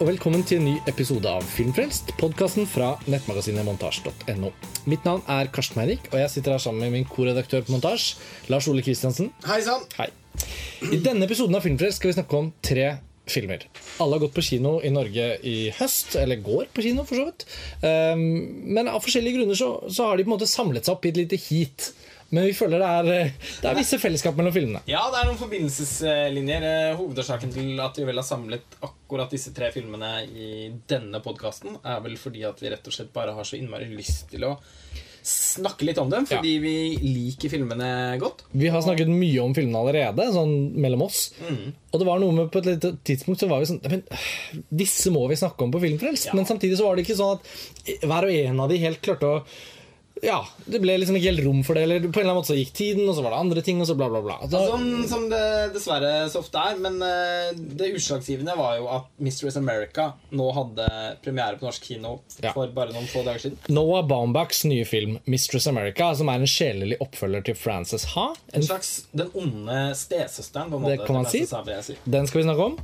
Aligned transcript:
og 0.00 0.08
velkommen 0.08 0.40
til 0.48 0.56
en 0.56 0.64
ny 0.64 0.74
episode 0.88 1.28
av 1.28 1.42
Filmfrelst, 1.44 2.14
podkasten 2.16 2.64
fra 2.64 2.94
nettmagasinet 3.04 3.66
montasj.no. 3.66 4.48
Mitt 4.88 5.04
navn 5.04 5.20
er 5.28 5.50
Karsten 5.52 5.76
Meinick, 5.76 6.06
og 6.08 6.16
jeg 6.22 6.32
sitter 6.32 6.54
her 6.54 6.62
sammen 6.64 6.86
med 6.86 6.94
min 6.94 7.04
korredaktør 7.04 7.66
på 7.66 7.74
montasj, 7.74 8.14
Lars 8.48 8.68
Ole 8.72 8.80
Kristiansen. 8.86 9.28
Hei 9.44 9.58
sann! 9.66 9.84
Hei. 9.98 10.06
I 10.88 11.02
denne 11.04 11.28
episoden 11.28 11.58
av 11.58 11.66
Filmfrelst 11.66 12.00
skal 12.00 12.14
vi 12.14 12.16
snakke 12.16 12.38
om 12.38 12.48
tre 12.64 12.86
filmer. 13.28 13.66
Alle 14.00 14.16
har 14.16 14.24
gått 14.24 14.38
på 14.38 14.46
kino 14.46 14.78
i 14.80 14.94
Norge 14.94 15.34
i 15.44 15.56
høst, 15.76 16.16
eller 16.16 16.40
går 16.48 16.72
på 16.72 16.86
kino, 16.86 17.04
for 17.04 17.20
så 17.20 17.28
vidt. 17.28 17.44
Um, 17.84 18.24
men 18.72 18.88
av 18.88 19.04
forskjellige 19.04 19.36
grunner 19.36 19.60
så, 19.60 19.74
så 19.92 20.08
har 20.08 20.16
de 20.16 20.24
på 20.24 20.32
en 20.32 20.38
måte 20.38 20.48
samlet 20.48 20.88
seg 20.88 20.96
opp 20.96 21.04
i 21.04 21.12
et 21.12 21.20
lite 21.20 21.44
heat. 21.50 21.90
Men 22.30 22.44
vi 22.46 22.52
føler 22.54 22.78
det 22.78 22.88
er, 22.88 23.32
det 23.62 23.68
er 23.70 23.74
visse 23.80 23.98
fellesskap 23.98 24.36
mellom 24.38 24.54
filmene. 24.54 24.80
Ja, 24.86 25.02
det 25.10 25.18
er 25.18 25.26
noen 25.30 25.40
forbindelseslinjer. 25.40 26.66
Eh, 26.70 26.94
Hovedårsaken 27.00 27.50
til 27.54 27.80
at 27.82 27.98
vi 27.98 28.06
vel 28.06 28.20
har 28.22 28.26
samlet 28.28 28.78
akkurat 28.86 29.32
disse 29.34 29.50
tre 29.56 29.72
filmene 29.74 30.12
i 30.30 30.50
denne 30.90 31.18
podkasten, 31.24 31.80
er 31.82 32.00
vel 32.04 32.14
fordi 32.20 32.44
at 32.46 32.62
vi 32.62 32.70
rett 32.70 32.86
og 32.86 32.94
slett 32.94 33.10
bare 33.16 33.34
har 33.34 33.48
så 33.48 33.58
innmari 33.58 33.90
lyst 33.90 34.28
til 34.30 34.46
å 34.46 34.54
snakke 35.26 35.84
litt 35.84 35.98
om 36.00 36.08
dem, 36.08 36.24
fordi 36.24 36.54
Ja. 36.54 36.60
vi 36.62 36.96
liker 37.02 37.50
filmene 37.52 37.88
godt. 38.22 38.44
Vi 38.56 38.70
har 38.72 38.80
snakket 38.80 39.10
mye 39.12 39.42
om 39.42 39.52
filmene 39.52 39.76
allerede, 39.82 40.24
sånn 40.32 40.54
mellom 40.80 41.02
oss. 41.04 41.34
Mm. 41.44 41.74
Og 41.92 42.00
det 42.00 42.06
var 42.08 42.22
noe 42.22 42.32
med 42.32 42.48
på 42.54 42.62
et 42.62 42.70
lite 42.70 42.94
tidspunkt 43.04 43.42
så 43.42 43.48
var 43.50 43.60
vi 43.60 43.68
sånn 43.68 43.82
men, 43.90 44.02
Disse 44.72 45.10
må 45.12 45.26
vi 45.28 45.36
snakke 45.36 45.60
om 45.66 45.74
på 45.74 45.82
Filmfrelst. 45.82 46.30
Ja. 46.30 46.32
Men 46.38 46.46
samtidig 46.48 46.78
så 46.78 46.86
var 46.88 46.96
det 46.96 47.04
ikke 47.04 47.18
sånn 47.20 47.36
at 47.36 48.00
hver 48.06 48.30
og 48.30 48.32
en 48.32 48.60
av 48.64 48.72
de 48.72 48.78
helt 48.80 49.02
klarte 49.04 49.28
å 49.28 49.44
Ja, 50.22 50.40
det 50.66 50.80
ble 50.82 50.96
liksom 51.00 51.16
ikke 51.16 51.30
helt 51.30 51.44
rom 51.46 51.62
for 51.66 51.74
det. 51.78 51.82
Eller 51.86 52.00
på 52.04 52.20
en 52.20 52.26
eller 52.26 52.30
annen 52.32 52.40
måte 52.42 52.52
så 52.52 52.58
gikk 52.58 52.72
tiden, 52.76 53.08
og 53.08 53.14
så 53.16 53.22
var 53.24 53.34
det 53.34 53.40
andre 53.40 53.62
ting, 53.66 53.80
og 53.80 53.86
så 53.88 53.94
bla, 53.96 54.08
bla, 54.12 54.20
bla. 54.24 54.36
Så, 54.50 54.60
Som, 54.68 54.84
som 55.08 55.26
det 55.30 55.42
dessverre 55.74 56.12
så 56.32 56.42
ofte 56.42 56.60
er. 56.60 56.76
Men 56.82 56.98
eh, 57.06 57.52
det 57.56 57.92
utslagsgivende 57.96 58.56
var 58.58 58.76
jo 58.80 58.88
at 58.92 59.08
Mistress 59.22 59.56
America 59.60 60.10
nå 60.36 60.48
hadde 60.56 60.88
premiere 61.24 61.56
på 61.60 61.68
norsk 61.68 61.88
kino 61.92 62.18
Ja. 62.40 62.52
for 62.56 62.68
bare 62.74 62.92
noen 62.94 63.08
få 63.10 63.22
dager 63.26 63.40
siden. 63.46 63.58
Noah 63.72 64.04
Baumbachs 64.08 64.64
nye 64.68 64.84
film 64.88 65.18
'Mistress 65.26 65.66
America', 65.70 66.14
som 66.16 66.28
er 66.28 66.40
en 66.40 66.46
sjelelig 66.48 66.96
oppfølger 67.00 67.44
til 67.50 67.54
Frances 67.58 68.04
Ha. 68.14 68.28
En 68.54 68.62
slags 68.62 69.06
Den 69.16 69.30
onde 69.34 69.94
stesøsteren. 69.96 70.70
på 70.70 70.76
en 70.76 70.84
Det 70.84 71.06
kan 71.06 71.14
man 71.14 71.26
si. 71.26 71.44
Si. 71.46 71.96
Den 72.04 72.26
skal 72.26 72.40
vi 72.40 72.44
snakke 72.44 72.64
om. 72.64 72.78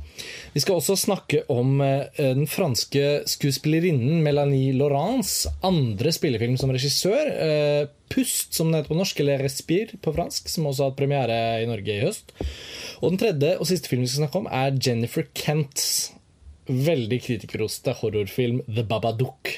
Vi 0.53 0.59
skal 0.59 0.75
også 0.75 0.95
snakke 0.97 1.43
om 1.49 1.81
eh, 1.81 2.05
den 2.17 2.47
franske 2.47 3.23
skuespillerinnen 3.29 4.21
Melanie 4.23 4.73
Laurence 4.73 5.49
andre 5.63 6.11
spillefilm 6.11 6.57
som 6.57 6.71
regissør. 6.73 7.26
Eh, 7.27 7.87
'Pust', 8.09 8.53
som 8.55 8.71
den 8.71 8.79
heter 8.79 8.93
på 8.93 8.99
norsk, 8.99 9.19
eller 9.19 9.43
'Respir' 9.43 9.97
på 10.01 10.13
fransk, 10.15 10.49
som 10.49 10.65
også 10.65 10.83
har 10.83 10.91
hatt 10.91 10.99
premiere 10.99 11.39
i 11.61 11.69
Norge 11.69 11.93
i 11.93 12.03
høst. 12.03 12.31
Og 13.01 13.11
den 13.11 13.19
tredje 13.21 13.57
og 13.57 13.67
siste 13.67 13.91
filmen 13.91 14.07
vi 14.07 14.13
skal 14.13 14.25
snakke 14.25 14.41
om, 14.41 14.47
er 14.47 14.77
Jennifer 14.79 15.27
Kents 15.33 16.13
veldig 16.67 17.19
kritikerroste 17.23 17.93
horrorfilm 17.99 18.61
'The 18.67 18.83
Babadook', 18.83 19.53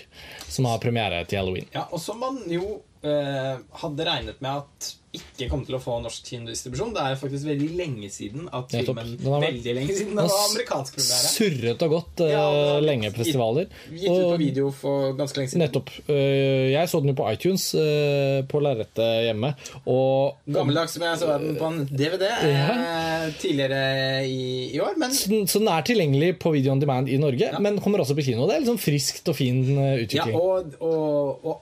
som 0.47 0.65
har 0.65 0.81
premiere 0.81 1.25
til 1.25 1.41
halloween. 1.41 1.69
Ja, 1.73 1.87
og 1.91 2.01
som 2.01 2.19
man 2.19 2.41
jo 2.49 2.81
eh, 3.03 3.57
hadde 3.81 4.05
regnet 4.05 4.41
med 4.41 4.63
at 4.63 4.93
ikke 5.09 5.47
kom 5.49 5.63
til 5.65 5.73
å 5.73 5.79
få 5.81 5.95
norsk 6.03 6.27
kinodistribusjon. 6.29 6.91
Det 6.93 7.01
er 7.01 7.15
faktisk 7.17 7.47
veldig 7.49 7.67
lenge 7.79 8.09
siden 8.13 8.43
at 8.53 8.69
filmen 8.69 9.15
har 9.25 9.41
Veldig 9.41 9.73
lenge 9.73 9.95
siden 9.97 10.11
Den 10.13 10.19
det 10.19 10.25
har 10.27 10.35
var 10.35 10.49
amerikansk 10.51 10.97
premiere. 10.99 11.31
Surret 11.33 11.85
og 11.87 11.93
gått 11.95 12.21
eh, 12.25 12.29
Ja, 12.35 12.43
har 12.45 12.85
lenge 12.85 13.09
festivaler. 13.15 13.71
Gitt 13.89 14.05
ut 14.05 14.25
på 14.27 14.35
video 14.41 14.67
for 14.75 15.15
ganske 15.17 15.41
lenge 15.41 15.53
siden. 15.53 15.63
Nettopp. 15.63 15.89
Øh, 16.05 16.67
Jeg 16.75 16.91
så 16.91 17.01
den 17.01 17.09
jo 17.13 17.17
på 17.17 17.25
iTunes 17.33 17.65
øh, 17.73 18.43
på 18.51 18.61
lerretet 18.61 19.25
hjemme. 19.31 19.51
Og 19.89 20.37
Gammeldags 20.45 20.93
som 20.93 21.07
jeg 21.07 21.21
så 21.23 21.31
den 21.41 21.57
på 21.57 21.71
en 21.73 21.81
DVD 21.89 22.27
eh, 22.51 23.25
tidligere 23.41 23.81
i, 24.29 24.69
i 24.75 24.79
år. 24.85 24.93
Men 25.01 25.17
så 25.17 25.41
så 25.49 25.57
den 25.63 25.71
er 25.73 25.89
tilgjengelig 25.89 26.35
på 26.43 26.53
video 26.53 26.75
on 26.75 26.81
demand 26.85 27.09
i 27.09 27.17
Norge, 27.17 27.49
men 27.63 27.81
kommer 27.81 28.05
også 28.05 28.13
på 28.17 28.27
kino. 28.29 28.45
Det 28.45 28.59
er 28.59 28.63
liksom 28.67 28.77
friskt 28.81 29.33
og 29.33 29.37
fin 29.41 29.63
utvikling. 29.73 30.37
ja, 30.37 30.39
og, 30.39 30.77
og, 30.85 31.45
og 31.45 31.61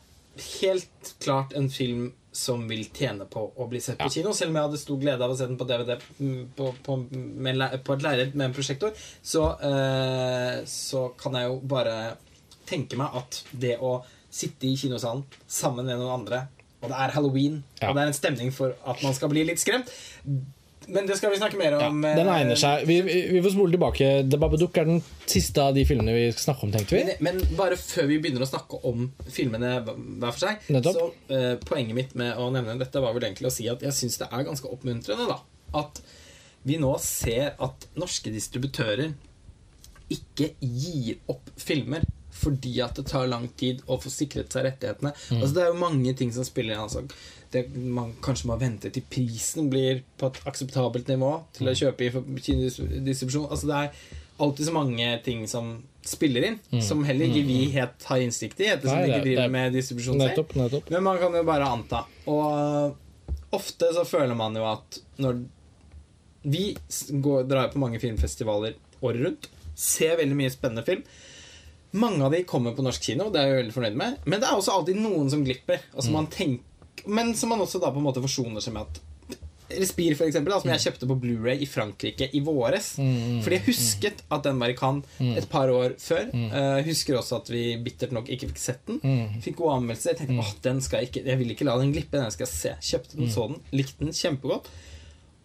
helt 0.60 1.16
klart 1.24 1.56
en 1.56 1.70
film 1.72 2.10
som 2.38 2.62
vil 2.70 2.84
tjene 2.94 3.26
på 3.30 3.42
å 3.58 3.66
bli 3.72 3.80
sett 3.82 3.98
på 3.98 4.10
kino. 4.14 4.34
Selv 4.38 4.52
om 4.54 4.60
jeg 4.60 4.68
hadde 4.68 4.80
stor 4.82 5.00
glede 5.02 5.26
av 5.26 5.34
å 5.34 5.38
se 5.40 5.48
den 5.50 5.58
på 5.58 5.66
DVD 5.70 5.96
mm, 6.20 6.44
på, 6.58 6.68
på, 6.86 6.98
med, 7.48 7.64
på 7.88 7.96
et 7.98 8.06
lerret 8.06 8.36
med 8.38 8.50
en 8.50 8.56
prosjektor, 8.58 8.94
så, 9.26 9.48
eh, 9.66 10.60
så 10.70 11.08
kan 11.18 11.38
jeg 11.40 11.50
jo 11.50 11.58
bare 11.74 11.96
tenke 12.70 13.00
meg 13.00 13.16
at 13.18 13.42
det 13.58 13.78
å 13.82 13.96
sitte 14.38 14.68
i 14.70 14.76
kinosalen 14.78 15.24
sammen 15.50 15.88
med 15.88 15.98
noen 15.98 16.20
andre, 16.20 16.44
og 16.84 16.92
det 16.92 16.98
er 17.08 17.16
halloween, 17.16 17.64
Ja. 17.82 17.90
og 17.90 17.96
det 17.98 18.04
er 18.04 18.12
en 18.12 18.18
stemning 18.20 18.52
for 18.54 18.76
at 18.86 19.02
man 19.02 19.16
skal 19.18 19.32
bli 19.34 19.48
litt 19.48 19.64
skremt 19.64 19.90
Men 20.88 21.08
det 21.08 21.18
skal 21.20 21.34
vi 21.34 21.40
snakke 21.40 21.60
mer 21.60 21.76
om. 21.78 22.04
Ja, 22.04 22.14
den 22.16 22.30
egner 22.32 22.60
seg. 22.60 22.86
Vi, 22.88 23.00
vi 23.04 23.18
vi 23.34 23.42
får 23.44 23.54
spole 23.56 23.76
tilbake. 23.76 24.10
The 24.32 24.40
Babadook 24.40 24.78
er 24.80 24.88
den 24.88 25.02
siste 25.28 25.64
av 25.64 25.76
de 25.76 25.84
filmene 25.88 26.16
vi 26.16 26.28
skal 26.32 26.50
snakke 26.50 26.68
om, 26.68 26.74
tenkte 26.76 26.96
vi. 26.96 27.04
Men, 27.08 27.42
men 27.42 27.58
bare 27.60 27.80
før 27.80 28.08
vi 28.12 28.20
begynner 28.24 28.46
å 28.46 28.50
snakke 28.50 28.80
om 28.88 29.10
filmene 29.26 29.74
hver 29.84 30.32
for 30.32 30.44
seg, 30.46 30.70
Nettopp. 30.72 31.00
så 31.00 31.36
uh, 31.36 31.54
poenget 31.68 31.98
mitt 31.98 32.16
med 32.20 32.40
å 32.40 32.50
nevne 32.56 32.78
dette 32.80 33.04
var 33.04 33.16
vel 33.18 33.28
egentlig 33.28 33.52
å 33.52 33.54
si 33.54 33.68
at 33.72 33.84
jeg 33.84 33.96
syns 33.96 34.20
det 34.22 34.30
er 34.32 34.48
ganske 34.48 34.72
oppmuntrende 34.72 35.28
da, 35.30 35.42
at 35.82 36.02
vi 36.68 36.80
nå 36.82 36.94
ser 37.04 37.54
at 37.64 37.88
norske 38.00 38.32
distributører 38.34 39.12
ikke 40.14 40.54
gir 40.64 41.20
opp 41.32 41.52
filmer 41.60 42.06
fordi 42.38 42.76
at 42.86 42.96
det 43.00 43.08
tar 43.10 43.28
lang 43.32 43.48
tid 43.58 43.82
å 43.88 43.98
få 44.02 44.12
sikret 44.14 44.54
seg 44.54 44.68
rettighetene. 44.68 45.12
Mm. 45.32 45.42
Altså 45.42 45.54
Det 45.58 45.64
er 45.64 45.72
jo 45.74 45.80
mange 45.82 46.14
ting 46.20 46.32
som 46.36 46.46
spiller 46.48 46.76
inn. 46.78 46.86
Altså. 46.86 47.04
Det, 47.52 47.66
man 47.76 48.14
kanskje 48.22 48.50
må 48.50 48.58
vente 48.60 48.90
til 48.92 49.04
prisen 49.10 49.70
blir 49.72 50.02
på 50.20 50.28
et 50.30 50.40
akseptabelt 50.52 51.08
nivå 51.08 51.34
til 51.56 51.68
å 51.70 51.74
Mm. 51.74 51.80
kjøpe 51.82 52.02
i 52.06 52.10
distribusjon 52.10 52.40
kinodistribusjon. 52.46 53.50
Altså 53.50 53.68
Det 53.68 53.76
er 53.76 53.92
alltid 54.40 54.66
så 54.68 54.74
mange 54.76 55.24
ting 55.24 55.48
som 55.48 55.84
spiller 56.08 56.44
inn, 56.48 56.60
som 56.82 57.04
heller 57.04 57.26
ikke 57.28 57.46
vi 57.48 57.70
helt 57.74 58.04
har 58.08 58.18
innsikt 58.24 58.60
i, 58.62 58.68
ettersom 58.72 59.00
Mm. 59.00 59.04
Vi 59.06 59.12
ikke 59.12 59.24
driver 59.26 59.50
med 59.50 59.74
distribusjon. 59.74 60.18
Nettopp. 60.22 60.54
nettopp. 60.56 60.90
Men 60.92 61.04
man 61.04 61.18
kan 61.20 61.34
jo 61.34 61.44
bare 61.44 61.66
anta. 61.68 62.06
Og 62.28 62.96
ofte 63.52 63.94
så 63.96 64.06
føler 64.06 64.36
man 64.36 64.54
jo 64.56 64.64
at 64.66 65.00
når 65.20 65.46
Vi 66.48 66.78
går, 67.12 67.48
drar 67.50 67.68
på 67.74 67.80
mange 67.82 68.00
filmfestivaler 68.00 68.76
året 69.04 69.24
rundt, 69.26 69.48
ser 69.76 70.16
veldig 70.18 70.36
mye 70.38 70.52
spennende 70.54 70.86
film. 70.86 71.02
Mange 71.92 72.26
av 72.26 72.32
de 72.36 72.44
kommer 72.44 72.76
på 72.76 72.84
norsk 72.84 73.04
kino, 73.04 73.30
det 73.32 73.40
er 73.42 73.48
jeg 73.52 73.60
veldig 73.62 73.76
fornøyd 73.78 73.96
med. 74.00 74.18
Men 74.26 74.42
det 74.42 74.50
er 74.50 74.58
også 74.60 74.74
alltid 74.76 75.00
noen 75.00 75.30
som 75.32 75.44
glipper. 75.48 75.80
Som 76.00 76.18
man 76.18 76.28
tenker, 76.28 76.64
men 77.08 77.36
som 77.38 77.50
man 77.54 77.62
også 77.64 77.80
da 77.80 77.92
på 77.94 78.02
en 78.02 78.08
måte 78.10 78.24
forsoner 78.24 78.64
seg 78.64 78.76
med 78.76 78.88
at 78.90 79.04
Respir, 79.68 80.14
for 80.16 80.24
eksempel, 80.24 80.54
da, 80.54 80.62
som 80.64 80.70
jeg 80.72 80.80
kjøpte 80.80 81.08
på 81.10 81.16
Blu-ray 81.20 81.60
i 81.60 81.68
Frankrike 81.68 82.30
i 82.32 82.40
våres. 82.40 82.94
Fordi 83.44 83.58
jeg 83.58 83.66
husket 83.66 84.22
at 84.32 84.46
den 84.46 84.62
var 84.62 84.72
i 84.72 84.76
Cannes 84.80 85.04
et 85.20 85.50
par 85.52 85.68
år 85.68 85.98
før. 86.00 86.30
Eh, 86.32 86.86
husker 86.88 87.18
også 87.20 87.42
at 87.42 87.52
vi 87.52 87.64
bittert 87.84 88.14
nok 88.16 88.30
ikke 88.32 88.48
fikk 88.54 88.62
sett 88.64 88.88
den. 88.88 89.02
Fikk 89.44 89.58
god 89.60 89.74
anmeldelse. 89.82 90.14
Jeg 90.14 90.22
tenkte 90.22 90.40
åh, 90.40 90.54
den 90.64 90.80
skal 90.86 91.04
jeg 91.04 91.10
ikke 91.10 91.26
Jeg 91.28 91.40
vil 91.42 91.52
ikke 91.52 91.68
la 91.68 91.76
den 91.82 91.92
glippe. 91.92 92.16
Den 92.16 92.32
skal 92.32 92.48
jeg 92.48 92.54
se. 92.56 92.72
Kjøpte 92.94 93.20
den, 93.20 93.28
så 93.36 93.50
den, 93.52 93.60
likte 93.76 94.06
den 94.06 94.16
kjempegodt. 94.16 94.70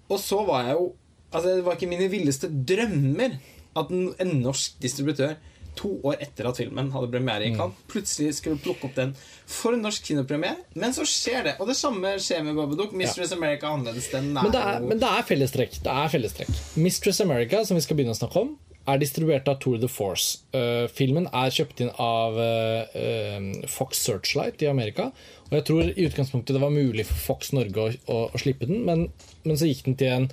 Og 0.09 0.21
så 0.23 0.39
var 0.47 0.69
jeg 0.69 0.79
jo 0.79 0.93
Altså 1.33 1.57
Det 1.57 1.65
var 1.65 1.79
ikke 1.79 1.89
mine 1.89 2.11
villeste 2.13 2.47
drømmer 2.53 3.39
at 3.75 3.91
en, 3.91 4.11
en 4.21 4.33
norsk 4.43 4.75
distributør 4.85 5.35
to 5.79 5.95
år 6.07 6.21
etter 6.25 6.49
at 6.51 6.59
filmen 6.61 6.91
hadde 6.95 7.11
premiere 7.13 7.47
i 7.49 7.53
Cannes, 7.57 7.79
plutselig 7.91 8.37
skulle 8.39 8.61
plukke 8.63 8.89
opp 8.89 8.97
den 8.99 9.15
for 9.49 9.77
en 9.77 9.85
norsk 9.85 10.11
kinopremiere. 10.11 10.61
Men 10.79 10.95
så 10.97 11.07
skjer 11.09 11.47
det. 11.49 11.55
Og 11.63 11.71
det 11.71 11.77
samme 11.79 12.15
skjer 12.23 12.45
med 12.47 12.59
Babadook. 12.59 12.93
Mistress 12.97 13.35
America 13.37 13.69
er 13.69 13.79
annerledes. 13.79 14.11
Den 14.13 14.33
er, 14.37 14.43
Men 14.43 14.55
det 14.55 14.65
er, 14.73 14.85
men 14.93 15.03
det 15.03 15.13
er 15.13 15.27
fellestrekk. 15.29 15.81
Det 15.85 15.97
er 16.05 16.13
fellestrekk. 16.13 16.61
Mistress 16.77 17.23
America, 17.25 17.65
som 17.69 17.79
vi 17.79 17.85
skal 17.85 17.99
begynne 17.99 18.17
å 18.17 18.21
snakke 18.21 18.45
om, 18.45 18.55
er 18.89 18.99
distribuert 18.99 19.47
av 19.51 19.61
Tour 19.63 19.79
de 19.79 19.89
Force. 19.91 20.41
Uh, 20.55 20.89
filmen 20.91 21.29
er 21.31 21.55
kjøpt 21.55 21.85
inn 21.85 21.93
av 22.03 22.39
uh, 22.39 23.69
Fox 23.71 24.03
Searchlight 24.03 24.65
i 24.65 24.71
Amerika. 24.71 25.13
Og 25.53 25.59
jeg 25.59 25.65
tror 25.69 25.89
i 25.91 26.07
utgangspunktet 26.09 26.57
det 26.57 26.63
var 26.63 26.73
mulig 26.73 27.05
for 27.05 27.19
Fox 27.21 27.51
Norge 27.53 27.77
å, 27.77 27.91
å, 28.09 28.21
å 28.33 28.41
slippe 28.41 28.65
den, 28.71 28.87
men, 28.89 29.03
men 29.45 29.59
så 29.61 29.69
gikk 29.69 29.83
den 29.85 29.99
til 30.01 30.15
en, 30.15 30.29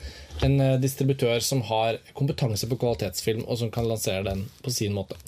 en 0.47 0.55
uh, 0.63 0.77
distributør 0.79 1.43
som 1.43 1.59
har 1.67 1.99
kompetanse 2.15 2.69
på 2.71 2.77
kvalitetsfilm, 2.79 3.43
og 3.43 3.59
som 3.59 3.73
kan 3.75 3.89
lansere 3.89 4.23
den 4.29 4.45
på 4.63 4.71
sin 4.71 4.95
måte. 4.95 5.19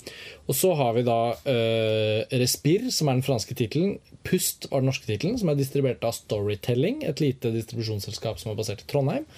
Og 0.48 0.56
så 0.56 0.72
har 0.80 0.96
vi 0.96 1.04
da 1.04 1.18
uh, 1.36 2.38
Respir, 2.40 2.88
som 2.88 3.12
er 3.12 3.20
den 3.20 3.26
franske 3.26 3.58
tittelen. 3.58 3.98
Pust 4.24 4.70
var 4.72 4.80
den 4.80 4.88
norske 4.88 5.10
tittelen, 5.10 5.36
som 5.36 5.52
er 5.52 5.60
distribuert 5.60 6.08
av 6.08 6.16
Storytelling, 6.16 7.04
et 7.04 7.20
lite 7.20 7.52
distribusjonsselskap 7.52 8.40
som 8.40 8.54
er 8.54 8.58
basert 8.62 8.86
i 8.86 8.88
Trondheim. 8.88 9.28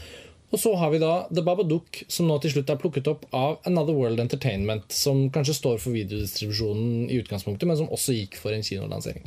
Og 0.55 0.61
så 0.63 0.71
har 0.79 0.93
vi 0.95 1.03
da 1.03 1.25
The 1.35 1.43
Babadook, 1.43 2.05
som 2.07 2.29
nå 2.31 2.39
til 2.39 2.53
slutt 2.55 2.71
er 2.71 2.79
plukket 2.79 3.09
opp 3.11 3.25
av 3.35 3.57
Another 3.67 3.97
World 3.97 4.23
Entertainment, 4.23 4.87
som 4.95 5.27
kanskje 5.35 5.57
står 5.59 5.81
for 5.83 5.97
videodistribusjonen 5.97 7.09
i 7.11 7.19
utgangspunktet, 7.25 7.67
men 7.67 7.81
som 7.81 7.91
også 7.91 8.15
gikk 8.15 8.39
for 8.39 8.55
en 8.55 8.63
kinolansering. 8.63 9.27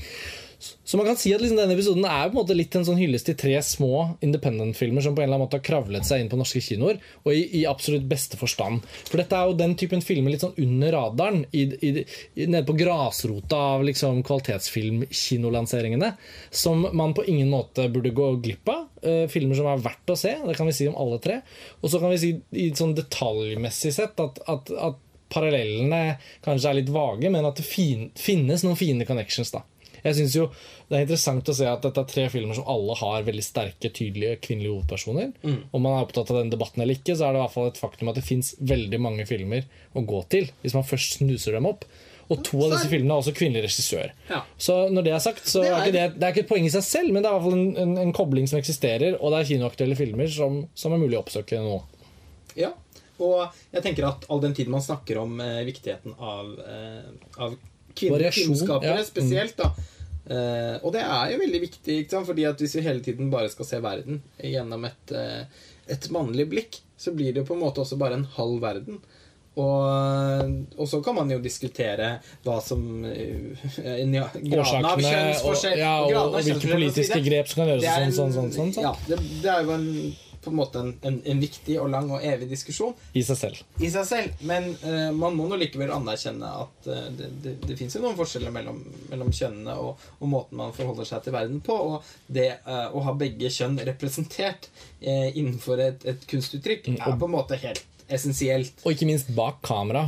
Så 0.59 0.97
man 0.97 1.05
kan 1.05 1.17
si 1.19 1.33
at 1.35 1.41
liksom 1.41 1.59
denne 1.59 1.75
episoden 1.75 2.05
er 2.07 2.29
på 2.29 2.33
en 2.33 2.39
måte 2.39 2.55
litt 2.57 2.73
en 2.77 2.85
sånn 2.87 2.97
hyllest 2.97 3.27
til 3.29 3.35
tre 3.37 3.53
små 3.61 4.17
independent-filmer 4.25 5.03
som 5.05 5.13
på 5.13 5.21
en 5.21 5.27
eller 5.27 5.37
annen 5.37 5.45
måte 5.45 5.59
har 5.59 5.65
kravlet 5.67 6.07
seg 6.07 6.23
inn 6.23 6.31
på 6.31 6.39
norske 6.39 6.61
kinoer, 6.63 6.97
og 7.25 7.29
i, 7.33 7.43
i 7.59 7.63
absolutt 7.69 8.07
beste 8.09 8.39
forstand. 8.39 8.85
For 9.09 9.21
dette 9.21 9.37
er 9.37 9.49
jo 9.49 9.57
den 9.59 9.75
typen 9.77 10.01
filmer 10.05 10.33
litt 10.33 10.45
sånn 10.45 10.57
under 10.63 10.95
radaren, 10.97 11.45
i, 11.51 11.67
i, 11.77 11.91
nede 12.47 12.65
på 12.67 12.77
grasrota 12.79 13.61
av 13.77 13.85
liksom 13.85 14.23
kvalitetsfilmkinolanseringene, 14.27 16.13
som 16.49 16.87
man 16.89 17.13
på 17.17 17.27
ingen 17.29 17.53
måte 17.53 17.85
burde 17.93 18.15
gå 18.17 18.33
glipp 18.41 18.73
av. 18.73 18.85
Uh, 19.03 19.25
filmer 19.29 19.59
som 19.59 19.69
er 19.69 19.83
verdt 19.83 20.09
å 20.09 20.17
se, 20.17 20.33
det 20.41 20.57
kan 20.57 20.69
vi 20.69 20.73
si 20.73 20.89
om 20.89 20.97
alle 20.97 21.21
tre. 21.21 21.41
Og 21.83 21.91
så 21.93 22.01
kan 22.01 22.09
vi 22.15 22.21
si 22.21 22.33
i 22.57 22.71
sånn 22.75 22.97
detaljmessig 22.97 23.93
sett 23.93 24.17
at, 24.23 24.41
at, 24.49 24.73
at 24.73 25.03
parallellene 25.33 26.17
kanskje 26.45 26.71
er 26.71 26.79
litt 26.79 26.91
vage, 26.93 27.29
men 27.29 27.45
at 27.45 27.59
det 27.59 27.67
fin 27.67 28.07
finnes 28.17 28.63
noen 28.65 28.79
fine 28.79 29.05
connections. 29.05 29.51
da. 29.53 29.61
Jeg 30.07 30.17
synes 30.17 30.35
jo 30.37 30.47
Det 30.87 30.95
er 30.97 31.05
interessant 31.05 31.51
å 31.51 31.55
se 31.57 31.67
at 31.67 31.83
dette 31.83 32.03
er 32.03 32.11
tre 32.11 32.25
filmer 32.31 32.55
som 32.55 32.67
alle 32.71 32.95
har 32.95 33.25
veldig 33.27 33.43
sterke, 33.43 33.91
tydelige 33.91 34.39
kvinnelige 34.43 34.73
hovedpersoner. 34.73 35.33
Om 35.75 35.83
man 35.83 35.97
er 35.97 36.05
opptatt 36.07 36.31
av 36.31 36.41
den 36.41 36.51
debatten 36.53 36.83
eller 36.83 36.95
ikke, 36.95 37.17
så 37.17 37.27
er 37.27 37.35
det 37.35 37.41
i 37.41 37.45
hvert 37.45 37.55
fall 37.57 37.71
et 37.71 37.81
faktum 37.81 38.11
at 38.11 38.19
det 38.19 38.23
fins 38.27 38.53
veldig 38.59 39.01
mange 39.03 39.25
filmer 39.27 39.67
å 39.93 40.05
gå 40.07 40.21
til 40.31 40.47
hvis 40.63 40.77
man 40.77 40.87
først 40.87 41.19
snuser 41.19 41.57
dem 41.59 41.67
opp. 41.67 41.83
Og 42.27 42.41
to 42.43 42.59
av 42.65 42.73
disse 42.73 42.89
filmene 42.91 43.15
har 43.15 43.21
også 43.21 43.33
kvinnelig 43.35 43.69
regissør. 43.69 44.11
Ja. 44.27 44.41
Så 44.59 44.75
når 44.91 45.05
det 45.05 45.13
er 45.15 45.21
sagt, 45.23 45.45
så 45.47 45.61
Det 45.63 45.69
er 45.69 45.85
ikke 45.85 45.95
det, 45.95 46.07
det 46.15 46.25
er 46.27 46.33
ikke 46.33 46.43
et 46.43 46.49
poeng 46.49 46.65
i 46.67 46.73
seg 46.73 46.83
selv, 46.83 47.13
men 47.15 47.23
det 47.23 47.29
er 47.29 47.35
i 47.35 47.37
hvert 47.37 47.47
fall 47.47 47.59
en, 47.59 47.69
en, 47.83 47.93
en 48.03 48.15
kobling 48.15 48.49
som 48.51 48.59
eksisterer, 48.59 49.15
og 49.21 49.31
det 49.31 49.39
er 49.39 49.49
kinoaktuelle 49.53 49.95
filmer 49.99 50.27
som, 50.31 50.59
som 50.75 50.95
er 50.95 51.01
mulig 51.03 51.15
å 51.15 51.23
oppsøke 51.23 51.61
nå. 51.63 51.77
Ja, 52.59 52.73
og 53.23 53.55
jeg 53.73 53.85
tenker 53.85 54.09
at 54.09 54.27
all 54.31 54.43
den 54.43 54.55
tid 54.57 54.69
man 54.71 54.83
snakker 54.83 55.21
om 55.23 55.39
eh, 55.41 55.63
viktigheten 55.67 56.17
av, 56.19 56.51
eh, 56.61 57.07
av 57.37 57.55
kvinnelige. 57.97 58.47
Mm. 58.49 59.05
spesielt, 59.07 59.55
da. 59.57 59.71
Eh, 60.27 60.75
og 60.83 60.91
det 60.95 61.03
er 61.05 61.31
jo 61.31 61.41
veldig 61.43 61.61
viktig, 61.63 62.01
ikke 62.01 62.17
sant? 62.17 62.27
fordi 62.27 62.47
at 62.49 62.59
hvis 62.59 62.75
vi 62.77 62.87
hele 62.87 63.03
tiden 63.03 63.31
bare 63.31 63.51
skal 63.51 63.69
se 63.69 63.79
verden 63.83 64.19
gjennom 64.43 64.83
et, 64.89 65.13
uh, 65.15 65.69
et 65.87 66.09
mannlig 66.11 66.49
blikk, 66.51 66.81
så 66.99 67.13
blir 67.15 67.31
det 67.31 67.43
jo 67.43 67.51
på 67.51 67.55
en 67.55 67.63
måte 67.63 67.83
også 67.83 67.99
bare 67.99 68.19
en 68.19 68.27
halv 68.35 68.59
verden. 68.63 68.99
Og, 69.57 70.51
og 70.77 70.85
så 70.89 70.99
kan 71.01 71.15
man 71.17 71.31
jo 71.33 71.39
diskutere 71.41 72.11
hva 72.45 72.59
som 72.61 72.81
eh, 73.09 73.55
ja, 74.13 74.27
Graden 74.35 74.85
av 74.85 75.01
kjønnsforskjell 75.01 75.79
og, 75.79 75.81
ja, 75.81 75.93
og 76.03 76.11
og, 76.13 76.35
og 76.37 76.45
hvilke 76.45 76.69
politiske 76.75 77.17
grep 77.25 77.49
som 77.49 77.63
kan 77.63 77.71
gjøres. 77.71 77.87
Sånn, 77.87 78.13
sånn, 78.13 78.35
sånn, 78.35 78.51
sånn, 78.53 78.75
sånn, 78.75 78.85
Ja, 78.85 78.93
det, 79.09 79.17
det 79.41 79.49
er 79.55 79.65
jo 79.65 79.73
en, 79.73 79.87
på 80.47 80.53
en 80.55 80.59
måte 80.59 80.81
en, 80.81 80.91
en, 81.07 81.19
en 81.33 81.43
viktig 81.43 81.77
og 81.83 81.91
lang 81.93 82.09
og 82.13 82.23
evig 82.25 82.49
diskusjon 82.51 82.95
I 83.13 83.23
seg 83.27 83.39
selv. 83.41 83.61
i 83.83 83.91
seg 83.93 84.07
selv. 84.09 84.43
Men 84.49 84.69
uh, 84.83 85.11
man 85.15 85.37
må 85.37 85.47
nå 85.47 85.59
likevel 85.61 85.93
anerkjenne 85.95 86.49
at 86.63 86.89
uh, 86.89 87.05
det, 87.19 87.31
det, 87.43 87.55
det 87.67 87.77
fins 87.79 87.97
jo 87.97 88.03
noen 88.03 88.17
forskjeller 88.17 88.53
mellom, 88.55 88.81
mellom 89.11 89.31
kjønnene 89.35 89.77
og, 89.83 90.07
og 90.17 90.31
måten 90.31 90.59
man 90.59 90.75
forholder 90.75 91.09
seg 91.09 91.25
til 91.25 91.37
verden 91.37 91.61
på. 91.65 91.77
Og 91.91 92.33
det 92.33 92.49
uh, 92.65 92.87
å 92.95 93.05
ha 93.07 93.15
begge 93.17 93.51
kjønn 93.53 93.79
representert 93.87 94.71
innenfor 94.97 95.79
et, 95.83 96.03
et 96.09 96.23
kunstuttrykk 96.29 96.87
Mm, 96.87 97.01
er 97.03 97.17
på 97.19 97.27
en 97.27 97.33
måte 97.33 97.57
helt 97.59 97.83
essensielt. 98.07 98.79
Og 98.85 98.95
ikke 98.95 99.09
minst 99.09 99.29
bak 99.35 99.59
kamera. 99.65 100.07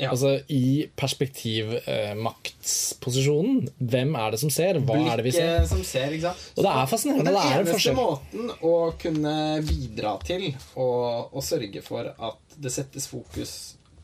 Ja. 0.00 0.08
Altså 0.10 0.40
I 0.48 0.88
perspektivmaktsposisjonen. 0.98 3.68
hvem 3.78 4.14
er 4.16 4.30
det 4.32 4.40
som 4.40 4.50
ser? 4.50 4.78
Hva 4.80 4.96
er 5.12 5.16
det 5.20 5.24
vi 5.26 5.32
ser? 5.36 5.58
Blikket 5.58 5.68
som 5.70 5.84
ser, 5.84 6.10
ikke 6.16 6.30
sant. 6.30 6.38
Og 6.56 6.62
det 6.64 6.70
er 6.72 6.86
fascinerende, 6.90 7.24
Den 7.28 7.34
det 7.34 7.40
er 7.42 7.46
en 7.52 7.58
eneste 7.60 7.74
forskjell. 7.76 7.96
måten 7.98 8.44
å 8.64 8.74
kunne 9.04 9.34
bidra 9.68 10.12
til 10.24 10.42
å 10.80 11.40
sørge 11.44 11.80
for 11.84 12.02
at 12.12 12.40
det 12.56 12.70
settes 12.72 13.06
fokus 13.10 13.52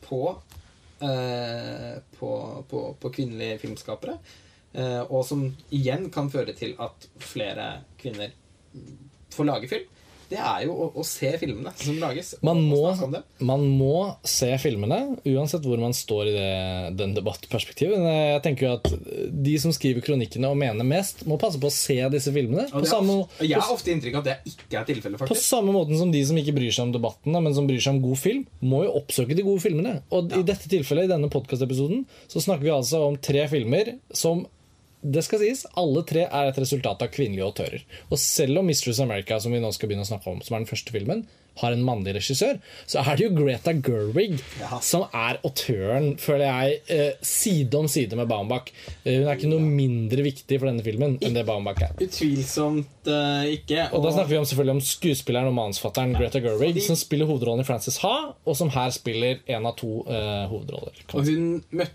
på 0.05 0.21
eh, 1.01 1.97
på, 2.19 2.63
på, 2.69 2.95
på 2.99 3.09
kvinnelige 3.15 3.57
filmskapere, 3.61 4.17
eh, 4.73 5.01
og 5.09 5.25
som 5.27 5.45
igjen 5.75 6.09
kan 6.13 6.29
føre 6.33 6.53
til 6.57 6.75
at 6.81 7.07
flere 7.23 7.71
kvinner 8.01 8.29
får 9.33 9.45
lage 9.47 9.67
film, 9.71 9.87
det 10.29 10.37
er 10.37 10.65
jo 10.67 10.75
å, 10.75 10.87
å 11.01 11.03
se 11.07 11.31
filmene 11.41 11.71
som 11.79 11.97
lages. 12.01 12.35
Man 12.45 12.61
må, 12.69 12.83
man 13.45 13.63
må 13.79 13.95
se 14.27 14.51
filmene, 14.61 14.99
uansett 15.25 15.65
hvor 15.65 15.81
man 15.81 15.95
står 15.95 16.29
i 16.29 16.33
det, 16.35 16.51
den 16.99 17.15
debattperspektivet. 17.17 17.97
Jeg 18.03 18.43
tenker 18.45 18.67
jo 18.67 18.73
at 18.77 18.89
De 19.49 19.55
som 19.61 19.73
skriver 19.75 20.05
kronikkene 20.05 20.51
og 20.51 20.59
mener 20.59 20.87
mest, 20.87 21.25
må 21.29 21.39
passe 21.41 21.61
på 21.61 21.71
å 21.71 21.73
se 21.73 21.97
disse 22.13 22.33
filmene. 22.35 22.67
Er 22.69 22.89
samme, 22.89 23.23
jeg 23.41 23.57
har 23.57 23.73
ofte 23.73 23.93
inntrykk 23.93 24.19
av 24.19 24.23
at 24.25 24.29
det 24.29 24.53
ikke 24.53 24.81
er 24.81 24.87
tilfellet, 24.89 25.25
på 25.29 25.39
samme 25.39 25.73
måten 25.75 25.97
som 25.99 26.13
de 26.13 26.21
som 26.25 26.37
ikke 26.39 26.55
bryr 26.57 26.73
seg 26.75 26.87
om 26.87 26.93
debattene, 26.95 27.41
men 27.43 27.55
som 27.57 27.67
bryr 27.69 27.81
seg 27.81 27.97
om 27.97 28.03
god 28.05 28.21
film, 28.21 28.45
må 28.61 28.83
jo 28.85 28.95
oppsøke 29.01 29.37
de 29.37 29.45
gode 29.45 29.63
filmene. 29.65 29.97
Og 30.15 30.31
i 30.37 30.45
dette 30.45 30.69
tilfellet, 30.71 31.09
i 31.09 31.13
denne 31.13 31.31
podkastepisoden, 31.33 32.05
så 32.29 32.43
snakker 32.43 32.67
vi 32.67 32.75
altså 32.75 33.03
om 33.09 33.17
tre 33.21 33.45
filmer 33.51 33.95
som 34.15 34.45
det 35.01 35.23
skal 35.23 35.39
sies, 35.39 35.65
alle 35.79 36.03
tre 36.03 36.25
er 36.27 36.49
et 36.51 36.57
resultat 36.59 37.01
av 37.05 37.11
kvinnelige 37.13 37.45
autører. 37.47 37.83
Og 38.11 38.19
selv 38.19 38.59
om 38.59 38.65
Mistress 38.67 38.99
America, 38.99 39.39
som 39.39 39.53
vi 39.55 39.61
nå 39.63 39.71
skal 39.75 39.87
begynne 39.91 40.03
å 40.07 40.11
snakke 40.11 40.27
om, 40.33 40.41
som 40.43 40.55
er 40.57 40.65
den 40.65 40.71
første 40.71 40.91
filmen, 40.95 41.25
har 41.59 41.73
en 41.75 41.81
mannlig 41.83 42.13
regissør, 42.15 42.55
så 42.87 43.01
er 43.01 43.17
det 43.19 43.25
jo 43.25 43.33
Greta 43.35 43.73
Gerwig 43.83 44.37
Ja. 44.61 44.77
som 44.79 45.01
er 45.11 45.39
autøren, 45.43 46.13
føler 46.21 46.45
jeg, 46.47 46.77
eh, 46.87 47.11
side 47.21 47.75
om 47.75 47.87
side 47.91 48.15
med 48.15 48.29
Baumbach. 48.29 48.69
Eh, 49.03 49.17
hun 49.19 49.27
er 49.27 49.35
ikke 49.35 49.49
noe 49.51 49.59
mindre 49.59 50.23
viktig 50.23 50.59
for 50.59 50.69
denne 50.69 50.83
filmen 50.85 51.17
enn 51.19 51.35
det 51.35 51.45
Baumbach 51.49 51.81
er. 51.83 51.91
Utvilsomt 51.99 53.07
uh, 53.11 53.43
ikke. 53.49 53.89
Og 53.91 54.03
da 54.05 54.11
snakker 54.15 54.29
vi 54.31 54.37
om, 54.39 54.45
selvfølgelig 54.47 54.77
om 54.77 54.83
skuespilleren 54.87 55.51
og 55.51 55.57
manusfatteren 55.57 56.15
Greta 56.15 56.39
Gerwig, 56.43 56.75
de- 56.75 56.85
som 56.85 56.95
spiller 56.95 57.27
hovedrollen 57.27 57.65
i 57.65 57.67
Frances 57.67 57.97
Ha, 58.05 58.33
og 58.45 58.55
som 58.55 58.69
her 58.69 58.91
spiller 58.95 59.39
en 59.47 59.65
av 59.65 59.75
to 59.75 60.05
uh, 60.07 60.47
hovedroller. 60.51 60.95
Og 61.13 61.25
hun 61.27 61.63
møtte 61.71 61.91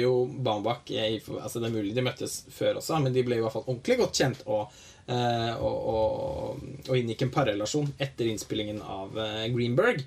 jo 0.00 0.26
Baumbach 0.26 0.88
altså 0.90 1.60
Det 1.60 1.68
er 1.68 1.74
mulig 1.74 1.94
de 1.96 2.04
møttes 2.04 2.40
før 2.54 2.80
også, 2.80 2.98
men 3.02 3.14
de 3.14 3.24
ble 3.26 3.38
i 3.38 3.42
hvert 3.44 3.54
fall 3.54 3.66
ordentlig 3.66 3.98
godt 4.00 4.20
kjent 4.20 4.42
og, 4.46 4.72
eh, 5.06 5.52
og, 5.56 5.76
og, 5.94 6.64
og 6.88 6.96
inngikk 6.98 7.26
en 7.26 7.34
parrelasjon 7.34 7.92
etter 7.98 8.30
innspillingen 8.30 8.82
av 8.82 9.14
Greenberg, 9.14 9.54
Greenberg, 9.54 10.04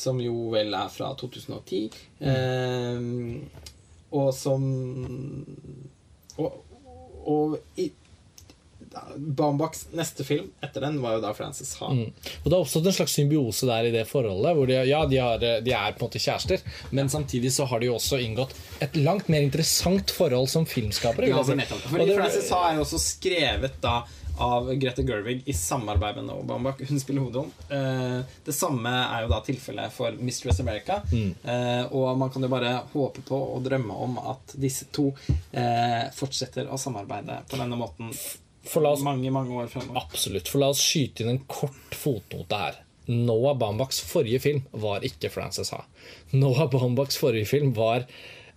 som 0.00 0.20
jo 0.22 0.48
vel 0.54 0.74
er 0.76 0.88
fra 0.92 1.12
2010. 1.18 1.82
Eh, 2.20 2.98
og 4.10 4.32
som 4.34 4.64
Og, 6.40 6.54
og 7.30 7.58
i, 7.78 7.90
Baumbachs 9.16 9.86
neste 9.96 10.24
film 10.26 10.50
etter 10.64 10.84
den 10.86 11.00
var 11.02 11.16
jo 11.16 11.24
da 11.24 11.32
Frances 11.36 11.74
Ha. 11.80 11.90
Mm. 11.92 12.12
Og 12.42 12.46
det 12.46 12.54
har 12.54 12.60
oppstått 12.64 12.86
en 12.90 12.96
slags 13.00 13.16
symbiose 13.18 13.68
der 13.70 13.88
i 13.90 13.94
det 13.94 14.06
forholdet. 14.10 14.54
Hvor 14.56 14.70
de, 14.70 14.78
ja, 14.88 15.02
de, 15.06 15.20
har, 15.22 15.38
de 15.38 15.74
er 15.74 15.96
på 15.96 16.04
en 16.04 16.08
måte 16.10 16.22
kjærester, 16.22 16.64
men 16.96 17.10
samtidig 17.12 17.52
så 17.54 17.66
har 17.70 17.80
de 17.80 17.90
jo 17.90 17.98
også 17.98 18.20
inngått 18.22 18.54
et 18.84 18.96
langt 19.00 19.28
mer 19.32 19.44
interessant 19.46 20.10
forhold 20.14 20.48
som 20.52 20.66
filmskapere. 20.68 21.30
Ja, 21.30 21.42
nettopp. 21.42 21.84
Fordi 21.88 22.06
det- 22.06 22.16
Frances 22.20 22.50
Ha 22.50 22.64
er 22.70 22.80
jo 22.80 22.86
også 22.86 22.98
skrevet 23.02 23.80
da 23.80 24.02
av 24.40 24.74
Grete 24.80 25.02
Gerwig 25.02 25.42
i 25.46 25.52
samarbeid 25.52 26.16
med 26.16 26.24
Noah 26.24 26.44
Baumbach. 26.44 26.80
Hun 26.88 27.00
spiller 27.00 27.20
hovedrollen. 27.20 27.52
Eh, 27.68 28.20
det 28.44 28.54
samme 28.56 28.88
er 28.88 29.26
jo 29.26 29.32
da 29.32 29.40
tilfellet 29.44 29.92
for 29.92 30.16
Mistress 30.18 30.60
America. 30.60 31.02
Mm. 31.12 31.34
Eh, 31.44 31.82
og 31.92 32.18
man 32.18 32.30
kan 32.32 32.42
jo 32.42 32.48
bare 32.48 32.72
håpe 32.92 33.24
på 33.28 33.40
og 33.56 33.64
drømme 33.66 33.96
om 34.06 34.16
at 34.32 34.54
disse 34.60 34.88
to 34.92 35.10
eh, 35.52 36.08
fortsetter 36.16 36.70
å 36.72 36.80
samarbeide 36.80 37.42
på 37.50 37.60
denne 37.60 37.76
måten 37.80 38.14
oss 38.92 39.02
mange, 39.02 39.30
mange 39.30 39.56
år 39.56 39.70
fremover. 39.72 40.02
Absolutt. 40.04 40.48
For 40.48 40.62
la 40.62 40.70
oss 40.74 40.82
skyte 40.84 41.24
inn 41.24 41.34
en 41.34 41.44
kort 41.50 41.96
fotnote 41.96 42.60
her. 42.60 42.80
Noah 43.10 43.56
Baumbachs 43.58 44.00
forrige 44.06 44.40
film 44.44 44.64
var 44.70 45.04
ikke 45.06 45.32
Frances 45.32 45.72
Ha. 45.74 45.82
Noah 46.36 46.68
Baumbachs 46.70 47.18
forrige 47.18 47.48
film 47.50 47.72
var 47.74 48.06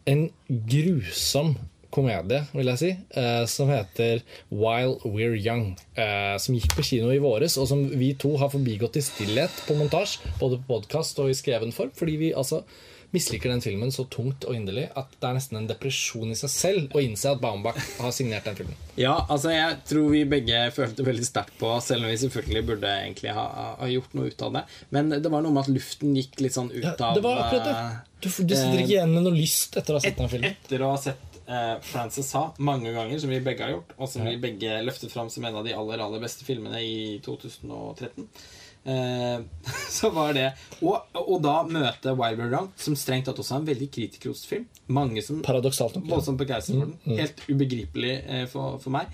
en 0.05 0.27
grusom 0.49 1.55
komedie, 1.93 2.41
vil 2.53 2.71
jeg 2.71 2.81
si, 2.81 2.91
eh, 3.19 3.43
som 3.49 3.69
heter 3.69 4.23
While 4.49 4.97
We're 5.05 5.37
Young. 5.37 5.75
Eh, 5.95 6.37
som 6.41 6.55
gikk 6.57 6.75
på 6.77 6.85
kino 6.85 7.11
i 7.13 7.21
våres, 7.21 7.57
og 7.61 7.67
som 7.69 7.85
vi 7.87 8.13
to 8.17 8.35
har 8.41 8.49
forbigått 8.49 8.97
i 8.97 9.05
stillhet 9.05 9.63
på 9.67 9.77
montasje, 9.77 10.33
både 10.39 10.57
på 10.61 10.73
podkast 10.73 11.21
og 11.21 11.29
i 11.29 11.37
skreven 11.37 11.73
form, 11.75 11.93
fordi 11.95 12.17
vi 12.17 12.33
altså 12.33 12.63
misliker 13.13 13.51
den 13.53 13.61
filmen 13.61 13.91
så 13.93 14.03
tungt 14.09 14.45
og 14.49 14.55
inderlig 14.57 14.87
at 14.97 15.11
det 15.21 15.27
er 15.29 15.35
nesten 15.37 15.59
en 15.59 15.67
depresjon 15.69 16.31
i 16.33 16.37
seg 16.39 16.49
selv 16.53 16.95
å 16.97 17.01
innse 17.03 17.29
at 17.31 17.41
Baumbach 17.43 17.77
har 17.99 18.11
signert 18.15 18.47
den 18.49 18.57
filmen. 18.57 18.77
Ja, 18.99 19.13
altså 19.29 19.51
jeg 19.53 19.79
tror 19.89 20.07
vi 20.13 20.23
begge 20.29 20.63
følte 20.75 21.05
veldig 21.05 21.27
sterkt 21.27 21.55
på, 21.61 21.69
selv 21.85 22.05
om 22.07 22.11
vi 22.13 22.17
selvfølgelig 22.23 22.63
burde 22.71 22.93
egentlig 23.03 23.35
ha, 23.37 23.45
ha 23.79 23.89
gjort 23.91 24.17
noe 24.17 24.31
ut 24.33 24.41
av 24.47 24.57
det. 24.57 24.63
Men 24.93 25.13
det 25.13 25.29
var 25.33 25.45
noe 25.45 25.53
med 25.53 25.63
at 25.67 25.71
luften 25.75 26.15
gikk 26.17 26.41
litt 26.41 26.57
sånn 26.57 26.71
ut 26.73 26.81
Ja, 26.83 26.95
av 26.97 27.19
det 27.19 27.23
var 27.25 27.43
akkurat 27.45 27.69
det. 27.69 27.77
eh, 27.77 28.01
Du, 28.23 28.29
du 28.29 28.55
sitter 28.55 28.81
ikke 28.81 28.95
igjen 28.97 29.13
med 29.13 29.25
noe 29.27 29.35
lyst 29.37 29.77
etter 29.77 29.93
å 29.93 29.99
ha 30.01 30.03
sett 30.07 30.17
den 30.21 30.29
filmen. 30.31 30.57
Etter 30.57 30.83
å 30.85 30.91
ha 30.95 30.99
sett 31.05 31.39
eh, 31.45 31.75
Frances 31.85 32.29
Ha 32.37 32.43
mange 32.63 32.93
ganger, 32.95 33.19
som 33.19 33.29
vi 33.33 33.41
begge 33.43 33.65
har 33.67 33.73
gjort, 33.75 33.93
og 33.97 34.09
som 34.09 34.25
vi 34.25 34.37
begge 34.41 34.77
løftet 34.87 35.11
fram 35.13 35.29
som 35.33 35.45
en 35.45 35.57
av 35.61 35.65
de 35.67 35.73
aller 35.77 36.01
aller 36.05 36.23
beste 36.23 36.45
filmene 36.47 36.81
i 36.81 37.19
2013, 37.25 38.25
eh, 38.25 38.51
så 39.97 40.09
var 40.11 40.33
det 40.35 40.49
og, 40.83 41.13
og 41.15 41.37
da 41.43 41.53
møte 41.63 42.11
Wild 42.19 42.41
We're 42.41 42.51
Young, 42.51 42.67
som 42.75 42.97
strengt 42.99 43.29
tatt 43.29 43.39
også 43.39 43.55
er 43.55 43.61
en 43.61 43.69
veldig 43.69 43.87
kritikerrost 43.95 44.49
film. 44.49 44.65
Mange 44.91 45.23
som 45.23 45.39
Paradoksalt 45.45 45.95
nok. 45.99 46.09
voldsomt 46.11 46.41
begeistret 46.41 46.81
for 46.81 46.91
den. 46.91 47.21
Helt 47.21 47.45
ubegripelig 47.47 48.17
eh, 48.25 48.43
for, 48.51 48.81
for 48.83 48.95
meg. 48.95 49.13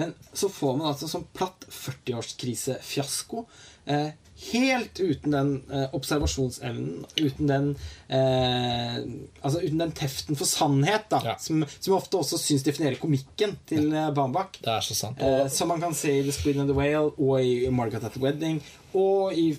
Men 0.00 0.14
så 0.32 0.48
får 0.52 0.78
man 0.78 0.92
altså 0.92 1.08
sånn 1.10 1.26
platt 1.36 1.66
40-årskrise-fiasko. 1.68 3.44
Eh, 3.90 4.10
helt 4.52 5.00
uten 5.00 5.34
den 5.34 5.50
eh, 5.70 5.86
observasjonsevnen, 5.96 7.04
uten 7.20 7.46
den 7.50 7.66
eh, 8.08 8.98
Altså 9.42 9.60
uten 9.62 9.78
den 9.82 9.92
teften 9.96 10.36
for 10.38 10.48
sannhet, 10.48 11.06
da, 11.12 11.20
Ja. 11.24 11.34
som, 11.38 11.64
som 11.78 11.92
jeg 11.92 11.96
ofte 11.98 12.20
også 12.20 12.38
syns 12.40 12.64
definerer 12.66 12.98
komikken 13.00 13.56
til 13.68 13.90
ja. 13.94 14.08
Baumbach. 14.16 14.56
Det 14.60 14.72
er 14.72 14.84
så 14.84 14.94
sant. 14.98 15.20
Eh, 15.22 15.46
som 15.52 15.68
man 15.72 15.80
kan 15.84 15.94
se 15.96 16.18
i 16.18 16.22
The 16.26 16.32
Squid 16.36 16.60
and 16.60 16.70
the 16.72 16.76
Whale 16.76 17.12
og 17.16 17.42
i 17.44 17.68
Margaret 17.70 18.04
at 18.08 18.16
the 18.16 18.22
Wedding 18.24 18.62
og 18.94 19.34
i 19.38 19.50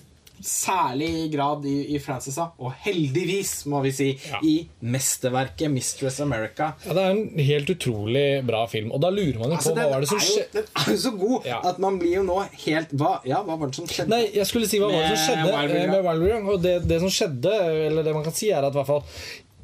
særlig 0.46 1.30
grad 1.32 1.64
i, 1.68 1.94
i 1.94 1.98
Frances, 2.02 2.38
og 2.38 2.72
heldigvis, 2.84 3.66
må 3.70 3.80
vi 3.84 3.92
si, 3.92 4.08
Ja. 4.30 4.38
i 4.42 4.68
mesterverket 4.82 5.70
'Mistress 5.70 6.20
America'. 6.20 6.72
Ja, 6.86 6.92
det 6.94 7.02
er 7.02 7.10
en 7.10 7.38
helt 7.38 7.70
utrolig 7.70 8.44
bra 8.46 8.66
film. 8.66 8.92
Og 8.92 9.00
da 9.00 9.10
lurer 9.10 9.38
man 9.38 9.50
jo 9.50 9.56
Altså, 9.56 9.74
på 9.74 9.80
hva 9.80 9.90
var 9.90 10.00
det 10.00 10.08
som 10.08 10.18
er 10.18 10.26
skjedde 10.26 10.52
den 10.52 10.64
er 10.76 10.90
jo 10.92 10.98
så 10.98 11.10
god 11.18 11.46
Ja. 11.46 11.60
at 11.68 11.78
man 11.78 11.98
blir 11.98 12.14
jo 12.16 12.22
nå 12.22 12.40
helt 12.66 12.90
hva, 12.92 13.20
Ja, 13.26 13.42
hva 13.42 13.58
var 13.58 13.66
det 13.68 13.74
som 13.76 13.86
skjedde? 13.86 14.08
Nei, 14.08 14.30
jeg 14.34 14.46
skulle 14.46 14.68
si 14.68 14.78
hva 14.78 14.90
var 14.92 15.02
det 15.08 15.16
som 15.18 15.22
skjedde 15.28 15.52
med, 15.52 15.76
eh, 15.76 15.90
med 15.90 16.04
Wild 16.04 16.28
Young. 16.30 16.48
Og 16.48 16.62
det, 16.62 16.88
det 16.88 17.00
som 17.00 17.08
skjedde, 17.10 17.54
eller 17.86 18.02
det 18.02 18.14
man 18.14 18.24
kan 18.24 18.32
si, 18.32 18.50
er 18.50 18.62
at 18.64 18.72
i 18.74 18.78
hvert 18.78 18.86
fall 18.86 19.04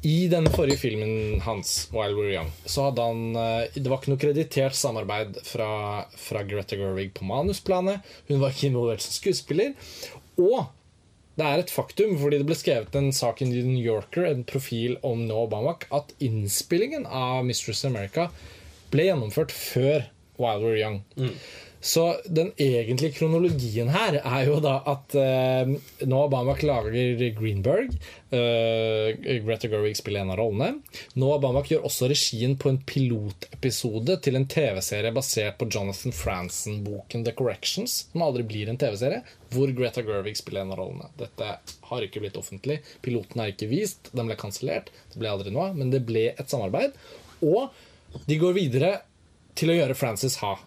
i 0.01 0.27
den 0.31 0.45
forrige 0.47 0.77
filmen 0.79 1.41
hans, 1.43 1.89
Wild 1.91 2.15
We're 2.15 2.31
Young, 2.33 2.51
så 2.65 2.85
hadde 2.87 3.01
han 3.03 3.35
eh, 3.35 3.67
Det 3.75 3.89
var 3.91 3.97
ikke 3.99 4.13
noe 4.13 4.21
kreditert 4.21 4.75
samarbeid 4.79 5.41
fra, 5.43 6.05
fra 6.15 6.43
Greta 6.47 6.77
Gerwig 6.79 7.11
på 7.13 7.25
manusplanet. 7.27 7.99
Hun 8.29 8.39
var 8.39 8.49
ikke 8.53 8.69
involvert 8.71 9.01
som 9.03 9.11
skuespiller. 9.11 9.73
Og 10.39 10.69
det 11.39 11.47
er 11.47 11.61
et 11.61 11.71
faktum, 11.71 12.17
fordi 12.19 12.41
det 12.41 12.47
ble 12.49 12.57
skrevet 12.57 12.95
en 12.99 13.13
sak 13.15 13.41
i 13.43 13.47
New 13.47 13.79
Yorker, 13.79 14.25
en 14.27 14.43
profil 14.47 14.97
om 15.07 15.21
Noah 15.27 15.47
Bamak 15.51 15.85
at 15.95 16.11
innspillingen 16.23 17.05
av 17.07 17.45
Mistress 17.47 17.85
America 17.87 18.27
ble 18.91 19.05
gjennomført 19.07 19.53
før 19.55 20.09
Wild 20.39 20.65
Were 20.65 20.79
Young. 20.79 20.99
Så 21.81 22.03
den 22.25 22.51
egentlige 22.59 23.15
kronologien 23.15 23.87
her 23.93 24.17
er 24.19 24.41
jo 24.49 24.57
da 24.63 24.75
at 24.91 25.15
eh, 25.15 25.69
nå 26.03 26.17
Obama 26.25 26.55
lager 26.59 27.21
Greenberg. 27.37 27.93
eh, 28.35 29.39
Greta 29.45 29.69
Gerwig 29.71 29.95
spiller 29.97 30.25
en 30.25 30.33
av 30.33 30.41
rollene. 30.41 30.81
Nå 31.15 31.31
Obama 31.37 31.63
gjør 31.63 31.87
også 31.87 32.09
regien 32.11 32.57
på 32.59 32.73
en 32.73 32.81
pilotepisode 32.83 34.19
til 34.25 34.35
en 34.35 34.47
TV-serie 34.51 35.15
basert 35.15 35.55
på 35.61 35.69
Jonathan 35.71 36.15
Franzen-boken 36.15 37.23
The 37.23 37.35
Corrections, 37.39 38.01
som 38.11 38.27
aldri 38.27 38.43
blir 38.43 38.69
en 38.69 38.79
TV-serie, 38.79 39.23
hvor 39.55 39.71
Greta 39.71 40.03
Gerwig 40.03 40.35
spiller 40.41 40.67
en 40.67 40.75
av 40.75 40.83
rollene. 40.83 41.11
Dette 41.19 41.53
har 41.89 42.05
ikke 42.05 42.25
blitt 42.25 42.39
offentlig. 42.39 42.81
Piloten 43.05 43.39
er 43.39 43.53
ikke 43.53 43.71
vist, 43.71 44.11
den 44.11 44.27
ble 44.27 44.35
kansellert. 44.39 44.91
Det 45.13 45.23
ble 45.23 45.31
aldri 45.31 45.55
noe 45.55 45.71
men 45.77 45.95
det 45.95 46.03
ble 46.07 46.33
et 46.35 46.49
samarbeid. 46.51 46.91
Og 47.39 47.71
de 48.27 48.35
går 48.41 48.57
videre 48.57 48.97
til 49.55 49.71
å 49.71 49.79
gjøre 49.79 49.95
Frances 49.97 50.41
ha 50.43 50.57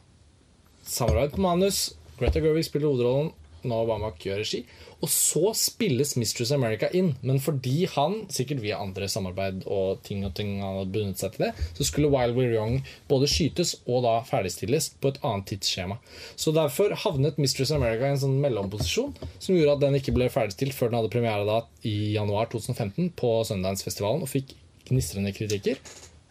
samarbeid 0.83 1.37
på 1.37 1.45
manus. 1.45 1.93
Greta 2.19 2.43
Gerwig 2.43 2.67
spiller 2.69 2.91
hovedrollen. 2.91 3.33
Noah 3.63 3.87
Baumbach 3.87 4.19
gjør 4.23 4.41
regi. 4.43 4.63
Og 5.03 5.11
så 5.11 5.51
spilles 5.59 6.15
Mistress 6.19 6.53
America 6.55 6.89
inn. 6.95 7.13
Men 7.27 7.41
fordi 7.43 7.89
han, 7.91 8.21
sikkert 8.33 8.63
via 8.63 8.79
andre 8.83 9.09
samarbeid 9.11 9.65
og 9.67 10.03
ting 10.07 10.23
og 10.27 10.35
ting 10.39 10.57
han 10.63 10.79
hadde 10.79 10.95
bundet 10.95 11.23
seg 11.23 11.35
til 11.35 11.47
det, 11.49 11.51
så 11.79 11.87
skulle 11.87 12.11
Wild 12.13 12.39
We're 12.39 12.55
Young 12.55 12.81
både 13.11 13.31
skytes 13.31 13.75
og 13.87 14.05
da 14.07 14.15
ferdigstilles 14.29 14.93
på 15.03 15.13
et 15.13 15.21
annet 15.27 15.49
tidsskjema. 15.51 15.99
Så 16.39 16.55
derfor 16.55 16.95
havnet 17.05 17.41
Mistress 17.43 17.75
America 17.75 18.07
i 18.07 18.15
en 18.15 18.23
sånn 18.23 18.39
mellomposisjon 18.43 19.15
som 19.39 19.57
gjorde 19.57 19.79
at 19.79 19.85
den 19.87 19.99
ikke 19.99 20.15
ble 20.15 20.31
ferdigstilt 20.33 20.77
før 20.77 20.93
den 20.93 21.01
hadde 21.01 21.15
premiere 21.15 21.49
da 21.49 21.61
i 21.89 22.15
januar 22.17 22.51
2015 22.55 23.13
på 23.19 23.35
Sundance-festivalen 23.49 24.23
og 24.23 24.31
fikk 24.31 24.55
gnistrende 24.87 25.35
kritikker. 25.35 25.83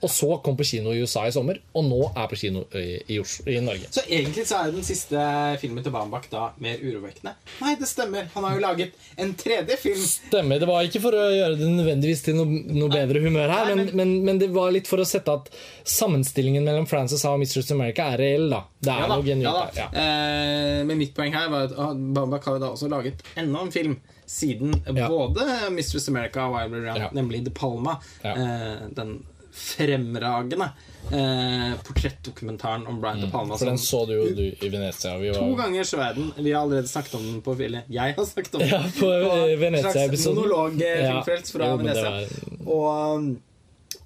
Og 0.01 0.10
så 0.10 0.27
kom 0.41 0.55
på 0.58 0.65
kino 0.65 0.93
i 0.96 1.01
USA 1.03 1.27
i 1.29 1.31
sommer, 1.36 1.60
og 1.77 1.84
nå 1.86 2.00
er 2.17 2.27
på 2.31 2.38
kino 2.39 2.63
i, 2.74 2.98
i, 3.13 3.20
i 3.53 3.60
Norge. 3.62 3.86
Så 3.93 4.01
egentlig 4.10 4.48
så 4.50 4.63
er 4.63 4.72
den 4.74 4.86
siste 4.88 5.25
filmen 5.62 5.84
til 5.86 5.93
Baumbach 5.93 6.25
da 6.31 6.48
mer 6.63 6.79
urovekkende. 6.81 7.36
Nei, 7.62 7.75
det 7.77 7.89
stemmer. 7.89 8.25
Han 8.34 8.48
har 8.48 8.55
jo 8.58 8.63
laget 8.63 8.96
en 9.22 9.36
tredje 9.38 9.77
film. 9.77 10.01
Stemmer. 10.01 10.58
Det 10.63 10.70
var 10.70 10.88
ikke 10.89 11.03
for 11.03 11.13
å 11.20 11.27
gjøre 11.29 11.60
det 11.60 11.70
nødvendigvis 11.70 12.24
til 12.25 12.39
noe, 12.39 12.63
noe 12.74 12.89
bedre 12.89 13.22
humør 13.22 13.53
her, 13.53 13.70
Nei, 13.70 13.75
men, 13.84 13.91
men, 14.01 14.15
men 14.25 14.41
det 14.41 14.50
var 14.55 14.74
litt 14.74 14.89
for 14.89 15.03
å 15.03 15.05
sette 15.05 15.38
at 15.38 15.51
sammenstillingen 15.86 16.65
mellom 16.65 16.88
Frances 16.89 17.24
og 17.29 17.38
Mistress 17.41 17.70
America 17.75 18.10
er 18.15 18.22
reell, 18.25 18.48
da. 18.51 18.63
Det 18.81 18.89
er 18.96 19.03
Ja 19.03 19.08
da, 19.08 19.15
noe 19.20 19.25
genuint 19.27 19.46
ja 19.46 19.53
der. 19.60 19.81
Ja. 19.84 19.89
Eh, 20.01 20.81
men 20.89 20.98
mitt 21.01 21.13
poeng 21.17 21.36
her 21.38 21.50
var 21.53 21.67
at 21.70 21.75
Bambak 21.77 22.15
Baumbach 22.15 22.48
har 22.48 22.58
jo 22.58 22.63
da 22.63 22.70
også 22.74 22.89
laget 22.91 23.22
enda 23.38 23.62
en 23.65 23.72
film 23.74 24.00
siden 24.31 24.72
Ja. 24.96 25.10
både 25.12 25.43
Mistress 25.75 26.08
America 26.08 26.46
og 26.48 26.53
Wild 26.55 26.72
Will 26.72 26.86
Round, 26.88 27.01
Ja. 27.03 27.10
nemlig 27.13 27.43
De 27.46 27.51
Palma. 27.51 27.98
Ja. 28.24 28.31
Eh, 28.31 28.88
den 28.96 29.17
fremragende 29.53 30.70
eh, 31.12 31.74
portrettdokumentaren 31.88 32.88
om 32.88 33.01
Brian 33.01 33.22
De 33.22 33.29
Palma. 33.31 33.53
Mm. 33.53 33.58
For 33.60 33.65
den 33.65 33.77
så 33.77 34.05
du 34.05 34.13
jo 34.15 34.25
du 34.36 34.43
i 34.65 34.70
Venezia. 34.70 35.17
Vi 35.17 35.34
To 35.34 35.55
ganger 35.55 35.84
så 35.84 36.00
er 36.01 36.13
den. 36.17 36.31
Vi 36.38 36.51
har 36.51 36.62
allerede 36.62 36.88
snakket 36.88 37.15
om 37.20 37.25
den 37.27 37.41
på 37.46 37.53
Ville. 37.60 37.84
Jeg 37.91 38.15
har 38.17 38.25
snakket 38.25 38.55
om 38.55 38.60
den. 38.65 38.70
Ja, 38.70 38.81
på, 39.00 39.10
på 39.12 39.38
Venezia-episoden. 39.62 40.43
slags 40.43 41.53
ja, 41.53 41.58
fra 41.58 41.72
Jo, 41.72 41.77
Venezia. 41.77 42.12
var- 42.12 42.27
Og, 42.67 43.36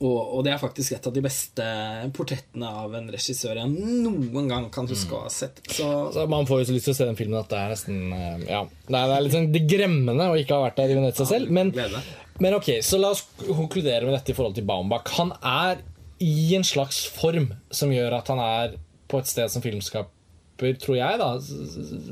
og, 0.05 0.35
og 0.37 0.43
det 0.45 0.53
er 0.53 0.61
faktisk 0.61 0.95
et 0.95 1.07
av 1.09 1.13
de 1.15 1.23
beste 1.25 1.65
portrettene 2.15 2.69
av 2.83 2.93
en 2.97 3.07
regissør 3.13 3.59
jeg 3.59 3.71
noen 4.05 4.49
gang 4.51 4.67
kan 4.73 4.87
huske 4.89 5.15
å 5.17 5.23
ha 5.25 5.31
sett. 5.33 5.61
Så 5.67 5.87
Altså, 6.05 6.25
man 6.31 6.47
får 6.49 6.61
jo 6.61 6.67
så 6.69 6.75
lyst 6.77 6.89
til 6.89 6.95
å 6.95 6.97
se 6.99 7.07
den 7.09 7.17
filmen 7.19 7.39
at 7.39 7.49
det 7.51 7.59
er 7.61 7.73
nesten 7.73 7.99
eh, 8.13 8.45
Ja, 8.49 8.61
det 8.87 8.99
er, 8.99 9.09
det 9.09 9.17
er 9.17 9.25
litt 9.25 9.35
sånn 9.35 9.51
det 9.55 9.63
gremmende 9.69 10.29
å 10.31 10.37
ikke 10.39 10.57
ha 10.57 10.67
vært 10.67 10.79
der 10.81 10.93
i 10.93 10.97
Venezia 10.99 11.27
selv. 11.29 11.51
Men, 11.55 11.73
men 12.43 12.57
ok, 12.57 12.71
så 12.85 12.99
la 13.01 13.11
oss 13.15 13.25
konkludere 13.41 14.07
med 14.07 14.17
dette 14.17 14.33
i 14.33 14.37
forhold 14.37 14.57
til 14.57 14.67
Baumbach. 14.69 15.11
Han 15.19 15.33
er 15.41 15.83
i 16.23 16.55
en 16.55 16.63
slags 16.67 17.03
form 17.11 17.49
som 17.75 17.91
gjør 17.91 18.19
at 18.19 18.29
han 18.31 18.41
er 18.43 18.75
på 19.11 19.19
et 19.21 19.29
sted 19.29 19.51
som 19.51 19.63
filmskaper, 19.63 20.77
tror 20.81 20.97
jeg, 20.97 21.19
da, 21.19 21.33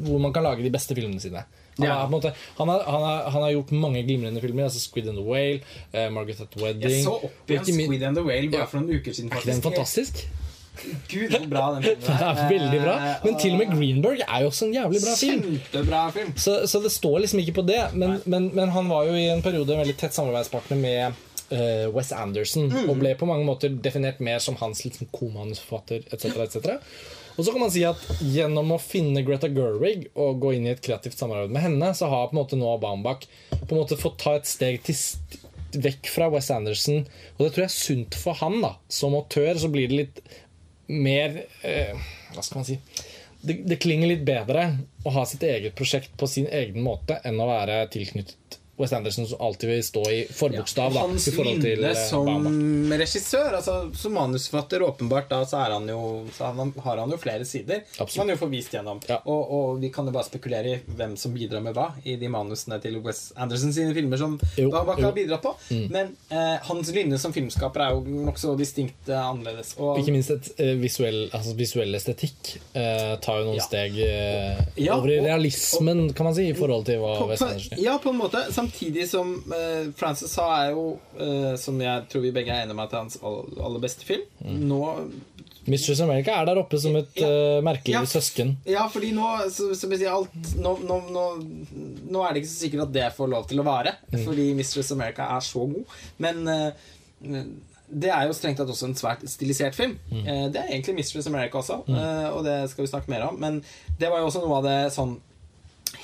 hvor 0.04 0.20
man 0.22 0.34
kan 0.36 0.44
lage 0.46 0.66
de 0.66 0.72
beste 0.74 0.96
filmene 0.98 1.24
sine. 1.24 1.46
Han, 1.80 1.88
Ja. 1.88 2.04
er, 2.04 2.10
måte, 2.14 2.34
han, 2.60 2.70
har, 2.70 2.84
han, 2.86 3.02
er, 3.10 3.30
han 3.34 3.42
har 3.42 3.52
gjort 3.56 3.72
mange 3.72 4.04
glimrende 4.06 4.42
filmer. 4.42 4.64
Altså 4.70 4.80
Squid 4.80 5.08
and 5.10 5.18
the 5.18 5.26
Whale, 5.26 5.60
uh, 5.94 6.08
Margaret 6.14 6.42
at 6.42 6.56
Wedding 6.62 6.92
jeg 6.92 7.04
så 7.04 7.16
opp 7.30 7.50
igjen 7.50 7.66
Squid 7.66 8.04
and 8.04 8.16
the 8.20 8.24
Whale 8.26 8.50
bare 8.54 8.66
Ja. 8.66 8.66
for 8.70 8.80
noen 8.84 9.00
uker 9.00 9.14
siden. 9.14 9.32
Faktisk. 9.34 9.48
Er 9.48 9.54
ikke 9.54 9.62
den 9.62 9.68
fantastisk? 9.72 10.24
Gud, 11.10 11.30
hvor 11.30 11.44
bra 11.50 11.66
den 11.76 11.84
filmen 11.84 12.06
Den 12.08 12.24
er 12.28 12.48
veldig 12.50 12.80
bra. 12.82 12.94
Men 13.24 13.36
til 13.40 13.52
og 13.54 13.60
med 13.60 13.74
Greenberg 13.78 14.24
er 14.28 14.40
jo 14.42 14.48
også 14.50 14.66
en 14.66 14.74
jævlig 14.74 15.02
bra 15.04 15.14
film. 15.20 15.60
Film. 16.16 16.32
Så, 16.38 16.56
så 16.68 16.80
det 16.82 16.92
står 16.92 17.20
liksom 17.20 17.40
ikke 17.44 17.54
på 17.60 17.66
det. 17.68 17.82
Men, 17.94 18.16
men, 18.26 18.50
men 18.58 18.70
han 18.74 18.90
var 18.90 19.06
jo 19.06 19.14
i 19.14 19.28
en 19.30 19.42
periode 19.46 19.70
en 19.76 19.84
veldig 19.84 19.98
tett 20.02 20.14
samarbeidspartner 20.18 20.78
med 20.82 21.22
uh, 21.54 21.94
Wes 21.94 22.12
Anderson. 22.12 22.74
Og 22.90 22.98
ble 23.02 23.14
på 23.20 23.30
mange 23.30 23.46
måter 23.46 23.70
definert 23.86 24.20
mer 24.20 24.42
som 24.42 24.58
hans 24.62 24.82
liksom, 24.86 25.08
komanusforfatter 25.14 26.08
etc. 26.10 26.26
etc. 26.48 26.80
Og 27.34 27.46
så 27.46 27.52
kan 27.52 27.64
man 27.64 27.72
si 27.74 27.82
at 27.88 28.02
gjennom 28.22 28.76
å 28.76 28.82
finne 28.82 29.24
Greta 29.26 29.50
Gerwig 29.50 30.06
og 30.14 30.42
gå 30.44 30.54
inn 30.58 30.68
i 30.68 30.74
et 30.74 30.84
kreativt 30.86 31.18
samarbeid 31.18 31.54
med 31.56 31.66
henne, 31.66 31.90
så 31.98 32.10
har 32.12 32.30
på 32.30 32.38
en 32.38 32.42
måte 32.44 32.60
nå 32.60 32.76
Baumbach 32.82 33.26
på 33.50 33.72
en 33.72 33.80
måte 33.80 33.98
fått 33.98 34.20
ta 34.22 34.36
et 34.38 34.50
steg 34.50 34.84
til 34.86 34.98
vekk 35.82 36.12
fra 36.14 36.30
Wes 36.34 36.52
Anderson. 36.54 37.08
Og 37.38 37.46
det 37.46 37.54
tror 37.56 37.66
jeg 37.66 37.72
er 37.72 37.78
sunt 37.80 38.18
for 38.20 38.38
han. 38.38 38.60
da 38.62 38.76
Som 38.88 39.18
autør 39.18 39.58
så 39.58 39.72
blir 39.74 39.90
det 39.90 40.02
litt 40.04 40.22
mer 40.94 41.40
eh, 41.66 41.96
Hva 42.36 42.44
skal 42.44 42.60
man 42.60 42.68
si 42.68 42.78
det, 43.44 43.58
det 43.68 43.80
klinger 43.84 44.08
litt 44.08 44.24
bedre 44.28 44.70
å 45.04 45.12
ha 45.18 45.24
sitt 45.28 45.44
eget 45.44 45.76
prosjekt 45.76 46.14
på 46.20 46.28
sin 46.32 46.46
egen 46.48 46.84
måte 46.84 47.18
enn 47.28 47.42
å 47.44 47.48
være 47.50 47.82
tilknyttet 47.92 48.60
Wes 48.78 48.94
Anderson, 48.94 49.28
som 49.30 49.42
alltid 49.46 49.70
vil 49.70 49.84
stå 49.86 50.02
i 50.12 50.20
forbokstav. 50.34 50.96
Ja, 50.96 51.02
Hans 51.06 51.28
vinne 51.30 51.92
eh, 51.92 52.00
som 52.10 52.26
Bamba. 52.26 52.98
regissør, 52.98 53.54
altså 53.60 53.76
som 53.94 54.16
manusforfatter, 54.18 54.82
åpenbart, 54.82 55.28
da 55.30 55.44
så, 55.46 55.60
er 55.62 55.76
han 55.76 55.86
jo, 55.92 56.00
så 56.34 56.50
han, 56.58 56.72
har 56.82 56.98
han 57.04 57.12
jo 57.14 57.20
flere 57.22 57.46
sider. 57.46 57.84
Absolutt. 57.86 58.12
Som 58.16 58.24
han 58.24 58.32
jo 58.34 58.38
får 58.42 58.50
vist 58.50 58.74
gjennom. 58.74 59.02
Ja. 59.10 59.20
Og, 59.30 59.52
og 59.54 59.78
vi 59.84 59.92
kan 59.94 60.10
jo 60.10 60.14
bare 60.16 60.26
spekulere 60.26 60.72
i 60.74 60.80
hvem 60.98 61.14
som 61.22 61.36
bidrar 61.38 61.62
med 61.62 61.78
hva 61.78 61.92
i 62.04 62.16
de 62.18 62.32
manusene 62.34 62.80
til 62.82 62.98
Wes 63.06 63.22
Anderson 63.38 63.76
sine 63.78 63.94
filmer 63.94 64.18
som 64.18 64.40
Jo. 64.58 64.72
Mm. 64.74 64.90
har 65.06 65.14
bidratt 65.20 65.46
på. 65.46 65.54
Men 65.94 66.16
eh, 66.34 66.58
hans 66.66 66.90
lynne 66.98 67.22
som 67.22 67.34
filmskaper 67.36 67.86
er 67.86 67.94
jo 67.94 68.26
nokså 68.26 68.56
distinkt 68.58 69.06
eh, 69.14 69.22
annerledes. 69.22 69.76
Og, 69.78 70.02
Ikke 70.02 70.16
minst 70.18 70.34
et 70.34 70.50
eh, 70.58 70.74
visuell, 70.82 71.28
altså 71.30 71.54
visuell 71.62 71.94
estetikk 72.02 72.56
eh, 72.74 73.14
tar 73.22 73.44
jo 73.44 73.52
noen 73.52 73.62
Ja. 73.62 73.68
steg 73.70 74.02
eh, 74.02 74.90
over 74.98 75.14
i 75.14 75.22
realismen, 75.22 76.08
kan 76.18 76.26
man 76.32 76.34
si, 76.36 76.50
i 76.50 76.58
forhold 76.58 76.90
til 76.90 76.98
hva 77.06 77.14
på, 77.22 77.30
Wes 77.30 77.46
Anderson 77.46 77.78
gjør. 77.78 77.84
ja, 77.86 77.98
på 78.02 78.10
en 78.10 78.18
måte. 78.18 78.42
Samtidig 78.50 78.63
som 79.10 79.34
uh, 79.52 79.92
Francis 79.96 80.32
sa, 80.32 80.48
er 80.64 80.72
jo, 80.76 81.00
uh, 81.20 81.56
som 81.60 81.80
jeg 81.82 82.08
tror 82.12 82.22
vi 82.22 82.32
begge 82.36 82.52
er 82.54 82.64
enige 82.64 82.76
om, 82.78 82.80
at 82.84 82.92
det 82.92 82.98
er 82.98 83.04
hans 83.04 83.18
aller, 83.24 83.80
beste 83.84 84.06
film. 84.06 84.22
Mm. 84.44 84.60
Nå 84.70 84.82
Mistress 85.66 86.02
America 86.04 86.34
er 86.42 86.46
der 86.50 86.60
oppe 86.60 86.76
som 86.80 86.96
et 87.00 87.16
Ja. 87.16 87.28
uh, 87.28 87.64
merkelig 87.64 87.94
Ja. 87.96 88.02
søsken. 88.06 88.58
Ja, 88.68 88.88
fordi 88.92 89.14
nå, 89.16 89.28
så, 89.50 89.70
som 89.80 89.92
jeg 89.92 90.00
sier, 90.02 90.12
alt, 90.12 90.34
nå, 90.60 90.74
nå, 90.84 90.98
nå, 92.12 92.24
er 92.24 92.34
det 92.34 92.44
ikke 92.44 92.52
så 92.52 92.66
sikkert 92.66 92.82
at 92.90 92.94
det 92.94 93.14
får 93.16 93.30
lov 93.32 93.48
til 93.48 93.60
å 93.60 93.64
vare. 93.68 93.96
Mm. 94.12 94.26
Fordi 94.26 94.54
Mistress 94.54 94.92
America 94.92 95.30
er 95.38 95.40
så 95.40 95.64
god. 95.72 95.86
Men 96.20 96.48
eh, 96.48 97.46
det 97.94 98.10
er 98.12 98.28
jo 98.28 98.34
strengt 98.36 98.58
tatt 98.60 98.68
også 98.74 98.90
en 98.90 98.96
svært 98.98 99.24
stilisert 99.30 99.76
film. 99.78 99.98
Mm. 100.12 100.24
Eh, 100.28 100.46
det 100.52 100.60
er 100.62 100.72
egentlig 100.74 100.96
Mistress 101.00 101.28
America 101.32 101.62
også, 101.62 101.80
eh, 101.88 102.30
og 102.34 102.44
det 102.44 102.58
skal 102.72 102.84
vi 102.84 102.92
snakke 102.92 103.12
mer 103.14 103.28
om. 103.30 103.40
Men 103.40 103.62
det 104.00 104.10
var 104.12 104.20
jo 104.20 104.28
også 104.32 104.42
noe 104.44 104.58
av 104.60 104.68
det 104.68 104.78
sånn 104.96 105.16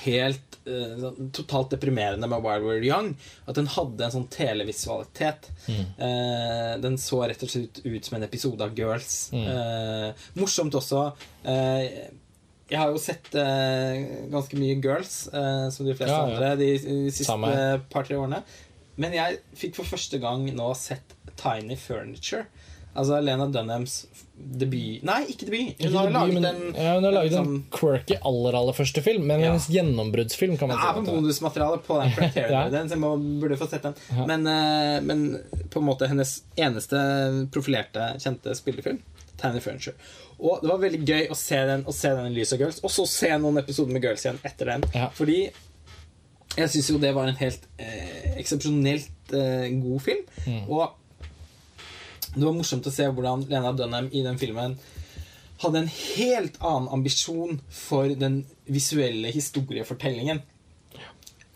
helt 0.04 0.58
sånn 0.60 1.30
totalt 1.34 1.70
deprimerende 1.72 2.28
med 2.28 2.42
Wild 2.44 2.66
We're 2.66 2.84
Young. 2.84 3.14
At 3.48 3.56
den 3.58 3.66
hadde 3.72 4.04
en 4.06 4.12
sånn 4.14 4.26
televisualitet. 4.32 5.48
Eh, 5.70 6.72
den 6.82 6.98
så 7.00 7.22
rett 7.26 7.42
og 7.46 7.50
slett 7.52 7.80
ut 7.84 8.04
som 8.04 8.18
en 8.18 8.26
episode 8.28 8.64
av 8.64 8.76
Girls. 8.78 9.32
Eh, 9.32 10.10
morsomt 10.38 10.76
også. 10.78 11.06
Jeg 12.70 12.78
har 12.78 12.92
jo 12.92 13.00
sett 13.02 13.32
ganske 13.34 14.58
mye 14.60 14.76
Girls, 14.84 15.24
som 15.30 15.86
de 15.88 15.94
fleste 15.98 16.12
Ja, 16.14 16.20
ja. 16.28 16.34
andre, 16.36 16.50
de, 16.60 16.68
de 16.78 17.10
siste 17.10 17.34
par-tre 17.90 18.14
årene. 18.20 18.44
Men 19.00 19.16
jeg 19.16 19.40
fikk 19.56 19.78
for 19.80 19.88
første 19.88 20.20
gang 20.22 20.44
nå 20.54 20.68
sett 20.78 21.16
Tiny 21.40 21.74
Furniture. 21.80 22.44
Altså 22.96 23.20
Lena 23.22 23.46
Dunhams 23.46 24.06
debut 24.40 25.02
Nei, 25.06 25.18
ikke 25.30 25.46
debut. 25.46 25.82
Hun 25.84 25.94
har 25.94 26.08
laget 26.10 26.44
en 26.48 26.60
ja, 26.74 26.94
hun 26.96 27.04
har 27.04 27.12
laget 27.12 27.34
en 27.36 27.44
sånn- 27.44 27.58
quirky 27.76 28.16
aller 28.26 28.56
aller 28.56 28.72
første 28.74 29.02
film, 29.04 29.26
men 29.28 29.40
Ja. 29.40 29.50
hennes 29.52 29.68
gjennombruddsfilm, 29.68 30.56
kan 30.58 30.68
Det 30.68 30.76
man 30.78 30.88
er 30.88 30.98
på 30.98 31.04
si. 31.04 31.12
bonusmateriale 31.12 31.78
på 31.86 32.00
den 32.00 32.10
karakteren 32.16 32.50
Ja. 32.56 32.68
den, 32.70 33.00
må, 33.00 33.12
burde 33.40 33.56
få 33.60 33.68
sett 33.70 33.82
den. 33.82 33.94
Ja. 34.10 34.26
Men, 34.26 34.46
eh, 34.46 35.00
men 35.02 35.38
på 35.70 35.78
en 35.80 35.86
måte 35.86 36.08
hennes 36.08 36.42
eneste 36.56 36.96
profilerte, 37.52 38.14
kjente 38.18 38.56
spillefilm, 38.56 38.98
Tiny 39.40 39.60
Furniture. 39.60 39.94
Og 40.40 40.62
det 40.62 40.70
var 40.70 40.78
veldig 40.78 41.04
gøy 41.06 41.28
å 41.30 41.36
se 41.36 41.56
den, 41.66 41.84
å 41.84 41.92
se 41.92 42.08
den 42.08 42.26
i 42.32 42.34
lys 42.40 42.52
av 42.54 42.58
Girls, 42.58 42.80
og 42.82 42.90
så 42.90 43.06
se 43.06 43.28
noen 43.38 43.58
episoder 43.60 43.92
med 43.92 44.02
Girls 44.02 44.24
igjen 44.24 44.38
etter 44.42 44.64
den. 44.72 44.82
Ja. 44.94 45.10
Fordi 45.10 45.50
jeg 46.56 46.68
syns 46.72 46.88
jo 46.90 46.98
det 46.98 47.12
var 47.14 47.28
en 47.28 47.36
helt 47.36 47.60
eh, 47.78 48.34
eksepsjonelt 48.40 49.34
eh, 49.36 49.68
god 49.82 50.00
film. 50.02 50.24
Mm. 50.46 50.64
Og 50.68 50.96
det 52.34 52.44
var 52.44 52.54
morsomt 52.54 52.86
å 52.86 52.94
se 52.94 53.08
hvordan 53.10 53.46
Lena 53.50 53.72
Dunham 53.74 54.08
i 54.12 54.22
den 54.22 54.38
filmen 54.38 54.76
hadde 55.60 55.82
en 55.82 55.90
helt 55.92 56.56
annen 56.64 56.88
ambisjon 56.94 57.60
for 57.74 58.08
den 58.16 58.42
visuelle 58.70 59.32
historiefortellingen 59.34 60.40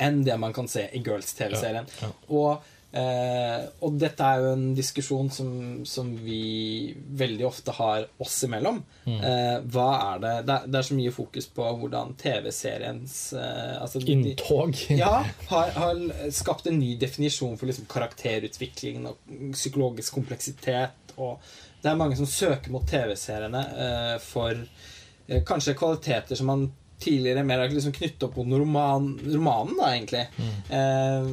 enn 0.02 0.24
det 0.26 0.36
man 0.42 0.52
kan 0.52 0.66
se 0.68 0.88
i 0.92 1.00
Girls-TV-serien. 1.04 1.86
Ja, 2.00 2.08
ja. 2.08 2.12
Og, 2.34 2.70
eh, 3.00 3.64
og 3.84 3.96
dette 3.98 4.26
er 4.26 4.42
jo 4.42 4.52
en 4.54 4.64
diskusjon 4.76 5.30
som, 5.34 5.50
som 5.88 6.12
vi 6.16 6.94
veldig 7.18 7.46
ofte 7.48 7.74
har 7.76 8.06
oss 8.22 8.36
imellom. 8.46 8.80
Mm. 9.04 9.18
Eh, 9.18 9.56
hva 9.74 9.88
er 10.12 10.22
det? 10.24 10.34
det 10.48 10.58
det 10.70 10.80
er 10.80 10.88
så 10.88 10.98
mye 10.98 11.14
fokus 11.14 11.48
på 11.56 11.68
hvordan 11.80 12.14
TV-seriens 12.20 13.18
eh, 13.38 13.74
altså, 13.82 14.02
Inntog. 14.14 14.78
ja, 14.94 15.24
har, 15.50 15.74
har 15.78 16.04
skapt 16.34 16.70
en 16.70 16.78
ny 16.80 16.94
definisjon 17.00 17.58
for 17.60 17.70
liksom 17.70 17.90
karakterutvikling 17.90 19.08
og 19.10 19.34
psykologisk 19.56 20.20
kompleksitet. 20.20 21.14
Og 21.18 21.38
det 21.82 21.90
er 21.90 22.00
mange 22.00 22.16
som 22.18 22.28
søker 22.28 22.72
mot 22.72 22.86
TV-seriene 22.88 23.66
eh, 23.86 24.16
for 24.24 24.56
eh, 24.56 25.42
kanskje 25.46 25.76
kvaliteter 25.78 26.38
som 26.38 26.48
man 26.52 26.66
tidligere 27.04 27.42
mer 27.44 27.58
har 27.58 27.72
liksom 27.72 27.92
knyttet 27.92 28.22
opp 28.24 28.36
mot 28.38 28.58
roman, 28.58 29.10
romanen, 29.26 29.74
da, 29.76 29.90
egentlig. 29.92 30.24
Eh, 30.72 31.26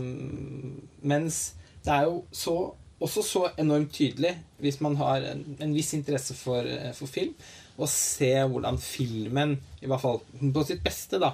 mens 1.02 1.42
det 1.86 1.94
er 1.94 2.08
jo 2.10 2.22
så, 2.36 2.56
også 3.02 3.24
så 3.26 3.44
enormt 3.62 3.94
tydelig, 3.96 4.36
hvis 4.62 4.80
man 4.86 4.98
har 5.00 5.26
en, 5.32 5.44
en 5.60 5.74
viss 5.74 5.94
interesse 5.98 6.36
for, 6.38 6.68
eh, 6.68 6.92
for 6.98 7.10
film, 7.10 7.34
å 7.82 7.88
se 7.90 8.34
hvordan 8.52 8.78
filmen, 8.82 9.56
i 9.82 9.90
hvert 9.90 10.04
fall 10.04 10.22
på 10.54 10.66
sitt 10.68 10.84
beste, 10.86 11.22
da, 11.22 11.34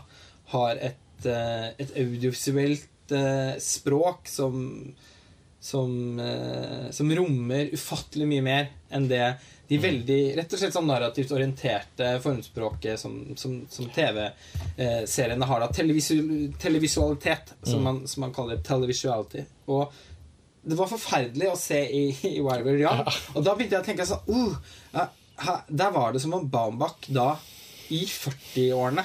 har 0.53 0.79
et, 0.79 1.27
eh, 1.27 1.69
et 1.75 1.93
audiovisuelt 1.99 3.15
eh, 3.15 3.53
språk 3.63 4.31
som 4.31 4.63
som, 5.67 5.89
som 6.95 7.09
rommer 7.17 7.71
ufattelig 7.73 8.27
mye 8.29 8.43
mer 8.45 8.67
enn 8.93 9.07
det 9.09 9.33
de 9.67 9.77
veldig 9.83 10.19
rett 10.37 10.53
og 10.53 10.61
slett 10.61 10.75
sånn 10.75 10.87
narrativt 10.87 11.31
orienterte 11.35 12.13
formspråket 12.23 12.99
som, 12.99 13.17
som, 13.35 13.57
som 13.69 13.89
TV-seriene 13.91 15.49
har. 15.49 15.63
da 15.63 15.67
Televisu 15.75 16.21
Televisualitet, 16.59 17.51
som, 17.67 17.83
man, 17.83 17.99
som 18.07 18.23
man 18.23 18.35
kaller. 18.35 18.61
Televisuality. 18.63 19.43
Og 19.67 19.91
det 20.67 20.75
var 20.79 20.91
forferdelig 20.91 21.51
å 21.51 21.59
se 21.59 21.81
i, 21.83 22.03
i 22.31 22.39
Wild 22.39 22.63
Wild 22.67 22.83
Young. 22.85 23.03
Og 23.35 23.43
da 23.43 23.55
begynte 23.55 23.77
jeg 23.77 23.83
å 23.83 23.87
tenke 23.87 24.07
sånn 24.07 24.55
uh, 24.95 25.59
Der 25.67 25.93
var 25.95 26.15
det 26.15 26.23
som 26.23 26.35
om 26.35 26.47
Baumbach 26.51 27.07
da, 27.07 27.33
i 27.93 28.01
40-årene, 28.03 29.03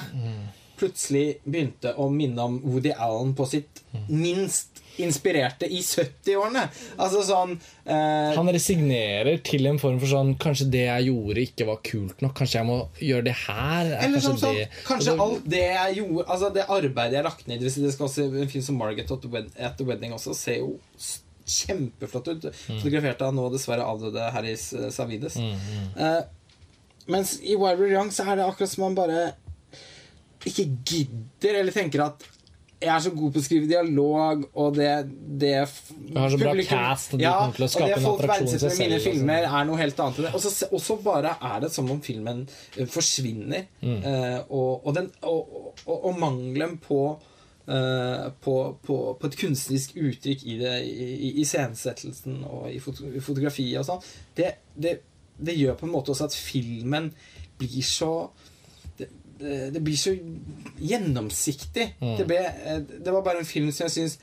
plutselig 0.79 1.37
begynte 1.45 1.93
å 1.95 2.09
minne 2.11 2.43
om 2.43 2.57
Woody 2.65 2.91
Allen 2.91 3.31
på 3.37 3.47
sitt 3.47 3.79
minst 4.09 4.82
inspirerte 5.01 5.65
i 5.65 5.79
70-årene. 5.81 6.67
Altså 7.01 7.23
sånn 7.25 7.55
eh, 7.57 8.33
Han 8.35 8.51
resignerer 8.53 9.39
til 9.45 9.65
en 9.65 9.79
form 9.81 9.97
for 10.01 10.11
sånn 10.11 10.35
Kanskje 10.37 10.67
det 10.73 10.83
jeg 10.85 11.07
gjorde, 11.09 11.45
ikke 11.47 11.65
var 11.65 11.79
kult 11.87 12.21
nok. 12.21 12.35
Kanskje 12.37 12.59
jeg 12.59 12.67
må 12.69 12.77
gjøre 13.01 13.25
det 13.29 13.35
her. 13.47 13.89
er 13.95 14.05
Eller 14.05 14.21
sånn, 14.21 14.37
kanskje 14.37 14.45
sånn, 14.45 14.59
det- 14.59 14.85
kanskje 14.85 15.15
da... 15.17 15.25
alt 15.27 15.49
det 15.55 15.63
jeg 15.65 15.97
gjorde 16.01 16.27
Altså 16.35 16.51
det 16.53 16.67
arbeidet 16.77 17.17
jeg 17.17 17.27
lagt 17.29 17.47
ned 17.49 17.65
det 17.65 17.73
skal 17.73 18.05
også 18.09 18.27
En 18.29 18.51
film 18.53 18.65
som 18.69 18.77
Margaret 18.77 19.11
at 19.17 19.77
the, 19.77 19.83
Wedding 19.89 20.13
også 20.13 20.35
ser 20.37 20.59
jo 20.61 20.75
kjempeflott 21.43 22.29
ut. 22.31 22.45
Fotografert 22.55 23.21
av 23.25 23.33
nå 23.35 23.49
dessverre 23.51 23.83
avdøde 23.83 24.29
Harris 24.31 24.69
Savides. 24.95 25.35
Eh, 25.35 26.21
mens 27.11 27.33
i 27.43 27.57
Wild 27.59 27.81
Wild 27.81 27.91
Young 27.97 28.11
så 28.15 28.23
er 28.31 28.39
det 28.39 28.45
akkurat 28.45 28.71
som 28.71 28.85
man 28.85 28.95
bare 28.95 29.25
ikke 30.47 30.65
gidder, 30.87 31.57
eller 31.59 31.71
tenker 31.75 32.05
at 32.05 32.23
jeg 32.83 32.91
er 32.93 33.03
så 33.05 33.11
god 33.15 33.33
på 33.33 33.41
å 33.41 33.43
skrive 33.45 33.69
dialog, 33.69 34.45
og 34.59 34.77
det, 34.77 34.91
det 35.41 35.53
Du 36.09 36.17
har 36.19 36.31
så 36.33 36.39
bra 36.41 36.53
cast, 36.67 37.13
og 37.15 37.21
du 37.21 37.25
kommer 37.25 37.57
til 37.57 37.65
å 37.65 37.69
skape 37.71 37.97
en 37.97 38.07
attraksjon 38.11 38.49
til 38.51 38.61
seg 38.61 38.73
med 38.73 38.81
mine 38.83 39.01
filmer, 39.03 39.47
er 39.49 39.67
noe 39.69 39.79
helt 39.79 40.01
annet. 40.05 40.19
enn 40.19 40.27
det. 40.29 40.69
Og 40.69 40.81
så 40.83 40.97
bare 41.03 41.35
er 41.51 41.61
det 41.63 41.69
som 41.73 41.91
om 41.93 42.01
filmen 42.03 42.43
eh, 42.77 42.89
forsvinner. 42.89 43.67
Mm. 43.83 43.99
Uh, 44.03 44.39
og, 44.47 44.71
og, 44.87 44.89
den, 44.97 45.09
og, 45.29 45.71
og, 45.87 46.09
mangelen 46.19 46.75
på 46.83 46.99
uh, 47.13 48.27
på, 48.43 48.57
på, 48.83 48.97
på 49.19 49.29
et 49.29 49.39
kunstnerisk 49.39 49.95
uttrykk 49.99 50.45
i 50.51 50.59
det 50.59 50.75
iscenesettelsen 51.43 52.43
og 52.49 52.67
i, 52.71 52.81
foto, 52.83 53.07
i 53.07 53.23
fotografiet 53.23 53.79
og 53.81 53.87
sånn, 53.87 54.09
det, 54.37 54.51
det, 54.75 54.97
det 55.39 55.55
gjør 55.57 55.79
på 55.79 55.87
en 55.87 55.95
måte 55.95 56.13
også 56.13 56.27
at 56.27 56.37
filmen 56.37 57.11
blir 57.59 57.85
så 57.85 58.13
det, 59.43 59.57
det, 59.75 59.81
blir 59.85 59.97
så 59.99 60.13
gjennomsiktig. 60.79 61.87
Det, 61.99 62.25
ble, 62.29 62.39
eh, 62.43 62.79
det 63.03 63.11
var 63.13 63.25
bare 63.25 63.43
en 63.43 63.49
film 63.49 63.71
som 63.71 63.87
jeg 63.87 63.95
syns 63.97 64.19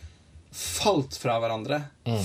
falt 0.50 1.14
fra 1.14 1.36
hverandre 1.38 1.76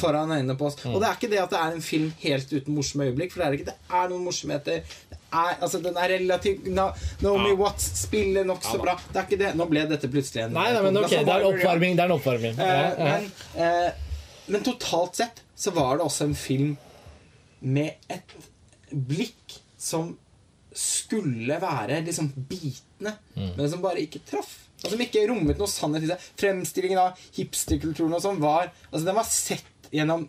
foran 0.01 0.31
øynene 0.33 0.55
på 0.57 0.65
oss. 0.71 0.79
Og 0.89 0.95
det 0.97 1.07
er 1.11 1.17
ikke 1.19 1.29
det 1.29 1.41
at 1.43 1.51
det 1.53 1.59
er 1.61 1.75
en 1.75 1.83
film 1.85 2.07
helt 2.23 2.53
uten 2.55 2.73
morsomme 2.73 3.05
øyeblikk, 3.11 3.35
for 3.35 3.43
det 3.43 3.47
er 3.51 3.57
ikke. 3.59 3.67
Det 3.67 3.99
er 3.99 4.07
noen 4.09 4.23
morsomheter. 4.25 4.79
Det 5.11 5.19
er, 5.29 5.51
altså, 5.61 5.81
den 5.83 5.99
er 6.01 6.09
relativt 6.15 6.65
Na 6.73 6.87
Naomi 7.21 7.51
Ja. 7.51 7.59
Watts 7.59 7.91
spiller 8.01 8.47
nokså 8.49 8.79
bra. 8.81 8.95
Det 9.11 9.19
er 9.21 9.27
ikke 9.29 9.41
det. 9.43 9.51
Nå 9.59 9.67
ble 9.69 9.85
dette 9.91 10.09
plutselig 10.09 10.45
en 10.47 10.55
Nei, 10.57 10.71
nei, 10.73 10.81
men 10.87 10.97
ok, 11.03 11.11
det 11.11 11.21
er 11.21 11.45
en 11.45 11.47
oppvarming. 11.51 11.99
Det 11.99 12.03
er 12.05 12.09
en 12.09 12.17
oppvarming. 12.17 12.57
Ja, 12.57 12.65
Eh, 12.65 12.97
ja. 12.97 13.05
men, 13.05 13.29
eh, 13.67 14.19
men 14.47 14.65
totalt 14.65 15.21
sett 15.21 15.43
så 15.55 15.71
var 15.75 15.97
det 15.99 16.07
også 16.09 16.25
en 16.31 16.35
film 16.39 16.73
med 17.61 17.93
et 18.09 18.35
blikk 18.91 19.59
som 19.77 20.15
skulle 20.75 21.57
være 21.61 22.01
liksom 22.05 22.31
bitende, 22.49 23.15
Mm. 23.35 23.51
men 23.57 23.69
som 23.69 23.81
bare 23.83 24.01
ikke 24.03 24.21
traff. 24.27 24.53
Og 24.83 24.91
som 24.91 25.01
ikke 25.01 25.25
rommet 25.29 25.57
noe 25.57 25.67
sannhet 25.71 26.03
i 26.03 26.09
seg. 26.11 26.23
Fremstillingen 26.37 26.99
av 26.99 27.21
hipsterkulturen 27.37 28.13
og 28.13 28.21
sånn 28.21 28.39
var 28.43 28.71
Altså, 28.91 29.05
den 29.05 29.15
var 29.17 29.23
sett 29.29 29.89
gjennom 29.91 30.27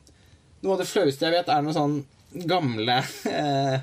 Noe 0.63 0.73
av 0.73 0.79
det 0.81 0.87
flaueste 0.89 1.27
jeg 1.27 1.35
vet, 1.35 1.49
er 1.53 1.63
noen 1.63 1.77
sånn 1.77 2.47
gamle 2.49 2.97
eh, 3.31 3.81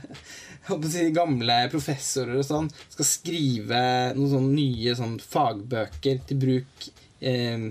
si 0.90 1.04
Gamle 1.16 1.58
professorer 1.72 2.40
og 2.40 2.46
sånn 2.48 2.70
skal 2.90 3.06
skrive 3.08 3.84
noen 4.18 4.32
sånne 4.32 4.56
nye 4.58 4.96
sånn 4.98 5.16
fagbøker 5.22 6.24
til 6.28 6.40
bruk 6.42 6.88
eh, 7.22 7.70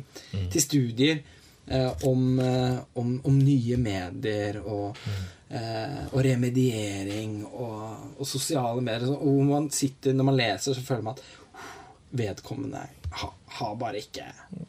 til 0.53 0.63
studier 0.65 1.21
eh, 1.67 1.91
om, 2.09 2.39
eh, 2.41 2.79
om, 3.01 3.15
om 3.29 3.39
nye 3.43 3.77
medier 3.81 4.61
og, 4.63 4.97
eh, 5.53 6.01
og 6.11 6.23
remediering 6.25 7.39
og, 7.51 8.17
og 8.19 8.29
sosiale 8.29 8.83
medier. 8.85 9.13
Og 9.15 9.29
hvor 9.29 9.51
man 9.53 9.71
sitter 9.75 10.17
når 10.17 10.31
man 10.31 10.41
leser, 10.41 10.77
så 10.77 10.87
føler 10.87 11.07
man 11.11 11.19
at 11.19 11.27
vedkommende 12.13 12.87
ha, 13.21 13.29
har 13.59 13.77
bare 13.81 14.01
ikke 14.03 14.27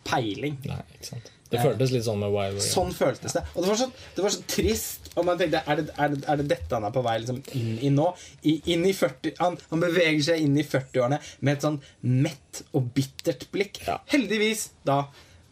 peiling. 0.08 0.60
Nei, 0.68 0.84
ikke 0.98 1.14
sant. 1.14 1.32
Det 1.54 1.62
føltes 1.62 1.92
litt 1.94 2.06
sånn 2.08 2.18
med 2.18 2.32
Wild 2.34 2.56
Wild. 2.58 2.66
Sånn 2.66 2.94
føltes 2.96 3.36
det. 3.38 3.44
Og 3.54 3.62
det 3.62 3.70
var 3.70 3.78
så, 3.78 3.88
det 4.16 4.24
var 4.26 4.34
så 4.34 4.46
trist. 4.50 5.12
Og 5.14 5.28
man 5.28 5.38
tenkte 5.38 5.62
er 5.70 5.84
det, 5.84 5.92
er, 5.94 6.16
det, 6.16 6.24
er 6.26 6.40
det 6.40 6.48
dette 6.50 6.74
han 6.74 6.88
er 6.88 6.96
på 6.96 7.04
vei 7.06 7.14
liksom, 7.22 7.44
inn 7.60 7.76
i 7.78 7.92
nå? 7.94 8.08
I, 8.50 8.56
inn 8.74 8.88
i 8.90 8.94
40, 8.98 9.36
han, 9.38 9.60
han 9.70 9.84
beveger 9.84 10.24
seg 10.32 10.42
inn 10.42 10.58
i 10.58 10.66
40-årene 10.66 11.20
med 11.46 11.54
et 11.54 11.68
sånn 11.68 11.78
mett 12.26 12.64
og 12.74 12.90
bittert 12.98 13.46
blikk. 13.54 13.84
Ja. 13.86 14.00
Heldigvis, 14.10 14.72
da. 14.88 15.04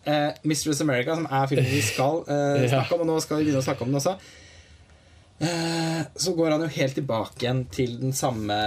Eh, 0.10 0.32
Mistress 0.50 0.82
America, 0.82 1.14
som 1.20 1.28
er 1.30 1.50
filmen 1.52 1.70
vi 1.70 1.84
skal 1.86 2.24
eh, 2.26 2.66
snakke 2.74 2.98
om, 2.98 3.06
og 3.06 3.12
nå 3.12 3.20
skal 3.22 3.38
vi 3.38 3.46
begynne 3.46 3.62
å 3.62 3.68
snakke 3.68 3.86
om 3.86 3.94
den 3.94 4.02
også. 4.02 4.18
Eh, 5.42 6.02
så 6.16 6.34
går 6.38 6.54
han 6.54 6.62
jo 6.62 6.70
helt 6.76 6.96
tilbake 6.96 7.46
igjen 7.46 7.66
til 7.74 7.98
den 8.02 8.14
samme 8.14 8.58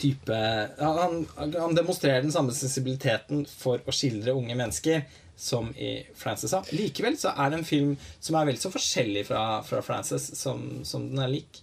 type 0.00 0.36
han, 0.78 1.26
han 1.36 1.74
demonstrerer 1.76 2.22
den 2.22 2.32
samme 2.32 2.54
sensibiliteten 2.56 3.42
for 3.44 3.82
å 3.84 3.92
skildre 3.92 4.32
unge 4.32 4.54
mennesker 4.56 5.02
som 5.36 5.72
i 5.76 6.06
Frances. 6.16 6.54
Likevel 6.70 7.18
så 7.18 7.32
er 7.34 7.50
det 7.50 7.60
en 7.60 7.66
film 7.66 7.96
som 8.20 8.36
er 8.38 8.46
vel 8.48 8.60
så 8.60 8.70
forskjellig 8.72 9.24
fra, 9.28 9.42
fra 9.66 9.82
Frances 9.84 10.28
som, 10.38 10.84
som 10.84 11.08
den 11.10 11.22
er 11.24 11.32
lik. 11.32 11.62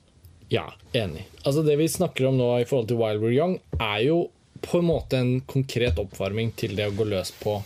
Ja, 0.50 0.66
enig. 0.94 1.28
Altså 1.44 1.64
Det 1.64 1.76
vi 1.80 1.90
snakker 1.92 2.28
om 2.30 2.40
nå 2.40 2.50
i 2.60 2.66
forhold 2.66 2.90
til 2.90 3.00
Wild 3.00 3.24
We're 3.24 3.36
Young, 3.36 3.58
er 3.80 4.04
jo 4.08 4.20
på 4.62 4.82
en 4.82 4.90
måte 4.90 5.20
en 5.22 5.34
konkret 5.46 6.00
oppvarming 6.02 6.52
til 6.58 6.76
det 6.76 6.90
å 6.90 6.96
gå 6.98 7.06
løs 7.08 7.32
på 7.40 7.60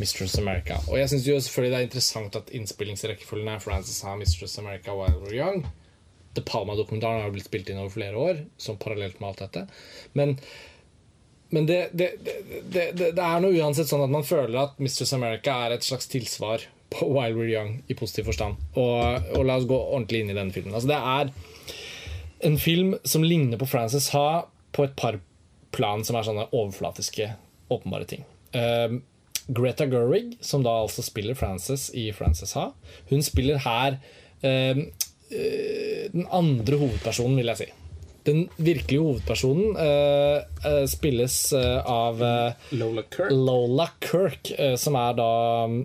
Mistress 0.00 0.38
America. 0.38 0.80
Og 0.88 0.98
jeg 0.98 1.10
syns 1.12 1.24
selvfølgelig 1.46 1.72
det 1.72 1.80
er 1.80 1.88
interessant 1.88 2.36
at 2.38 2.52
innspillingsrekkefølgen 2.56 3.50
er 3.52 3.62
Frances 3.62 4.02
har 4.02 4.18
Mistress 4.18 4.58
America, 4.58 4.94
while 4.96 5.20
We're 5.22 5.36
Young. 5.36 5.66
The 6.34 6.42
Palma-dokumentaren 6.42 7.22
har 7.22 7.34
blitt 7.34 7.46
spilt 7.46 7.70
inn 7.70 7.78
over 7.78 7.94
flere 7.94 8.18
år, 8.18 8.44
som 8.58 8.78
parallelt 8.80 9.20
med 9.20 9.30
alt 9.30 9.42
dette. 9.44 9.66
Men, 10.18 10.34
men 11.54 11.68
det, 11.70 11.80
det, 11.92 12.10
det, 12.72 12.88
det, 12.98 13.12
er 13.14 13.42
nå 13.42 13.52
uansett 13.54 13.90
sånn 13.90 14.02
at 14.02 14.14
man 14.14 14.26
føler 14.26 14.64
at 14.64 14.82
Mistress 14.82 15.14
America 15.14 15.54
er 15.66 15.76
et 15.76 15.86
slags 15.86 16.10
tilsvar 16.10 16.66
på 16.94 17.06
While 17.10 17.38
We're 17.38 17.52
Young 17.52 17.76
i 17.86 17.98
positiv 17.98 18.32
forstand. 18.32 18.58
Og, 18.74 19.30
og 19.38 19.46
la 19.46 19.60
oss 19.60 19.70
gå 19.70 19.78
ordentlig 19.78 20.24
inn 20.24 20.34
i 20.34 20.38
denne 20.38 20.54
filmen. 20.54 20.74
Altså, 20.74 20.90
det 20.90 20.98
er 20.98 21.30
en 22.44 22.58
film 22.60 22.96
som 23.06 23.24
ligner 23.24 23.60
på 23.60 23.70
Frances 23.70 24.10
Ha 24.14 24.44
på 24.74 24.84
et 24.84 24.98
par 24.98 25.20
plan 25.74 26.02
som 26.06 26.18
er 26.18 26.26
sånne 26.26 26.50
overflatiske, 26.50 27.30
åpenbare 27.72 28.06
ting. 28.10 28.26
Um, 28.54 29.02
Greta 29.48 29.86
Gerwig, 29.90 30.36
som 30.40 30.64
da 30.64 30.72
altså 30.84 31.04
spiller 31.04 31.36
Frances 31.38 31.90
i 31.94 32.08
Frances 32.16 32.54
Ha, 32.56 32.70
hun 33.10 33.24
spiller 33.24 33.60
her 33.64 33.98
um, 34.42 34.84
uh, 35.32 36.04
den 36.14 36.28
andre 36.32 36.78
hovedpersonen, 36.80 37.36
vil 37.40 37.52
jeg 37.52 37.60
si. 37.62 37.68
Den 38.24 38.46
virkelige 38.56 39.04
hovedpersonen 39.04 39.76
uh, 39.76 40.40
uh, 40.64 40.84
spilles 40.88 41.36
av 41.52 42.22
Lola 42.72 43.04
Kirk. 43.12 43.34
Lola 43.34 43.90
Kirk, 44.00 44.54
som 44.80 44.96
er 44.96 45.18
da 45.20 45.30
um, 45.68 45.82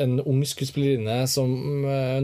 en 0.00 0.16
ung 0.24 0.40
skuespillerinne 0.48 1.20
som 1.30 1.52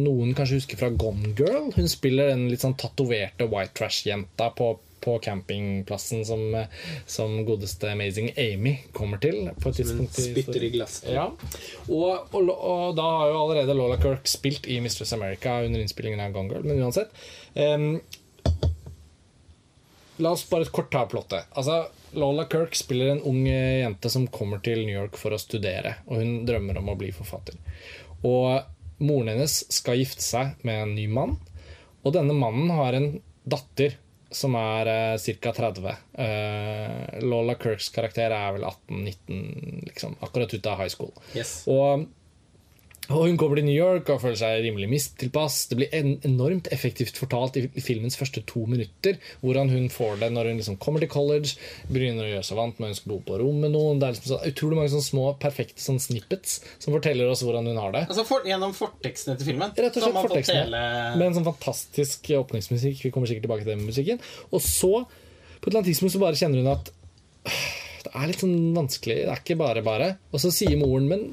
noen 0.01 0.33
kanskje 0.35 0.57
husker 0.63 0.81
fra 0.81 0.89
Gone 0.91 1.35
Girl. 1.39 1.69
Hun 1.77 1.91
spiller 1.93 2.33
den 2.33 2.49
litt 2.51 2.65
sånn 2.65 2.79
tatoverte 2.81 3.47
white 3.53 3.77
trash-jenta 3.77 4.49
på 4.57 4.73
på 5.01 5.17
campingplassen 5.25 6.25
som, 6.27 6.45
som, 7.07 7.37
godeste 7.47 7.91
Amazing 7.93 8.31
Amy 8.37 8.77
kommer 8.93 9.21
til. 9.23 9.51
På 9.63 9.71
et 9.71 9.81
tidspunkt 9.81 10.19
Spytter 10.19 10.65
i 10.65 10.71
glass. 10.75 11.01
Ja. 11.09 11.29
Og, 11.89 12.33
og, 12.35 12.51
og, 12.53 12.97
da 12.99 13.09
har 13.19 13.33
jo 13.33 13.43
allerede 13.43 13.77
Lola 13.79 13.99
Kirk 14.03 14.29
spilt 14.29 14.69
i 14.69 14.81
Mistress 14.85 15.13
America 15.17 15.61
under 15.65 15.83
innspillingen 15.83 16.23
av 16.25 16.35
Gone 16.37 16.53
Girl, 16.53 16.67
men 16.67 16.83
uansett. 16.83 17.15
Um, 17.55 18.01
la 20.19 20.35
oss 20.35 20.49
bare 20.51 20.71
kort 20.75 20.91
ta 20.93 21.05
plottet. 21.07 21.47
Altså, 21.51 21.87
Lola 22.19 22.47
Kirk 22.51 22.75
spiller 22.75 23.13
en 23.13 23.23
ung 23.23 23.47
jente 23.47 24.11
som 24.11 24.27
kommer 24.27 24.59
til 24.65 24.83
New 24.87 24.95
York 24.95 25.19
for 25.21 25.35
å 25.35 25.41
studere, 25.41 25.99
og 26.09 26.23
hun 26.23 26.43
drømmer 26.49 26.81
om 26.81 26.91
å 26.93 26.99
bli 26.99 27.13
forfatter. 27.15 27.59
Og 28.27 28.65
moren 29.05 29.31
hennes 29.35 29.61
skal 29.73 30.01
gifte 30.01 30.25
seg 30.25 30.59
med 30.67 30.83
en 30.83 30.95
ny 30.97 31.07
mann, 31.13 31.37
og 32.03 32.15
denne 32.17 32.35
mannen 32.37 32.71
har 32.73 32.97
en 32.97 33.11
datter 33.49 33.99
som 34.31 34.55
er 34.59 34.91
uh, 35.15 35.37
ca. 35.41 35.53
30. 35.57 35.89
Uh, 36.19 37.25
Lola 37.25 37.57
Kirks 37.61 37.89
karakter 37.95 38.35
er 38.35 38.57
vel 38.57 38.67
18-19, 38.69 39.87
liksom, 39.89 40.17
akkurat 40.25 40.53
ute 40.55 40.73
av 40.73 40.83
high 40.83 40.93
school. 40.93 41.13
Yes. 41.37 41.63
Og, 41.71 42.07
og 43.09 43.23
hun 43.25 43.39
kommer 43.41 43.57
til 43.57 43.65
New 43.65 43.77
York 43.77 44.11
og 44.13 44.21
føler 44.21 44.37
seg 44.37 44.63
rimelig 44.67 44.89
mistilpass. 44.91 45.63
Det 45.71 45.79
blir 45.79 45.95
en, 45.97 46.11
enormt 46.29 46.69
effektivt 46.75 47.17
fortalt 47.17 47.57
i, 47.57 47.63
filmens 47.81 48.19
første 48.21 48.43
to 48.49 48.67
minutter 48.69 49.17
hvordan 49.41 49.71
hun 49.73 49.87
får 49.93 50.19
det 50.21 50.29
når 50.35 50.51
hun 50.51 50.59
liksom 50.61 50.77
kommer 50.83 51.01
til 51.01 51.11
college, 51.13 51.55
begynner 51.89 52.27
å 52.27 52.33
gjøre 52.35 52.47
seg 52.49 52.59
vant 52.59 52.83
med 52.83 52.93
å 52.93 52.99
skal 52.99 53.15
bo 53.15 53.21
på 53.25 53.39
rom 53.41 53.63
med 53.65 53.73
noen. 53.73 54.01
Det 54.01 54.09
er 54.11 54.17
liksom 54.17 54.35
så, 54.35 54.41
utrolig 54.51 54.81
mange 54.81 54.93
sånne 54.93 55.09
små, 55.09 55.25
perfekte 55.41 55.85
sånne 55.85 56.05
snippets 56.05 56.59
som 56.77 56.97
forteller 56.97 57.33
oss 57.33 57.45
hvordan 57.47 57.71
hun 57.73 57.81
har 57.81 57.95
det. 57.97 58.03
Altså 58.11 58.27
for, 58.29 58.45
Gjennom 58.49 58.75
fortekstene 58.77 59.39
til 59.41 59.51
filmen? 59.55 59.73
Rett 59.73 59.97
og 59.97 60.05
slett 60.05 60.19
fortekstene. 60.19 60.67
Hele... 60.67 60.83
Med 61.17 61.31
en 61.31 61.39
sånn 61.39 61.49
fantastisk 61.49 62.29
åpningsmusikk. 62.39 63.01
Vi 63.07 63.13
kommer 63.15 63.31
sikkert 63.31 63.49
tilbake 63.49 63.65
til 63.65 63.73
den 63.73 63.89
musikken. 63.89 64.21
Og 64.53 64.61
så, 64.65 64.93
på 65.05 65.65
et 65.65 65.71
eller 65.71 65.81
annet 65.81 65.91
tidspunkt, 65.95 66.13
så 66.17 66.23
bare 66.23 66.41
kjenner 66.41 66.61
hun 66.61 66.75
at 66.75 66.93
det 68.05 68.13
er 68.13 68.29
litt 68.31 68.45
sånn 68.45 68.77
vanskelig. 68.77 69.17
Det 69.25 69.33
er 69.33 69.43
ikke 69.43 69.59
bare 69.61 69.85
bare. 69.87 70.11
Og 70.33 70.45
så 70.45 70.53
sier 70.55 70.77
moren 70.81 71.09
men 71.09 71.25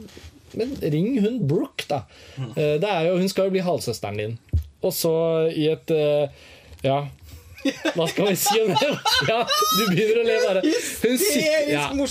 men 0.59 0.75
ring 0.81 1.19
hun 1.23 1.39
Brooke, 1.47 1.85
da. 1.89 2.03
Mm. 2.37 2.53
det 2.55 2.89
er 2.89 3.09
jo, 3.09 3.17
hun 3.19 3.29
skal 3.31 3.49
jo 3.49 3.55
bli 3.55 3.63
halvsøsteren 3.65 4.19
din. 4.21 4.37
Og 4.85 4.93
så 4.93 5.13
i 5.51 5.69
et 5.73 5.91
eh, 5.95 6.29
Ja. 6.85 7.05
Hva 7.95 8.07
skal 8.07 8.29
vi 8.29 8.35
si 8.39 8.61
om 8.61 8.73
det? 8.73 8.91
Ja, 9.29 9.41
du 9.47 9.83
begynner 9.89 10.21
å 10.21 10.25
le 10.27 10.35
bare. 10.43 10.61
Hun 10.65 11.17
sitter, 11.17 11.69
ja, 11.71 11.87
hun, 11.91 12.03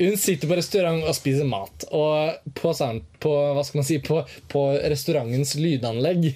hun 0.00 0.16
sitter 0.18 0.50
på 0.50 0.58
restaurant 0.58 1.04
og 1.06 1.16
spiser 1.16 1.48
mat. 1.48 1.86
Og 1.94 2.54
på, 2.58 2.72
på 3.22 3.34
hva 3.56 3.64
skal 3.66 3.80
man 3.80 3.88
si, 3.88 3.98
på, 4.04 4.22
på 4.50 4.64
restaurantens 4.90 5.54
lydanlegg 5.60 6.30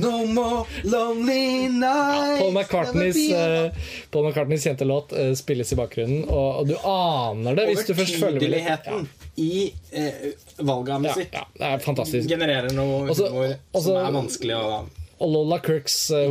No 0.00 0.24
more 0.26 0.64
lonely 0.82 1.68
nights 1.68 1.84
ja, 1.84 2.38
Paul, 2.40 2.52
McCartneys, 2.52 3.20
uh, 3.32 3.70
Paul 4.10 4.28
McCartneys 4.28 4.64
kjente 4.64 4.88
låt 4.88 5.12
uh, 5.12 5.32
spilles 5.38 5.72
i 5.72 5.78
bakgrunnen, 5.78 6.24
og, 6.24 6.48
og, 6.60 6.68
du 6.68 6.74
aner 6.80 7.60
det 7.60 7.68
hvis 7.70 7.86
du 7.88 7.94
først 7.98 8.18
følger 8.22 8.50
med. 8.50 8.90
Ja. 8.90 8.98
i 9.40 9.54
uh, 9.94 10.26
valget 10.64 10.94
av 10.96 11.06
musikk 11.06 11.38
ja, 11.38 11.46
det 11.54 11.70
er 11.70 11.84
fantastisk. 11.84 12.28
genererer 12.30 12.74
noe 12.74 13.04
humor 13.08 13.56
som 13.74 13.98
er 13.98 14.14
vanskelig 14.14 14.58
å 14.58 14.84
og 15.18 15.30
Lola 15.30 15.60
Kirks 15.62 15.98
uh, 16.14 16.30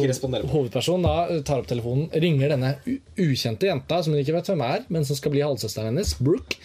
hovedperson 0.51 1.05
da 1.05 1.15
tar 1.45 1.63
opp 1.63 1.69
telefonen, 1.69 2.09
ringer 2.13 2.55
denne 2.55 2.75
ukjente 3.19 3.69
jenta 3.69 4.01
som 4.03 4.15
hun 4.15 4.23
ikke 4.23 4.35
vet 4.37 4.49
hvem 4.51 4.65
er, 4.65 4.87
men 4.93 5.05
som 5.07 5.19
skal 5.19 5.33
bli 5.33 5.45
halvsøsteren 5.45 5.93
hennes, 5.93 6.15
Brooke. 6.19 6.59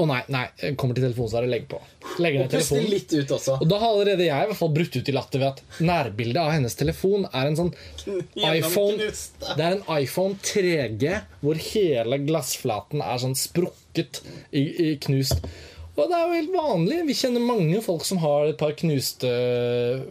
Å 0.00 0.06
nei, 0.08 0.22
nei, 0.32 0.46
kommer 0.80 0.96
til 0.96 1.04
telefonsvaret, 1.04 1.50
legger 1.52 1.74
på. 1.74 1.78
Legger 2.24 2.46
og 2.46 2.52
telefonen. 2.54 2.86
Litt 2.88 3.12
ut 3.12 3.34
også. 3.36 3.58
Og 3.60 3.68
da 3.68 3.76
har 3.82 3.90
allerede 3.90 4.24
jeg 4.24 4.46
i 4.46 4.48
hvert 4.48 4.58
fall 4.62 4.72
brutt 4.72 4.94
ut 4.96 5.10
i 5.10 5.14
latter 5.14 5.42
ved 5.42 5.50
at 5.50 5.82
nærbildet 5.84 6.40
av 6.40 6.48
hennes 6.54 6.76
telefon 6.80 7.26
er 7.28 7.50
en 7.50 7.58
sånn 7.58 7.72
iPhone 8.56 8.96
Det 9.02 9.66
er 9.66 9.76
en 9.76 9.84
iPhone 9.98 10.40
3G 10.48 11.12
hvor 11.42 11.60
hele 11.66 12.20
glassflaten 12.24 13.04
er 13.04 13.20
sånn 13.20 13.36
sprukket 13.36 14.22
i, 14.48 14.64
i 14.64 14.88
knust. 15.04 15.44
Og 15.92 16.08
det 16.08 16.16
er 16.16 16.22
jo 16.24 16.36
helt 16.38 16.54
vanlig. 16.54 16.98
Vi 17.04 17.14
kjenner 17.16 17.42
mange 17.44 17.80
folk 17.84 18.04
som 18.08 18.20
har 18.22 18.46
et 18.48 18.56
par 18.60 18.72
knuste 18.78 19.28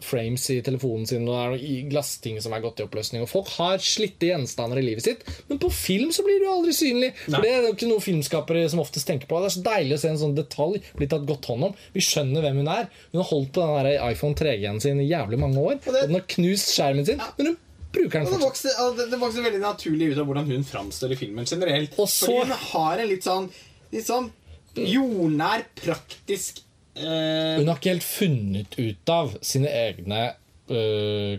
frames 0.06 0.44
i 0.54 0.60
telefonen 0.62 1.08
sin, 1.10 1.26
og 1.26 1.34
det 1.34 1.40
er 1.42 1.56
noen 1.56 1.88
glassting 1.90 2.38
som 2.44 2.54
er 2.54 2.62
gått 2.62 2.84
i 2.84 2.86
oppløsning. 2.86 3.24
Og 3.26 3.32
folk 3.32 3.50
har 3.56 3.82
slitte 3.82 4.30
gjenstander 4.30 4.78
i 4.78 4.86
livet 4.86 5.08
sitt, 5.08 5.26
men 5.50 5.58
på 5.62 5.72
film 5.74 6.12
så 6.14 6.26
blir 6.28 6.38
det 6.38 6.46
jo 6.46 6.54
aldri 6.54 6.76
synlig. 6.78 7.10
For 7.26 7.42
det 7.42 7.50
er 7.50 7.66
jo 7.66 7.74
ikke 7.74 7.90
noe 7.90 8.04
filmskapere 8.06 8.68
som 8.70 8.84
oftest 8.84 9.10
tenker 9.10 9.30
på. 9.30 9.42
Det 9.42 9.50
er 9.50 9.56
så 9.58 9.66
deilig 9.72 9.98
å 9.98 10.04
se 10.04 10.12
en 10.14 10.22
sånn 10.22 10.38
detalj 10.38 10.84
bli 11.00 11.10
tatt 11.10 11.26
godt 11.30 11.50
hånd 11.50 11.72
om. 11.72 11.74
Vi 11.96 12.06
skjønner 12.06 12.46
hvem 12.46 12.62
hun 12.62 12.70
er. 12.76 12.86
Hun 13.10 13.24
har 13.24 13.30
holdt 13.32 13.50
på 13.58 13.66
den 13.66 13.90
der 13.90 14.06
iPhone 14.12 14.38
3G-en 14.38 14.84
sin 14.86 15.02
i 15.02 15.10
jævlig 15.10 15.42
mange 15.42 15.66
år, 15.66 15.82
og, 15.82 15.98
den 15.98 16.18
har 16.20 16.28
knust 16.36 16.76
skjermen 16.76 17.10
sin. 17.10 17.26
men 17.40 17.54
hun 17.54 17.58
bruker 17.92 18.22
den 18.22 18.30
fortsatt. 18.30 18.38
Det 18.38 18.76
vokser, 18.78 19.10
det 19.16 19.20
vokser 19.24 19.50
veldig 19.50 19.64
naturlig 19.66 20.12
ut 20.14 20.22
av 20.22 20.30
hvordan 20.30 20.54
hun 20.54 20.68
framstår 20.68 21.16
i 21.16 21.20
filmen 21.26 21.50
generelt. 21.50 21.98
Og 21.98 22.06
så, 22.06 22.30
Fordi 22.30 22.54
hun 22.54 22.70
har 22.70 23.02
en 23.02 23.10
litt 23.10 23.26
sånn, 23.26 23.50
litt 23.92 24.06
sånn 24.08 24.30
jordnær, 24.76 25.66
praktisk 25.80 26.62
eh... 26.96 27.58
Hun 27.60 27.68
har 27.68 27.78
ikke 27.80 27.96
helt 27.96 28.08
funnet 28.08 28.78
ut 28.80 29.12
av 29.12 29.36
sine 29.46 29.72
egne 29.72 30.32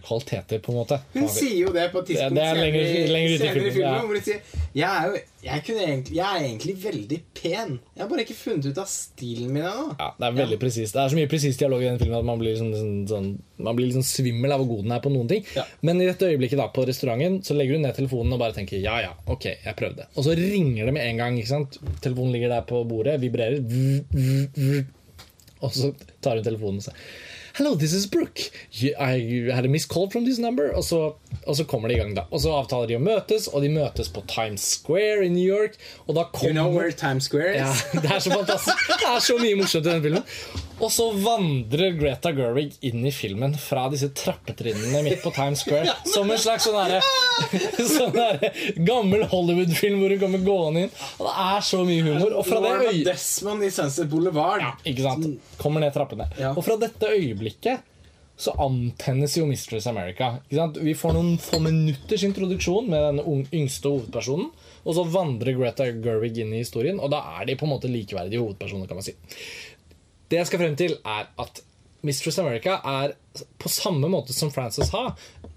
kvaliteter, 0.04 0.60
på 0.62 0.72
en 0.72 0.78
måte. 0.82 0.98
Hun 1.14 1.28
sier 1.32 1.58
jo 1.64 1.72
det 1.74 1.88
på 1.92 2.02
et 2.02 2.12
tidspunkt 2.12 2.36
det, 2.38 2.48
det 2.48 2.60
lenger, 2.60 3.12
lenger 3.12 3.38
senere 3.38 3.66
i 3.68 3.74
filmen. 3.74 3.88
Ja. 3.88 4.02
Hvor 4.02 4.18
hun 4.18 4.26
sier 4.26 4.60
jeg 4.72 4.88
er, 4.88 5.08
jo, 5.08 5.18
jeg, 5.44 5.62
egentlig, 5.68 6.14
jeg 6.16 6.24
er 6.24 6.44
egentlig 6.46 6.74
veldig 6.80 7.16
pen. 7.36 7.72
Jeg 7.92 8.02
har 8.02 8.08
bare 8.08 8.22
ikke 8.24 8.36
funnet 8.38 8.68
ut 8.70 8.78
av 8.80 8.86
stilen 8.88 9.50
min 9.52 9.66
ennå. 9.66 9.96
Ja, 9.98 10.06
det 10.16 10.28
er 10.28 10.36
veldig 10.38 10.56
ja. 10.56 10.60
presist. 10.62 10.96
Det 10.96 11.02
er 11.02 11.12
så 11.12 11.18
mye 11.18 11.28
presis 11.28 11.58
dialog 11.60 11.84
i 11.84 11.88
den 11.90 12.00
filmen 12.00 12.16
at 12.16 12.28
man 12.28 12.40
blir, 12.40 12.54
sånn, 12.56 12.70
sånn, 12.78 12.94
sånn, 13.10 13.26
man 13.68 13.76
blir 13.76 13.90
sånn 13.92 14.06
svimmel 14.06 14.54
av 14.54 14.62
hvor 14.62 14.70
god 14.70 14.86
den 14.86 14.94
er 14.96 15.02
på 15.04 15.12
noen 15.12 15.28
ting. 15.32 15.44
Ja. 15.58 15.66
Men 15.84 16.00
i 16.00 16.08
dette 16.08 16.30
øyeblikket 16.30 16.62
da, 16.62 16.70
på 16.72 16.86
restauranten 16.88 17.42
så 17.44 17.56
legger 17.58 17.76
hun 17.76 17.84
ned 17.84 17.98
telefonen 17.98 18.32
og 18.36 18.40
bare 18.44 18.56
tenker 18.56 18.80
ja, 18.80 18.96
ja, 19.04 19.12
ok, 19.34 19.50
jeg 19.66 19.78
prøvde. 19.82 20.08
Og 20.16 20.28
så 20.28 20.38
ringer 20.38 20.88
det 20.88 20.96
med 20.96 21.04
en 21.04 21.20
gang. 21.20 21.36
ikke 21.36 21.52
sant? 21.52 21.76
Telefonen 22.00 22.32
ligger 22.38 22.56
der 22.56 22.64
på 22.72 22.80
bordet, 22.88 23.18
vibrerer. 23.20 23.60
Og 25.62 25.76
så 25.76 25.92
tar 26.24 26.40
hun 26.40 26.48
telefonen 26.48 26.80
og 26.80 26.88
sier 26.88 27.04
Hello, 27.54 27.74
this 27.74 27.92
is 27.92 28.06
Brooke. 28.06 28.50
I 28.98 29.50
had 29.52 29.66
a 29.66 29.68
missed 29.68 29.90
call 29.90 30.08
from 30.08 30.24
this 30.24 30.38
number. 30.38 30.72
Og 30.72 30.84
så, 30.84 31.14
og 31.46 31.56
så, 31.56 31.64
kommer 31.64 31.88
de 31.88 31.94
i 31.94 31.98
gang, 31.98 32.14
da. 32.16 32.24
Og 32.30 32.40
så 32.40 32.54
avtaler 32.56 32.88
de 32.88 32.96
å 32.96 33.02
møtes, 33.02 33.50
og 33.52 33.60
de 33.60 33.68
møtes 33.68 34.08
på 34.08 34.24
Times 34.24 34.64
Square 34.78 35.26
i 35.26 35.28
New 35.28 35.44
York. 35.44 35.76
Og 36.06 36.16
da 36.16 36.24
kommer, 36.32 36.48
you 36.48 36.56
know 36.56 36.72
where 36.72 36.96
Times 36.96 37.28
Square 37.28 37.52
is? 37.52 37.60
Ja, 37.92 38.00
det 38.00 38.08
er 38.08 38.24
så 38.24 38.32
fantastisk. 38.32 38.80
Det 38.88 39.08
er 39.10 39.24
så 39.28 39.36
mye 39.36 39.58
morsomt 39.60 39.84
i 39.84 39.90
den 39.90 40.04
filmen. 40.06 40.24
Og 40.82 40.90
så 40.90 41.10
vandrer 41.12 41.92
Greta 41.94 42.32
Gerwig 42.34 42.72
inn 42.88 43.04
i 43.06 43.12
filmen 43.14 43.52
fra 43.60 43.84
disse 43.92 44.08
trappetrinnene 44.16 45.04
midt 45.04 45.20
på 45.22 45.30
Times 45.36 45.60
Square. 45.62 45.92
Som 46.08 46.32
en 46.32 46.40
slags 46.40 46.64
sånn 46.66 46.78
derre 46.80 47.02
sånn 47.92 48.16
der 48.16 48.48
gammel 48.80 49.26
Hollywood-film 49.28 50.00
hvor 50.00 50.16
hun 50.16 50.24
kommer 50.24 50.42
gående 50.42 50.86
inn. 50.86 50.96
Og 51.20 51.28
det 51.28 51.36
er 51.44 51.68
så 51.68 51.84
mye 51.86 52.08
humor. 52.08 52.32
Og 52.40 52.48
fra 52.48 52.64
det 52.64 52.72
øyeblikket 52.72 53.12
Desmond 53.12 53.68
i 53.68 53.70
Sunset 53.76 54.10
Boulevard. 54.10 54.64
Ja, 54.64 54.72
ikke 54.88 55.04
sant? 55.04 55.28
Kommer 55.60 55.84
ned 55.84 55.94
trappene. 55.94 56.26
Og 56.56 56.64
fra 56.66 56.80
dette 56.80 57.12
øyeblikket 57.12 57.41
så 58.42 58.54
antennes 58.58 59.36
jo 59.36 59.44
Mistress 59.46 59.86
America. 59.86 60.34
Vi 60.48 60.94
får 60.98 61.14
noen 61.14 61.36
få 61.38 61.60
minutters 61.62 62.24
introduksjon 62.26 62.88
med 62.90 63.04
den 63.20 63.44
yngste 63.54 63.92
hovedpersonen. 63.92 64.48
Og 64.82 64.96
så 64.96 65.04
vandrer 65.06 65.54
Greta 65.54 65.86
Gerwig 65.92 66.40
inn 66.42 66.54
i 66.56 66.62
historien, 66.64 66.98
og 66.98 67.12
da 67.12 67.20
er 67.36 67.46
de 67.46 67.58
på 67.58 67.68
en 67.68 67.74
måte 67.74 67.90
likeverdige 67.92 68.40
hovedpersoner. 68.42 68.88
kan 68.90 68.98
man 68.98 69.06
si 69.06 69.14
det 70.32 70.38
jeg 70.40 70.48
skal 70.48 70.62
frem 70.62 70.76
til, 70.80 70.94
er 71.04 71.28
at 71.42 71.60
Mistress 72.02 72.40
America 72.40 72.78
er 72.88 73.12
på 73.60 73.70
samme 73.70 74.08
måte 74.10 74.32
som 74.34 74.50
Frances 74.50 74.90
Ha 74.94 75.12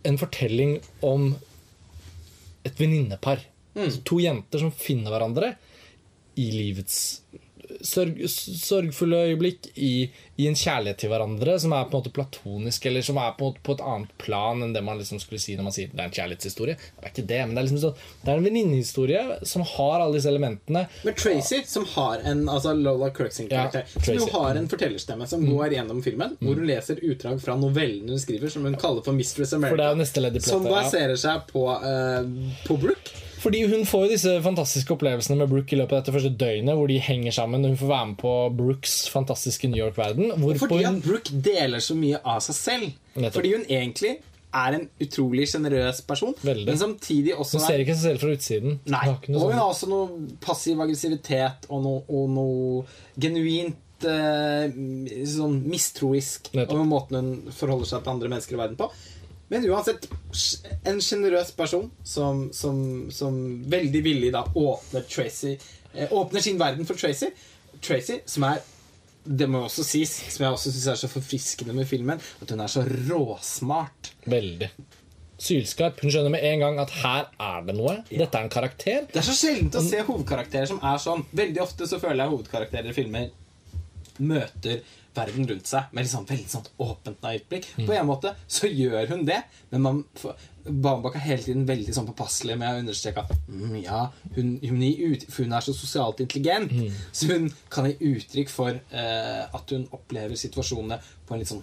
en 0.05 0.17
fortelling 0.19 0.75
om 1.01 1.29
et 2.65 2.79
venninnepar. 2.79 3.39
Mm. 3.75 3.89
To 4.03 4.19
jenter 4.19 4.61
som 4.61 4.73
finner 4.75 5.15
hverandre 5.15 5.53
i 6.35 6.49
livets 6.51 6.99
sørg, 7.81 8.19
sorgfulle 8.29 9.17
øyeblikk, 9.31 9.69
i, 9.75 10.09
i 10.37 10.47
en 10.49 10.55
kjærlighet 10.55 10.97
til 11.01 11.09
hverandre 11.11 11.57
som 11.59 11.73
er 11.75 11.85
på 11.89 11.95
en 11.97 12.01
måte 12.03 12.13
platonisk, 12.15 12.85
eller 12.89 13.01
som 13.05 13.17
er 13.21 13.33
på, 13.39 13.51
på 13.63 13.75
et 13.77 13.83
annet 13.85 14.11
plan 14.21 14.61
enn 14.63 14.73
det 14.75 14.83
man 14.85 14.99
liksom 14.99 15.19
skulle 15.23 15.39
si 15.41 15.55
når 15.57 15.67
man 15.69 15.75
sier 15.75 15.91
det 15.91 15.99
er 16.01 16.09
en 16.09 16.15
kjærlighetshistorie. 16.17 16.75
Det 16.77 17.03
er 17.07 17.13
ikke 17.13 17.27
det, 17.31 17.41
men 17.45 17.55
det 17.55 17.61
er 17.63 17.67
liksom 17.69 17.81
sånn 17.83 17.99
Det 18.23 18.31
er 18.33 18.39
en 18.41 18.47
venninnehistorie 18.49 19.23
som 19.47 19.65
har 19.75 19.99
alle 20.05 20.17
disse 20.17 20.31
elementene. 20.31 20.85
Men 21.07 21.17
Tracy, 21.19 21.61
som 21.69 21.85
har 21.95 22.23
en 22.25 22.45
altså 22.51 22.73
Lola 22.77 23.11
Kirkson-karakter, 23.15 23.85
Ja, 23.85 24.01
som 24.01 24.15
jo 24.15 24.25
Mm. 24.25 24.31
har 24.33 24.55
en 24.55 24.67
fortellerstemme 24.69 25.27
som 25.27 25.45
går 25.45 25.73
gjennom 25.75 26.01
filmen, 26.03 26.37
hvor 26.41 26.55
hun 26.55 26.67
leser 26.67 26.99
utdrag 27.03 27.41
fra 27.41 27.55
novellen 27.55 28.09
hun 28.09 28.19
skriver, 28.19 28.49
som 28.49 28.63
hun 28.63 28.75
kaller 28.75 29.03
for 29.05 29.13
Mistress 29.13 29.51
For 29.51 29.59
det 29.59 29.71
America, 29.71 30.19
er 30.21 30.35
i 30.35 30.39
som 30.39 30.63
baserer 30.63 31.15
seg 31.15 31.47
på, 31.51 31.65
uh, 31.69 32.25
på 32.67 32.77
Brooke. 32.81 33.24
Fordi 33.45 33.61
hun 33.69 33.83
får 33.85 34.05
jo 34.07 34.11
disse 34.15 34.31
fantastiske 34.41 34.95
opplevelsene 34.95 35.37
med 35.37 35.51
Brooke 35.51 35.75
i 35.75 35.77
løpet 35.77 35.93
av 35.93 36.01
dette 36.01 36.13
første 36.15 36.31
døgnet, 36.41 36.73
hvor 36.79 36.89
de 36.89 36.95
henger 37.05 37.35
sammen. 37.35 37.61
Hun 37.69 37.77
får 37.77 37.91
være 37.91 38.07
med 38.11 38.17
på 38.23 38.31
Brooks 38.57 38.95
fantastiske 39.13 39.69
New 39.69 39.77
York-verden. 39.83 40.31
Fordi 40.57 40.79
hun- 40.83 40.95
at 40.97 41.03
Brooke 41.05 41.41
deler 41.45 41.77
så 41.85 41.93
mye 41.95 42.17
av 42.25 42.39
seg 42.41 42.55
selv. 42.55 42.91
Nettopp. 43.15 43.33
Fordi 43.37 43.51
hun 43.53 43.65
egentlig 43.69 44.15
er 44.55 44.73
en 44.79 44.89
utrolig 45.03 45.45
sjenerøs 45.51 46.01
person, 46.07 46.33
Veldig. 46.41 46.65
men 46.65 46.77
samtidig 46.77 47.33
også 47.35 47.59
Hun 47.59 47.67
ser 47.67 47.79
ikke 47.83 47.95
seg 47.95 48.03
selv 48.09 48.19
fra 48.23 48.29
utsiden. 48.37 48.79
Nei. 48.85 49.07
Og 49.09 49.25
hun 49.27 49.35
sånn- 49.35 49.53
har 49.53 49.69
også 49.73 49.87
noe 49.89 50.07
passiv 50.39 50.79
aggressivitet 50.79 51.67
og 51.69 51.83
noe, 51.83 52.03
og 52.09 52.29
noe 52.29 52.85
genuint 53.19 53.75
eh, 54.05 54.69
sånn 55.25 55.63
mistroisk 55.65 56.51
Nettopp. 56.53 56.71
over 56.75 56.85
måten 56.85 57.15
hun 57.15 57.51
forholder 57.51 57.85
seg 57.85 58.03
til 58.03 58.11
andre 58.13 58.29
mennesker 58.29 58.53
i 58.53 58.57
verden 58.57 58.75
på. 58.77 58.89
Men 59.55 59.69
uansett, 59.71 60.09
en 60.83 60.97
sjenerøs 60.99 61.53
person 61.55 61.87
som, 62.03 62.49
som, 62.51 62.79
som 63.13 63.37
veldig 63.71 64.01
villig 64.03 64.31
da 64.35 64.41
åpner 64.51 65.05
Tracy 65.07 65.53
eh, 65.93 66.11
Åpner 66.11 66.43
sin 66.43 66.59
verden 66.59 66.87
for 66.87 66.99
Tracy. 66.99 67.29
Tracy, 67.79 68.19
som 68.27 68.43
er 68.49 68.59
det 69.25 69.47
må 69.49 69.63
også 69.65 69.81
sies, 69.87 70.11
som 70.35 70.43
jeg 70.43 70.53
også 70.53 70.73
syns 70.73 70.89
er 70.91 70.99
så 70.99 71.07
forfriskende 71.09 71.73
med 71.73 71.87
filmen, 71.89 72.19
at 72.43 72.51
hun 72.51 72.59
er 72.61 72.69
så 72.69 72.83
råsmart. 72.85 74.11
Veldig. 74.29 74.69
Sylskarp. 75.41 76.03
Hun 76.03 76.13
skjønner 76.13 76.35
med 76.35 76.45
en 76.45 76.61
gang 76.61 76.77
at 76.83 76.93
her 76.99 77.31
er 77.47 77.65
det 77.65 77.77
noe. 77.79 77.95
Dette 78.11 78.37
er 78.37 78.45
en 78.45 78.53
karakter. 78.53 79.07
Det 79.09 79.23
er 79.23 79.25
så 79.25 79.37
sjeldent 79.39 79.79
å 79.79 79.85
se 79.87 80.03
hovedkarakterer 80.05 80.69
som 80.69 80.83
er 80.83 81.01
sånn. 81.01 81.25
Veldig 81.35 81.63
ofte 81.63 81.87
så 81.89 81.99
føler 82.03 82.25
jeg 82.25 82.35
hovedkarakterer 82.35 82.91
i 82.91 82.95
filmer 82.99 83.33
møter 84.21 84.83
verden 85.15 85.47
rundt 85.49 85.69
seg 85.69 85.93
med 85.93 86.05
liksom 86.05 86.27
veldig 86.29 86.51
sånn 86.51 86.67
åpent 86.85 87.23
naivt 87.25 87.47
blikk. 87.51 87.69
På 87.77 87.95
en 87.95 88.09
måte 88.09 88.35
så 88.47 88.69
gjør 88.69 89.13
hun 89.13 89.25
det, 89.27 89.41
men 89.71 89.85
man 89.85 90.03
Bambak 90.65 91.13
er 91.19 91.21
hele 91.27 91.43
tiden 91.43 91.67
veldig 91.69 91.93
sånn 91.93 92.07
påpasselig 92.07 92.55
med 92.57 92.73
å 92.73 92.79
understreke 92.81 93.21
at 93.21 93.33
mm, 93.45 93.75
ja, 93.83 93.99
hun, 94.33 94.55
hun, 94.63 94.81
ut, 94.81 95.27
hun 95.35 95.53
er 95.53 95.61
så 95.61 95.75
sosialt 95.77 96.23
intelligent, 96.25 96.73
så 97.13 97.29
hun 97.29 97.51
kan 97.69 97.85
gi 97.91 98.15
uttrykk 98.15 98.49
for 98.49 98.73
eh, 98.73 99.43
at 99.45 99.73
hun 99.75 99.85
opplever 99.93 100.33
situasjonene 100.39 100.97
på 101.27 101.35
en 101.35 101.43
litt 101.43 101.51
sånn 101.51 101.61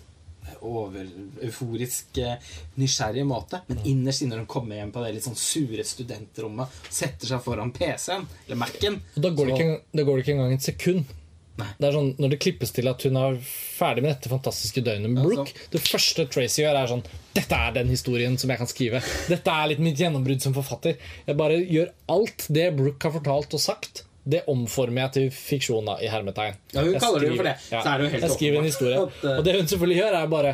over 0.60 1.06
euforisk 1.42 2.18
eh, 2.18 2.52
nysgjerrig 2.78 3.24
måte. 3.26 3.62
Men 3.66 3.82
innerst 3.88 4.22
inne 4.22 4.36
når 4.36 4.44
hun 4.44 4.52
kommer 4.54 4.78
hjem 4.78 4.92
på 4.94 5.02
det 5.04 5.14
litt 5.16 5.26
sånn 5.26 5.38
sure 5.38 5.86
studentrommet, 5.86 6.78
setter 6.90 7.30
seg 7.30 7.42
foran 7.44 7.74
PC-en 7.74 8.26
eller 8.46 8.60
Mac-en 8.60 9.00
da 9.14 9.32
går 9.34 9.50
det 9.50 9.58
ikke, 9.58 9.82
det 9.92 10.06
går 10.08 10.22
ikke 10.22 10.36
engang 10.36 10.56
et 10.56 10.70
sekund. 10.70 11.18
Nei. 11.60 11.66
Det 11.78 11.84
er 11.88 11.92
sånn, 11.92 12.14
Når 12.16 12.30
det 12.32 12.38
klippes 12.40 12.70
til 12.72 12.86
at 12.88 13.02
hun 13.04 13.16
er 13.20 13.34
ferdig 13.44 14.02
med 14.06 14.14
dette 14.14 14.30
fantastiske 14.32 14.80
døgnet 14.86 15.10
med 15.12 15.22
Brooke 15.26 15.52
Det 15.74 15.82
første 15.84 16.24
Tracy 16.32 16.62
gjør, 16.62 16.78
er 16.80 16.88
sånn 16.88 17.02
Dette 17.36 17.58
er 17.66 17.74
den 17.76 17.90
historien 17.92 18.38
som 18.40 18.48
jeg 18.52 18.58
kan 18.62 18.70
skrive. 18.70 19.02
Dette 19.28 19.52
er 19.52 19.68
litt 19.68 19.82
mitt 19.84 20.00
gjennombrudd 20.00 20.40
som 20.44 20.54
forfatter. 20.56 20.96
Jeg 21.26 21.36
bare 21.36 21.58
gjør 21.60 21.92
alt 22.12 22.46
det 22.48 22.70
Brooke 22.76 23.04
har 23.08 23.14
fortalt 23.18 23.52
og 23.56 23.60
sagt. 23.60 24.02
Det 24.24 24.44
omformer 24.48 25.02
jeg 25.08 25.12
til 25.16 25.30
fiksjon, 25.34 25.84
da, 25.88 25.96
i 26.00 26.08
hermetegn. 26.12 26.54
Ja, 26.72 26.84
hun 26.84 26.92
Jeg 26.92 27.00
kaller 27.02 27.20
det 27.24 27.28
jo 27.32 27.36
for 27.40 27.48
det. 27.50 27.54
Så 27.72 27.80
er 27.82 27.98
det 27.98 28.04
jo 28.06 28.10
helt 28.12 28.22
Jeg 28.28 28.34
skriver 28.36 28.58
en 28.60 28.68
historie. 28.68 28.98
eh, 29.02 29.38
Og 29.38 29.44
det 29.44 29.54
hun 29.56 29.66
selvfølgelig 29.72 29.98
gjør, 30.02 30.18
er 30.22 30.28
bare 30.36 30.52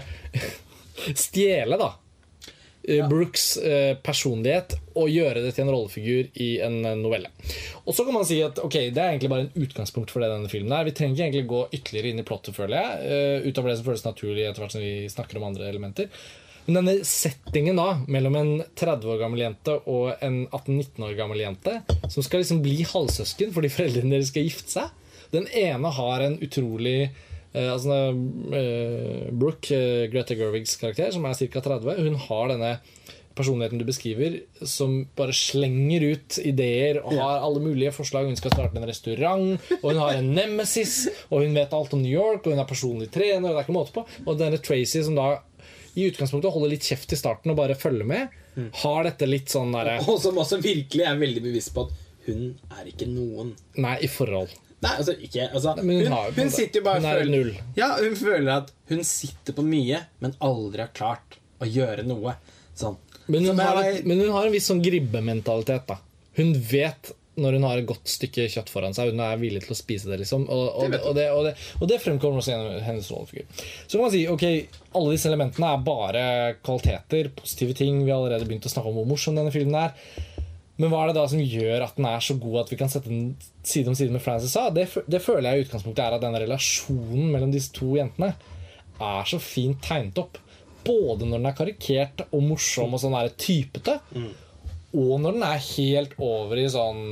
stjele, 1.27 1.79
da. 1.79 1.91
Eh, 2.89 3.05
Brooks 3.09 3.47
eh, 3.61 3.93
personlighet 4.03 4.79
og 4.99 5.13
gjøre 5.13 5.45
det 5.45 5.53
til 5.55 5.67
en 5.67 5.73
rollefigur 5.75 6.41
i 6.43 6.49
en 6.65 6.81
eh, 6.83 6.99
novelle. 6.99 7.31
Og 7.85 7.95
så 7.95 8.07
kan 8.07 8.17
man 8.17 8.27
si 8.29 8.41
at 8.45 8.61
ok, 8.65 8.81
det 8.95 9.03
er 9.03 9.13
egentlig 9.13 9.33
bare 9.33 9.47
en 9.47 9.65
utgangspunkt 9.67 10.13
for 10.15 10.25
det 10.25 10.33
denne 10.33 10.51
filmen 10.53 10.75
er. 10.75 10.89
Vi 10.89 10.97
trenger 10.97 11.15
ikke 11.15 11.27
egentlig 11.29 11.53
gå 11.53 11.63
ytterligere 11.79 12.13
inn 12.13 12.23
i 12.25 12.27
plottet, 12.29 12.57
føler 12.57 12.77
jeg. 12.81 13.47
utover 13.49 13.71
det 13.71 13.79
som 13.79 13.89
føles 13.89 14.05
naturlig 14.09 14.45
etter 14.49 14.65
hvert 14.65 14.77
som 14.77 14.85
vi 14.85 14.93
snakker 15.13 15.41
om 15.41 15.49
andre 15.51 15.71
elementer. 15.71 16.13
Men 16.69 16.83
denne 16.83 17.05
settingen 17.09 17.79
da, 17.81 17.95
mellom 18.13 18.35
en 18.37 18.51
30 18.77 19.09
år 19.09 19.23
gammel 19.23 19.41
jente 19.41 19.79
og 19.89 20.19
en 20.21 20.43
18-19 20.51 21.07
år 21.07 21.15
gammel 21.17 21.41
jente, 21.41 21.79
som 22.13 22.25
skal 22.27 22.43
liksom 22.43 22.61
bli 22.61 22.83
halvsøsken 22.85 23.55
fordi 23.55 23.71
foreldrene 23.73 24.13
deres 24.13 24.29
skal 24.35 24.45
gifte 24.45 24.75
seg 24.75 25.33
Den 25.33 25.49
ene 25.57 25.89
har 25.97 26.25
en 26.27 26.37
utrolig 26.45 27.09
eh, 27.53 27.73
altså, 27.73 27.99
eh, 28.55 29.29
Brooke, 29.33 29.75
eh, 29.75 30.07
Greta 30.13 30.37
Gerwigs 30.39 30.77
karakter, 30.81 31.13
som 31.15 31.27
er 31.29 31.39
ca. 31.39 31.63
30, 31.65 32.03
hun 32.05 32.19
har 32.29 32.49
denne 32.53 32.73
personligheten 33.39 33.79
du 33.79 33.85
beskriver, 33.87 34.41
som 34.67 35.05
bare 35.17 35.35
slenger 35.37 36.03
ut 36.11 36.39
ideer 36.43 36.99
og 37.05 37.15
har 37.21 37.45
alle 37.47 37.63
mulige 37.63 37.93
forslag. 37.95 38.27
Hun 38.27 38.39
skal 38.39 38.51
starte 38.51 38.81
en 38.81 38.89
restaurant, 38.89 39.69
og 39.79 39.87
hun 39.93 40.01
har 40.03 40.19
en 40.19 40.33
nemesis, 40.35 41.05
og 41.31 41.45
hun 41.45 41.55
vet 41.55 41.77
alt 41.77 41.95
om 41.95 42.03
New 42.03 42.11
York, 42.11 42.43
og 42.43 42.57
hun 42.57 42.65
er 42.65 42.67
personlig 42.67 43.13
trener, 43.15 43.47
og 43.47 43.53
det 43.53 43.61
er 43.61 43.69
ikke 43.69 43.77
måte 43.79 43.95
på. 43.95 44.05
Og 44.27 44.41
denne 44.41 44.59
Tracy, 44.59 45.05
som 45.07 45.15
da 45.19 45.37
i 45.95 46.09
utgangspunktet 46.11 46.55
holder 46.55 46.75
litt 46.75 46.87
kjeft 46.91 47.15
i 47.15 47.19
starten 47.19 47.55
og 47.55 47.59
bare 47.59 47.79
følger 47.79 48.07
med, 48.11 48.35
har 48.83 49.07
dette 49.07 49.27
litt 49.29 49.53
sånn 49.53 49.71
derre 49.71 50.01
Og 50.11 50.17
som 50.19 50.39
også 50.43 50.59
virkelig 50.63 51.05
er 51.07 51.19
veldig 51.21 51.43
bevisst 51.45 51.71
på 51.77 51.87
at 51.87 52.07
hun 52.29 52.49
er 52.75 52.89
ikke 52.91 53.07
noen. 53.09 53.55
Nei, 53.81 53.97
i 54.05 54.11
forhold. 54.11 54.51
Nei, 54.79 54.93
altså 54.95 55.15
ikke 55.19 55.49
altså, 55.49 55.75
Nei, 55.81 55.99
hun 56.05 56.13
hun, 56.13 56.35
hun, 56.37 56.51
sitter 56.55 56.79
jo 56.79 56.87
bare 56.87 57.01
hun 57.01 57.09
er 57.11 57.21
føler 57.21 57.33
null. 57.35 57.53
Ja, 57.79 57.89
hun 57.99 58.17
føler 58.19 58.51
at 58.55 58.73
hun 58.93 59.05
sitter 59.07 59.57
på 59.57 59.65
mye, 59.67 60.05
men 60.23 60.37
aldri 60.45 60.85
har 60.85 60.93
klart 60.95 61.39
å 61.59 61.67
gjøre 61.67 62.05
noe. 62.07 62.37
Sånn. 62.79 62.99
Men 63.27 63.49
hun, 63.51 63.59
har, 63.59 63.81
et, 63.83 64.05
men 64.07 64.23
hun 64.23 64.31
har 64.33 64.47
en 64.47 64.55
viss 64.55 64.69
sånn 64.71 64.83
gribbementalitet. 64.85 65.91
da 65.91 65.99
Hun 66.39 66.55
vet 66.71 67.11
når 67.39 67.55
hun 67.59 67.67
har 67.69 67.81
et 67.81 67.87
godt 67.89 68.11
stykke 68.11 68.49
kjøtt 68.51 68.71
foran 68.73 68.95
seg. 68.97 69.13
Hun 69.13 69.23
er 69.23 69.39
villig 69.41 69.63
til 69.65 69.75
å 69.75 69.79
spise 69.79 70.11
det. 70.11 70.21
liksom 70.23 70.47
Og, 70.47 70.65
og, 70.69 70.95
Det 70.95 71.01
og, 71.03 71.15
det, 71.19 71.27
og, 71.35 71.45
det, 71.47 71.91
det 71.93 72.01
fremkommer 72.03 72.43
også 72.43 72.55
gjennom 72.55 72.81
hennes 72.87 73.11
rollefigur. 73.15 73.47
Så 73.87 73.97
kan 73.97 74.05
man 74.05 74.15
si 74.15 74.25
ok, 74.31 74.47
alle 74.99 75.15
disse 75.15 75.31
elementene 75.31 75.75
er 75.75 75.85
bare 75.87 76.25
kvaliteter, 76.67 77.31
positive 77.39 77.77
ting. 77.79 78.03
Vi 78.05 78.13
har 78.13 78.19
allerede 78.19 78.49
begynt 78.49 78.67
å 78.67 78.73
snakke 78.73 78.91
om 78.91 78.99
hvor 79.01 79.09
morsom 79.11 79.39
denne 79.39 79.55
filmen 79.55 79.79
er. 79.79 79.95
Men 80.79 80.93
hva 80.93 81.01
er 81.03 81.11
det 81.11 81.17
da 81.19 81.25
som 81.31 81.41
gjør 81.43 81.83
at 81.89 81.97
den 81.99 82.07
er 82.07 82.21
så 82.23 82.37
god 82.39 82.61
at 82.61 82.69
vi 82.71 82.77
kan 82.79 82.91
sette 82.93 83.11
den 83.11 83.33
side 83.67 83.91
om 83.91 83.97
side 83.99 84.15
med 84.15 84.23
Frances 84.23 84.55
A? 84.61 84.69
Det, 84.71 84.85
det 85.11 85.21
føler 85.25 85.49
jeg 85.51 85.59
i 85.59 85.65
utgangspunktet 85.67 86.05
er 86.05 86.15
at 86.19 86.23
denne 86.23 86.39
relasjonen 86.45 87.33
mellom 87.35 87.51
disse 87.55 87.73
to 87.75 87.97
jentene 87.99 88.33
er 89.03 89.25
så 89.31 89.41
fint 89.43 89.81
tegnet 89.83 90.19
opp. 90.23 90.39
Både 90.87 91.27
når 91.27 91.41
den 91.43 91.49
er 91.51 91.57
karikert 91.59 92.23
og 92.31 92.45
morsom 92.47 92.95
og 92.95 93.03
sånn 93.03 93.17
der 93.19 93.33
typete, 93.39 93.99
og 94.95 95.15
når 95.21 95.35
den 95.37 95.43
er 95.45 95.65
helt 95.67 96.15
over 96.25 96.57
i 96.63 96.69
sånn 96.73 97.03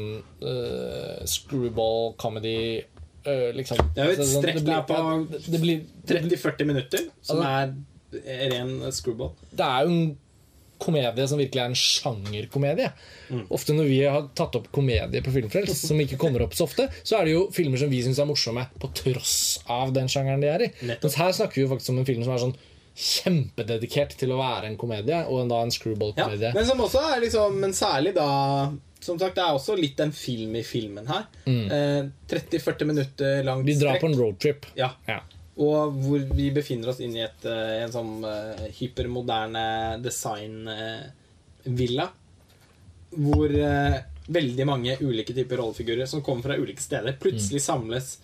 uh, 0.46 1.18
screwball 1.28 2.14
comedy 2.22 2.78
uh, 3.26 3.50
liksom. 3.58 3.82
Det 3.94 4.04
er 4.04 4.12
jo 4.12 4.14
et 4.14 4.22
Altså, 4.22 4.30
sånn- 4.32 4.46
strekk 4.46 4.62
der 4.64 4.86
på 4.88 5.00
det, 5.34 5.42
det, 5.50 5.60
blir, 5.60 5.82
det, 6.06 6.22
30-40 6.38 6.70
minutter, 6.70 7.04
som 7.26 7.42
Altså- 7.42 7.82
er 8.22 8.50
ren 8.54 8.70
screwball. 8.94 9.34
det 9.52 9.66
er 9.66 9.82
jo 9.84 9.90
en 9.92 10.16
komedie 10.78 11.26
som 11.28 11.38
virkelig 11.38 11.62
er 11.62 11.70
en 11.72 11.78
sjangerkomedie. 11.80 12.90
Ofte 13.50 13.74
når 13.76 13.88
vi 13.88 14.00
har 14.04 14.28
tatt 14.38 14.54
opp 14.58 14.70
komedie 14.72 15.22
på 15.24 15.32
Filmfrelst, 15.34 15.86
som 15.88 15.98
ikke 16.00 16.18
kommer 16.20 16.42
opp 16.46 16.54
så 16.54 16.64
ofte, 16.68 16.88
så 17.02 17.18
er 17.20 17.24
det 17.28 17.32
jo 17.36 17.44
filmer 17.54 17.78
som 17.80 17.90
vi 17.90 18.02
syns 18.04 18.18
er 18.22 18.28
morsomme 18.28 18.66
på 18.78 18.90
tross 19.02 19.36
av 19.68 19.92
den 19.96 20.08
sjangeren 20.12 20.40
de 20.44 20.48
er 20.52 20.66
i. 20.68 20.72
Nettopp. 20.86 21.02
Mens 21.08 21.20
her 21.20 21.32
snakker 21.40 21.54
vi 21.60 21.66
jo 21.66 21.72
faktisk 21.74 21.90
om 21.94 21.98
en 22.02 22.08
film 22.08 22.24
som 22.26 22.34
er 22.36 22.42
sånn 22.46 22.56
kjempededikert 22.96 24.14
til 24.16 24.30
å 24.32 24.38
være 24.40 24.70
en 24.70 24.76
komedie, 24.80 25.18
og 25.28 25.42
en- 25.42 25.48
da 25.52 25.62
en 25.62 25.70
screwball-komedie. 25.70 26.54
men 26.54 26.64
som 26.64 26.78
også 26.80 27.02
er 27.16 27.20
liksom 27.20 27.58
Men 27.60 27.72
særlig 27.72 28.14
da 28.14 28.72
Som 29.00 29.18
sagt, 29.18 29.34
det 29.36 29.42
er 29.44 29.52
også 29.54 29.76
litt 29.78 30.00
en 30.00 30.10
film 30.10 30.56
i 30.56 30.62
filmen 30.62 31.06
her. 31.06 31.26
Eh, 31.46 32.08
30-40 32.26 32.86
minutter 32.86 33.42
langt 33.44 33.62
strekk. 33.62 33.66
Vi 33.66 33.74
drar 33.84 33.98
på 34.00 34.06
en 34.08 34.16
roadtrip. 34.18 34.64
Ja. 34.74 34.88
Ja. 35.06 35.20
Og 35.56 35.94
hvor 36.04 36.20
vi 36.36 36.50
befinner 36.52 36.90
oss 36.92 37.00
inne 37.00 37.22
i 37.22 37.24
et, 37.24 37.46
eh, 37.48 37.78
en 37.84 37.94
sånn 37.94 38.12
eh, 38.28 38.66
hypermoderne 38.76 39.64
design-villa. 40.04 42.10
hvor 43.16 43.48
eh, 43.48 43.96
veldig 44.26 44.66
mange 44.66 44.96
ulike 45.00 45.32
typer 45.32 45.62
rollefigurer 45.62 46.08
som 46.10 46.22
kommer 46.22 46.50
fra 46.50 46.58
ulike 46.58 46.82
steder, 46.82 47.16
plutselig 47.20 47.62
samles 47.62 48.16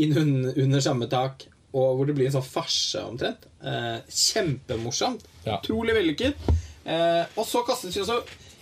inn 0.00 0.14
un 0.16 0.34
under 0.48 0.82
samme 0.82 1.08
tak, 1.10 1.46
og 1.74 1.98
hvor 1.98 2.06
det 2.06 2.14
blir 2.16 2.30
en 2.30 2.36
sånn 2.36 2.46
farse 2.46 3.02
omtrent. 3.02 3.48
Eh, 3.62 3.98
kjempemorsomt. 4.08 5.26
Ja. 5.44 5.58
Utrolig 5.58 5.96
vellykket. 5.96 6.46
Eh, 6.84 7.24
og 7.34 7.46
så 7.48 7.64
kastes 7.66 7.96
vi 7.96 8.04
også, 8.04 8.20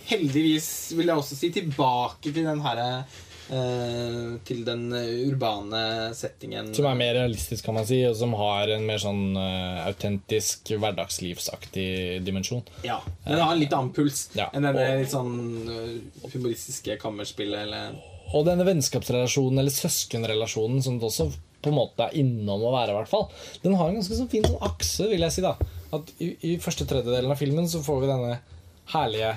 heldigvis 0.09 0.69
vil 0.97 1.11
jeg 1.11 1.21
også 1.21 1.37
si, 1.37 1.51
tilbake 1.53 2.31
til 2.31 2.43
den 2.43 2.63
herre 2.65 3.05
Til 3.47 4.63
den 4.65 4.85
eh, 4.95 5.09
urbane 5.27 5.81
settingen. 6.15 6.71
Som 6.75 6.87
er 6.89 6.95
mer 6.99 7.13
realistisk, 7.19 7.65
kan 7.65 7.75
man 7.77 7.87
si, 7.89 7.99
og 8.07 8.15
som 8.17 8.33
har 8.39 8.71
en 8.73 8.85
mer 8.87 9.01
sånn 9.03 9.35
uh, 9.35 9.83
autentisk, 9.87 10.71
hverdagslivsaktig 10.79 12.23
dimensjon. 12.25 12.63
Ja, 12.87 13.01
men 13.25 13.35
det 13.37 13.43
har 13.43 13.53
en 13.53 13.61
litt 13.61 13.75
annen 13.75 13.93
puls 13.95 14.29
Ja, 14.37 14.49
enn 14.53 14.65
det 14.65 14.73
og- 14.73 15.03
litt 15.03 15.13
sånn 15.13 15.35
humoristiske 16.33 16.97
kammerspillet 17.03 17.67
eller 17.67 18.01
og 18.33 18.47
denne 18.47 18.65
vennskapsrelasjonen, 18.65 19.59
eller 19.61 19.73
søskenrelasjonen, 19.75 20.79
som 20.81 20.95
det 20.97 21.05
også 21.05 21.27
på 21.61 21.69
en 21.69 21.75
måte 21.77 22.07
er 22.07 22.15
innom 22.17 22.63
å 22.65 22.71
være, 22.73 22.89
i 22.89 22.97
hvert 22.97 23.11
fall, 23.11 23.27
den 23.61 23.75
har 23.77 23.91
en 23.91 23.99
ganske 23.99 24.17
sånn 24.17 24.29
fin 24.31 24.47
sånn 24.47 24.63
akse, 24.65 25.05
vil 25.11 25.21
jeg 25.21 25.35
si. 25.35 25.43
da 25.45 25.53
At 25.93 26.09
i, 26.17 26.31
i 26.49 26.53
første 26.63 26.87
tredjedelen 26.89 27.29
av 27.29 27.37
filmen 27.37 27.69
så 27.69 27.83
får 27.85 28.01
vi 28.01 28.09
denne 28.09 28.39
herlige 28.95 29.35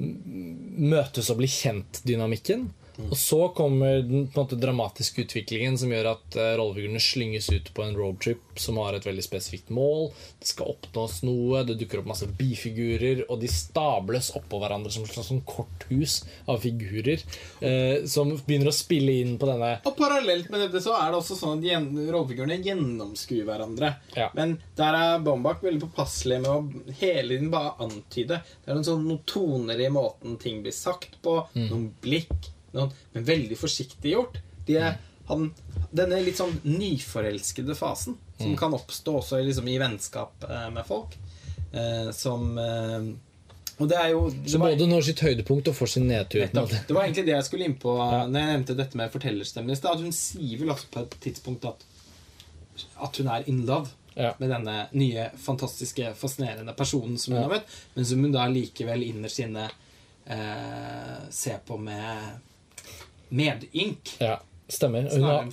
møtes 0.00 1.30
og 1.32 1.40
bli 1.40 1.48
kjent-dynamikken. 1.50 2.68
Og 3.08 3.16
så 3.18 3.40
kommer 3.56 4.02
den 4.04 4.26
på 4.30 4.40
en 4.40 4.44
måte 4.44 4.58
dramatiske 4.60 5.24
utviklingen 5.24 5.78
som 5.80 5.92
gjør 5.92 6.12
at 6.12 6.36
uh, 6.38 6.52
rollefigurene 6.60 7.02
slynges 7.02 7.48
ut 7.52 7.70
på 7.74 7.84
en 7.84 7.96
roadtrip 7.96 8.60
som 8.60 8.78
har 8.82 8.96
et 8.96 9.06
veldig 9.06 9.24
spesifikt 9.24 9.72
mål. 9.74 10.10
Det 10.40 10.50
skal 10.52 10.72
oppnås 10.74 11.20
noe, 11.26 11.62
det 11.66 11.78
dukker 11.80 12.02
opp 12.02 12.10
masse 12.12 12.28
bifigurer, 12.38 13.24
og 13.28 13.40
de 13.42 13.50
stables 13.50 14.32
oppå 14.38 14.60
hverandre 14.62 14.92
som 14.92 15.06
et 15.06 15.14
slags 15.14 15.30
sånn 15.32 15.42
korthus 15.48 16.20
av 16.50 16.60
figurer 16.64 17.22
uh, 17.62 18.06
som 18.10 18.34
begynner 18.46 18.70
å 18.70 18.76
spille 18.76 19.16
inn 19.22 19.36
på 19.40 19.48
denne 19.48 19.72
Og 19.88 19.96
parallelt 19.98 20.50
med 20.52 20.66
dette 20.66 20.82
så 20.84 20.94
er 20.98 21.10
det 21.10 21.20
også 21.20 21.38
sånn 21.38 21.64
at 21.64 21.90
rollefigurene 22.12 22.60
gjennomskuer 22.64 23.46
hverandre. 23.48 23.94
Ja. 24.16 24.30
Men 24.36 24.58
der 24.78 24.96
er 24.98 25.24
Bombach 25.24 25.62
veldig 25.64 25.88
påpasselig 25.88 26.40
med 26.44 26.50
å 26.50 26.94
hele 27.00 27.34
tiden 27.34 27.50
bare 27.52 27.76
antyde. 27.82 28.40
Det 28.64 28.70
er 28.70 28.78
noen, 28.78 28.86
sånn, 28.86 29.06
noen 29.08 29.22
toner 29.28 29.80
i 29.80 29.90
måten 29.92 30.38
ting 30.40 30.62
blir 30.64 30.74
sagt 30.74 31.18
på, 31.24 31.36
noen 31.56 31.90
blikk, 32.02 32.50
men 32.72 33.24
veldig 33.26 33.56
forsiktig 33.58 34.12
gjort. 34.14 34.36
De 34.66 34.76
er, 34.78 34.98
han, 35.30 35.48
denne 35.92 36.20
litt 36.22 36.38
sånn 36.38 36.60
nyforelskede 36.64 37.74
fasen, 37.78 38.16
som 38.40 38.54
kan 38.56 38.74
oppstå 38.76 39.16
også 39.20 39.40
liksom, 39.44 39.68
i 39.68 39.78
vennskap 39.82 40.44
eh, 40.48 40.68
med 40.74 40.86
folk, 40.86 41.16
eh, 41.72 42.10
som 42.16 42.56
eh, 42.58 43.10
Og 43.80 43.88
det 43.88 43.96
er 43.96 44.10
jo 44.12 44.26
det 44.30 44.50
Så 44.52 44.58
både 44.60 44.86
når 44.90 45.02
sitt 45.06 45.20
høydepunkt 45.24 45.68
og 45.72 45.76
får 45.78 45.86
sin 45.94 46.06
nedtur. 46.08 46.46
Det 46.52 46.92
var 46.92 47.04
egentlig 47.06 47.24
det 47.26 47.32
jeg 47.36 47.44
skulle 47.46 47.64
inn 47.64 47.78
på 47.80 47.94
Når 47.96 48.36
jeg 48.36 48.50
nevnte 48.50 48.76
dette 48.76 48.98
med 49.00 49.10
fortellerstemmen 49.14 49.72
i 49.72 49.76
stad. 49.78 50.02
Hun 50.04 50.12
sier 50.12 50.58
vel 50.60 50.68
også 50.74 50.90
på 50.92 51.00
et 51.06 51.16
tidspunkt 51.24 51.64
at 51.70 51.84
At 53.00 53.16
hun 53.16 53.28
er 53.32 53.48
in 53.48 53.64
love 53.66 53.88
Ja. 54.16 54.34
med 54.40 54.50
denne 54.50 54.88
nye, 54.92 55.28
fantastiske, 55.38 56.10
fascinerende 56.18 56.72
personen 56.76 57.16
som 57.16 57.32
hun 57.32 57.40
Ja. 57.42 57.46
har 57.48 57.54
møtt, 57.54 57.68
men 57.94 58.04
som 58.04 58.20
hun 58.24 58.32
da 58.34 58.46
likevel 58.50 59.02
innerst 59.06 59.38
inne 59.38 59.68
eh, 60.26 61.28
ser 61.30 61.58
på 61.66 61.78
med 61.78 62.40
medynk. 63.30 64.14
Ja, 64.22 64.38
stemmer. 64.70 65.08
Har. 65.10 65.50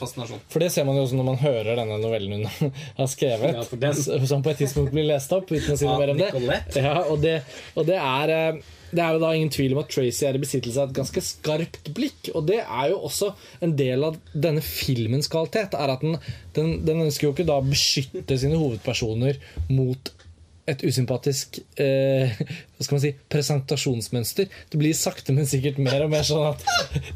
For 0.50 0.64
det 0.64 0.72
ser 0.74 0.88
man 0.88 0.98
jo 1.00 1.06
også 1.08 1.20
når 1.20 1.30
man 1.32 1.42
hører 1.42 1.76
denne 1.82 2.00
novellen 2.02 2.48
hun 2.48 2.72
har 3.02 3.12
skrevet. 3.12 3.58
Ja, 3.58 3.94
Som 4.32 4.46
på 4.46 4.54
et 4.54 4.64
tidspunkt 4.64 4.96
blir 4.96 5.08
lest 5.10 5.34
opp, 5.36 5.52
uten 5.52 5.76
å 5.76 5.80
si 5.80 5.88
noe 5.88 6.00
mer 6.02 6.16
om 6.16 6.24
det. 6.24 6.32
Ja, 6.78 6.98
og 7.06 7.22
det, 7.24 7.40
og 7.76 7.88
det 7.90 8.02
er 8.02 8.36
eh, 8.36 8.66
det 8.88 9.04
er 9.04 9.16
jo 9.16 9.22
da 9.22 9.34
ingen 9.36 9.52
tvil 9.52 9.74
om 9.76 9.82
at 9.82 9.90
Tracy 9.92 10.26
er 10.28 10.38
i 10.38 10.42
besittelse 10.42 10.80
av 10.80 10.92
et 10.92 10.96
ganske 10.96 11.24
skarpt 11.24 11.90
blikk. 11.96 12.30
Og 12.38 12.46
det 12.48 12.62
er 12.64 12.92
jo 12.94 13.02
også 13.10 13.34
en 13.66 13.74
del 13.80 14.06
av 14.08 14.20
denne 14.32 14.64
filmens 14.64 15.28
kvalitet. 15.32 15.76
er 15.76 15.92
at 15.92 16.06
Den, 16.06 16.16
den, 16.56 16.72
den 16.88 17.04
ønsker 17.08 17.28
jo 17.28 17.34
ikke 17.36 17.48
da 17.48 17.60
beskytte 17.66 18.40
sine 18.40 18.60
hovedpersoner 18.60 19.42
mot 19.74 20.14
et 20.68 20.82
usympatisk 20.84 21.60
eh, 21.80 22.34
hva 22.78 22.84
skal 22.86 22.96
man 22.98 23.02
si, 23.04 23.12
presentasjonsmønster. 23.32 24.50
Det 24.72 24.80
blir 24.82 24.96
sakte, 24.98 25.34
men 25.36 25.48
sikkert 25.50 25.80
mer 25.82 26.04
og 26.06 26.12
mer 26.12 26.26
sånn 26.28 26.50
at 26.50 26.66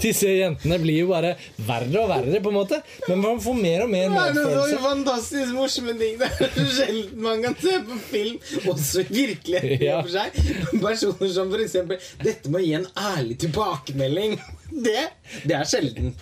disse 0.01 0.29
jentene 0.31 0.77
blir 0.81 1.01
jo 1.03 1.09
bare 1.11 1.33
verre 1.67 2.03
og 2.05 2.09
verre, 2.13 2.39
på 2.41 2.53
en 2.53 2.57
måte. 2.61 2.79
Men 3.09 3.21
man 3.25 3.41
får 3.43 3.59
mer 3.59 3.83
og 3.85 3.91
mer 3.91 4.07
Det 4.07 4.07
er 4.07 4.15
noen 4.15 4.39
medfølelse. 4.39 4.79
fantastisk 4.85 5.53
morsomme 5.57 5.97
ting. 5.99 6.17
Det 6.21 6.31
er 6.31 6.71
sjelden 6.77 7.21
man 7.27 7.43
kan 7.43 7.59
se 7.61 7.77
på 7.89 7.99
film, 8.11 8.39
også 8.71 9.05
virkelig, 9.11 9.61
Ja. 9.81 9.99
for 10.01 10.09
seg. 10.15 10.39
Personer 10.81 11.33
som 11.35 11.53
eksempel 11.59 11.99
'Dette 12.23 12.49
må 12.49 12.59
gi 12.63 12.73
en 12.79 12.87
ærlig 12.95 13.37
tilbakemelding'. 13.43 14.39
Det, 14.71 15.01
det 15.45 15.55
er 15.57 15.65
sjelden. 15.67 16.13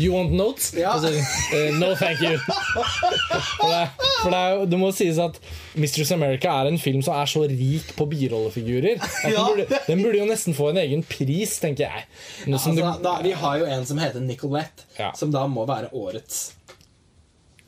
You 0.00 0.12
want 0.16 0.32
notes? 0.36 0.72
Ja. 0.76 0.92
Altså, 0.96 1.12
uh, 1.14 1.68
no, 1.78 1.92
thank 1.94 2.20
you. 2.24 2.36
For, 2.42 3.68
det, 3.70 3.82
for 4.22 4.32
det, 4.34 4.40
er, 4.40 4.64
det 4.72 4.78
må 4.80 4.88
sies 4.94 5.20
at 5.22 5.38
Mistress 5.78 6.10
America 6.14 6.50
er 6.62 6.70
en 6.72 6.80
film 6.82 7.02
som 7.06 7.14
er 7.20 7.30
så 7.30 7.44
rik 7.48 7.92
på 7.98 8.06
birollefigurer. 8.10 8.98
Den, 8.98 9.32
Ja. 9.32 9.44
burde, 9.48 9.66
den 9.86 10.02
burde 10.02 10.18
jo 10.18 10.26
nesten 10.28 10.56
få 10.58 10.70
en 10.72 10.80
egen 10.82 11.04
pris, 11.06 11.54
tenker 11.62 11.86
jeg. 11.86 12.06
Ja, 12.46 12.52
Altså, 12.56 12.74
du, 12.76 12.82
da, 13.04 13.14
vi 13.24 13.32
har 13.44 13.60
jo 13.62 13.68
en 13.78 13.86
som 13.88 14.00
heter 14.02 14.20
Nicolette, 14.24 14.88
som 15.18 15.32
da 15.34 15.46
må 15.50 15.64
være 15.70 15.92
årets. 15.94 16.42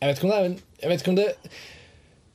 jeg 0.00 0.10
vet 0.10 0.18
ikke 0.18 0.26
om 0.28 0.34
det 0.34 0.40
er 0.40 0.58
Jeg 0.82 0.90
vet 0.90 1.00
ikke 1.00 1.10
om 1.14 1.16
det 1.16 1.28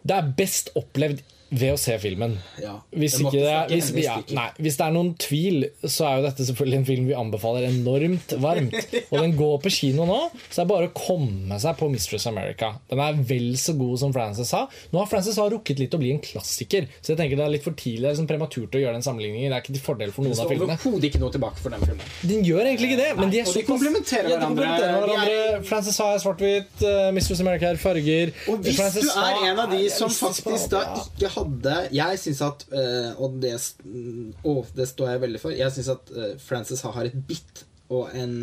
Det 0.09 0.15
er 0.15 0.29
best 0.37 0.71
opplevd 0.79 1.19
ved 1.49 1.73
å 1.73 1.77
se 1.79 1.95
filmen. 2.01 2.35
Ja, 2.61 2.75
Hvis, 2.93 3.17
det 3.17 3.31
det 3.33 3.45
er, 3.49 3.69
hvis, 3.71 3.91
ja, 4.03 4.17
nei, 4.35 4.47
hvis 4.61 4.77
det 4.79 4.85
er 4.85 4.93
noen 4.95 5.11
tvil, 5.19 5.67
så 5.83 6.07
er 6.07 6.19
jo 6.19 6.25
dette 6.27 6.45
selvfølgelig 6.47 6.79
en 6.79 6.87
film 6.87 7.07
vi 7.09 7.15
anbefaler 7.17 7.67
enormt 7.69 8.35
varmt. 8.41 8.77
Og 9.11 9.15
den 9.17 9.35
går 9.37 9.55
på 9.63 9.71
kino 9.73 10.05
nå, 10.09 10.19
så 10.47 10.59
det 10.59 10.65
er 10.65 10.71
bare 10.71 10.89
å 10.89 10.95
komme 10.95 11.59
seg 11.61 11.77
på 11.79 11.89
Mistress 11.91 12.27
America. 12.29 12.73
Den 12.91 13.01
er 13.03 13.21
vel 13.29 13.53
så 13.61 13.75
god 13.77 14.01
som 14.01 14.13
Frances 14.15 14.51
sa. 14.53 14.65
Nå 14.93 15.01
har 15.01 15.09
Frances 15.11 15.39
ha 15.41 15.47
rukket 15.49 15.81
litt 15.81 15.95
å 15.95 16.01
bli 16.01 16.13
en 16.15 16.21
klassiker, 16.23 16.89
så 17.01 17.13
jeg 17.13 17.21
tenker 17.21 17.39
det 17.39 17.45
er 17.47 17.55
litt 17.57 17.65
for 17.65 17.77
tidlig 17.77 17.99
det 17.99 18.11
er 18.11 18.15
liksom 18.15 18.29
prematurt 18.29 18.75
å 18.77 18.81
gjøre 18.81 18.97
den 18.97 19.05
sammenligningen. 19.05 19.51
Det 19.51 19.57
er 19.57 19.63
ikke 19.65 19.75
til 19.75 19.85
fordel 19.85 20.13
for 20.15 20.25
noen 20.25 20.39
av 20.39 20.49
filmene. 20.49 20.77
overhodet 20.77 21.09
ikke 21.09 21.21
noe 21.21 21.33
tilbake 21.33 21.63
for 21.63 21.75
den 21.75 21.85
filmen. 21.85 22.13
Den 22.29 22.45
gjør 22.47 22.63
egentlig 22.65 22.91
ikke 22.91 23.01
det, 23.01 23.09
men 23.19 23.33
de 23.33 23.41
er 23.41 23.49
og 23.49 23.57
de 23.57 24.29
Ja, 24.29 24.39
hverandre. 24.39 25.61
Frances 25.67 25.97
Ha 25.99 26.07
er 26.15 26.21
svart-hvitt, 26.23 26.83
uh, 26.85 27.09
Mistress 27.15 27.41
America 27.43 27.69
er 27.69 27.79
farger. 27.81 28.33
Og 28.51 28.63
hvis 28.63 28.79
Frances 28.79 29.09
du 29.09 29.19
er 29.19 29.43
en 29.49 29.61
av 29.65 29.73
de 29.73 29.81
som 29.93 30.11
faktisk 30.13 30.73
da 30.73 30.83
ikke 30.99 31.29
ikke 31.29 31.38
hadde 31.39 31.75
Jeg 31.95 32.19
syns 32.21 32.41
at 32.45 32.65
eh, 32.75 33.09
Og 33.23 33.39
det, 33.41 33.55
s- 33.57 33.75
mm, 33.85 34.35
det 34.75 34.87
står 34.91 35.09
jeg 35.15 35.21
veldig 35.25 35.41
for. 35.41 35.55
Jeg 35.55 35.71
syns 35.75 35.89
at 35.95 36.11
eh, 36.15 36.35
Frances 36.43 36.81
har 36.85 37.01
et 37.09 37.17
bitt 37.27 37.63
og 37.89 38.11
en 38.13 38.35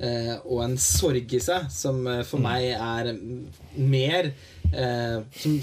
eh, 0.00 0.34
og 0.44 0.64
en 0.64 0.76
sorg 0.82 1.30
i 1.36 1.38
seg 1.40 1.68
som 1.70 2.00
for 2.06 2.24
for 2.32 2.42
meg 2.42 2.72
er 2.74 3.12
mm, 3.14 3.44
mer 3.94 4.32
som, 5.38 5.60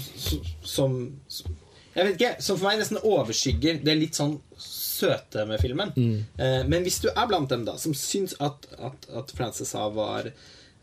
som, 0.64 0.94
som 1.28 1.58
Jeg 1.94 2.06
vet 2.06 2.14
ikke. 2.16 2.30
Som 2.40 2.56
for 2.56 2.70
meg 2.70 2.78
nesten 2.80 3.02
overskygger 3.04 3.82
det 3.84 3.98
litt 3.98 4.16
sånn 4.16 4.38
søte 4.56 5.44
med 5.50 5.60
filmen. 5.60 5.90
Mm. 5.98 6.22
men 6.70 6.84
hvis 6.86 7.00
du 7.04 7.08
er 7.10 7.26
blant 7.28 7.50
dem 7.52 7.66
da 7.68 7.74
som 7.80 7.92
syns 7.98 8.32
at, 8.40 8.64
at, 8.78 9.08
at 9.18 9.32
Frances 9.36 9.74
Ha 9.76 9.88
var 9.92 10.30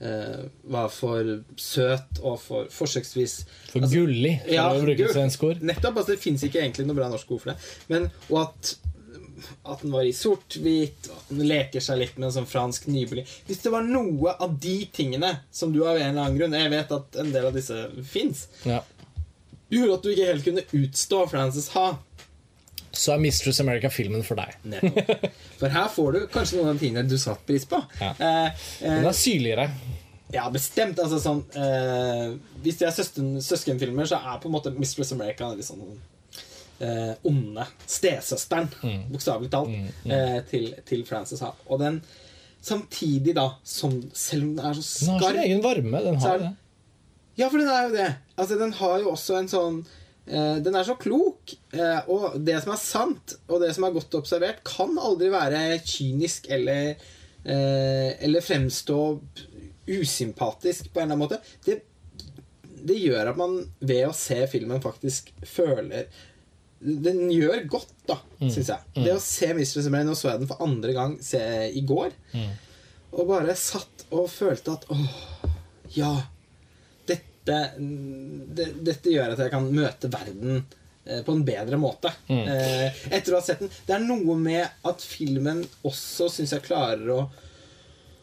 eh, 0.01 0.43
var 0.73 0.89
for 0.93 1.31
søt 1.59 2.19
og 2.21 2.37
for 2.41 2.67
forsøksvis 2.73 3.37
For 3.71 3.87
gullig, 3.91 4.35
for 4.45 4.53
Ja, 4.55 4.67
å 4.73 4.83
bruke 4.83 5.09
svensk 5.13 5.43
ord. 5.49 5.61
Nettopp. 5.65 5.97
altså 6.01 6.13
Det 6.15 6.21
fins 6.23 6.43
ikke 6.47 6.61
egentlig 6.63 6.87
noe 6.89 6.97
bra 6.99 7.09
norsk 7.11 7.31
ord 7.35 7.41
for 7.43 7.51
det. 7.53 7.57
Men, 7.91 8.09
og 8.29 8.41
at, 8.45 8.73
at 9.71 9.81
den 9.85 9.93
var 9.95 10.03
i 10.07 10.11
sort-hvit, 10.15 11.09
og 11.11 11.17
at 11.21 11.33
den 11.33 11.47
leker 11.47 11.83
seg 11.83 11.99
litt 12.01 12.17
med 12.19 12.29
en 12.29 12.35
sånn 12.41 12.49
fransk 12.49 12.87
nybelig 12.91 13.23
Hvis 13.47 13.61
det 13.63 13.71
var 13.71 13.85
noe 13.87 14.33
av 14.39 14.57
de 14.59 14.77
tingene 14.95 15.33
som 15.51 15.71
du 15.75 15.81
av 15.85 15.95
en 15.97 16.09
eller 16.11 16.25
annen 16.25 16.39
grunn 16.39 16.57
Jeg 16.59 16.71
vet 16.73 16.91
at 16.97 17.19
en 17.23 17.31
del 17.35 17.45
av 17.51 17.55
disse 17.55 17.77
fins. 18.07 18.47
Ja. 18.67 18.81
Gjorde 19.69 19.95
at 19.99 20.03
du 20.05 20.09
ikke 20.15 20.29
helt 20.31 20.47
kunne 20.47 20.65
utstå 20.79 21.25
Frances 21.29 21.69
Ha. 21.75 21.87
Så 22.91 23.13
er 23.13 23.21
Mistress 23.21 23.59
America 23.61 23.89
filmen 23.93 24.23
for 24.25 24.39
deg. 24.39 24.55
Nettopp. 24.71 25.25
For 25.59 25.73
her 25.73 25.89
får 25.93 26.11
du 26.15 26.19
kanskje 26.33 26.57
noen 26.59 26.71
av 26.71 26.77
de 26.79 26.85
tingene 26.87 27.09
du 27.09 27.17
satte 27.21 27.45
pris 27.47 27.65
på. 27.69 27.81
Ja. 28.01 28.13
Eh, 28.17 28.45
eh, 28.81 28.95
Den 28.99 29.09
er 29.09 29.17
syrligere. 29.17 29.67
Ja, 30.33 30.45
bestemt. 30.53 30.99
Altså 31.01 31.19
sånn 31.21 31.41
eh, 31.57 32.37
Hvis 32.63 32.79
det 32.81 32.87
er 32.89 32.95
søsken, 32.95 33.35
søskenfilmer, 33.41 34.09
så 34.09 34.19
er 34.21 34.39
på 34.41 34.49
en 34.49 34.55
måte 34.57 34.73
Mistress 34.77 35.13
America 35.15 35.49
litt 35.53 35.67
sånn 35.67 35.83
eh, 36.79 37.13
onde 37.27 37.65
stesøsteren, 37.89 38.69
bokstavelig 39.11 39.51
talt, 39.53 39.77
eh, 40.05 40.39
til, 40.49 40.71
til 40.89 41.05
Frances 41.07 41.41
Ha. 41.45 41.53
Og 41.69 41.81
den 41.81 42.01
samtidig, 42.61 43.33
da, 43.37 43.53
som 43.63 43.93
selv 44.13 44.49
om 44.49 44.55
den 44.57 44.65
er 44.65 44.79
så 44.81 45.05
Den 45.05 45.13
har 45.13 45.19
sin 45.19 45.21
skarp 45.23 45.43
egen 45.45 45.63
varme. 45.63 46.03
Den 46.03 46.19
har 46.23 46.35
er 46.35 46.43
det. 46.47 46.51
Ja, 47.39 47.47
for 47.47 47.57
den 47.61 47.69
er 47.71 47.85
jo 47.87 47.95
det. 47.95 48.09
Altså, 48.35 48.57
den 48.59 48.73
har 48.75 48.97
jo 48.99 49.13
også 49.13 49.37
en 49.39 49.47
sånn 49.47 49.77
Den 50.29 50.75
er 50.77 50.83
så 50.85 50.93
klok, 50.99 51.55
eh, 51.73 52.01
og 52.11 52.35
det 52.45 52.59
som 52.61 52.73
er 52.75 52.81
sant, 52.81 53.33
og 53.49 53.63
det 53.63 53.71
som 53.73 53.87
er 53.87 53.95
godt 53.95 54.13
observert, 54.19 54.59
kan 54.67 54.93
aldri 55.01 55.31
være 55.33 55.79
kynisk 55.81 56.45
eller 56.53 56.91
eh, 57.45 58.11
Eller 58.21 58.45
fremstå 58.45 58.99
usympatisk 59.89 60.91
på 60.93 60.99
en 61.01 61.11
eller 61.11 61.15
annen 61.15 61.23
måte. 61.23 61.39
Det, 61.65 61.79
det 62.85 62.97
gjør 63.01 63.31
at 63.31 63.39
man 63.39 63.55
ved 63.81 64.05
å 64.07 64.13
se 64.15 64.43
filmen 64.51 64.81
faktisk 64.83 65.31
føler 65.49 66.05
Den 66.79 67.25
gjør 67.33 67.65
godt, 67.67 67.89
da, 68.07 68.19
Mm. 68.39 68.51
syns 68.53 68.69
jeg. 68.71 68.79
Det 69.03 69.11
å 69.11 69.19
se 69.19 69.49
Mistress 69.57 69.87
America 69.89 70.07
Nå 70.07 70.13
så 70.15 70.29
jeg 70.29 70.39
den 70.39 70.47
for 70.47 70.61
andre 70.63 70.93
gang 70.95 71.17
se, 71.21 71.41
i 71.75 71.81
går. 71.83 72.13
Mm. 72.31 72.53
Og 73.11 73.27
bare 73.27 73.55
satt 73.59 74.05
og 74.15 74.29
følte 74.31 74.77
at 74.77 74.85
åh, 74.93 75.17
ja 75.97 76.13
dette, 77.49 77.89
det, 78.59 78.67
dette 78.87 79.13
gjør 79.13 79.33
at 79.35 79.41
jeg 79.43 79.51
kan 79.53 79.67
møte 79.73 80.09
verden 80.13 80.61
eh, 81.05 81.21
på 81.25 81.31
en 81.35 81.43
bedre 81.47 81.77
måte. 81.81 82.09
Mm. 82.29 82.45
Eh, 82.53 83.03
etter 83.17 83.35
å 83.35 83.39
ha 83.41 83.45
sett 83.45 83.61
den. 83.65 83.73
Det 83.87 83.93
er 83.97 84.05
noe 84.07 84.33
med 84.39 84.65
at 84.89 84.99
filmen 85.05 85.59
også 85.89 86.29
syns 86.33 86.53
jeg 86.55 86.65
klarer 86.69 87.07
å, 87.15 87.19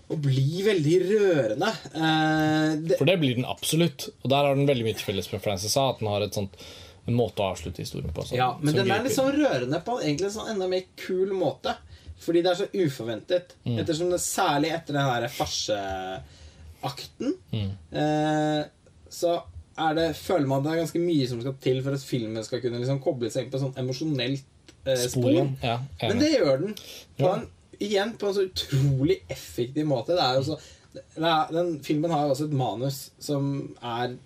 å 0.07 0.15
bli 0.23 0.63
veldig 0.67 0.97
rørende. 1.11 1.71
Eh, 1.93 2.71
det, 2.87 2.95
For 3.01 3.07
det 3.11 3.19
blir 3.23 3.35
den 3.41 3.49
absolutt. 3.51 4.01
Og 4.23 4.29
der 4.33 4.43
har 4.49 4.55
den 4.59 4.69
veldig 4.71 4.87
mye 4.89 4.99
til 5.01 5.09
felles 5.11 5.31
med 5.35 5.45
Frances 5.45 5.75
sa, 5.75 5.83
at 5.93 5.99
den 6.03 6.11
har 6.13 6.21
et 6.27 6.37
sånt, 6.39 6.55
en 7.07 7.15
måte 7.15 7.39
å 7.43 7.51
avslutte 7.53 7.83
historien 7.85 8.11
på. 8.15 8.25
sånn, 8.27 8.39
ja, 8.41 8.49
men 8.59 8.75
den 8.75 8.91
er 8.91 9.05
litt 9.05 9.15
sånn 9.15 9.31
rørende 9.37 9.79
på 9.87 10.01
egentlig 10.03 10.27
en 10.31 10.37
sånn 10.41 10.53
enda 10.57 10.67
mer 10.71 10.85
kul 10.99 11.31
måte. 11.39 11.73
Fordi 12.19 12.41
det 12.43 12.51
er 12.51 12.59
så 12.59 12.67
uforventet. 12.73 13.53
Mm. 13.67 13.77
Ettersom 13.83 14.09
det 14.11 14.19
Særlig 14.25 14.71
etter 14.75 14.93
den 14.97 15.05
her 15.07 15.27
farseakten 15.31 17.35
Mm. 17.53 17.71
eh, 17.93 18.65
så 19.13 19.39
er 19.77 19.97
det, 19.97 20.07
føler 20.17 20.49
man 20.49 20.63
at 20.63 20.67
det 20.67 20.73
er 20.73 20.83
ganske 20.85 21.03
mye 21.03 21.27
som 21.29 21.41
skal 21.43 21.57
til 21.63 21.83
for 21.85 21.97
at 21.97 22.07
filmen 22.07 22.45
skal 22.45 22.63
kunne 22.63 22.81
liksom 22.81 23.03
koble 23.05 23.31
seg 23.33 23.45
inn 23.45 23.53
på 23.53 23.59
et 23.59 23.65
sånn 23.67 23.83
emosjonelt 23.83 24.73
eh, 24.89 25.05
spor. 25.05 25.43
Ja, 25.63 25.77
Men 26.03 26.23
det 26.23 26.33
gjør 26.33 26.63
den. 26.65 26.79
På 27.21 27.35
en, 27.35 27.45
igjen 27.77 28.15
på 28.17 28.31
en 28.31 28.39
så 28.39 28.47
utrolig 28.49 29.19
effektiv 29.33 29.89
måte. 29.89 30.17
Det 30.17 30.25
er 30.25 30.39
jo 30.41 30.47
så, 30.49 30.59
den 31.53 31.75
filmen 31.85 32.15
har 32.15 32.31
også 32.31 32.49
et 32.49 32.57
manus 32.57 33.03
som 33.21 33.51
er 33.83 34.17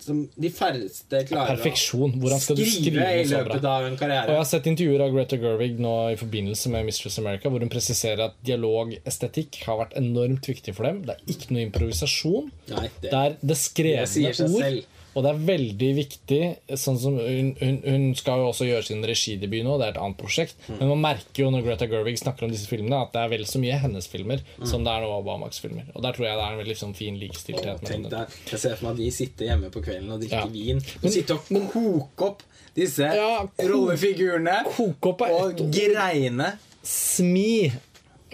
Som 0.00 0.22
de 0.40 0.50
færreste 0.50 1.22
klarer 1.28 1.56
Perfeksjon. 1.56 2.14
Hvordan 2.20 2.40
skal 2.40 2.56
du 2.58 2.64
skrive 2.64 3.00
skrive 3.00 3.08
i 3.22 3.26
løpet 3.30 3.66
av 3.68 3.86
en 3.88 3.96
karriere. 4.00 4.26
Og 4.28 4.34
jeg 4.36 4.42
har 4.42 4.48
sett 4.50 4.68
intervjuer 4.70 5.04
av 5.04 5.14
Greta 5.14 5.38
Gerwig 5.40 5.80
nå 5.82 5.94
i 6.14 6.18
forbindelse 6.20 6.72
med 6.72 6.88
Mistress 6.88 7.18
America, 7.22 7.50
hvor 7.52 7.62
hun 7.64 7.72
presiserer 7.72 8.24
at 8.30 8.38
dialogestetikk 8.46 9.60
har 9.66 9.80
vært 9.82 9.96
enormt 10.00 10.48
viktig 10.50 10.74
for 10.76 10.88
dem. 10.88 11.02
Det 11.06 11.16
er 11.16 11.34
ikke 11.34 11.52
noe 11.54 11.66
improvisasjon. 11.68 12.50
Nei, 12.72 12.86
det, 13.00 13.10
Det 13.10 13.18
er 13.20 13.36
det 13.36 13.50
det 13.52 13.58
skrevne 13.60 14.08
seg 14.08 14.46
ord. 14.48 14.62
selv. 14.64 14.96
Og 15.14 15.24
det 15.24 15.30
er 15.32 15.38
veldig 15.48 15.88
viktig 15.96 16.40
sånn 16.78 16.98
som 17.02 17.16
hun, 17.18 17.48
hun, 17.60 17.78
hun 17.84 18.04
skal 18.14 18.38
jo 18.38 18.50
også 18.52 18.66
gjøre 18.68 18.84
sin 18.86 19.02
regidebut 19.02 19.64
nå, 19.66 19.78
det 19.80 19.86
er 19.88 19.94
et 19.96 20.00
annet 20.02 20.18
prosjekt. 20.20 20.54
Mm. 20.68 20.76
Men 20.78 20.88
man 20.92 21.00
merker 21.02 21.42
jo 21.44 21.50
når 21.50 21.64
Greta 21.66 21.88
Gerwig 21.90 22.18
snakker 22.20 22.46
om 22.46 22.52
disse 22.54 22.68
filmene, 22.70 23.00
at 23.02 23.10
det 23.16 23.24
er 23.24 23.32
vel 23.32 23.44
så 23.50 23.58
mye 23.62 23.80
hennes 23.82 24.06
filmer 24.06 24.44
Mm. 24.60 24.66
som 24.66 24.84
det 24.84 24.92
er 24.92 25.00
nå 25.02 25.10
Obamas 25.18 25.58
filmer. 25.60 25.86
Og 25.94 26.02
der 26.04 26.12
tror 26.12 26.26
jeg 26.26 26.36
det 26.36 26.44
er 26.44 26.52
en 26.54 26.60
veldig 26.62 26.76
sånn 26.78 26.94
fin 26.94 27.16
likestilthet. 27.18 27.82
Tenk 27.86 28.08
der, 28.12 28.26
jeg 28.50 28.58
ser 28.60 28.76
for 28.76 28.86
meg 28.86 28.92
at 28.92 29.00
de 29.02 29.10
sitter 29.10 29.46
hjemme 29.50 29.70
på 29.74 29.82
kvelden 29.82 30.10
og 30.14 30.20
drikker 30.20 30.46
Ja. 30.46 30.46
vin. 30.52 30.82
Og 31.02 31.10
sitter 31.10 31.34
og 31.34 31.70
koker 31.72 32.26
opp 32.30 32.42
disse 32.76 33.02
Ja, 33.02 33.46
rollefigurene. 33.58 34.60
Og 34.78 35.60
greiene. 35.74 36.52
Smi 36.82 37.70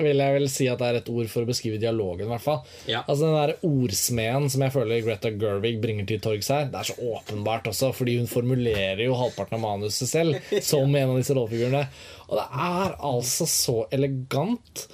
vil 0.02 0.22
jeg 0.22 0.36
vel 0.36 0.48
si 0.52 0.66
at 0.70 0.80
det 0.82 0.88
er 0.88 0.98
et 1.00 1.10
ord 1.12 1.30
for 1.32 1.46
å 1.46 1.48
beskrive 1.48 1.80
dialogen. 1.82 2.26
i 2.26 2.32
hvert 2.34 2.44
fall 2.44 2.60
Ja. 2.90 3.02
Altså 3.06 3.26
Den 3.26 3.36
der 3.36 3.54
ordsmeden 3.66 4.50
som 4.52 4.62
jeg 4.66 4.74
føler 4.74 5.04
Greta 5.06 5.30
Gerwig 5.30 5.80
bringer 5.82 6.06
til 6.06 6.20
torgs 6.20 6.50
her, 6.52 6.68
det 6.72 6.80
er 6.80 6.90
så 6.90 6.96
åpenbart 7.00 7.70
også, 7.72 7.92
fordi 7.96 8.18
hun 8.18 8.30
formulerer 8.30 9.04
jo 9.06 9.16
halvparten 9.18 9.58
av 9.58 9.64
manuset 9.64 10.08
selv 10.10 10.36
som 10.70 10.94
en 10.94 11.10
av 11.14 11.16
disse 11.20 11.34
rollefigurene. 11.36 11.86
Og 12.28 12.38
det 12.40 12.46
er 12.68 12.96
altså 13.10 13.46
så 13.50 13.80
elegant 13.94 14.86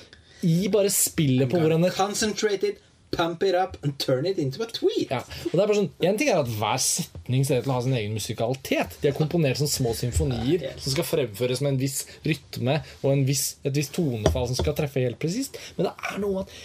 i 0.42 0.66
bare 0.72 0.90
spillet 0.90 1.50
på 1.50 1.60
hvordan 1.62 1.84
det 1.86 1.92
Concentrated, 1.94 2.80
pump 3.12 3.42
it 3.44 3.54
up 3.54 3.76
and 3.84 3.98
turn 3.98 4.26
it 4.26 4.38
into 4.38 4.62
a 4.62 4.66
tweet. 4.66 5.10
ja. 5.10 5.20
Og 5.20 5.52
det 5.52 5.60
er 5.60 5.66
bare 5.66 5.78
sånn, 5.78 5.90
En 6.08 6.18
ting 6.18 6.30
er 6.32 6.40
at 6.40 6.48
hver 6.48 6.80
setning 6.80 7.46
ser 7.46 7.60
ut 7.60 7.66
til 7.66 7.72
å 7.72 7.76
ha 7.76 7.84
sin 7.84 7.96
egen 7.98 8.16
musikalitet. 8.16 8.98
De 9.02 9.10
er 9.10 9.16
komponert 9.16 9.60
som 9.60 9.70
små 9.70 9.92
symfonier 9.96 10.64
som 10.78 10.94
skal 10.94 11.08
fremføres 11.08 11.60
med 11.64 11.74
en 11.74 11.82
viss 11.82 12.02
rytme 12.26 12.78
og 13.02 13.10
en 13.12 13.26
viss, 13.28 13.56
et 13.66 13.76
visst 13.76 13.94
tonefall 13.96 14.48
som 14.50 14.58
skal 14.58 14.76
treffe 14.78 15.04
helt 15.04 15.20
presist. 15.22 15.60
Men 15.76 15.90
det 15.90 15.96
er 16.12 16.22
noe 16.24 16.40
med 16.40 16.48
at 16.48 16.56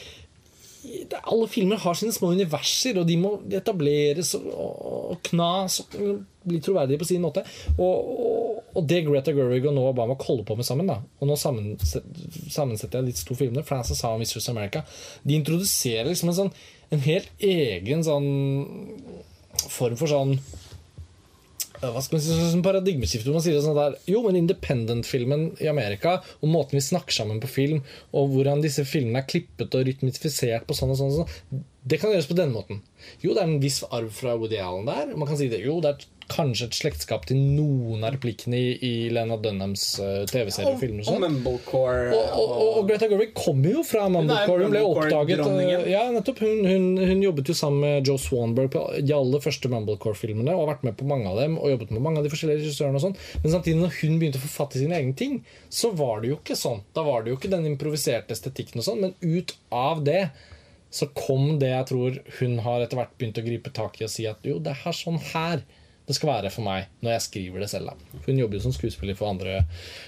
alle 1.28 1.48
filmer 1.52 1.80
har 1.84 1.98
sine 2.00 2.14
små 2.16 2.32
universer, 2.32 3.00
og 3.00 3.08
de 3.10 3.18
må 3.20 3.34
etableres 3.60 4.34
og 4.38 5.18
knas 5.28 5.82
og 5.84 6.22
bli 6.48 6.62
troverdige 6.64 7.02
på 7.02 7.10
sin 7.10 7.24
måte. 7.24 7.44
Og, 7.76 8.14
og, 8.14 8.47
og 8.78 8.86
det 8.90 9.02
Greta 9.08 9.34
Gerwig 9.34 9.66
og 9.66 9.74
Noah 9.76 9.92
Obama 9.96 10.18
holder 10.22 10.46
på 10.48 10.58
med 10.60 10.68
sammen, 10.68 10.90
da 10.90 11.00
og 11.02 11.30
nå 11.30 11.38
sammensetter 11.40 13.00
jeg 13.00 13.10
disse 13.10 13.26
to 13.28 13.38
filmene, 13.38 13.66
Frances 13.66 14.04
Ha 14.06 14.14
og 14.14 14.22
Mistress 14.22 14.52
America, 14.54 14.84
de 15.26 15.38
introduserer 15.38 16.12
liksom 16.12 16.32
en 16.34 16.40
sånn 16.44 16.54
en 16.94 17.04
helt 17.04 17.44
egen 17.44 18.06
sånn 18.06 18.30
form 19.68 19.98
for 20.00 20.12
sånn 20.12 20.38
hva 21.78 22.02
skal 22.02 22.18
man 22.18 22.24
si, 22.26 22.34
sånn 22.34 22.64
paradigmeskifte 22.66 23.34
man 23.34 23.44
sier 23.46 23.60
sånn 23.62 23.78
der 23.78 23.98
Jo, 24.10 24.24
men 24.26 24.40
independent-filmen 24.40 25.44
i 25.62 25.68
Amerika, 25.70 26.16
og 26.42 26.50
måten 26.50 26.80
vi 26.80 26.82
snakker 26.82 27.14
sammen 27.14 27.42
på 27.44 27.52
film, 27.52 27.84
og 28.18 28.32
hvordan 28.34 28.64
disse 28.64 28.86
filmene 28.90 29.22
er 29.22 29.30
klippet 29.30 29.78
og 29.78 29.86
rytmifisert 29.86 30.66
på 30.66 30.78
sånn 30.78 30.96
og 30.96 30.98
sånn, 30.98 31.14
og 31.14 31.20
sånn 31.22 31.66
det 31.88 32.00
kan 32.02 32.12
gjøres 32.12 32.28
på 32.28 32.36
denne 32.36 32.56
måten. 32.56 32.82
Jo, 33.22 33.32
det 33.32 33.44
er 33.44 33.48
en 33.48 33.62
viss 33.64 33.80
arv 33.86 34.10
fra 34.12 34.34
Woody 34.36 34.58
Allen 34.60 34.90
der. 34.90 35.14
Man 35.16 35.30
kan 35.30 35.38
si 35.40 35.48
det, 35.52 35.62
jo, 35.64 35.78
det 35.84 35.94
er 35.94 36.08
kanskje 36.32 36.68
et 36.68 36.78
slektskap 36.78 37.26
til 37.30 37.40
noen 37.40 38.04
av 38.06 38.16
replikkene 38.16 38.58
i, 38.58 38.72
i 38.84 38.92
Lena 39.14 39.38
Dunhams 39.42 39.84
uh, 40.02 40.24
TV-serier 40.30 40.74
og 40.76 40.82
filmer. 40.82 41.08
og. 41.08 41.22
Mumblecore. 41.24 42.10
Og, 42.16 42.34
og, 42.38 42.54
og, 42.56 42.72
og 42.82 42.90
Greta 42.90 43.10
Gerwig 43.12 43.34
kommer 43.38 43.78
jo 43.78 43.84
fra 43.88 44.08
Mumblecore. 44.12 44.66
Hun 44.66 44.76
ble 44.76 44.84
oppdaget 44.88 45.44
uh, 45.46 45.88
Ja, 45.92 46.04
nettopp. 46.14 46.42
Hun, 46.44 46.66
hun, 46.68 46.90
hun 47.00 47.24
jobbet 47.24 47.52
jo 47.52 47.58
sammen 47.58 47.86
med 47.86 48.10
Joe 48.10 48.22
Swanberg 48.22 48.74
på 48.76 48.84
de 48.98 49.16
aller 49.16 49.44
første 49.44 49.72
Mumblecore-filmene 49.72 50.56
og 50.56 50.66
har 50.66 50.74
vært 50.74 50.86
med 50.90 50.98
på 51.00 51.08
mange 51.10 51.32
av 51.32 51.40
dem 51.42 51.58
og 51.62 51.74
jobbet 51.76 51.96
med 51.96 52.06
mange 52.10 52.22
av 52.22 52.28
de 52.28 52.34
forskjellige 52.34 52.64
regissørene. 52.66 53.00
og 53.00 53.08
sånn 53.08 53.18
Men 53.46 53.56
samtidig, 53.56 53.80
når 53.82 53.96
hun 54.02 54.20
begynte 54.20 54.42
å 54.42 54.46
forfatte 54.46 54.82
sine 54.82 55.00
egne 55.00 55.18
ting, 55.18 55.40
så 55.70 55.94
var 55.96 56.22
det 56.22 56.34
jo 56.34 56.42
ikke 56.42 56.60
sånn. 56.60 56.84
Da 56.98 57.06
var 57.08 57.24
det 57.24 57.34
jo 57.34 57.40
ikke 57.40 57.54
den 57.54 57.68
improviserte 57.72 58.36
estetikken 58.36 58.84
og 58.84 58.88
sånn, 58.90 59.04
men 59.08 59.18
ut 59.24 59.56
av 59.74 60.04
det 60.08 60.28
så 60.90 61.10
kom 61.12 61.58
det 61.60 61.72
jeg 61.74 61.88
tror 61.90 62.20
hun 62.40 62.60
har 62.64 62.84
etter 62.84 63.00
hvert 63.00 63.18
begynt 63.20 63.40
å 63.42 63.46
gripe 63.46 63.74
tak 63.76 64.00
i 64.00 64.06
og 64.08 64.12
si 64.12 64.26
at 64.30 64.46
jo, 64.48 64.58
det 64.64 64.74
er 64.78 64.96
sånn 64.96 65.20
her 65.34 65.64
det 66.08 66.16
skal 66.16 66.30
være 66.30 66.52
for 66.54 66.64
meg 66.64 66.88
når 67.04 67.18
jeg 67.18 67.24
skriver 67.26 67.64
det 67.64 67.70
selv. 67.72 67.92
Da. 67.92 68.22
Hun 68.28 68.40
jobber 68.40 68.58
jo 68.58 68.64
som 68.64 68.76
skuespiller 68.76 69.18
for 69.20 69.32
andre, 69.34 69.58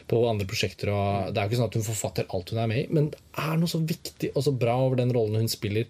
på 0.08 0.22
andre 0.30 0.48
prosjekter. 0.48 0.94
Og 0.96 1.34
det 1.34 1.42
er 1.42 1.48
jo 1.48 1.52
ikke 1.52 1.60
sånn 1.60 1.72
at 1.72 1.80
hun 1.80 1.90
forfatter 1.90 2.30
alt 2.36 2.54
hun 2.54 2.62
er 2.64 2.70
med 2.72 2.84
i, 2.84 2.86
men 2.96 3.10
det 3.12 3.20
er 3.44 3.60
noe 3.60 3.72
så 3.72 3.82
viktig 3.84 4.32
og 4.32 4.46
så 4.48 4.56
bra 4.56 4.78
over 4.86 5.02
den 5.02 5.12
rollen 5.16 5.44
hun 5.44 5.52
spiller 5.52 5.90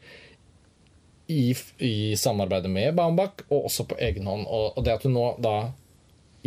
i, 1.30 1.54
i 1.86 1.94
samarbeidet 2.18 2.72
med 2.74 2.98
Baumbach, 2.98 3.46
og 3.54 3.70
også 3.70 3.86
på 3.92 4.00
egen 4.02 4.26
hånd. 4.26 4.48
Og, 4.50 4.74
og 4.74 4.88
det 4.88 4.98
at 4.98 5.06
hun 5.06 5.14
nå 5.14 5.28
da 5.46 5.56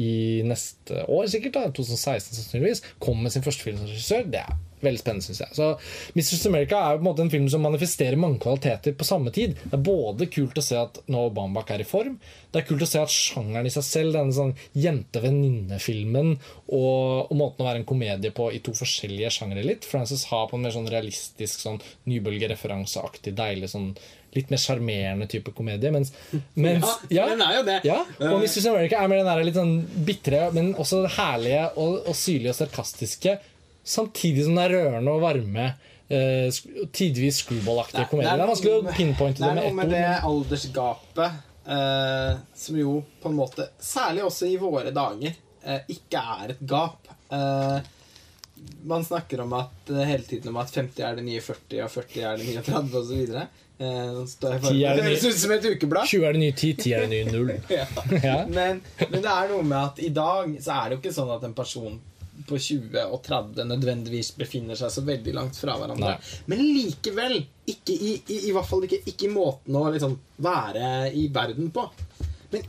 i 0.01 0.43
neste 0.49 1.05
år, 1.05 1.29
sikkert 1.31 1.55
da, 1.55 1.65
2016 1.71 2.35
sannsynligvis, 2.35 2.83
kommer 2.99 3.29
med 3.29 3.35
sin 3.35 3.45
første 3.47 3.63
film 3.63 3.79
som 3.79 3.91
regissør, 3.91 4.27
det 4.33 4.43
er 4.43 4.59
veldig 4.85 5.01
spennende, 5.01 5.27
syns 5.27 5.43
jeg. 5.45 5.57
Så 5.57 5.69
Mrs. 6.17 6.47
America 6.51 6.79
er 6.81 6.97
jo 6.97 7.01
på 7.01 7.05
en 7.05 7.09
måte 7.09 7.27
en 7.27 7.33
film 7.33 7.49
som 7.53 7.65
manifesterer 7.67 8.21
mange 8.21 8.41
kvaliteter 8.43 8.97
på 8.99 9.09
samme 9.09 9.33
tid. 9.35 9.57
Det 9.65 9.79
er 9.79 9.85
både 9.87 10.29
kult 10.33 10.59
å 10.59 10.65
se 10.65 10.79
at 10.81 11.03
nå 11.13 11.27
Bambak 11.35 11.73
er 11.75 11.85
i 11.85 11.89
form, 11.89 12.19
det 12.53 12.61
er 12.61 12.69
kult 12.69 12.85
å 12.85 12.89
se 12.89 13.01
at 13.01 13.13
sjangeren 13.13 13.69
i 13.69 13.73
seg 13.73 13.87
selv, 13.87 14.17
denne 14.17 14.37
sånn 14.37 14.55
jente-venninne-filmen, 14.77 16.35
og, 16.69 17.31
og 17.31 17.37
måten 17.39 17.65
å 17.65 17.69
være 17.69 17.83
en 17.83 17.89
komedie 17.89 18.33
på 18.35 18.51
i 18.53 18.61
to 18.65 18.75
forskjellige 18.77 19.33
sjangere 19.39 19.65
litt. 19.65 19.89
Frances 19.89 20.27
har 20.31 20.51
på 20.51 20.59
en 20.59 20.67
mer 20.67 20.75
sånn 20.75 20.91
realistisk, 20.93 21.63
sånn 21.65 21.81
nybølgereferanseaktig, 22.11 23.33
deilig 23.39 23.73
sånn 23.73 23.95
litt 24.33 24.53
mer 24.53 24.61
sjarmerende 24.61 25.29
type 25.31 25.53
komedie. 25.57 25.93
Mens, 25.93 26.13
mens 26.55 26.89
Ja, 27.13 27.29
den 27.33 27.43
er 27.45 27.59
jo 27.59 27.65
det. 27.69 27.79
Ja, 27.89 28.01
og 28.29 28.39
Mrs. 28.41 28.67
America 28.71 29.01
er 29.01 29.11
mer 29.13 29.23
den 29.23 29.31
der 29.33 29.45
litt 29.47 29.59
sånn 29.59 29.79
bitre, 30.07 30.47
men 30.57 30.73
også 30.81 31.05
herlige 31.19 31.67
og, 31.77 32.03
og 32.09 32.17
syrlige 32.17 32.55
og 32.55 32.61
sarkastiske. 32.63 33.39
Samtidig 33.85 34.45
som 34.47 34.55
det 34.59 34.67
er 34.69 34.77
rørende 34.77 35.15
og 35.17 35.23
varme. 35.25 35.73
Uh, 36.13 36.53
tidvis 36.93 37.39
screwball-aktige 37.41 38.05
komedier. 38.11 38.37
Det 38.37 38.45
er 38.45 38.51
vanskelig 38.51 38.73
å 38.75 38.93
pinpointe 38.93 39.41
det 39.41 39.47
Det 39.49 39.53
er 39.53 39.63
noe 39.63 39.77
med 39.79 39.89
det 39.95 40.03
aldersgapet 40.29 41.39
uh, 41.71 42.35
som 42.59 42.77
jo 42.77 42.99
på 43.23 43.31
en 43.31 43.39
måte, 43.39 43.71
særlig 43.81 44.27
også 44.27 44.51
i 44.51 44.59
våre 44.61 44.93
dager, 44.93 45.33
uh, 45.65 45.79
ikke 45.89 46.21
er 46.37 46.53
et 46.53 46.63
gap. 46.69 47.09
Man 48.85 49.03
snakker 49.07 49.41
om 49.41 49.55
at 49.57 49.89
hele 49.89 50.23
tiden 50.29 50.53
om 50.53 50.61
at 50.61 50.71
50 50.71 51.01
er 51.07 51.17
det 51.17 51.25
nye 51.25 51.41
40, 51.41 51.81
og 51.87 51.91
40 51.97 52.27
er 52.29 52.37
det 52.43 52.51
nye 52.51 52.63
30 52.67 52.99
osv. 53.01 53.33
Nå 53.83 54.27
står 54.29 54.53
jeg 54.53 54.63
for- 54.63 54.77
10 54.77 54.83
det 54.83 54.93
det 54.99 55.07
høres 55.09 55.25
ut 55.25 55.41
som 55.41 55.55
et 55.57 55.65
ukeblad. 55.73 56.07
20 56.13 56.27
er 56.29 56.37
det 56.37 56.43
nye 56.45 56.53
10, 56.61 56.73
10 56.85 56.93
er 56.93 57.07
det 57.07 57.11
nye 57.15 57.33
0. 57.33 57.53
Ja. 57.79 57.87
Ja. 58.23 58.37
Men, 58.47 58.83
men 59.09 59.17
det 59.25 59.33
er 59.33 59.49
noe 59.51 59.65
med 59.65 59.79
at 59.81 59.99
i 60.05 60.13
dag 60.15 60.53
så 60.61 60.77
er 60.77 60.91
det 60.91 60.99
jo 60.99 61.03
ikke 61.07 61.15
sånn 61.17 61.33
at 61.35 61.49
en 61.49 61.57
person 61.57 61.97
på 62.49 62.59
20 62.59 63.03
og 63.13 63.21
30 63.27 63.67
nødvendigvis 63.69 64.33
befinner 64.39 64.79
seg 64.79 64.91
så 64.95 65.03
veldig 65.05 65.35
langt 65.37 65.59
fra 65.61 65.75
hverandre. 65.79 66.15
Nei. 66.15 66.41
Men 66.51 66.63
likevel 66.65 67.37
ikke 67.69 67.93
i, 67.95 68.15
i, 68.27 68.39
i 68.49 68.53
hvert 68.55 68.69
fall 68.69 68.87
ikke, 68.89 69.03
ikke 69.13 69.29
i 69.29 69.33
måten 69.35 69.77
å 69.79 69.85
liksom 69.93 70.17
være 70.43 71.13
i 71.19 71.27
verden 71.35 71.69
på. 71.75 71.85
Men 72.55 72.65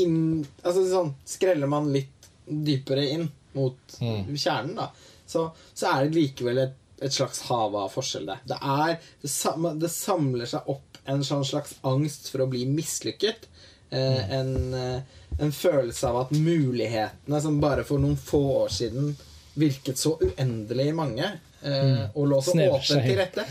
inn, 0.00 0.18
altså 0.64 0.86
sånn, 0.88 1.12
skreller 1.28 1.68
man 1.70 1.90
litt 1.92 2.30
dypere 2.46 3.04
inn 3.14 3.28
mot 3.52 3.98
Mm. 4.00 4.32
kjernen, 4.40 4.74
da, 4.78 4.86
så, 5.28 5.50
så 5.76 5.90
er 5.92 6.06
det 6.08 6.16
likevel 6.16 6.58
et, 6.62 6.78
et 7.04 7.12
slags 7.12 7.42
hav 7.50 7.76
av 7.76 7.90
forskjell 7.92 8.24
der. 8.30 8.40
Det, 8.48 8.56
er, 8.56 8.96
det, 9.20 9.30
sam, 9.30 9.66
det 9.78 9.90
samler 9.92 10.48
seg 10.48 10.68
opp 10.72 10.98
en 11.04 11.20
sånn 11.26 11.44
slags 11.44 11.76
angst 11.86 12.30
for 12.32 12.44
å 12.44 12.48
bli 12.50 12.64
mislykket. 12.70 13.44
Eh, 13.92 14.32
en, 14.38 14.52
eh, 14.74 15.20
en 15.42 15.52
følelse 15.52 16.08
av 16.08 16.16
at 16.24 16.32
mulighetene 16.38 17.40
som 17.42 17.60
bare 17.62 17.84
for 17.84 17.98
noen 18.02 18.16
få 18.16 18.40
år 18.64 18.72
siden 18.72 19.12
virket 19.58 19.98
så 20.00 20.14
uendelig 20.22 20.94
mange, 20.96 21.26
eh, 21.62 22.04
og 22.14 22.28
lå 22.30 22.38
så 22.42 22.54
åpent 22.56 23.04
til 23.04 23.18
rette, 23.18 23.44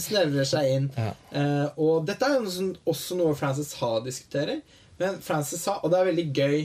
snevrer 0.00 0.46
seg 0.48 0.70
inn. 0.76 0.86
Ja. 0.96 1.10
Eh, 1.32 1.66
og 1.80 2.06
dette 2.08 2.24
er 2.28 2.38
jo 2.38 2.70
også 2.88 3.18
noe 3.18 3.34
Frances 3.38 3.74
Ha 3.80 3.98
diskuterer. 4.04 4.60
Men 4.98 5.20
Frances 5.22 5.64
Ha, 5.68 5.76
og 5.84 5.92
det 5.92 5.98
er 6.00 6.08
veldig 6.10 6.26
gøy, 6.34 6.56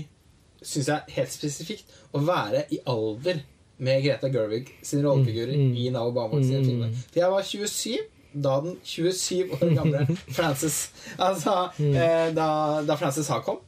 syns 0.64 0.88
jeg, 0.90 1.14
helt 1.18 1.34
spesifikt, 1.36 1.92
å 2.16 2.22
være 2.26 2.64
i 2.74 2.80
alder 2.90 3.42
med 3.84 4.04
Greta 4.06 4.30
Gerwig 4.32 4.70
sine 4.86 5.04
rollefigurer 5.04 5.54
Mm, 5.58 5.76
i 5.78 5.90
Nao 5.92 6.08
Obama 6.14 6.40
sine 6.42 6.64
filmer. 6.64 6.94
For 7.12 7.20
jeg 7.20 7.32
var 7.34 7.44
27 7.44 8.10
da 8.34 8.54
den 8.64 8.78
27 8.82 9.52
år 9.60 9.74
gamle 9.76 10.06
Frances 10.38 10.88
Altså, 11.20 11.68
Mm. 11.78 11.94
eh, 11.96 12.32
da, 12.34 12.48
da 12.88 12.96
Frances 12.98 13.28
Ha 13.30 13.42
kom. 13.46 13.60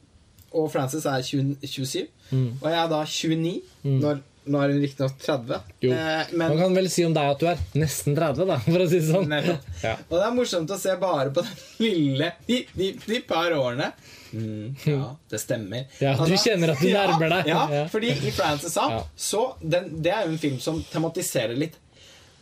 Og 0.56 0.70
Frances 0.72 1.04
er 1.10 1.20
20, 1.26 1.56
27. 1.62 2.06
Mm. 2.30 2.48
Og 2.62 2.66
jeg 2.72 2.80
er 2.84 2.88
da 2.94 3.02
29 3.04 4.00
når 4.06 4.24
Nå 4.46 4.60
er 4.62 4.70
hun 4.70 4.78
riktignok 4.78 5.16
30. 5.18 5.56
Eh, 5.90 6.28
men 6.38 6.52
Man 6.52 6.58
kan 6.60 6.74
vel 6.76 6.86
si 6.94 7.02
om 7.02 7.10
deg 7.16 7.32
at 7.32 7.40
du 7.42 7.48
er 7.50 7.62
nesten 7.82 8.14
30, 8.14 8.44
da, 8.46 8.58
for 8.62 8.84
å 8.84 8.86
si 8.86 9.00
det 9.00 9.08
sånn. 9.08 9.32
Ja. 9.82 9.96
Og 10.06 10.12
det 10.14 10.20
er 10.22 10.36
morsomt 10.36 10.70
å 10.70 10.76
se 10.78 10.92
bare 11.02 11.32
på 11.34 11.42
den 11.42 11.56
lille 11.82 12.28
De, 12.46 12.60
de, 12.78 12.92
de 13.08 13.18
par 13.26 13.50
årene. 13.58 13.88
Mm, 14.30 14.76
ja, 14.86 15.08
det 15.34 15.40
stemmer. 15.42 15.88
Ja, 15.98 16.12
du 16.22 16.36
kjenner 16.38 16.76
at 16.76 16.78
du 16.78 16.86
nærmer 16.94 17.34
deg. 17.34 17.50
Ja, 17.50 17.64
Ja. 17.74 17.82
fordi 17.90 18.12
i 18.14 18.30
Frances 18.38 18.78
Ja. 18.78 19.00
så 19.18 19.42
den, 19.60 19.90
Det 19.98 20.14
er 20.14 20.28
jo 20.28 20.36
en 20.36 20.42
film 20.46 20.60
som 20.62 20.78
tematiserer 20.94 21.58
litt 21.58 21.74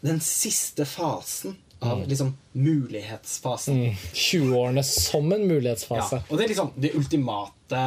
den 0.05 0.21
siste 0.21 0.85
fasen 0.85 1.57
av 1.93 2.03
liksom 2.09 2.33
mulighetsfasen. 2.53 3.75
Mm. 3.81 3.95
20-årene 4.13 4.85
som 4.85 5.33
en 5.33 5.41
Ja, 5.45 5.47
mulighetsfase. 5.55 6.23
og 6.29 6.39
det 6.39 6.45
er 6.45 6.49
liksom 6.55 6.73
det 6.77 6.95
ultimate 6.99 7.83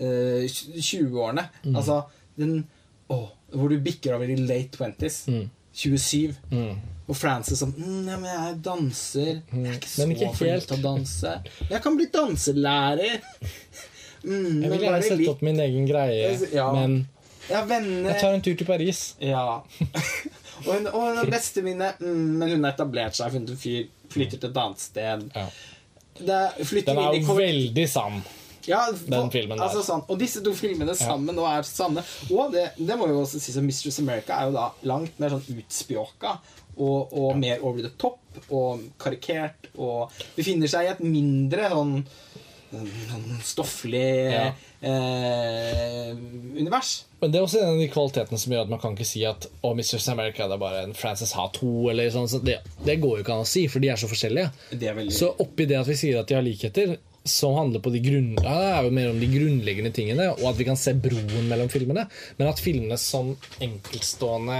uh, 0.00 0.44
20-årene. 0.46 1.48
Mm. 1.64 1.76
Altså 1.76 2.02
den 2.36 2.66
å, 3.10 3.28
Hvor 3.50 3.68
du 3.68 3.80
bikker 3.82 4.14
over 4.14 4.30
i 4.30 4.36
late 4.36 4.78
20s. 4.78 5.24
Mm. 5.28 5.50
27. 5.72 6.34
Og 7.10 7.16
Frances 7.18 7.58
sånn 7.58 7.72
mm, 7.74 8.08
ja, 8.08 8.16
men 8.18 8.30
'Jeg 8.30 8.58
danser. 8.62 9.30
Jeg 9.50 9.66
er 9.66 9.78
ikke 9.78 9.88
så 9.90 10.02
Men 10.06 10.12
ikke 10.16 10.34
flink 10.38 10.66
til 10.68 10.76
å 10.78 10.82
danse. 10.82 11.32
Jeg 11.70 11.82
kan 11.82 11.96
bli 11.96 12.06
danselærer.' 12.06 13.20
Mm, 14.20 14.60
Jeg 14.62 14.68
vil 14.70 14.82
gjerne 14.84 14.98
sette 15.00 15.16
litt 15.16 15.28
opp 15.32 15.40
min 15.40 15.60
egen 15.64 15.86
greie, 15.88 16.34
Ja. 16.52 16.66
men 16.74 17.08
Jeg 17.48 17.68
jeg 18.04 18.20
tar 18.20 18.34
en 18.34 18.42
tur 18.42 18.54
til 18.54 18.66
Paris. 18.66 19.14
Ja. 19.18 19.62
og 20.66 20.72
hun, 20.74 20.90
og 20.90 21.00
hun 21.00 21.22
er 21.22 21.32
bestevenninne, 21.32 21.92
mm, 22.00 22.26
men 22.40 22.54
hun 22.54 22.66
har 22.66 22.74
etablert 22.76 23.16
seg, 23.18 23.32
funnet 23.34 23.54
en 23.54 23.60
fyr, 23.60 23.88
flytter 24.10 24.40
til 24.40 24.50
et 24.50 24.60
annet 24.64 24.84
sted. 24.84 25.26
Ja. 25.34 25.46
Det 26.20 26.38
Den 26.84 26.98
er 27.00 27.16
jo 27.16 27.34
veldig 27.38 27.88
sann. 27.88 28.20
Ja, 28.68 28.84
Den 28.92 29.30
filmen 29.32 29.56
der. 29.56 29.64
Altså, 29.64 29.82
sånn. 29.84 30.02
Og 30.10 30.18
disse 30.20 30.42
to 30.44 30.52
filmene 30.56 30.94
sammen 30.98 31.36
nå 31.36 31.46
er 31.48 31.64
sanne. 31.66 32.04
Og 32.28 32.52
det, 32.52 32.66
det 32.76 32.96
må 33.00 33.08
jo 33.08 33.22
også 33.22 33.40
sies 33.40 33.56
at 33.56 33.64
Mistress 33.64 34.00
America 34.02 34.36
er 34.36 34.50
jo 34.50 34.56
da 34.58 34.66
langt 34.90 35.16
mer 35.22 35.32
sånn 35.32 35.46
utspjåka 35.56 36.34
og, 36.76 37.12
og 37.16 37.38
mer 37.40 37.64
over 37.64 37.82
the 37.84 37.92
top 38.00 38.18
og 38.54 38.84
karikert 39.00 39.70
og 39.74 40.12
befinner 40.36 40.70
seg 40.70 40.86
i 40.86 40.92
et 40.92 41.00
mindre 41.02 41.70
sånn 41.72 41.96
stofflig 43.44 44.02
Ja. 44.32 44.52
eh, 44.80 46.10
univers. 46.56 47.04
Men 47.20 47.32
det 47.32 47.38
er 47.40 47.44
også 47.44 47.60
en 47.60 47.74
av 47.74 47.80
de 47.82 47.88
kvalitetene 47.92 48.38
som 48.40 48.52
gjør 48.54 48.64
at 48.64 48.72
man 48.72 48.80
kan 48.80 48.94
ikke 48.96 49.08
si 49.08 49.24
at 49.28 49.46
oh, 49.62 49.74
Mistress 49.76 50.08
America 50.08 50.46
det 50.48 50.56
er 50.56 50.62
bare 50.62 50.82
en 50.86 50.94
Frances 50.96 51.34
Ha 51.36 51.48
2, 51.56 51.90
eller 51.92 52.10
sånn. 52.14 52.28
Så 52.30 52.40
det, 52.44 52.60
det 52.86 52.98
går 53.02 53.18
jo 53.18 53.24
ikke 53.26 53.36
an 53.36 53.44
å 53.44 53.48
si, 53.50 53.66
for 53.68 53.82
de 53.82 53.90
er 53.92 54.00
så 54.00 54.08
forskjellige. 54.10 54.50
Er 54.78 54.96
veldig 54.96 55.14
Så 55.14 55.32
oppi 55.44 55.66
det 55.68 55.78
at 55.80 55.90
vi 55.90 55.98
sier 56.00 56.20
at 56.22 56.30
de 56.30 56.38
har 56.38 56.46
likheter, 56.46 56.96
som 57.28 57.52
handler 57.58 57.82
på 57.84 57.90
de 57.92 58.00
grunn... 58.00 58.30
Ja, 58.40 58.54
det 58.56 58.70
er 58.72 58.86
jo 58.86 58.94
mer 58.96 59.10
om 59.12 59.18
de 59.20 59.26
grunnleggende 59.28 59.92
tingene, 59.92 60.30
og 60.38 60.46
at 60.48 60.56
vi 60.56 60.64
kan 60.64 60.78
se 60.80 60.94
broen 60.96 61.50
mellom 61.50 61.68
filmene. 61.68 62.06
Men 62.38 62.48
at 62.48 62.62
filmene 62.64 62.96
som 62.98 63.34
enkeltstående 63.60 64.56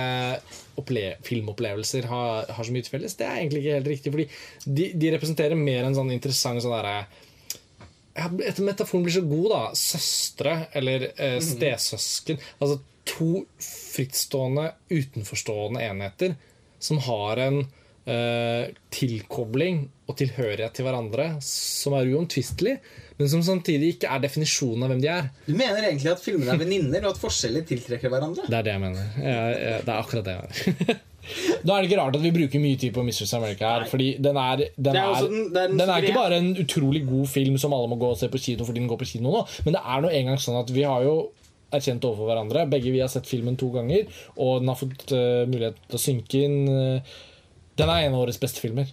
opple 0.81 1.15
filmopplevelser 1.25 2.07
har, 2.11 2.53
har 2.53 2.65
så 2.69 2.73
mye 2.75 2.85
til 2.85 2.95
felles, 2.99 3.17
det 3.17 3.27
er 3.27 3.41
egentlig 3.41 3.65
ikke 3.65 3.79
helt 3.79 3.91
riktig. 3.95 4.13
Fordi 4.13 4.29
de, 4.77 4.91
de 5.01 5.11
representerer 5.17 5.57
mer 5.57 5.89
en 5.89 5.97
sånn 5.97 6.13
interessant 6.13 6.61
sånn 6.61 6.77
derre 6.77 6.99
etter 8.21 8.65
Metaforen 8.67 9.05
blir 9.07 9.15
så 9.15 9.25
god, 9.27 9.49
da. 9.53 9.63
Søstre 9.79 10.55
eller 10.77 11.11
eh, 11.15 11.39
stesøsken. 11.45 12.41
Altså 12.61 12.81
to 13.09 13.45
frittstående, 13.65 14.71
utenforstående 14.93 15.83
enheter 15.85 16.37
som 16.81 17.01
har 17.05 17.41
en 17.43 17.61
eh, 18.09 18.71
tilkobling 18.93 19.83
og 20.09 20.17
tilhørighet 20.21 20.75
til 20.77 20.87
hverandre 20.87 21.27
som 21.45 21.97
er 21.99 22.09
uomtvistelig, 22.15 22.79
men 23.19 23.31
som 23.31 23.43
samtidig 23.45 23.95
ikke 23.97 24.11
er 24.11 24.23
definisjonen 24.25 24.87
av 24.87 24.95
hvem 24.95 25.03
de 25.05 25.13
er. 25.13 25.29
Du 25.47 25.53
mener 25.53 25.85
egentlig 25.85 26.15
at 26.15 26.25
filmene 26.25 26.55
er 26.55 26.63
venninner, 26.65 27.05
og 27.05 27.15
at 27.15 27.23
forskjeller 27.23 27.67
tiltrekker 27.69 28.13
hverandre? 28.13 28.49
Det 28.49 28.59
er 28.61 28.67
det 28.67 28.77
jeg 28.77 28.85
mener. 28.87 29.15
Jeg, 29.21 29.55
jeg, 29.61 29.87
det 29.87 29.95
er 29.95 29.99
akkurat 29.99 30.27
det 30.27 30.37
jeg 30.37 30.49
mener. 30.49 31.07
Nå 31.65 31.75
er 31.75 31.83
det 31.83 31.91
ikke 31.91 31.99
rart 32.01 32.17
at 32.19 32.23
vi 32.25 32.31
bruker 32.35 32.63
mye 32.63 32.79
tid 32.81 32.95
på 32.97 33.05
Mistress 33.07 33.35
America 33.39 33.73
her. 33.75 33.85
Nei. 33.85 33.91
Fordi 33.93 34.09
den 34.23 34.37
er, 34.41 34.65
den 34.77 34.97
er 34.97 35.11
er, 35.17 35.27
den- 35.29 35.51
den 35.55 35.77
den 35.81 35.91
er 35.91 36.03
ikke 36.07 36.15
bare 36.17 36.39
en 36.43 36.53
utrolig 36.63 37.03
god 37.09 37.27
film 37.33 37.59
som 37.59 37.73
alle 37.77 37.89
må 37.93 37.99
gå 38.01 38.11
og 38.15 38.19
se 38.21 38.29
på 38.33 38.41
kino 38.43 38.65
fordi 38.69 38.81
den 38.83 38.89
går 38.91 39.01
på 39.03 39.11
kino 39.13 39.31
nå, 39.35 39.45
men 39.67 39.75
det 39.77 39.83
er 39.85 40.01
nå 40.07 40.11
engang 40.21 40.39
sånn 40.43 40.61
at 40.63 40.71
vi 40.75 40.83
har 40.89 41.03
jo 41.07 41.17
erkjent 41.71 42.03
overfor 42.03 42.27
hverandre. 42.27 42.65
Begge 42.71 42.91
vi 42.91 42.99
har 42.99 43.09
sett 43.13 43.29
filmen 43.31 43.55
to 43.61 43.69
ganger, 43.71 44.09
og 44.37 44.57
den 44.63 44.69
har 44.73 44.79
fått 44.81 45.13
uh, 45.15 45.45
mulighet 45.47 45.77
til 45.87 45.99
å 46.01 46.03
synke 46.03 46.41
inn. 46.49 46.57
eh, 46.67 47.13
den 47.79 47.89
er 47.93 48.09
en 48.09 48.17
av 48.17 48.25
årets 48.25 48.41
beste 48.43 48.59
filmer. 48.59 48.89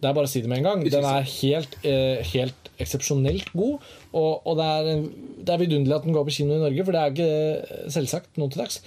Det 0.00 0.08
er 0.08 0.16
bare 0.16 0.26
å 0.26 0.32
si 0.32 0.40
det 0.42 0.48
med 0.50 0.58
en 0.58 0.64
gang. 0.64 0.82
Den 0.90 1.04
er 1.06 1.22
helt, 1.22 1.76
uh, 1.84 2.18
helt 2.32 2.70
eksepsjonelt 2.82 3.52
god. 3.54 3.78
Og, 4.16 4.42
og 4.48 4.56
det, 4.58 4.66
er, 4.66 5.04
det 5.44 5.54
er 5.54 5.62
vidunderlig 5.62 5.96
at 6.00 6.08
den 6.08 6.16
går 6.16 6.26
på 6.26 6.34
kino 6.40 6.56
i 6.56 6.62
Norge, 6.64 6.84
for 6.88 6.96
det 6.96 7.00
er 7.04 7.14
ikke 7.14 7.90
selvsagt 7.94 8.40
nå 8.42 8.48
til 8.50 8.64
dags. 8.64 8.80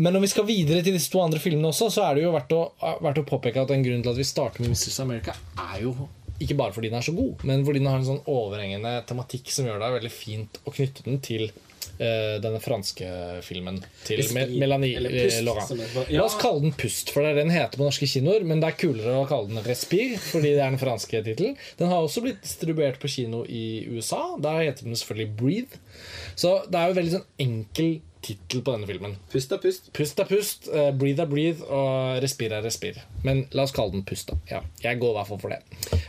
Men 0.00 0.16
når 0.16 0.24
vi 0.24 0.30
skal 0.32 0.46
videre 0.48 0.82
til 0.86 0.96
disse 0.96 1.12
to 1.12 1.20
andre 1.22 1.40
filmene 1.42 1.68
også, 1.70 1.90
så 1.92 2.06
er 2.08 2.16
det 2.18 2.24
jo 2.24 2.32
verdt 2.34 2.54
å, 2.56 2.62
verdt 3.04 3.20
å 3.22 3.26
påpeke 3.28 3.60
at 3.66 3.72
en 3.74 3.84
grunn 3.84 4.00
til 4.04 4.14
at 4.14 4.20
vi 4.20 4.26
starter 4.28 4.64
med 4.64 4.72
Mrs. 4.72 5.00
America, 5.04 5.36
er 5.70 5.82
jo 5.84 5.94
ikke 6.40 6.56
bare 6.56 6.72
fordi 6.72 6.88
den 6.88 6.96
er 7.02 7.04
så 7.04 7.12
god, 7.12 7.42
men 7.44 7.66
fordi 7.66 7.82
den 7.82 7.90
har 7.90 7.98
en 8.00 8.06
sånn 8.06 8.22
overhengende 8.32 8.94
tematikk 9.08 9.50
som 9.52 9.66
gjør 9.68 9.82
det 9.82 9.90
veldig 9.98 10.12
fint 10.14 10.56
å 10.64 10.72
knytte 10.72 11.04
den 11.04 11.18
til 11.20 11.42
eh, 11.50 12.38
denne 12.40 12.62
franske 12.64 13.10
filmen 13.44 13.82
til 14.08 14.22
Mel- 14.32 14.54
Melanie 14.62 15.02
eh, 15.02 15.18
Pust, 15.26 15.42
Laurent. 15.44 15.84
La 16.16 16.24
oss 16.24 16.38
kalle 16.40 16.64
den 16.64 16.72
Pust, 16.80 17.12
for 17.12 17.20
det 17.20 17.34
er 17.34 17.36
det 17.42 17.44
den 17.44 17.52
heter 17.58 17.76
på 17.76 17.84
norske 17.84 18.08
kinoer. 18.08 18.46
Men 18.48 18.64
det 18.64 18.70
er 18.70 18.78
kulere 18.80 19.18
å 19.20 19.28
kalle 19.28 19.52
den 19.52 19.60
Respire, 19.68 20.16
fordi 20.30 20.54
det 20.56 20.64
er 20.64 20.72
den 20.72 20.80
franske 20.80 21.20
tittelen. 21.28 21.58
Den 21.76 21.92
har 21.92 22.00
også 22.08 22.24
blitt 22.24 22.40
distribuert 22.46 22.96
på 23.04 23.12
kino 23.12 23.42
i 23.44 23.66
USA. 23.92 24.22
Der 24.40 24.62
heter 24.64 24.88
den 24.88 24.96
selvfølgelig 24.96 25.36
Breathe. 25.44 25.84
Så 26.40 26.62
det 26.72 26.80
er 26.80 26.88
jo 26.88 27.02
veldig 27.02 27.18
sånn 27.18 27.28
enkel 27.50 27.98
tittel 28.24 28.62
på 28.64 28.74
denne 28.74 28.88
filmen. 28.88 29.16
Pust 29.32 29.52
er 29.54 29.60
pust. 29.62 29.90
Pust 29.96 30.20
er 30.20 30.28
pust, 30.28 30.68
uh, 30.72 30.90
breathe 30.96 31.24
er 31.24 31.30
breathe, 31.30 31.64
og 31.66 32.20
respir 32.24 32.52
er 32.56 32.64
respir. 32.66 33.00
Men 33.26 33.46
la 33.56 33.64
oss 33.66 33.74
kalle 33.76 33.94
den 33.96 34.04
pust, 34.08 34.30
da. 34.30 34.38
Ja, 34.50 34.60
jeg 34.84 35.00
går 35.00 35.14
i 35.14 35.18
hvert 35.18 35.30
fall 35.30 35.42
for 35.42 35.54
det. 35.54 35.62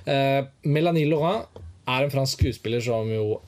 Uh, 0.07 0.49
Melanie 0.67 1.09
Laurent 1.09 1.61
er 1.87 2.05
en 2.05 2.13
fransk 2.13 2.39
skuespiller 2.39 2.83
som 2.83 3.09
jo 3.11 3.39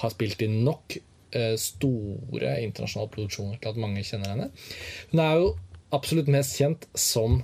har 0.00 0.12
spilt 0.12 0.42
i 0.44 0.50
nok 0.50 0.98
uh, 0.98 1.56
store 1.58 2.56
internasjonale 2.66 3.12
produksjoner 3.14 3.58
til 3.60 3.72
at 3.72 3.80
mange 3.80 4.04
kjenner 4.06 4.34
henne. 4.34 4.50
Hun 5.12 5.24
er 5.24 5.40
jo 5.40 5.50
absolutt 5.94 6.30
mest 6.30 6.58
kjent 6.58 6.86
som 6.98 7.40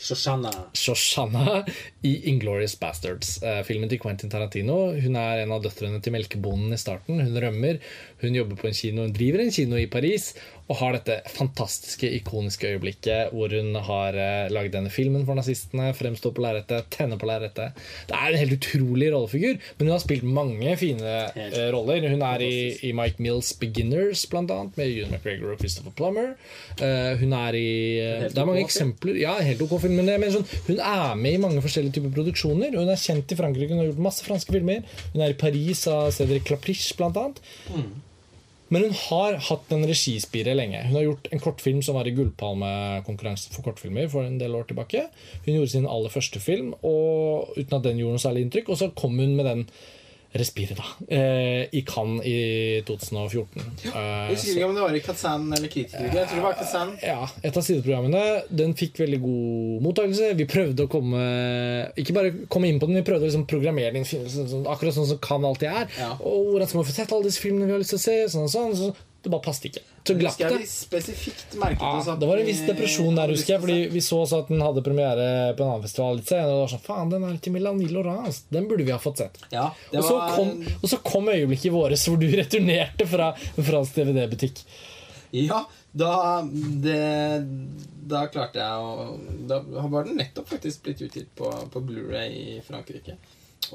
Shoshana. 0.00 0.50
Shoshana 0.72 1.60
i 2.02 2.14
Inglorious 2.30 2.74
Bastards, 2.80 3.42
eh, 3.42 3.60
filmen 3.68 3.90
til 3.90 4.00
Quentin 4.00 4.32
Tarantino. 4.32 4.78
Hun 4.96 5.18
er 5.20 5.42
en 5.42 5.52
av 5.52 5.62
døtrene 5.64 6.00
til 6.00 6.14
melkebonden 6.16 6.72
i 6.72 6.80
starten. 6.80 7.20
Hun 7.20 7.36
rømmer. 7.44 7.80
Hun 8.22 8.38
jobber 8.38 8.56
på 8.56 8.70
en 8.70 8.78
kino, 8.80 9.04
hun 9.04 9.12
driver 9.16 9.44
en 9.44 9.52
kino 9.52 9.76
i 9.76 9.90
Paris 9.92 10.32
og 10.70 10.78
har 10.78 10.94
dette 10.94 11.16
fantastiske, 11.34 12.06
ikoniske 12.20 12.68
øyeblikket 12.70 13.34
hvor 13.34 13.50
hun 13.50 13.74
har 13.74 14.14
uh, 14.14 14.50
lagd 14.54 14.74
denne 14.76 14.92
filmen 14.92 15.24
for 15.26 15.38
nazistene, 15.38 15.90
fremstår 15.98 16.34
på 16.36 16.44
lerretet, 16.44 16.86
tenner 16.94 17.18
på 17.18 17.26
lerretet. 17.26 17.78
Det 18.06 18.14
er 18.14 18.30
en 18.30 18.38
helt 18.38 18.54
utrolig 18.54 19.08
rollefigur, 19.10 19.58
men 19.78 19.88
hun 19.88 19.94
har 19.96 20.02
spilt 20.02 20.26
mange 20.26 20.76
fine 20.78 21.14
eh, 21.34 21.70
roller. 21.74 22.06
Hun 22.12 22.22
er 22.26 22.44
i, 22.46 22.52
i 22.86 22.92
Mike 22.96 23.22
Mills 23.22 23.50
Beginners, 23.58 24.22
blant 24.30 24.52
annet, 24.54 24.76
med 24.78 24.92
Ewan 24.92 25.16
McGregor 25.16 25.54
og 25.54 25.62
Christopher 25.62 25.94
Plummer. 25.98 26.34
Uh, 26.80 27.18
hun 27.20 27.34
er 27.36 27.58
i 27.58 27.72
eh, 28.02 28.28
Det 28.28 28.38
er 28.38 28.48
mange 28.48 28.62
eksempler 28.64 29.18
Ja, 29.18 29.34
helt 29.42 29.62
ok 29.64 29.74
film, 29.82 29.98
men 29.98 30.10
mener 30.12 30.34
sånn, 30.34 30.46
hun 30.68 30.78
er 30.78 31.16
med 31.18 31.38
i 31.38 31.42
mange 31.42 31.64
forskjellige 31.64 31.98
typer 31.98 32.14
produksjoner. 32.20 32.78
Hun 32.78 32.92
er 32.92 33.00
kjent 33.00 33.34
i 33.34 33.40
Frankrike, 33.40 33.72
hun 33.74 33.82
har 33.82 33.90
gjort 33.90 34.06
masse 34.06 34.26
franske 34.26 34.54
filmer. 34.54 34.86
Hun 35.16 35.24
er 35.26 35.34
i 35.34 35.40
Paris 35.40 35.82
av 35.90 36.12
Cédric 36.14 36.46
Clapriche, 36.46 36.94
blant 37.00 37.18
annet. 37.18 37.42
Men 38.70 38.86
hun 38.86 38.94
har 38.94 39.38
hatt 39.48 39.72
en 39.74 39.86
regispire 39.88 40.54
lenge. 40.54 40.84
Hun 40.86 40.94
har 40.94 41.06
gjort 41.08 41.28
en 41.34 41.42
kortfilm 41.42 41.80
som 41.82 41.96
var 41.98 42.06
i 42.06 42.14
Gullpalmekonkurransen 42.14 43.54
for 43.54 43.66
kortfilmer 43.66 44.06
for 44.12 44.26
en 44.26 44.38
del 44.38 44.54
år 44.54 44.68
tilbake. 44.68 45.08
Hun 45.44 45.56
gjorde 45.56 45.72
sin 45.72 45.88
aller 45.90 46.12
første 46.12 46.42
film 46.42 46.72
og, 46.78 47.50
uten 47.56 47.80
at 47.80 47.88
den 47.88 47.98
gjorde 47.98 48.18
noe 48.18 48.22
særlig 48.22 48.46
inntrykk. 48.46 48.70
Og 48.70 48.78
så 48.78 48.92
kom 48.94 49.18
hun 49.18 49.34
med 49.38 49.50
den 49.50 49.64
Respire, 50.32 50.76
da. 50.78 50.84
Eh, 51.10 51.64
I 51.74 51.80
Cannes 51.82 52.22
i 52.24 52.82
2014. 52.86 53.64
Eh, 53.82 53.90
Jeg 53.90 54.36
husker 54.36 54.52
ikke 54.60 54.68
om 54.68 54.76
det 54.76 54.84
var 54.84 54.94
i 54.94 55.00
Kazan 55.02 55.48
eller 55.56 55.66
Kritikerliga. 55.72 56.20
Jeg 56.20 56.28
tror 56.30 56.36
det 56.38 56.44
var 56.44 56.54
Kazan. 56.60 56.92
ja, 57.02 57.26
et 57.42 57.56
av 57.58 57.64
sideprogrammene. 57.66 58.22
Den 58.62 58.74
fikk 58.78 59.00
veldig 59.02 59.20
god 59.24 59.82
mottakelse. 59.88 60.30
Vi 60.38 60.46
prøvde 60.46 60.86
å 60.86 60.92
komme 60.92 61.24
Ikke 61.98 62.14
bare 62.14 62.30
komme 62.48 62.70
inn 62.70 62.78
på 62.78 62.86
den, 62.86 63.00
vi 63.00 63.06
prøvde 63.10 63.26
å 63.26 63.30
liksom 63.30 63.46
programmere 63.50 63.92
den 63.96 64.06
sånn, 64.06 64.28
sånn, 64.30 64.66
akkurat 64.70 64.94
sånn 64.94 65.08
som 65.10 65.18
Cannes 65.18 65.50
alltid 65.50 65.68
er. 65.72 65.88
Ja. 65.98 66.12
Og 66.20 66.52
hvordan 66.54 66.68
skal 66.70 66.78
man 66.84 66.88
få 66.92 66.94
sett 67.00 67.12
alle 67.12 67.26
disse 67.26 67.42
filmene 67.42 67.66
vi 67.66 67.72
har 67.74 67.82
lyst 67.82 67.96
til 67.96 67.98
å 67.98 68.06
se? 68.06 68.16
Sånn 68.36 68.48
sånn, 68.54 68.76
så 68.78 68.94
det 69.22 69.30
bare 69.32 69.42
passet 69.44 69.66
ikke. 69.68 69.80
Så 70.08 70.14
glapp 70.16 70.38
det. 70.38 70.46
Ja, 71.80 72.14
det 72.16 72.28
var 72.30 72.40
en 72.40 72.46
viss 72.48 72.62
depresjon 72.64 73.18
der, 73.18 73.32
husker 73.34 73.54
jeg. 73.54 73.62
Fordi 73.64 73.78
vi 73.92 74.00
så 74.04 74.20
også 74.24 74.38
at 74.44 74.52
den 74.52 74.62
hadde 74.64 74.82
premiere 74.86 75.26
på 75.58 75.64
en 75.64 75.74
annen 75.74 75.84
festival 75.84 76.16
litt 76.16 76.30
senere. 76.30 76.54
Og 76.54 76.54
det 76.54 76.62
var 76.62 76.72
sånn, 76.74 76.84
faen, 76.86 77.10
den 77.12 77.26
er 77.28 77.34
til 77.44 77.54
Melanie 77.56 77.90
Laurent. 77.92 78.40
Den 78.48 78.68
burde 78.70 78.86
vi 78.88 78.94
ha 78.94 79.00
fått 79.02 79.20
sett. 79.20 79.36
Ja, 79.52 79.66
Og 79.92 79.98
så, 80.00 80.14
var 80.16 80.32
kom, 80.38 80.54
og 80.80 80.88
så 80.88 81.00
kom 81.04 81.28
øyeblikket 81.34 81.74
våres 81.74 82.06
hvor 82.08 82.16
du 82.20 82.26
returnerte 82.40 83.08
fra 83.10 83.34
en 83.36 83.68
fransk 83.68 84.00
DVD-butikk. 84.00 84.64
Ja, 85.36 85.60
da 85.92 86.14
det, 86.42 86.96
Da 88.10 88.24
klarte 88.30 88.58
jeg 88.58 88.82
å 88.82 89.12
Da 89.46 89.60
var 89.90 90.06
den 90.08 90.16
nettopp 90.18 90.48
faktisk 90.50 90.82
blitt 90.86 91.02
utgitt 91.06 91.28
på, 91.38 91.50
på 91.70 91.82
Blu-ray 91.86 92.56
i 92.56 92.58
Frankrike. 92.66 93.18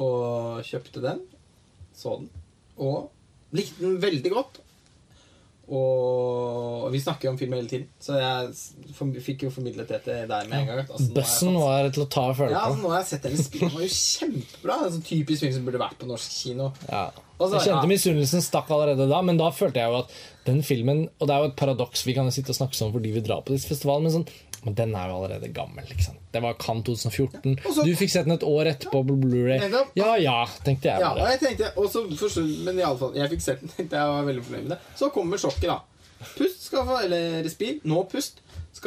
Og 0.02 0.60
kjøpte 0.66 1.04
den. 1.06 1.22
Så 1.96 2.18
den. 2.20 2.30
Og 2.82 3.56
likte 3.56 3.86
den 3.86 4.00
veldig 4.04 4.32
godt. 4.34 4.60
Og 5.68 6.92
vi 6.94 7.00
snakker 7.02 7.28
jo 7.28 7.32
om 7.34 7.38
film 7.40 7.56
hele 7.58 7.70
tiden, 7.70 7.88
så 8.02 8.18
jeg 8.20 9.22
fikk 9.26 9.46
jo 9.48 9.50
formidlet 9.54 9.90
det 9.90 10.02
til 10.06 10.28
deg 10.30 10.50
med 10.52 10.60
en 10.60 10.68
gang. 10.70 10.82
Altså, 10.86 11.08
fått- 11.10 11.58
var 11.58 11.90
til 11.90 12.04
å 12.06 12.10
ta 12.10 12.26
og 12.30 12.36
føle 12.38 12.52
ja, 12.54 12.62
altså, 12.68 12.78
på. 12.78 12.84
nå 12.86 12.92
har 12.94 13.00
jeg 13.02 13.10
sett 13.14 13.24
den 13.26 13.38
spille. 13.42 13.70
Den 13.70 13.76
var 13.76 13.82
jo 13.82 13.92
kjempebra. 13.96 14.78
Sånn 14.94 15.06
typisk 15.10 15.40
film 15.46 15.54
som 15.58 15.66
burde 15.66 15.82
vært 15.82 15.98
på 16.02 16.10
norsk 16.12 16.32
kino. 16.44 16.72
Ja. 16.90 17.10
Så- 17.40 17.52
Jeg 17.52 17.62
kjente 17.68 17.84
ja. 17.84 17.92
misunnelsen 17.92 18.42
stakk 18.46 18.70
allerede 18.72 19.10
da, 19.10 19.22
men 19.22 19.38
da 19.38 19.50
følte 19.52 19.82
jeg 19.82 19.90
jo 19.92 19.98
at 20.04 20.12
den 20.46 20.62
filmen 20.64 21.10
Og 21.20 21.28
det 21.28 21.34
er 21.36 21.40
jo 21.44 21.50
et 21.52 21.56
paradoks, 21.60 22.04
vi 22.06 22.14
kan 22.14 22.30
sitte 22.32 22.54
og 22.54 22.58
snakke 22.60 22.78
sånn 22.78 22.92
fordi 22.94 23.12
vi 23.16 23.22
drar 23.26 23.42
på 23.46 23.54
disse 23.56 23.68
festivalene, 23.72 24.10
men 24.10 24.20
sånn 24.24 24.28
men 24.66 24.74
den 24.74 24.96
er 24.98 25.10
jo 25.12 25.18
allerede 25.20 25.52
gammel. 25.54 25.86
ikke 25.86 26.02
sant? 26.08 26.18
Det 26.34 26.42
var 26.42 26.56
Cannes 26.58 26.82
2014. 26.88 27.52
Ja, 27.64 27.70
så- 27.72 27.84
Du 27.86 27.92
fikk 27.94 28.10
sett 28.10 28.26
den 28.26 28.34
et 28.34 28.42
år 28.42 28.66
etterpå 28.66 29.06
på 29.06 29.14
Blu-ray. 29.22 29.60
Ja 29.96 30.16
ja, 30.18 30.46
tenkte 30.66 30.90
jeg 30.90 31.00
Ja, 31.02 31.14
bare. 31.14 31.30
jeg 31.38 31.40
tenkte 31.40 31.70
også, 31.78 32.02
forstå- 32.18 32.64
Men 32.66 32.78
iallfall, 32.80 33.14
jeg 33.14 33.30
fikk 33.30 33.42
sett 33.42 33.60
den. 33.62 33.70
tenkte 33.78 33.92
Jeg 33.94 34.10
var 34.10 34.24
veldig 34.26 34.44
fornøyd 34.44 34.64
med 34.64 34.70
det 34.70 34.80
Så 34.96 35.12
kommer 35.14 35.38
sjokket, 35.38 35.68
da. 35.70 35.82
Pust 36.36 36.64
skal 36.66 36.84
få, 36.88 37.04
eller 37.04 37.44
Respir, 37.44 37.80
nå 37.86 38.10
Pust, 38.10 38.40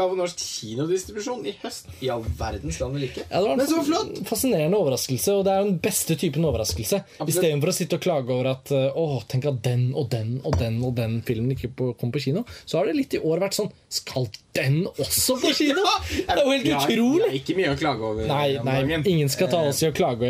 få 0.07 0.17
norsk 0.19 0.39
kinodistribusjon 0.39 1.43
i 1.51 1.55
høst. 1.63 1.89
I 2.05 2.11
all 2.15 2.23
verdens 2.39 2.79
land 2.79 2.95
vel 2.95 3.07
ikke. 3.09 3.25
Ja, 3.27 3.41
det 3.41 3.49
var 3.49 3.53
en 3.57 3.59
Men 3.59 3.71
så 3.71 3.83
flott! 3.87 4.21
fascinerende 4.29 4.79
overraskelse, 4.79 5.35
og 5.35 5.45
det 5.49 5.55
er 5.57 5.67
den 5.67 5.79
beste 5.83 6.15
typen 6.21 6.47
overraskelse. 6.47 7.01
Istedenfor 7.27 7.73
å 7.73 7.75
sitte 7.75 7.99
og 7.99 8.05
klage 8.05 8.31
over 8.35 8.51
at 8.53 8.71
eh, 8.77 8.87
Åh, 8.99 9.17
tenk 9.31 9.49
at 9.51 9.59
den 9.65 9.89
og 9.99 10.11
den 10.13 10.37
og 10.45 10.59
den 10.61 10.79
og 10.87 10.95
den 11.01 11.19
filmen 11.27 11.57
ikke 11.57 11.73
på, 11.75 11.91
kom 11.99 12.13
på 12.15 12.23
kino, 12.29 12.45
så 12.65 12.79
har 12.79 12.87
det 12.91 12.97
litt 13.01 13.19
i 13.19 13.23
år 13.25 13.43
vært 13.43 13.59
sånn 13.59 13.73
Skal 13.91 14.29
den 14.55 14.85
også 14.95 15.39
på 15.43 15.51
kino?! 15.57 15.83
Det 16.29 16.37
er 16.37 16.45
jo 16.45 16.55
helt 16.55 16.71
utrolig! 16.71 17.25
Det 17.25 17.33
er 17.33 17.37
Ikke 17.43 17.59
mye 17.59 17.75
å 17.75 17.81
klage 17.81 18.09
over. 18.13 18.29
Nei, 18.29 18.47
nei, 18.63 18.79
ingen 19.11 19.29
skal 19.33 19.51
ta 19.51 19.65
oss 19.69 19.83
i 19.83 19.91
å 19.91 19.95
klage 19.97 20.29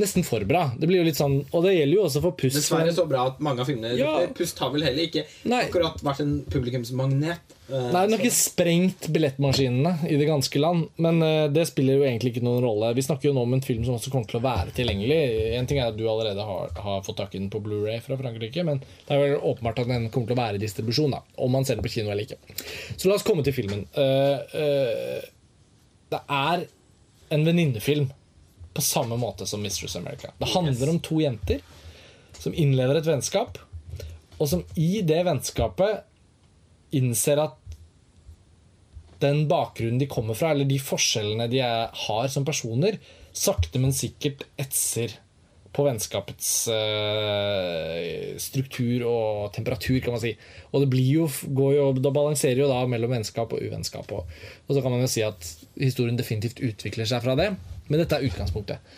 Nesten 0.00 0.24
for 0.26 0.44
bra. 0.48 0.66
Det 0.78 0.88
blir 0.90 1.00
jo 1.00 1.06
litt 1.06 1.18
sånn 1.18 1.36
Og 1.54 1.64
det 1.66 1.74
gjelder 1.76 1.96
jo 1.98 2.04
også 2.08 2.22
for 2.24 2.36
Pust. 2.38 2.58
Dessverre 2.58 2.94
så 2.94 3.06
bra 3.08 3.26
at 3.30 3.42
mange 3.44 3.62
av 3.62 3.68
filmene 3.70 3.94
Ja. 3.98 4.14
Pust 4.34 4.58
har 4.62 4.72
vel 4.74 4.86
heller 4.86 5.06
ikke 5.06 5.24
Nei. 5.50 5.64
akkurat 5.66 6.00
vært 6.04 6.22
en 6.24 6.34
publikumsmagnet. 6.50 7.54
Uh, 7.64 7.88
Nei, 7.94 8.02
den 8.04 8.14
har 8.16 8.20
ikke 8.20 8.36
sprengt 8.36 9.06
billettmaskinene 9.14 10.10
i 10.10 10.18
det 10.20 10.26
ganske 10.28 10.60
land. 10.60 10.88
Men 11.00 11.22
uh, 11.24 11.46
det 11.52 11.66
spiller 11.70 12.00
jo 12.00 12.06
egentlig 12.08 12.34
ikke 12.34 12.44
noen 12.44 12.64
rolle. 12.64 12.92
Vi 12.96 13.04
snakker 13.06 13.30
jo 13.30 13.34
nå 13.36 13.44
om 13.46 13.56
en 13.56 13.64
film 13.64 13.86
som 13.86 13.96
også 13.96 14.12
kommer 14.12 14.28
til 14.30 14.40
å 14.40 14.44
være 14.44 14.74
tilgjengelig. 14.76 15.20
En 15.60 15.70
ting 15.70 15.80
er 15.80 15.92
at 15.92 15.98
du 15.98 16.04
allerede 16.10 16.44
har, 16.44 16.74
har 16.86 17.04
fått 17.06 17.20
tak 17.22 17.36
i 17.36 17.40
den 17.40 17.52
på 17.52 17.62
Blu-ray 17.64 18.02
fra 18.04 18.18
Frankrike, 18.20 18.66
men 18.66 18.82
det 18.82 19.14
er 19.14 19.22
vel 19.22 19.38
åpenbart 19.38 19.84
at 19.84 19.92
den 19.92 20.10
kommer 20.10 20.30
til 20.30 20.36
å 20.36 20.42
være 20.42 20.60
i 20.60 20.64
distribusjon, 20.64 21.14
da, 21.14 21.22
om 21.40 21.54
man 21.54 21.64
ser 21.64 21.78
den 21.78 21.86
på 21.86 21.94
kino 21.94 22.12
eller 22.12 22.26
ikke. 22.26 22.40
Så 22.96 23.08
la 23.08 23.16
oss 23.16 23.26
komme 23.26 23.46
til 23.46 23.56
filmen. 23.56 23.86
Uh, 23.96 25.24
det 26.12 26.20
er 26.28 26.66
en 27.34 27.48
venninnefilm 27.48 28.10
på 28.74 28.82
samme 28.82 29.16
måte 29.20 29.46
som 29.46 29.62
Mistress 29.62 29.96
America. 29.96 30.32
Det 30.38 30.50
handler 30.54 30.90
om 30.90 31.00
to 31.00 31.20
jenter 31.22 31.62
som 32.38 32.54
innleder 32.54 32.98
et 32.98 33.08
vennskap, 33.08 33.58
og 34.38 34.48
som 34.50 34.64
i 34.74 34.98
det 35.06 35.22
vennskapet 35.26 36.02
innser 36.94 37.40
at 37.42 37.60
den 39.22 39.44
bakgrunnen 39.48 40.00
de 40.02 40.10
kommer 40.10 40.36
fra, 40.36 40.52
eller 40.52 40.68
de 40.68 40.80
forskjellene 40.82 41.46
de 41.50 41.62
er, 41.64 41.92
har 42.06 42.26
som 42.32 42.46
personer, 42.46 42.98
sakte, 43.34 43.80
men 43.82 43.94
sikkert 43.94 44.44
etser 44.60 45.16
på 45.74 45.82
vennskapets 45.82 46.50
uh, 46.70 48.34
struktur 48.38 49.06
og 49.10 49.54
temperatur, 49.56 49.98
kan 50.04 50.14
man 50.14 50.22
si. 50.22 50.34
Og 50.70 50.84
det 50.84 50.90
blir 50.92 51.08
jo, 51.22 51.28
går 51.58 51.72
jo, 51.74 51.86
da 51.98 52.12
balanserer 52.14 52.62
jo 52.62 52.70
da 52.70 52.84
mellom 52.90 53.16
vennskap 53.16 53.54
og 53.54 53.62
uvennskap. 53.62 54.12
Og, 54.14 54.28
og 54.68 54.70
så 54.70 54.84
kan 54.84 54.94
man 54.94 55.02
jo 55.02 55.10
si 55.10 55.24
at 55.26 55.48
historien 55.80 56.18
definitivt 56.18 56.62
utvikler 56.62 57.10
seg 57.10 57.24
fra 57.24 57.34
det, 57.38 57.50
men 57.88 58.00
dette 58.00 58.18
er 58.18 58.28
utgangspunktet. 58.28 58.94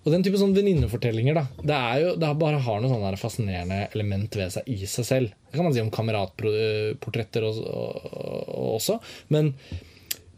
Og 0.00 0.14
den 0.14 0.22
type 0.24 0.38
sånn 0.40 0.54
venninnefortellinger, 0.56 1.36
da, 1.36 1.44
det 1.60 1.76
er 1.76 1.96
jo, 2.00 2.12
det 2.20 2.28
bare 2.40 2.60
har 2.64 2.80
noe 2.80 2.88
sånn 2.88 3.20
fascinerende 3.20 3.82
element 3.92 4.36
ved 4.38 4.54
seg 4.54 4.68
i 4.72 4.78
seg 4.88 5.06
selv. 5.06 5.34
Det 5.50 5.58
kan 5.58 5.66
man 5.66 5.74
si 5.76 5.82
om 5.82 5.92
kameratportretter 5.92 7.44
og, 7.44 7.58
og, 7.68 8.06
og 8.48 8.70
også. 8.78 8.96
Men 9.34 9.52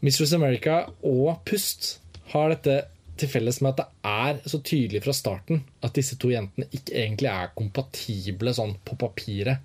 Mistress 0.03 0.35
America 0.35 0.81
og 1.07 1.37
Pust 1.47 1.93
har 2.33 2.51
dette 2.51 2.81
til 3.19 3.29
felles 3.29 3.61
med 3.61 3.71
at 3.71 3.79
det 3.79 4.09
er 4.09 4.51
så 4.51 4.59
tydelig 4.65 5.03
fra 5.05 5.13
starten 5.15 5.61
at 5.85 5.95
disse 5.95 6.17
to 6.19 6.33
jentene 6.33 6.67
ikke 6.73 6.97
egentlig 6.97 7.29
er 7.31 7.53
kompatible 7.55 8.51
sånn 8.57 8.75
på 8.83 8.97
papiret. 8.99 9.63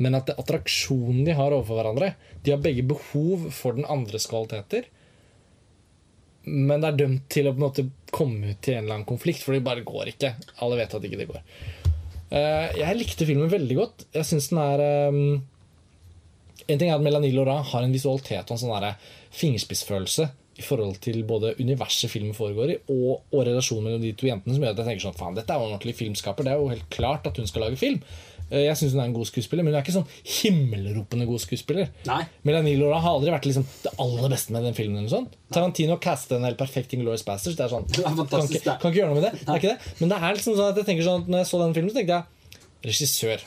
Men 0.00 0.16
at 0.16 0.30
det 0.30 0.38
attraksjonen 0.40 1.22
de 1.26 1.36
har 1.38 1.52
overfor 1.54 1.78
hverandre 1.78 2.08
De 2.42 2.50
har 2.50 2.62
begge 2.62 2.82
behov 2.82 3.44
for 3.54 3.76
den 3.76 3.86
andres 3.86 4.26
kvaliteter. 4.26 4.88
Men 6.44 6.82
det 6.82 6.90
er 6.90 7.00
dømt 7.04 7.24
til 7.32 7.48
å 7.48 7.54
på 7.54 7.60
en 7.60 7.66
måte 7.66 7.86
komme 8.14 8.52
ut 8.52 8.60
til 8.64 8.76
en 8.76 8.84
eller 8.84 8.98
annen 8.98 9.08
konflikt, 9.08 9.42
for 9.42 9.56
det 9.56 9.64
bare 9.64 9.86
går 9.86 10.12
ikke. 10.12 10.34
Alle 10.64 10.78
vet 10.78 10.94
at 10.96 11.08
ikke 11.08 11.20
det 11.22 11.30
går. 11.30 11.42
Eh, 12.34 12.78
jeg 12.80 12.98
likte 12.98 13.28
filmen 13.28 13.52
veldig 13.52 13.76
godt. 13.78 14.06
Jeg 14.14 14.28
syns 14.28 14.50
den 14.52 14.60
er 14.62 14.82
eh, 14.84 15.18
En 16.64 16.80
ting 16.80 16.88
er 16.88 16.96
at 16.96 17.04
Melanie 17.04 17.34
Laurent 17.34 17.66
har 17.72 17.84
en 17.84 17.92
visualitet 17.92 18.48
og 18.48 18.56
en 18.56 18.62
sånn 18.62 18.88
fingerspissfølelse 19.34 20.30
i 20.54 20.62
forhold 20.62 21.00
til 21.02 21.24
både 21.26 21.56
universet 21.58 22.12
filmen 22.12 22.34
foregår 22.36 22.70
i, 22.70 22.76
og, 22.94 23.24
og 23.34 23.40
relasjonen 23.48 23.88
mellom 23.88 24.04
de 24.04 24.12
to 24.14 24.28
jentene, 24.28 24.54
som 24.54 24.62
gjør 24.62 24.76
at 24.76 24.80
jeg 24.80 24.88
tenker 24.88 25.04
sånn 25.08 25.16
Faen, 25.18 25.34
dette 25.36 25.50
er 25.50 25.58
jo 25.58 25.66
en 25.66 25.74
ordentlig 25.74 25.96
filmskaper. 25.98 26.46
Det 26.46 26.52
er 26.52 26.62
jo 26.62 26.70
helt 26.70 26.86
klart 26.94 27.26
at 27.28 27.40
hun 27.40 27.50
skal 27.50 27.66
lage 27.66 27.80
film. 27.80 27.98
Eh, 28.50 28.64
Jeg 28.66 28.76
syns 28.76 28.92
hun 28.92 29.00
er 29.00 29.08
en 29.08 29.16
god 29.16 29.26
skuespiller, 29.30 29.64
men 29.64 29.72
hun 29.72 29.78
er 29.80 29.84
ikke 29.86 29.94
sånn 29.96 30.08
himmelropende 30.42 31.26
god 31.28 31.40
skuespiller. 31.42 31.88
Nei. 32.08 32.20
Melanie 32.46 32.76
Laura 32.80 33.00
har 33.00 33.16
aldri 33.16 33.32
vært 33.34 33.48
liksom 33.48 33.64
det 33.84 33.92
aller 34.04 34.28
beste 34.34 34.52
med 34.54 34.66
den 34.68 34.76
filmen. 34.76 35.08
sånn. 35.10 35.26
Tarantino 35.54 35.96
castet 36.02 36.36
en 36.38 36.44
helt 36.48 36.60
perfekt 36.60 36.92
Inglourious 36.96 37.24
Bastards. 37.26 37.56
Det 37.56 37.64
er 37.66 37.72
sånn, 37.72 37.88
Det 37.94 38.04
er 38.04 38.14
kan 38.14 38.48
ikke, 38.48 38.78
kan 38.82 38.90
ikke 38.92 39.00
gjøre 39.02 39.12
noe 39.14 39.20
med 39.20 39.26
det. 39.30 39.34
det, 39.40 39.48
er 39.48 39.60
ikke 39.62 39.74
det. 39.74 39.94
Men 40.00 40.12
det 40.14 40.20
er 40.22 40.38
liksom 40.38 40.56
sånn 40.58 40.70
at 40.72 40.80
jeg 40.82 40.88
tenker 40.92 41.08
sånn 41.08 41.26
når 41.28 41.42
jeg 41.44 41.50
så 41.52 41.60
den 41.64 41.76
filmen, 41.78 41.92
så 41.94 42.00
tenkte 42.00 42.18
jeg 42.20 42.88
regissør. 42.92 43.44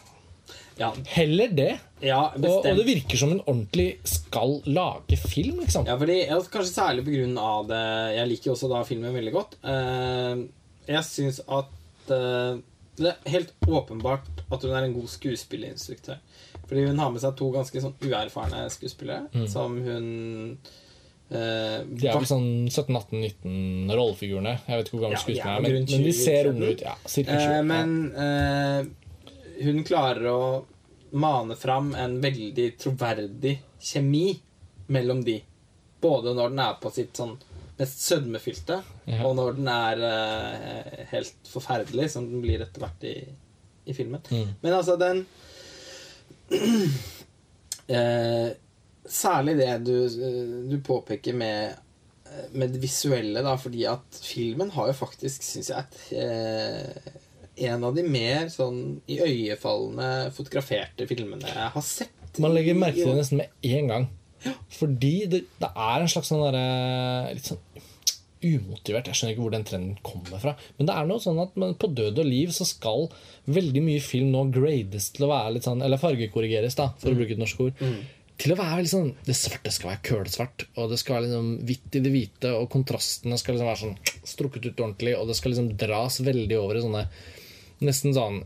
Ja, 0.77 0.91
Heller 1.09 1.49
det. 1.57 1.71
ja 2.05 2.19
Og, 2.37 2.43
og 2.61 2.77
det 2.77 2.83
virker 2.85 3.17
som 3.17 3.31
hun 3.33 3.39
ordentlig 3.49 3.87
skal 4.05 4.59
lage 4.69 5.17
film, 5.17 5.63
liksom. 5.63 5.87
Ja, 5.89 5.95
fordi, 5.97 6.19
kanskje 6.53 6.69
særlig 6.69 7.05
på 7.07 7.15
grunn 7.15 7.33
av 7.41 7.65
det 7.71 7.79
Jeg 8.13 8.29
liker 8.29 8.53
også 8.53 8.69
da 8.69 8.83
filmen 8.85 9.15
veldig 9.17 9.33
godt. 9.33 9.55
Eh, 9.65 10.43
jeg 10.93 11.07
syns 11.09 11.39
at 11.49 12.13
eh, 12.13 12.59
det 13.01 13.09
er 13.09 13.31
helt 13.33 13.55
åpenbart 13.65 14.36
at 14.51 14.63
hun 14.63 14.73
er 14.77 14.85
en 14.87 14.93
god 14.95 15.09
skuespillerinstruktør. 15.11 16.19
Fordi 16.67 16.85
hun 16.87 16.99
har 16.99 17.11
med 17.11 17.21
seg 17.23 17.35
to 17.39 17.49
ganske 17.55 17.81
sånn 17.83 17.95
uerfarne 18.03 18.65
skuespillere 18.71 19.47
som 19.51 19.75
hun 19.83 20.07
eh, 21.31 21.83
De 21.87 22.07
er 22.07 22.15
vel 22.17 22.27
sånn 22.29 22.47
17-18-19 22.71 23.91
rollefigurene. 23.95 24.55
Jeg 24.67 24.79
vet 24.81 24.87
ikke 24.89 24.97
hvor 24.99 25.05
gamle 25.07 25.19
Ja, 25.19 25.27
de 25.27 25.39
er 25.41 25.61
men, 25.65 25.75
rundt 25.77 25.91
men 25.97 26.07
de 26.07 26.13
ser 26.15 26.49
unge 26.51 26.71
ut. 26.73 26.81
Ja, 26.87 26.95
cirka 27.05 27.37
20. 27.37 27.51
Eh, 27.51 27.61
men 27.67 27.93
eh, 28.25 29.65
hun 29.67 29.83
klarer 29.87 30.29
å 30.31 30.41
mane 31.17 31.55
fram 31.55 31.93
en 31.95 32.17
veldig 32.23 32.69
troverdig 32.79 33.57
kjemi 33.79 34.25
mellom 34.91 35.23
de. 35.27 35.39
Både 36.03 36.33
når 36.37 36.51
den 36.53 36.59
er 36.65 36.75
på 36.83 36.91
sitt 36.93 37.15
sånn 37.17 37.35
mest 37.77 37.99
sødmefylte, 38.01 38.79
Ja. 39.07 39.19
og 39.27 39.35
når 39.37 39.55
den 39.59 39.67
er 39.71 39.99
eh, 40.07 41.03
helt 41.11 41.47
forferdelig, 41.51 42.09
som 42.11 42.25
den 42.29 42.41
blir 42.41 42.61
etter 42.65 42.81
hvert 42.83 43.03
i, 43.05 43.15
i 43.87 43.95
filmen. 43.97 44.23
Mm. 44.29 44.53
Men 44.61 44.77
altså, 44.77 44.97
den 44.99 45.25
eh, 47.97 48.55
Særlig 49.07 49.53
det 49.55 49.69
du, 49.87 49.93
eh, 50.03 50.55
du 50.67 50.81
påpeker 50.83 51.35
med, 51.39 51.77
eh, 52.27 52.49
med 52.51 52.73
det 52.75 52.81
visuelle, 52.83 53.39
da, 53.39 53.53
fordi 53.55 53.85
at 53.87 54.19
filmen 54.19 54.73
har 54.75 54.89
jo 54.89 54.97
faktisk, 54.99 55.45
syns 55.47 55.69
jeg, 55.71 55.85
et, 55.85 56.01
eh, 56.19 57.13
en 57.71 57.87
av 57.87 57.95
de 57.95 58.03
mer 58.03 58.51
sånn 58.51 58.99
iøynefallende 59.07 60.33
fotograferte 60.35 61.07
filmene 61.07 61.47
jeg 61.47 61.71
har 61.73 61.85
sett. 61.87 62.41
Man 62.43 62.51
legger 62.53 62.75
merke 62.77 62.99
til 62.99 63.13
det 63.13 63.21
nesten 63.23 63.39
med 63.39 63.71
en 63.71 63.93
gang. 63.93 64.09
Fordi 64.75 65.13
det, 65.31 65.45
det 65.57 65.69
er 65.71 66.03
en 66.03 66.11
slags 66.11 66.29
sånn 66.29 66.43
derre 66.43 67.31
Litt 67.33 67.47
sånn 67.49 67.63
umotivert. 68.43 69.07
Jeg 69.09 69.17
skjønner 69.17 69.33
ikke 69.33 69.43
hvor 69.45 69.53
den 69.55 69.65
trenden 69.67 69.95
kommer 70.05 70.41
fra. 70.41 70.53
Men 70.77 70.89
det 70.89 70.95
er 70.97 71.07
noe 71.09 71.23
sånn 71.23 71.39
at 71.41 71.55
på 71.55 71.89
død 71.97 72.21
og 72.21 72.27
liv 72.27 72.53
så 72.55 72.67
skal 72.67 73.07
veldig 73.45 73.83
mye 73.85 74.03
film 74.03 74.29
nå 74.33 74.45
grades 74.55 75.09
til 75.15 75.27
å 75.27 75.31
være 75.31 75.55
litt 75.55 75.67
sånn 75.67 75.81
Eller 75.85 76.01
fargekorrigeres, 76.01 76.77
da, 76.77 76.91
for 77.01 77.13
å 77.13 77.17
bruke 77.17 77.35
et 77.37 77.41
norsk 77.41 77.63
ord. 77.67 77.83
Til 78.37 78.53
å 78.53 78.57
være 78.59 78.83
litt 78.83 78.91
sånn 78.91 79.07
Det 79.25 79.33
svarte 79.33 79.71
skal 79.73 79.91
være 79.95 80.03
kølsvart, 80.05 80.67
og 80.77 80.91
det 80.91 80.99
skal 81.01 81.17
være 81.17 81.25
liksom 81.25 81.47
hvitt 81.69 81.97
i 81.97 82.03
det 82.05 82.11
hvite, 82.13 82.51
og 82.53 82.69
kontrastene 82.73 83.39
skal 83.41 83.57
liksom 83.57 83.71
være 83.71 83.81
sånn 83.81 84.27
strukket 84.29 84.67
ut 84.67 84.83
ordentlig, 84.83 85.15
og 85.17 85.31
det 85.31 85.37
skal 85.39 85.55
liksom 85.55 85.71
dras 85.81 86.19
veldig 86.21 86.59
over 86.59 86.77
i 86.77 86.83
sånne 86.85 87.07
Nesten 87.87 88.13
sånn 88.13 88.43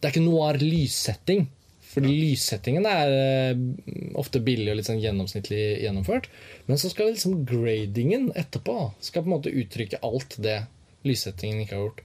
Det 0.00 0.08
er 0.08 0.12
ikke 0.14 0.24
noir 0.24 0.58
lyssetting. 0.60 1.46
Fordi 1.94 2.10
lyssettingen 2.10 2.86
er 2.90 3.12
eh, 3.14 3.58
ofte 4.18 4.42
billig 4.42 4.72
og 4.72 4.78
litt 4.80 4.88
sånn 4.88 5.02
gjennomsnittlig 5.02 5.62
gjennomført. 5.84 6.26
Men 6.66 6.80
så 6.80 6.90
skal 6.90 7.12
liksom 7.12 7.44
gradingen 7.46 8.32
etterpå 8.34 8.78
skal 8.98 9.22
på 9.22 9.30
en 9.30 9.36
måte 9.36 9.54
uttrykke 9.54 10.02
alt 10.02 10.34
det 10.42 10.64
lyssettingen 11.06 11.62
ikke 11.62 11.76
har 11.76 11.84
gjort. 11.84 12.02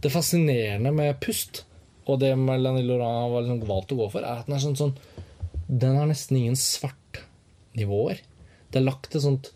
Det 0.00 0.12
fascinerende 0.12 0.92
med 0.96 1.20
Pust, 1.22 1.64
og 2.08 2.18
det 2.22 2.32
Melanie 2.40 2.86
Laurent 2.86 3.30
var 3.32 3.44
liksom 3.44 3.62
valgt 3.68 3.94
å 3.94 4.00
gå 4.00 4.10
for, 4.16 4.24
er 4.24 4.40
at 4.40 4.48
den 4.48 4.56
er 4.56 4.64
sånn, 4.64 4.78
sånn 4.78 4.96
Den 5.70 5.98
har 6.00 6.08
nesten 6.10 6.40
ingen 6.40 6.58
svartnivåer. 6.58 8.22
Det 8.72 8.80
er 8.80 8.86
lagt 8.86 9.14
et 9.14 9.22
sånt 9.22 9.52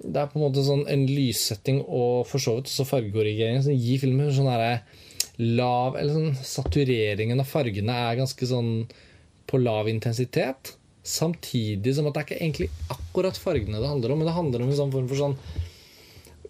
Det 0.00 0.16
er 0.16 0.30
på 0.30 0.38
en 0.38 0.46
måte 0.46 0.64
sånn 0.64 0.86
en 0.88 1.04
lyssetting 1.10 1.82
og 1.82 2.24
for 2.30 2.40
så 2.40 2.56
vidt 2.56 2.70
også 2.70 2.88
fargekorrigering 2.88 3.60
som 3.66 3.76
gir 3.76 4.00
filmen 4.00 4.32
sånn 4.32 4.48
derre 4.48 4.80
lav 5.40 5.98
Eller 5.98 6.14
sånn 6.14 6.38
satureringen 6.46 7.42
av 7.42 7.48
fargene 7.48 7.96
er 8.06 8.20
ganske 8.22 8.48
sånn 8.48 8.70
på 9.50 9.60
lav 9.60 9.88
intensitet. 9.90 10.74
Samtidig 11.02 11.94
som 11.96 12.08
at 12.08 12.14
det 12.14 12.22
er 12.22 12.28
ikke 12.28 12.40
egentlig 12.40 12.70
akkurat 12.92 13.38
fargene 13.40 13.80
det 13.80 13.90
handler 13.90 14.12
om, 14.12 14.20
men 14.20 14.28
det 14.28 14.36
handler 14.36 14.64
om 14.64 14.70
en 14.70 14.78
sånn 14.78 14.92
form 14.94 15.08
for 15.08 15.16
sånn 15.16 15.36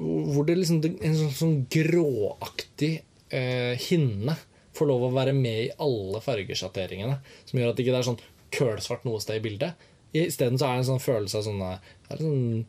Hvor 0.01 0.47
det 0.49 0.57
liksom 0.59 0.81
en 0.89 1.17
sånn, 1.19 1.35
sånn 1.37 1.57
gråaktig 1.71 2.93
eh, 3.37 3.75
hinne 3.89 4.37
får 4.77 4.89
lov 4.89 5.07
å 5.07 5.15
være 5.15 5.35
med 5.37 5.67
i 5.67 5.73
alle 5.83 6.23
fargesjatteringene. 6.25 7.19
Som 7.45 7.61
gjør 7.61 7.73
at 7.73 7.79
det 7.79 7.85
ikke 7.85 7.99
er 7.99 8.07
sånn 8.07 8.23
kølsvart 8.55 9.05
noe 9.07 9.21
sted 9.23 9.41
i 9.41 9.45
bildet. 9.45 9.89
Isteden 10.17 10.59
så 10.59 10.67
er 10.67 10.79
det 10.79 10.85
en 10.85 10.89
sånn 10.95 11.05
følelse 11.05 11.41
av 11.41 11.47
sånn, 11.47 11.61
er 11.63 12.23
sånn 12.23 12.65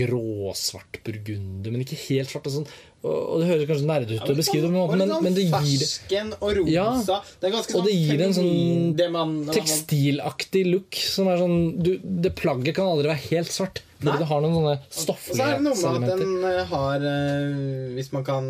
gråsvart 0.00 1.00
burgunder, 1.06 1.70
men 1.70 1.84
ikke 1.84 1.98
helt 2.08 2.32
svart. 2.32 2.48
og 2.48 2.56
Sånn. 2.58 2.70
Og, 3.00 3.16
og 3.16 3.40
det 3.40 3.46
høres 3.48 3.68
kanskje 3.70 3.88
nerdete 3.88 4.16
ut 4.18 4.28
å 4.28 4.34
beskrive 4.36 4.66
det, 4.66 4.72
på 4.74 4.80
men, 4.90 4.98
men, 5.00 5.12
sånn 5.14 5.24
men 5.24 5.36
det 5.38 5.44
gir 5.46 5.78
det 5.80 5.86
Fersken 5.88 6.32
og 6.36 6.50
rosa. 6.58 6.72
Ja, 6.74 7.20
det 7.40 7.48
er 7.48 7.54
ganske 7.54 7.78
og 7.78 7.86
det 7.88 7.94
gir 7.96 8.24
en 8.26 8.34
sånn 8.36 9.46
tekstilaktig 9.54 10.64
look. 10.68 11.00
Som 11.14 11.30
er 11.32 11.40
sånn 11.40 11.56
du, 11.80 11.94
Det 12.00 12.34
plagget 12.36 12.76
kan 12.76 12.90
aldri 12.92 13.08
være 13.08 13.24
helt 13.30 13.54
svart. 13.54 13.80
Nei. 14.00 14.04
Fordi 14.04 14.22
det 14.22 14.28
har 14.30 14.44
noen 14.44 14.56
sånne 14.56 14.76
Og 14.80 15.18
så 15.20 15.46
er 15.46 15.56
det 15.56 15.64
noe 15.64 15.96
med 16.00 16.12
at 16.12 16.20
den 16.22 16.44
eh, 16.48 16.60
har 16.70 17.02
eh, 17.04 17.90
Hvis 17.98 18.08
man 18.14 18.22
kan 18.24 18.46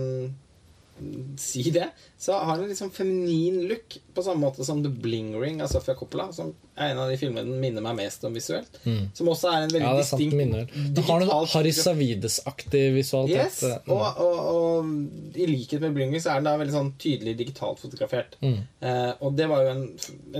si 1.40 1.70
det, 1.74 1.88
så 2.18 2.36
har 2.38 2.58
den 2.60 2.68
liksom 2.68 2.90
feminin 2.90 3.62
look. 3.68 3.98
På 4.14 4.22
samme 4.22 4.40
måte 4.42 4.64
som 4.64 4.82
The 4.84 4.90
Bling 4.90 5.32
Ring 5.40 5.62
av 5.62 5.70
Sofia 5.72 5.94
Coppola, 5.94 6.28
som 6.32 6.50
er 6.76 6.92
en 6.92 6.98
av 7.02 7.10
de 7.10 7.16
filmene 7.20 7.46
den 7.46 7.60
minner 7.62 7.84
meg 7.84 7.96
mest 7.98 8.24
om 8.26 8.34
visuelt. 8.36 8.80
Som 9.16 9.28
også 9.32 9.48
er 9.52 9.66
en 9.66 9.72
veldig 9.72 9.80
Mm. 9.80 9.86
Ja, 9.86 9.94
det 9.96 10.04
er 10.04 10.08
sant. 10.08 10.20
distinkt 10.20 10.94
det 10.96 11.04
har 11.06 11.20
noe 11.20 11.38
Harry. 11.54 11.72
Savides-aktig 11.72 12.82
visualitet. 12.94 13.60
Yes, 13.60 13.62
og, 13.86 13.96
og, 13.96 14.20
og, 14.24 14.38
og 14.54 15.38
i 15.40 15.46
likhet 15.48 15.80
med 15.80 15.94
Bling 15.96 16.12
Ring 16.12 16.22
så 16.22 16.34
er 16.34 16.40
den 16.40 16.50
da 16.50 16.56
veldig 16.60 16.76
sånn 16.76 16.92
tydelig 17.00 17.36
digitalt 17.38 17.80
fotografert. 17.82 18.36
Mm. 18.44 18.58
Eh, 18.80 19.12
og 19.20 19.36
det 19.38 19.48
var 19.50 19.64
jo 19.64 19.74
en, 19.74 19.84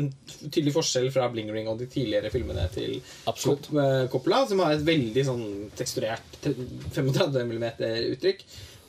en 0.00 0.10
tydelig 0.48 0.74
forskjell 0.76 1.10
fra 1.14 1.28
Bling 1.32 1.52
Ring 1.54 1.70
og 1.70 1.80
de 1.80 1.88
tidligere 1.90 2.32
filmene 2.32 2.66
til 2.74 2.98
Absolutt. 3.30 3.70
Eh, 3.72 4.04
Coppola, 4.12 4.44
som 4.50 4.60
har 4.64 4.76
et 4.76 4.84
veldig 4.86 5.26
sånn 5.30 5.46
teksturert 5.78 6.40
35 6.44 7.40
mm 7.46 7.66
uttrykk. 8.12 8.44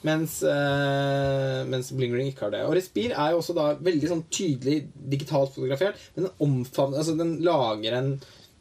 Mens, 0.07 0.39
eh, 0.41 1.61
mens 1.69 1.91
Bling 1.93 2.13
Ring 2.15 2.31
ikke 2.31 2.47
har 2.47 2.55
det. 2.55 2.63
Og 2.65 2.73
Respir 2.77 3.13
er 3.13 3.33
jo 3.33 3.41
også 3.41 3.53
da 3.57 3.67
veldig 3.77 4.09
sånn 4.09 4.23
tydelig 4.33 4.87
digitalt 4.95 5.53
fotografert, 5.53 5.99
men 6.15 6.25
den 6.25 6.45
omfavner 6.47 7.01
Altså 7.03 7.13
den 7.19 7.35
lager 7.45 7.97
en, 7.99 8.13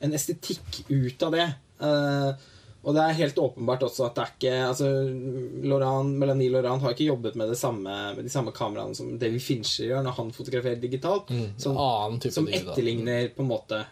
en 0.05 0.16
estetikk 0.16 0.82
ut 0.91 1.24
av 1.24 1.36
det. 1.36 1.47
Eh, 1.80 2.49
og 2.80 2.97
det 2.97 3.03
er 3.05 3.18
helt 3.18 3.38
åpenbart 3.41 3.82
også 3.84 4.07
at 4.07 4.16
det 4.16 4.22
er 4.22 4.30
ikke 4.34 4.53
altså, 4.70 4.86
Laurent, 5.68 6.14
Melanie 6.16 6.53
Laurent 6.53 6.80
har 6.80 6.95
ikke 6.95 7.11
jobbet 7.11 7.34
med, 7.36 7.53
det 7.53 7.59
samme, 7.61 7.97
med 8.16 8.24
de 8.24 8.32
samme 8.32 8.55
kameraene 8.57 8.97
som 8.97 9.11
David 9.20 9.45
Fincher 9.45 9.91
gjør 9.91 10.07
når 10.07 10.16
han 10.16 10.30
fotograferer 10.32 10.80
digitalt. 10.80 11.32
Som, 11.61 11.76
Annen 11.76 12.20
type 12.24 12.36
som 12.36 12.49
etterligner 12.49 13.28
på 13.36 13.45
en 13.45 13.51
måte 13.53 13.82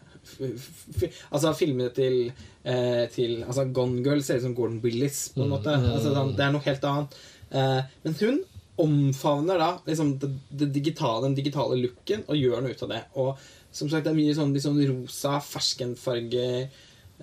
Altså 1.32 1.54
filmene 1.56 1.88
til, 1.96 2.32
eh, 2.64 3.04
til 3.12 3.42
altså 3.46 3.64
Gone 3.72 4.02
Girl 4.04 4.20
ser 4.24 4.40
ut 4.40 4.44
som 4.44 4.54
Gordon 4.56 4.80
Willis, 4.84 5.28
på 5.32 5.44
en 5.44 5.52
måte. 5.52 5.72
Altså, 5.72 6.12
sånn, 6.12 6.34
det 6.36 6.44
er 6.44 6.52
noe 6.52 6.64
helt 6.66 6.84
annet. 6.84 7.16
Eh, 7.50 7.80
men 8.04 8.16
hun 8.20 8.40
omfavner 8.78 9.58
da 9.58 9.70
liksom 9.88 10.12
det, 10.22 10.30
det 10.60 10.70
digitale, 10.76 11.24
den 11.26 11.38
digitale 11.38 11.78
looken 11.80 12.22
og 12.28 12.38
gjør 12.38 12.62
noe 12.62 12.74
ut 12.74 12.84
av 12.86 12.92
det. 12.92 13.00
Og 13.18 13.32
som 13.74 13.90
sagt, 13.90 14.06
det 14.06 14.12
er 14.12 14.18
mye 14.18 14.36
sånn, 14.36 14.54
sånn 14.62 14.78
rosa, 14.92 15.38
ferskenfarger 15.44 16.68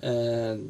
eh, 0.02 0.66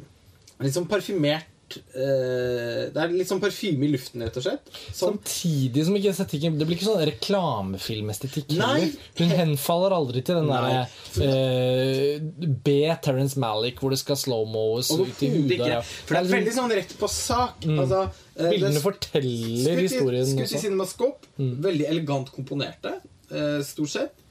Litt 0.57 0.73
sånn 0.73 0.87
parfymert 0.89 1.51
eh, 1.75 2.87
Det 2.93 3.01
er 3.01 3.13
litt 3.13 3.29
sånn 3.29 3.41
parfyme 3.43 3.87
i 3.87 3.89
luften, 3.91 4.23
rett 4.25 4.37
og 4.39 4.45
slett. 4.45 4.71
Som 4.95 5.17
Samtidig 5.17 5.83
som 5.87 5.97
ikke 5.99 6.13
estetikken 6.13 6.57
Det 6.59 6.67
blir 6.67 6.77
ikke 6.77 6.87
sånn 6.87 7.03
reklamefilmestetikk 7.09 8.53
heller. 8.55 8.93
Hun 9.19 9.33
henfaller 9.41 9.95
aldri 9.97 10.23
til 10.27 10.39
den 10.39 10.51
derre 10.51 10.85
eh, 11.23 12.21
B. 12.47 12.77
Terence 13.03 13.39
Malick 13.41 13.81
hvor 13.83 13.93
det 13.93 13.99
skal 14.01 14.19
slow-moes 14.19 14.91
ut 14.93 15.23
i 15.25 15.31
hodet. 15.33 15.57
ikke. 15.57 15.81
For 16.07 16.15
det 16.15 16.21
er 16.21 16.31
veldig 16.33 16.55
sånn 16.57 16.75
rett 16.79 16.95
på 16.99 17.11
sak. 17.11 17.67
Altså, 17.67 18.03
eh, 18.37 18.51
Bildene 18.55 18.83
forteller 18.83 19.83
historien 19.83 20.27
Skutt 20.27 20.57
i 20.57 20.73
også. 20.75 21.31
Mm. 21.37 21.53
Veldig 21.67 21.87
elegant 21.91 22.31
komponerte, 22.33 22.97
eh, 23.31 23.59
stort 23.65 23.93
sett. 23.93 24.27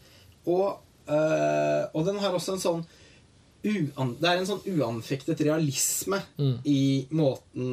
Og, 0.47 0.78
eh, 1.09 1.82
og 1.93 2.07
den 2.07 2.20
har 2.22 2.37
også 2.37 2.57
en 2.57 2.62
sånn 2.62 2.87
uan, 3.67 4.14
Det 4.21 4.29
er 4.31 4.41
en 4.41 4.47
sånn 4.49 4.64
uanfektet 4.79 5.41
realisme 5.47 6.23
Mm. 6.39 6.59
i 6.64 7.07
måten 7.11 7.71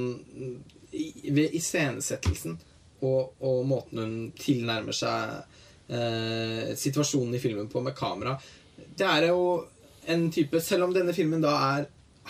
i, 0.94 1.32
Ved 1.32 1.54
iscenesettelsen 1.58 2.58
og, 3.04 3.34
og 3.44 3.66
måten 3.68 4.00
hun 4.00 4.14
tilnærmer 4.40 4.94
seg 4.96 5.44
eh, 5.90 6.74
situasjonen 6.80 7.36
i 7.36 7.42
filmen 7.44 7.68
på 7.70 7.82
med 7.84 7.96
kamera. 7.98 8.38
Det 8.98 9.06
er 9.08 9.28
jo 9.32 9.66
en 10.08 10.30
type 10.32 10.60
Selv 10.62 10.84
om 10.88 10.94
denne 10.96 11.14
filmen 11.16 11.42
da 11.44 11.54
er 11.80 11.90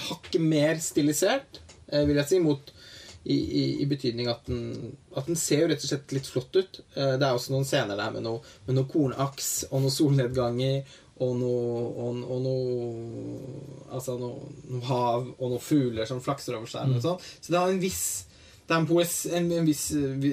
hakket 0.09 0.41
mer 0.41 0.79
stilisert, 0.81 1.59
eh, 1.91 2.05
vil 2.07 2.17
jeg 2.17 2.27
si, 2.31 2.39
mot 2.41 2.71
i, 3.25 3.35
i, 3.37 3.63
i 3.83 3.85
betydning 3.87 4.27
at 4.27 4.41
den, 4.49 4.95
at 5.15 5.27
den 5.29 5.37
ser 5.39 5.61
jo 5.61 5.67
rett 5.71 5.83
og 5.85 5.91
slett 5.91 6.11
litt 6.15 6.27
flott 6.27 6.57
ut. 6.57 6.79
Eh, 6.95 7.13
Det 7.17 7.23
er 7.27 7.31
også 7.37 7.53
noen 7.53 7.67
scener 7.69 7.95
der 7.99 8.11
med 8.11 8.25
noe, 8.25 8.41
med 8.67 8.75
noe 8.79 8.89
kornaks 8.89 9.51
og 9.69 9.81
noen 9.85 9.93
solnedganger 9.93 10.81
og 11.21 11.33
noe, 11.37 11.81
og, 11.93 12.21
og 12.25 12.39
noe 12.41 12.69
Altså 13.93 14.15
noe, 14.17 14.47
noe 14.71 14.85
hav 14.87 15.27
og 15.37 15.51
noen 15.51 15.61
fugler 15.61 16.07
som 16.09 16.21
flakser 16.23 16.55
over 16.57 16.65
skjermen 16.65 16.97
og 16.97 17.03
sånn. 17.03 17.19
Så 17.37 17.53
det 17.53 17.59
har 17.59 17.69
en 17.69 17.81
viss 17.81 18.05
det 18.63 18.71
er 18.73 18.79
en, 18.79 18.87
poes, 18.87 19.13
en, 19.27 19.51
en 19.51 19.65
viss 19.67 19.83
eh, 19.91 20.15
vi, 20.23 20.31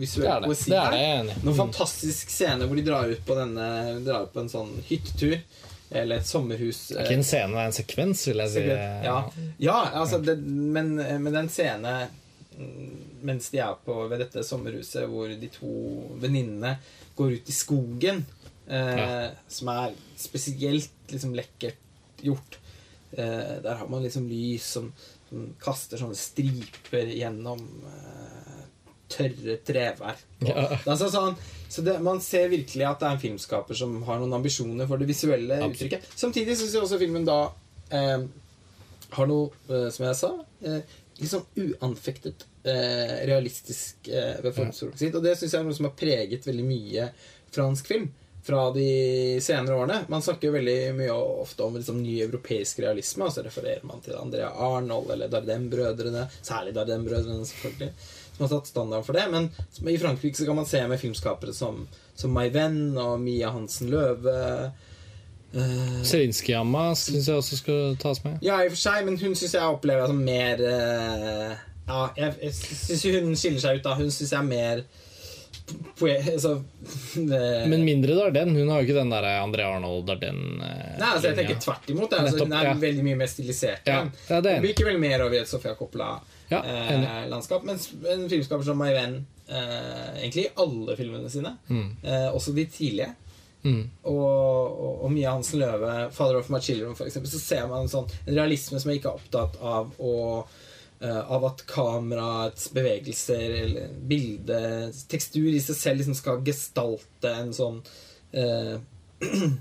visuell 0.00 0.26
Det 0.26 0.34
det. 0.42 0.50
poesi 0.50 0.72
Det 0.72 0.76
er 0.76 0.96
her. 0.96 1.30
er. 1.30 1.40
Noen 1.46 1.56
fantastisk 1.56 2.32
scene 2.34 2.66
hvor 2.66 2.76
de 2.76 2.84
drar 2.84 3.08
ut 3.08 3.22
på 3.24 3.36
denne 3.38 3.68
Drar 4.04 4.26
ut 4.26 4.34
på 4.34 4.42
en 4.42 4.50
sånn 4.52 4.74
hyttetur. 4.90 5.38
Eller 5.88 6.20
et 6.20 6.28
sommerhus. 6.28 6.82
Det 6.90 6.98
er 6.98 7.06
ikke 7.06 7.20
en 7.22 7.24
scene, 7.24 7.54
det 7.54 7.62
er 7.62 7.70
en 7.70 7.76
sekvens, 7.78 8.26
vil 8.28 8.42
jeg 8.42 8.52
si. 8.52 8.64
Ja, 9.06 9.18
ja 9.56 9.76
altså, 10.02 10.18
det, 10.20 10.34
men, 10.44 10.98
men 10.98 11.30
den 11.32 11.48
scene 11.48 11.94
mm, 12.58 12.98
mens 13.24 13.48
de 13.54 13.62
er 13.64 13.78
på 13.86 13.96
ved 14.10 14.20
dette 14.20 14.44
sommerhuset, 14.44 15.06
hvor 15.08 15.32
de 15.32 15.48
to 15.54 15.72
venninnene 16.20 16.76
går 17.18 17.38
ut 17.38 17.48
i 17.50 17.54
skogen, 17.54 18.20
eh, 18.20 18.37
Ja. 18.68 19.30
som 19.48 19.68
er 19.72 19.94
spesielt 20.20 21.12
liksom 21.12 21.34
lekkert 21.36 21.78
gjort. 22.20 22.58
Eh, 23.12 23.54
der 23.64 23.74
har 23.80 23.88
man 23.88 24.02
liksom 24.04 24.26
lys 24.28 24.66
som, 24.76 24.90
som 25.28 25.46
kaster 25.62 26.00
sånne 26.00 26.18
striper 26.18 27.08
gjennom 27.14 27.62
eh, 27.88 28.58
tørre 29.08 29.56
treverk. 29.64 30.26
Ja. 30.44 30.66
altså 30.84 31.08
sånn, 31.12 31.38
så 31.68 31.82
det, 31.86 31.96
man 32.04 32.20
ser 32.24 32.50
virkelig 32.52 32.84
at 32.84 33.00
det 33.00 33.08
er 33.08 33.16
en 33.16 33.22
filmskaper 33.22 33.78
som 33.78 33.96
har 34.06 34.20
noen 34.20 34.36
ambisjoner 34.38 34.88
for 34.90 35.00
det 35.00 35.08
visuelle 35.08 35.56
Absolutt. 35.56 35.78
uttrykket. 35.78 36.12
Samtidig 36.20 36.58
syns 36.60 36.76
jeg 36.76 36.84
også 36.84 37.00
filmen 37.00 37.26
da 37.28 37.40
eh, 37.94 38.28
har 39.16 39.30
noe, 39.30 39.50
eh, 39.72 39.88
som 39.94 40.06
jeg 40.10 40.20
sa, 40.20 40.32
eh, 40.68 40.96
sånn 41.24 41.48
uanfektet, 41.64 42.44
eh, 42.68 43.16
realistisk 43.30 44.10
eh, 44.12 44.36
ved 44.44 44.54
formspråket 44.54 45.06
sitt. 45.06 45.16
Og 45.16 45.24
det 45.24 45.38
syns 45.40 45.56
jeg 45.56 45.62
er 45.62 45.66
noe 45.66 45.76
som 45.80 45.88
har 45.88 45.96
preget 45.98 46.46
veldig 46.46 46.68
mye 46.68 47.08
fransk 47.54 47.88
film 47.88 48.10
fra 48.48 48.70
de 48.72 49.40
senere 49.44 49.74
årene. 49.76 49.96
Man 50.08 50.22
snakker 50.22 50.48
jo 50.48 50.54
veldig 50.54 50.76
mye 50.96 51.12
ofte 51.12 51.66
om 51.66 51.74
liksom, 51.76 51.98
ny 52.00 52.14
europeisk 52.24 52.78
realisme, 52.80 53.26
og 53.26 53.34
så 53.34 53.42
refererer 53.44 53.82
man 53.84 54.00
til 54.00 54.16
Andrea 54.16 54.48
Arnold 54.48 55.10
eller 55.12 55.28
Dardem-brødrene. 55.28 56.22
Særlig 56.40 56.72
Dardem-brødrene, 56.78 57.44
selvfølgelig. 57.44 57.90
Som 58.32 58.44
har 58.46 58.52
satt 58.54 58.70
standarden 58.70 59.04
for 59.04 59.18
det. 59.18 59.26
Men 59.34 59.50
i 59.92 59.98
Frankrike 60.00 60.40
så 60.40 60.46
kan 60.48 60.56
man 60.56 60.68
se 60.70 60.80
med 60.88 61.00
filmskapere 61.00 61.52
som, 61.52 61.82
som 62.16 62.32
My 62.32 62.46
Venn 62.54 62.96
og 62.96 63.20
Mia 63.20 63.50
Hansen 63.52 63.90
Løve. 63.92 64.36
Uh, 65.52 66.00
Serinskijamma 66.08 66.86
syns 66.96 67.28
jeg 67.28 67.42
også 67.42 67.58
skal 67.60 67.98
tas 68.00 68.22
med. 68.24 68.38
ja, 68.44 68.62
i 68.62 68.70
og 68.70 68.74
for 68.78 68.80
seg, 68.80 69.04
men 69.04 69.20
hun 69.20 69.36
syns 69.36 69.58
jeg 69.58 69.74
opplever 69.76 70.08
som 70.08 70.18
mer 70.20 70.60
uh, 70.60 71.52
Ja, 71.88 72.00
jeg, 72.16 72.32
jeg 72.42 72.56
syns 72.56 73.04
hun 73.12 73.36
skiller 73.36 73.60
seg 73.60 73.76
ut, 73.76 73.84
da. 73.84 73.96
Hun 74.00 74.08
syns 74.08 74.32
jeg 74.32 74.40
er 74.40 74.48
mer. 74.48 74.82
Altså 76.00 76.62
eh, 77.16 77.66
Men 77.70 77.84
mindre 77.86 78.14
Darden. 78.18 78.54
Hun 78.56 78.68
har 78.72 78.82
jo 78.82 78.88
ikke 78.88 78.98
den 78.98 79.12
der 79.12 79.26
André 79.38 79.64
Arnold 79.66 80.06
Darden 80.08 80.40
Nei, 80.58 81.08
altså 81.12 81.30
jeg 81.30 81.38
tenker 81.38 81.60
tvert 81.62 81.90
imot. 81.94 82.12
Altså, 82.12 82.44
hun 82.44 82.52
er 82.52 82.70
ja. 82.70 82.74
veldig 82.82 83.04
mye 83.06 83.18
mer 83.22 83.30
stilisert. 83.30 83.86
Ja, 83.88 84.02
ja, 84.28 84.40
det 84.44 84.56
er 84.56 84.64
virker 84.64 84.84
vel 84.90 84.98
mer 85.02 85.24
over 85.26 85.38
i 85.38 85.42
et 85.42 85.50
Sofia. 85.50 85.74
Coppola-landskap. 85.78 87.64
mens 87.64 87.90
en 88.08 88.28
filmskaper 88.30 88.64
som 88.64 88.78
Mai 88.80 88.92
Venn, 88.96 89.20
eh, 89.48 90.20
egentlig 90.22 90.48
i 90.48 90.52
alle 90.64 90.96
filmene 90.98 91.30
sine, 91.32 91.56
eh, 91.70 92.28
også 92.32 92.54
de 92.56 92.66
tidlige, 92.66 93.14
Mm. 93.64 93.90
og, 94.06 94.14
og, 94.14 95.00
og 95.04 95.10
Mia 95.10 95.32
Hansen 95.34 95.58
Løve, 95.58 96.10
'Father 96.12 96.36
of 96.38 96.48
My 96.48 96.60
Children', 96.62 96.94
for 96.94 97.04
eksempel, 97.08 97.28
så 97.30 97.40
ser 97.42 97.66
man 97.66 97.80
en 97.82 97.88
sånn 97.90 98.06
en 98.26 98.34
realisme 98.36 98.78
som 98.78 98.90
jeg 98.92 99.00
ikke 99.00 99.10
er 99.10 99.18
opptatt 99.18 99.56
av 99.60 99.90
å 99.98 100.12
eh, 100.44 100.44
av 101.06 101.44
at 101.46 101.62
kameraets 101.70 102.70
bevegelser 102.74 103.50
eller 103.62 103.92
bilde, 104.10 104.58
tekstur 105.08 105.46
i 105.52 105.60
seg 105.62 105.76
selv 105.78 106.02
liksom 106.02 106.16
skal 106.18 106.42
gestalte 106.46 107.30
en 107.30 107.52
sånn 107.54 107.80
eh, 108.32 108.76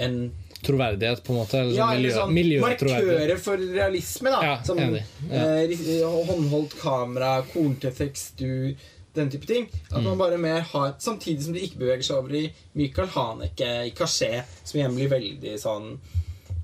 En 0.00 0.30
Troverdighet, 0.60 1.24
på 1.24 1.32
en 1.32 1.38
måte. 1.38 1.58
Eller 1.58 1.72
ja, 1.72 1.86
sånn 1.86 1.96
eller 1.96 2.02
miljø, 2.02 2.14
sånn 2.18 2.32
miljøtroverdighet. 2.36 3.16
markører 3.16 3.38
for 3.40 3.62
realisme, 3.76 4.32
da. 4.34 4.40
Ja, 4.44 4.54
som 4.64 4.80
enig. 4.80 5.02
Ja. 5.30 5.44
eh, 5.64 6.16
håndholdt 6.28 6.76
kamera, 6.80 7.30
kornete 7.52 7.92
tekstur, 7.96 8.74
Den 9.12 9.30
type 9.30 9.46
ting. 9.46 9.64
At 9.90 10.04
man 10.04 10.18
bare 10.20 10.36
mer 10.38 10.60
har 10.60 10.92
Samtidig 11.02 11.42
som 11.42 11.54
de 11.56 11.64
ikke 11.64 11.80
beveger 11.80 12.04
seg 12.06 12.20
over 12.20 12.34
i 12.38 12.44
Michael 12.78 13.08
Haneke, 13.10 13.70
i 13.88 13.90
Caché, 13.90 14.44
som 14.62 14.78
igjen 14.78 14.94
blir 14.94 15.10
veldig 15.10 15.56
sånn 15.58 15.88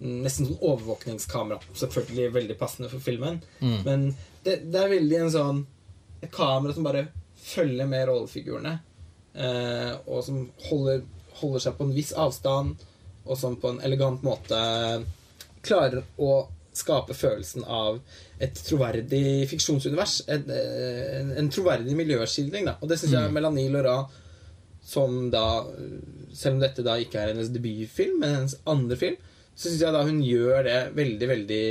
Nesten 0.00 0.48
sånn 0.48 0.60
overvåkningskamera. 0.60 1.60
Selvfølgelig 1.74 2.32
veldig 2.34 2.56
passende 2.60 2.90
for 2.92 3.00
filmen. 3.00 3.40
Men 3.86 4.10
det, 4.44 4.60
det 4.72 4.82
er 4.82 4.92
veldig 4.92 5.22
en 5.24 5.32
sånn 5.32 5.62
Et 6.24 6.32
kamera 6.32 6.72
som 6.72 6.84
bare 6.86 7.06
følger 7.46 7.86
med 7.86 8.06
rollefigurene. 8.08 8.78
Eh, 9.36 9.92
og 10.08 10.22
som 10.24 10.46
holder, 10.70 11.02
holder 11.40 11.62
seg 11.66 11.76
på 11.76 11.84
en 11.84 11.92
viss 11.94 12.12
avstand, 12.16 12.84
og 13.26 13.36
som 13.38 13.58
på 13.60 13.74
en 13.74 13.82
elegant 13.84 14.22
måte 14.24 14.58
klarer 15.66 16.00
å 16.16 16.46
skape 16.76 17.14
følelsen 17.16 17.64
av 17.64 18.00
et 18.42 18.56
troverdig 18.66 19.46
fiksjonsunivers. 19.50 20.22
En, 20.32 20.50
en, 20.50 21.32
en 21.40 21.50
troverdig 21.52 21.96
miljøskildring. 21.98 22.68
Da. 22.68 22.76
Og 22.80 22.90
det 22.90 23.00
syns 23.00 23.16
jeg 23.16 23.32
Melanie 23.34 23.72
Laurent, 23.72 24.12
som 24.86 25.30
da 25.32 25.64
Selv 26.36 26.56
om 26.56 26.60
dette 26.62 26.84
da 26.86 26.94
ikke 27.00 27.18
er 27.18 27.32
hennes 27.32 27.48
debutfilm, 27.50 28.20
men 28.20 28.34
hennes 28.36 28.58
andre 28.68 28.98
film, 29.00 29.16
så 29.56 29.70
syns 29.70 29.82
jeg 29.82 29.94
da 29.94 30.04
hun 30.04 30.20
gjør 30.24 30.66
det 30.66 30.80
veldig, 30.96 31.28
veldig 31.32 31.64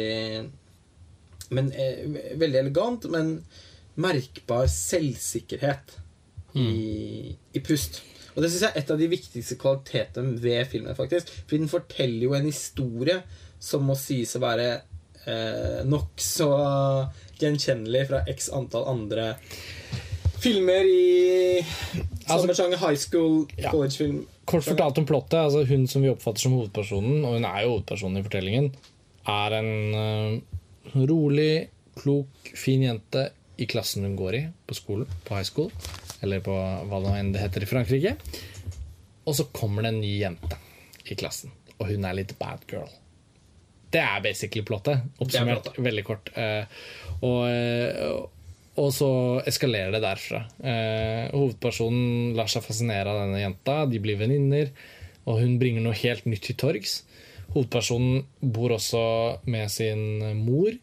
men, 1.53 1.69
eh, 1.71 2.33
Veldig 2.41 2.59
elegant, 2.63 3.05
men 3.13 3.37
merkbar 4.01 4.65
selvsikkerhet 4.71 5.93
i, 6.57 7.35
i 7.53 7.61
pust. 7.63 8.01
Og 8.33 8.43
det 8.43 8.49
syns 8.51 8.65
jeg 8.65 8.73
er 8.73 8.81
et 8.81 8.91
av 8.91 8.99
de 8.99 9.07
viktigste 9.11 9.57
kvalitetene 9.61 10.35
ved 10.41 10.65
filmen. 10.71 10.95
faktisk 10.97 11.29
Fordi 11.45 11.61
den 11.61 11.71
forteller 11.71 12.25
jo 12.25 12.35
en 12.35 12.49
historie 12.49 13.21
som 13.61 13.85
må 13.87 13.95
sies 13.99 14.35
å 14.35 14.43
være 14.43 14.67
eh, 15.29 15.85
nokså 15.87 16.49
gjenkjennelig 17.39 18.05
fra 18.09 18.23
x 18.31 18.49
antall 18.55 18.89
andre 18.91 19.29
filmer 20.41 20.85
i 20.89 21.61
samme 22.25 22.41
Altså- 22.41 22.55
sjanger 22.57 22.77
high 22.81 22.97
school, 22.97 23.45
Ja. 23.57 23.71
collegefilm. 23.71 24.25
Kort 24.45 24.63
fortalt 24.63 24.97
om 24.97 25.05
plottet. 25.05 25.39
Altså 25.39 25.65
hun 25.67 25.87
som 25.87 26.01
vi 26.01 26.09
oppfatter 26.09 26.41
som 26.41 26.51
hovedpersonen, 26.53 27.23
og 27.25 27.33
hun 27.39 27.45
er 27.45 27.63
jo 27.63 27.69
hovedpersonen 27.79 28.17
i 28.19 28.23
fortellingen, 28.23 28.71
er 29.27 29.53
en 29.57 29.95
uh, 29.95 30.41
rolig, 30.95 31.67
klok, 31.95 32.27
fin 32.55 32.81
jente 32.83 33.29
i 33.57 33.65
klassen 33.65 34.03
hun 34.03 34.15
går 34.19 34.35
i 34.35 34.43
på 34.67 34.75
skolen, 34.75 35.07
på 35.25 35.35
high 35.35 35.47
school, 35.47 35.71
eller 36.21 36.41
på 36.41 36.51
hva 36.51 36.99
det 37.05 37.15
enn 37.19 37.31
det 37.33 37.41
heter 37.41 37.63
i 37.63 37.69
Frankrike. 37.69 38.15
Og 39.25 39.33
så 39.33 39.47
kommer 39.55 39.81
det 39.81 39.93
en 39.93 40.01
ny 40.01 40.19
jente 40.19 40.57
i 41.09 41.15
klassen, 41.15 41.51
og 41.79 41.87
hun 41.87 42.05
er 42.05 42.13
litt 42.19 42.37
bad 42.37 42.65
girl. 42.69 42.89
Det 43.91 44.01
er 44.01 44.21
basically 44.21 44.61
plottet, 44.65 45.01
oppsummert 45.23 45.63
plottet. 45.63 45.83
veldig 45.85 46.03
kort. 46.05 46.29
Uh, 46.35 46.65
og, 47.23 47.47
eh, 47.47 48.25
og 48.81 48.91
så 48.91 49.09
eskalerer 49.47 49.93
det 49.95 50.03
derfra. 50.03 50.41
Eh, 50.59 51.31
hovedpersonen 51.31 52.35
lar 52.35 52.49
seg 52.51 52.65
fascinere 52.65 53.11
av 53.11 53.21
denne 53.23 53.39
jenta, 53.41 53.83
de 53.87 54.01
blir 54.03 54.19
venninner, 54.19 54.71
og 55.25 55.39
hun 55.41 55.55
bringer 55.61 55.83
noe 55.85 55.95
helt 55.97 56.27
nytt 56.27 56.43
til 56.49 56.59
torgs. 56.59 56.99
Hovedpersonen 57.53 58.25
bor 58.41 58.75
også 58.75 59.05
med 59.47 59.71
sin 59.71 60.19
mor, 60.43 60.75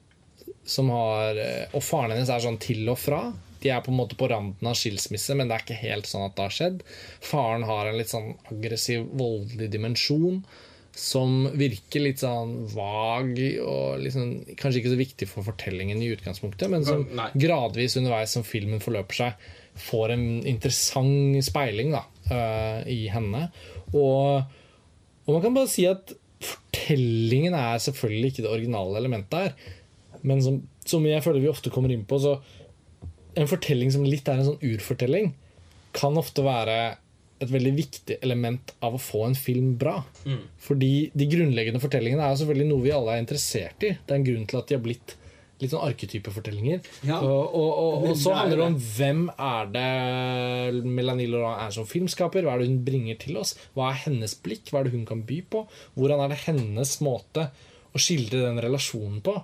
som 0.64 0.92
har 0.94 1.38
eh, 1.42 1.64
Og 1.74 1.82
faren 1.82 2.14
hennes 2.14 2.30
er 2.30 2.42
sånn 2.44 2.60
til 2.62 2.86
og 2.88 3.00
fra. 3.02 3.24
De 3.62 3.70
er 3.70 3.82
på 3.82 3.92
en 3.92 3.98
måte 3.98 4.16
på 4.18 4.28
randen 4.30 4.68
av 4.68 4.76
skilsmisse, 4.78 5.34
men 5.38 5.50
det 5.50 5.56
er 5.56 5.64
ikke 5.66 5.80
helt 5.82 6.08
sånn 6.08 6.26
at 6.26 6.36
det 6.38 6.46
har 6.46 6.54
skjedd. 6.54 6.84
Faren 7.22 7.66
har 7.66 7.90
en 7.90 7.98
litt 7.98 8.10
sånn 8.10 8.32
aggressiv, 8.50 9.04
voldelig 9.18 9.68
dimensjon 9.74 10.40
som 10.92 11.46
virker 11.56 12.04
litt 12.04 12.20
sånn 12.20 12.66
vag 12.74 13.38
og 13.64 14.02
liksom, 14.02 14.32
kanskje 14.60 14.82
ikke 14.82 14.92
så 14.92 15.00
viktig 15.00 15.28
for 15.30 15.46
fortellingen 15.46 16.02
i 16.04 16.10
utgangspunktet, 16.12 16.68
men 16.72 16.84
som 16.84 17.06
Nei. 17.16 17.30
gradvis 17.40 17.96
underveis 17.96 18.34
som 18.36 18.44
filmen 18.44 18.82
forløper 18.82 19.20
seg, 19.22 19.46
får 19.88 20.12
en 20.12 20.26
interessant 20.48 21.40
speiling 21.44 21.94
da, 21.94 22.02
uh, 22.28 22.80
i 22.84 23.06
henne. 23.12 23.46
Og, 23.96 24.42
og 25.24 25.30
man 25.30 25.44
kan 25.44 25.56
bare 25.56 25.72
si 25.72 25.86
at 25.88 26.12
fortellingen 26.42 27.56
er 27.56 27.80
selvfølgelig 27.80 28.34
ikke 28.34 28.44
det 28.44 28.52
originale 28.52 29.00
elementet 29.00 29.38
her, 29.38 29.78
men 30.22 30.44
som, 30.44 30.60
som 30.84 31.06
jeg 31.08 31.24
føler 31.24 31.42
vi 31.42 31.50
ofte 31.50 31.72
kommer 31.72 31.94
inn 31.94 32.04
på, 32.08 32.20
så 32.20 32.36
en 33.38 33.48
fortelling 33.48 33.88
som 33.94 34.04
litt 34.04 34.28
er 34.28 34.42
en 34.42 34.52
sånn 34.52 34.60
urfortelling, 34.74 35.32
kan 35.96 36.16
ofte 36.20 36.44
være 36.44 36.76
et 37.42 37.52
veldig 37.52 37.72
viktig 37.76 38.18
element 38.22 38.74
av 38.84 38.96
å 38.96 39.02
få 39.02 39.24
en 39.28 39.38
film 39.38 39.74
bra. 39.80 39.98
Fordi 40.62 41.10
de 41.16 41.28
grunnleggende 41.32 41.82
fortellingene 41.82 42.28
er 42.28 42.38
selvfølgelig 42.38 42.70
noe 42.70 42.86
vi 42.86 42.94
alle 42.94 43.16
er 43.16 43.24
interessert 43.24 43.88
i. 43.88 43.94
Det 43.98 44.14
er 44.14 44.20
en 44.20 44.28
grunn 44.30 44.48
til 44.50 44.60
at 44.60 44.70
de 44.70 44.78
har 44.78 44.84
blitt 44.84 45.16
litt 45.62 45.72
sånn 45.72 45.84
arketypefortellinger. 45.86 46.80
Ja. 47.06 47.20
Og, 47.22 47.54
og, 47.54 47.70
og, 47.70 48.06
og 48.10 48.18
så 48.18 48.32
er 48.32 48.40
handler 48.40 48.60
det 48.60 48.66
om 48.66 48.78
hvem 48.96 49.22
er 49.30 49.72
det 49.76 50.88
Melanie 50.88 51.30
Laurent 51.30 51.62
er 51.66 51.74
som 51.76 51.88
filmskaper? 51.88 52.46
Hva 52.46 52.56
er 52.56 52.64
det 52.64 52.70
hun 52.72 52.82
bringer 52.86 53.20
til 53.22 53.38
oss? 53.40 53.54
Hva 53.76 53.92
er 53.92 54.02
hennes 54.08 54.34
blikk? 54.42 54.70
Hva 54.70 54.82
er 54.82 54.88
det 54.88 54.96
hun 54.96 55.06
kan 55.08 55.22
by 55.28 55.40
på? 55.52 55.64
Hvordan 55.98 56.24
er 56.24 56.34
det 56.34 56.42
hennes 56.48 56.96
måte 57.04 57.48
å 57.92 58.02
skildre 58.02 58.46
den 58.48 58.62
relasjonen 58.64 59.22
på 59.24 59.38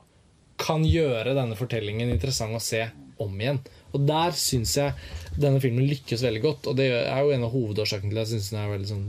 kan 0.59 0.83
gjøre 0.83 1.37
denne 1.39 1.55
fortellingen 1.59 2.11
interessant 2.11 2.57
å 2.59 2.63
se 2.63 2.83
om 3.23 3.35
igjen? 3.39 3.61
Og 3.97 4.05
der 4.09 4.35
syns 4.37 4.75
jeg 4.77 4.93
denne 5.39 5.61
filmen 5.63 5.87
lykkes 5.89 6.25
veldig 6.27 6.43
godt. 6.45 6.69
Og 6.71 6.77
det 6.81 6.89
er 6.99 7.23
jo 7.25 7.33
en 7.35 7.47
av 7.47 7.55
hovedårsakene 7.55 8.13
til 8.13 8.21
at 8.21 8.27
jeg 8.27 8.37
syns 8.37 8.51
den 8.53 8.61
er 8.61 8.73
veldig 8.75 8.91
sånn 8.91 9.07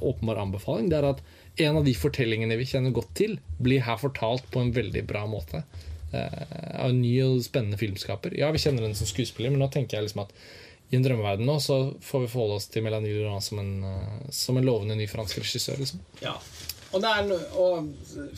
åpenbar 0.00 0.42
anbefaling. 0.42 0.90
Det 0.92 1.00
er 1.00 1.08
at 1.14 1.24
en 1.64 1.80
av 1.80 1.86
de 1.86 1.94
fortellingene 1.96 2.58
vi 2.58 2.66
kjenner 2.68 2.94
godt 2.94 3.14
til, 3.18 3.38
blir 3.62 3.84
her 3.86 4.00
fortalt 4.00 4.46
på 4.52 4.62
en 4.62 4.74
veldig 4.74 5.04
bra 5.08 5.24
måte. 5.30 5.62
Eh, 6.14 6.44
Av 6.74 6.90
en 6.90 7.00
ny 7.00 7.14
og 7.24 7.40
spennende 7.46 7.78
filmskaper. 7.80 8.36
Ja, 8.38 8.50
vi 8.54 8.62
kjenner 8.62 8.86
henne 8.86 8.98
som 8.98 9.08
skuespiller, 9.08 9.54
men 9.54 9.62
nå 9.62 9.70
tenker 9.72 9.98
jeg 9.98 10.08
liksom 10.08 10.24
at 10.26 10.34
i 10.92 10.98
en 10.98 11.04
drømmeverden 11.06 11.48
nå 11.48 11.56
så 11.64 11.78
får 12.04 12.26
vi 12.26 12.30
forholde 12.34 12.58
oss 12.60 12.68
til 12.70 12.84
Melanie 12.84 13.14
Laurent 13.16 13.42
som 13.42 13.58
eh, 13.62 14.30
som 14.34 14.58
en 14.58 14.66
lovende 14.66 14.98
ny 14.98 15.08
fransk 15.10 15.40
regissør. 15.42 15.80
Liksom. 15.80 16.02
Ja. 16.22 16.36
Og, 16.94 17.02
er, 17.02 17.30
og 17.58 17.88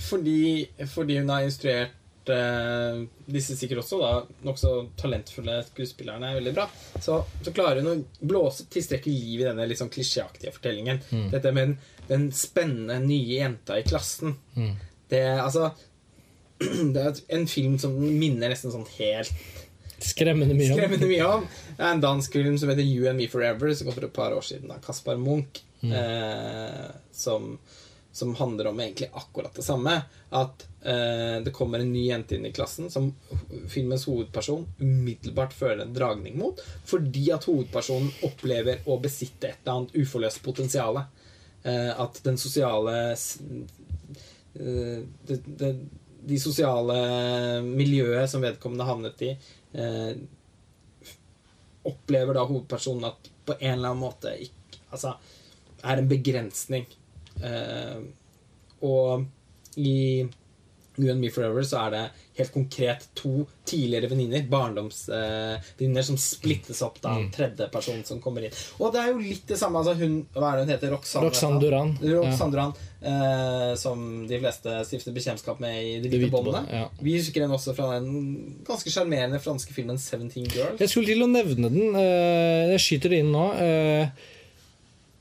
fordi, 0.01 0.69
fordi 0.89 1.19
hun 1.21 1.33
har 1.33 1.45
instruert 1.45 1.97
eh, 2.33 3.03
disse 3.31 3.57
sikkert 3.59 3.83
også 3.83 3.99
da 4.01 4.13
nokså 4.47 4.73
talentfulle 5.01 5.59
skuespillerne 5.69 6.31
er 6.31 6.39
veldig 6.41 6.55
bra, 6.57 6.69
så, 7.03 7.21
så 7.43 7.55
klarer 7.57 7.83
hun 7.83 7.91
å 7.93 8.27
blåse 8.27 8.69
tilstrekkelig 8.73 9.17
liv 9.17 9.43
i 9.43 9.49
denne 9.49 9.67
litt 9.69 9.81
sånn 9.83 9.93
klisjéaktige 9.93 10.55
fortellingen. 10.57 11.03
Dette 11.33 11.53
med 11.55 11.71
den, 11.71 11.77
den 12.11 12.31
spennende 12.37 12.99
nye 13.05 13.41
jenta 13.43 13.79
i 13.81 13.87
klassen. 13.87 14.37
Det, 15.11 15.23
altså, 15.39 15.71
det 16.59 17.05
er 17.05 17.23
en 17.39 17.47
film 17.51 17.79
som 17.83 17.95
minner 17.97 18.53
nesten 18.53 18.75
sånn 18.75 18.89
helt 18.99 19.33
Skremmende 19.97 20.53
mye 20.53 20.75
skremmende 20.75 21.07
mye 21.09 21.25
om. 21.25 21.45
Det 21.77 21.81
er 21.81 21.95
en 21.95 22.03
dansk 22.03 22.35
film 22.37 22.59
som 22.61 22.69
heter 22.69 22.85
You 22.85 23.07
and 23.09 23.17
Me 23.17 23.31
Forever, 23.33 23.71
som 23.73 23.89
kom 23.89 23.97
for 23.97 24.05
et 24.05 24.13
par 24.13 24.35
år 24.37 24.45
siden 24.45 24.69
av 24.75 24.83
Kaspar 24.85 25.17
Munch. 25.17 25.63
Eh, 25.85 26.91
som, 27.13 27.59
som 28.17 28.35
handler 28.35 28.67
om 28.67 28.81
egentlig 28.81 29.11
akkurat 29.13 29.55
det 29.55 29.63
samme. 29.63 29.93
At 30.31 30.63
eh, 30.81 31.43
det 31.45 31.53
kommer 31.53 31.79
en 31.79 31.93
ny 31.93 32.07
jente 32.09 32.39
inn 32.39 32.47
i 32.49 32.53
klassen 32.57 32.89
som 32.91 33.11
filmens 33.69 34.07
hovedperson 34.09 34.65
umiddelbart 34.79 35.53
føler 35.53 35.85
en 35.85 35.93
dragning 35.95 36.39
mot. 36.41 36.63
Fordi 36.89 37.27
at 37.37 37.45
hovedpersonen 37.45 38.09
opplever 38.25 38.81
å 38.89 38.97
besitte 39.05 39.51
et 39.51 39.61
eller 39.61 39.83
annet 39.83 40.01
uforløst 40.01 40.41
potensial. 40.47 41.03
Eh, 41.63 41.93
at 41.93 42.23
den 42.25 42.41
sosiale 42.41 42.97
eh, 43.13 45.05
det, 45.29 45.41
det, 45.45 45.73
de 46.27 46.41
sosiale 46.41 46.99
miljøet 47.69 48.33
som 48.33 48.49
vedkommende 48.49 48.89
havnet 48.89 49.29
i, 49.29 49.35
eh, 49.77 50.13
opplever 51.87 52.35
da 52.35 52.49
hovedpersonen 52.49 53.13
at 53.13 53.29
på 53.47 53.61
en 53.61 53.77
eller 53.77 53.93
annen 53.93 54.07
måte 54.09 54.33
ikke, 54.49 54.87
altså, 54.89 55.19
er 55.85 56.01
en 56.01 56.09
begrensning. 56.11 56.89
Eh, 57.43 58.01
og 58.87 59.25
i 59.77 60.27
You 60.97 61.11
and 61.13 61.21
Me 61.21 61.29
Forever 61.29 61.61
så 61.69 61.77
er 61.87 61.91
det 61.93 62.05
helt 62.39 62.53
konkret 62.55 63.03
to 63.15 63.43
tidligere 63.69 64.09
venninner, 64.09 64.47
barndomsvenninner, 64.49 66.03
som 66.07 66.17
splittes 66.21 66.81
opp 66.85 66.97
da 67.05 67.13
en 67.19 67.27
tredje 67.35 67.67
person 67.73 67.99
som 68.07 68.21
kommer 68.25 68.47
inn. 68.47 68.55
Og 68.81 68.95
det 68.95 69.03
er 69.03 69.11
jo 69.13 69.19
litt 69.21 69.45
det 69.51 69.59
samme. 69.61 69.83
altså 69.83 69.93
hun, 70.01 70.15
Hva 70.33 70.53
er 70.55 70.57
det 70.57 70.65
hun 70.65 70.73
heter? 70.73 70.95
Roxanne, 70.95 71.27
Roxanne 71.29 71.61
Duran. 71.61 71.91
Roxanne 72.01 72.55
Duran 72.55 72.73
eh, 73.03 73.75
som 73.81 74.07
de 74.29 74.39
fleste 74.41 74.79
stifter 74.89 75.13
bekjentskap 75.17 75.61
med 75.61 75.77
i 75.85 75.99
De 76.05 76.13
hvite 76.15 76.31
båndene. 76.33 76.65
ja. 76.73 76.87
Vi 77.01 77.19
husker 77.19 77.45
den 77.45 77.53
også 77.57 77.75
fra 77.77 77.91
den 77.99 78.63
ganske 78.67 78.93
sjarmerende 78.93 79.41
franske 79.45 79.77
filmen 79.77 79.99
'Seventeen 80.01 80.49
Girls'. 80.49 80.81
Jeg 80.81 80.89
skulle 80.95 81.13
til 81.13 81.23
å 81.23 81.29
nevne 81.29 81.69
den. 81.77 81.93
eh, 81.97 82.73
Jeg 82.73 82.81
skyter 82.81 83.11
det 83.13 83.19
inn 83.21 83.33
nå. 83.37 83.47
Eh, 83.53 84.09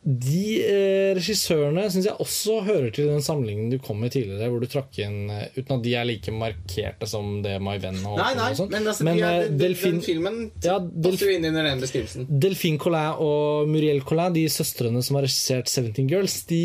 De 0.05 0.41
eh, 0.61 1.11
regissørene 1.17 1.87
syns 1.89 2.05
jeg 2.05 2.21
også 2.21 2.59
hører 2.67 2.91
til 2.93 3.07
den 3.09 3.23
samlingen 3.25 3.71
du 3.71 3.79
kom 3.81 3.97
med 4.03 4.13
tidligere, 4.13 4.51
hvor 4.53 4.61
du 4.61 4.67
trakk 4.69 4.99
inn 5.01 5.31
eh, 5.33 5.47
Uten 5.57 5.79
at 5.79 5.81
de 5.81 5.95
er 5.97 6.05
like 6.05 6.33
markerte 6.35 7.09
som 7.09 7.39
det 7.41 7.55
My 7.57 7.79
Venn 7.81 7.97
og, 8.05 8.19
Nei, 8.21 8.31
nei, 8.37 8.51
og 8.53 8.69
men, 8.69 8.85
altså, 8.91 9.07
Men, 9.07 9.17
de 9.17 9.25
er, 9.25 9.47
eh, 9.47 9.55
Delphine- 9.63 9.97
den 9.97 10.05
filmen 10.05 10.37
Ja, 10.61 10.77
passer 10.79 11.31
jo 11.31 11.37
inn 11.39 11.49
under 11.49 11.65
den 11.71 11.81
beskrivelsen. 11.81 12.27
Delphine 12.29 12.81
Collin 12.85 13.17
og 13.25 13.71
Muriel 13.73 14.03
Collin, 14.05 14.35
de 14.37 14.45
søstrene 14.53 15.01
som 15.01 15.17
har 15.17 15.25
regissert 15.25 15.73
17 15.73 16.05
Girls, 16.11 16.43
de 16.51 16.61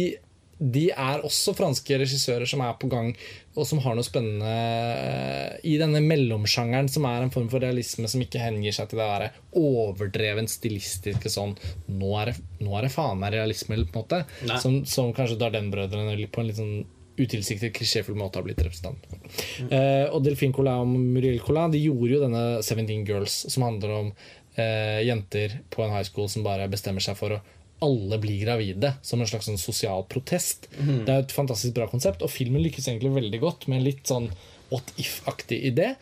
de 0.61 0.91
er 0.93 1.23
også 1.25 1.55
franske 1.57 1.97
regissører 2.03 2.45
som 2.45 2.61
er 2.61 2.75
på 2.77 2.91
gang, 2.93 3.15
og 3.59 3.67
som 3.67 3.81
har 3.83 3.97
noe 3.99 4.07
spennende 4.07 4.51
eh, 4.51 5.57
i 5.67 5.75
denne 5.81 6.03
mellomsjangeren, 6.05 6.89
som 6.93 7.07
er 7.09 7.25
en 7.25 7.33
form 7.35 7.49
for 7.51 7.63
realisme 7.63 8.07
som 8.11 8.23
ikke 8.23 8.43
hengir 8.43 8.75
seg 8.77 8.91
til 8.91 9.01
det 9.01 9.09
der 9.11 9.41
overdreven 9.59 10.47
stilistiske 10.51 11.33
sånn 11.33 11.57
Nå 11.91 12.15
er 12.21 12.31
det, 12.31 12.37
nå 12.63 12.77
er 12.79 12.87
det 12.87 12.95
faen 12.95 13.19
meg 13.19 13.35
realisme, 13.35 13.81
på 13.91 14.05
en 14.05 14.05
måte. 14.05 14.23
Som, 14.63 14.81
som 14.87 15.11
kanskje 15.17 15.41
Darden-brødrene 15.41 16.31
på 16.31 16.43
en 16.43 16.51
litt 16.51 16.61
sånn 16.61 16.81
utilsiktet 17.21 17.75
klisjéfull 17.77 18.17
måte 18.17 18.39
har 18.39 18.47
blitt 18.47 18.63
representant 18.65 19.05
for. 19.11 19.21
Eh, 19.67 20.07
og 20.09 20.23
Delphine 20.25 20.55
Collin 20.57 20.85
og 20.85 20.93
Muriel 20.95 21.43
Collin 21.45 21.75
de 21.75 21.83
gjorde 21.83 22.15
jo 22.15 22.23
denne 22.23 22.45
17 22.63 23.03
Girls, 23.09 23.43
som 23.53 23.67
handler 23.67 23.97
om 23.97 24.13
eh, 24.55 25.03
jenter 25.09 25.59
på 25.75 25.85
en 25.85 25.93
high 25.93 26.07
school 26.07 26.31
som 26.33 26.47
bare 26.47 26.71
bestemmer 26.71 27.05
seg 27.05 27.19
for 27.19 27.37
å 27.37 27.41
alle 27.85 28.19
blir 28.21 28.45
gravide, 28.45 28.95
som 29.03 29.21
en 29.21 29.29
slags 29.29 29.49
sånn 29.49 29.61
sosial 29.61 30.05
protest. 30.11 30.69
Det 30.77 31.09
er 31.09 31.25
et 31.25 31.35
fantastisk 31.35 31.75
bra 31.77 31.89
konsept, 31.91 32.23
og 32.23 32.33
filmen 32.33 32.63
lykkes 32.65 32.89
egentlig 32.89 33.15
veldig 33.17 33.41
godt 33.43 33.69
med 33.69 33.81
en 33.81 33.87
litt 33.89 34.03
sånn 34.09 34.31
what 34.71 34.93
if-aktig 35.01 35.61
idé. 35.73 35.95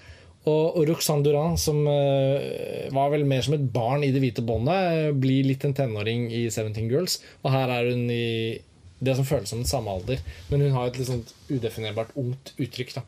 Og, 0.49 0.79
og 0.79 0.87
Roxanne 0.89 1.25
Duran, 1.27 1.59
som 1.61 1.83
uh, 1.85 2.89
var 2.95 3.11
vel 3.13 3.27
mer 3.29 3.43
som 3.45 3.57
et 3.57 3.67
barn 3.73 4.05
i 4.07 4.13
Det 4.15 4.23
hvite 4.23 4.45
båndet, 4.47 4.95
eh, 5.09 5.11
blir 5.13 5.45
litt 5.45 5.67
en 5.67 5.75
tenåring 5.77 6.29
i 6.33 6.47
17 6.49 6.89
Girls. 6.89 7.19
Og 7.43 7.53
her 7.53 7.73
er 7.75 7.91
hun 7.91 8.07
i 8.13 8.61
det 8.99 9.15
som 9.15 9.27
føles 9.27 9.51
som 9.51 9.61
den 9.61 9.69
samme 9.71 9.93
alder, 9.95 10.19
men 10.51 10.65
hun 10.65 10.73
har 10.75 10.89
et 10.89 10.97
litt 10.99 11.07
sånn 11.07 11.21
udefinerbart 11.53 12.17
ungt 12.19 12.51
uttrykk. 12.59 12.97
da 12.97 13.03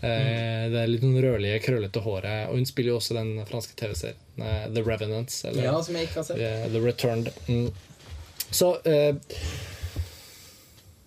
eh, 0.00 0.70
Det 0.72 0.78
er 0.80 0.88
litt 0.88 1.04
noen 1.04 1.20
rødlige, 1.20 1.58
krøllete 1.66 2.04
håret. 2.04 2.46
Og 2.48 2.60
hun 2.60 2.68
spiller 2.68 2.94
jo 2.94 3.00
også 3.00 3.18
den 3.18 3.34
franske 3.48 3.76
TV-serien 3.80 4.44
eh, 4.46 4.68
The 4.72 4.84
Revenants. 4.86 5.42
Eller 5.50 5.68
Ja, 5.68 5.74
som 5.84 5.98
jeg 5.98 6.08
ikke 6.08 6.22
har 6.22 6.30
sett. 6.30 6.70
The 6.72 6.84
Returned. 6.84 7.32
Mm. 7.48 7.68
Så 8.54 8.74
eh, 8.86 9.14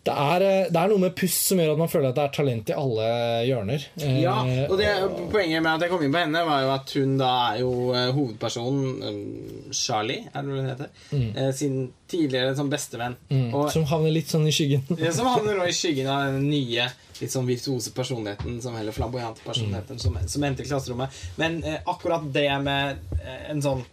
det, 0.08 0.14
er, 0.16 0.44
eh, 0.48 0.68
det 0.72 0.80
er 0.80 0.88
noe 0.92 1.02
med 1.02 1.16
pust 1.20 1.50
som 1.50 1.60
gjør 1.60 1.74
at 1.74 1.80
man 1.82 1.90
føler 1.92 2.14
at 2.14 2.16
det 2.16 2.24
er 2.24 2.36
talent 2.38 2.70
i 2.72 2.76
alle 2.80 3.08
hjørner. 3.48 3.86
Eh, 4.00 4.20
Ja, 4.24 4.36
og 4.70 4.78
det, 4.80 4.88
Poenget 5.34 5.64
med 5.66 5.74
at 5.74 5.84
jeg 5.84 5.92
kom 5.92 6.04
inn 6.06 6.14
på 6.16 6.22
henne, 6.22 6.44
var 6.48 6.62
jo 6.64 6.70
at 6.78 6.94
hun 6.96 7.18
da 7.20 7.32
er 7.50 7.58
jo 7.66 7.72
eh, 7.92 8.12
hovedpersonen 8.16 9.74
Charlie, 9.76 10.22
er 10.32 10.48
det 10.48 10.56
hun 10.56 10.70
heter? 10.72 10.94
Eh, 11.18 11.52
sin 11.60 11.76
tidligere 12.08 12.56
sånn 12.56 12.72
bestevenn. 12.72 13.18
mm, 13.28 13.50
Og 13.52 13.68
som 13.74 13.84
havner 13.92 14.16
litt 14.16 14.32
sånn 14.32 14.48
i 14.48 14.54
skyggen. 14.56 14.88
ja, 15.04 15.12
som 15.12 15.28
havner 15.28 15.60
i 15.68 15.76
skyggen 15.76 16.08
av 16.08 16.30
den 16.38 16.48
nye 16.54 16.88
litt 17.18 17.34
sånn 17.34 17.48
virtuose 17.50 17.92
personligheten, 17.98 18.62
som 18.64 18.76
heller 18.78 18.96
flamboyante 18.96 19.42
personligheten, 19.44 20.00
som, 20.00 20.16
som 20.30 20.44
endte 20.48 20.64
i 20.64 20.70
klasserommet. 20.70 21.12
Men 21.36 21.60
eh, 21.68 21.82
akkurat 21.90 22.24
det 22.32 22.48
med 22.64 23.00
eh, 23.20 23.40
en 23.52 23.64
sånn 23.66 23.84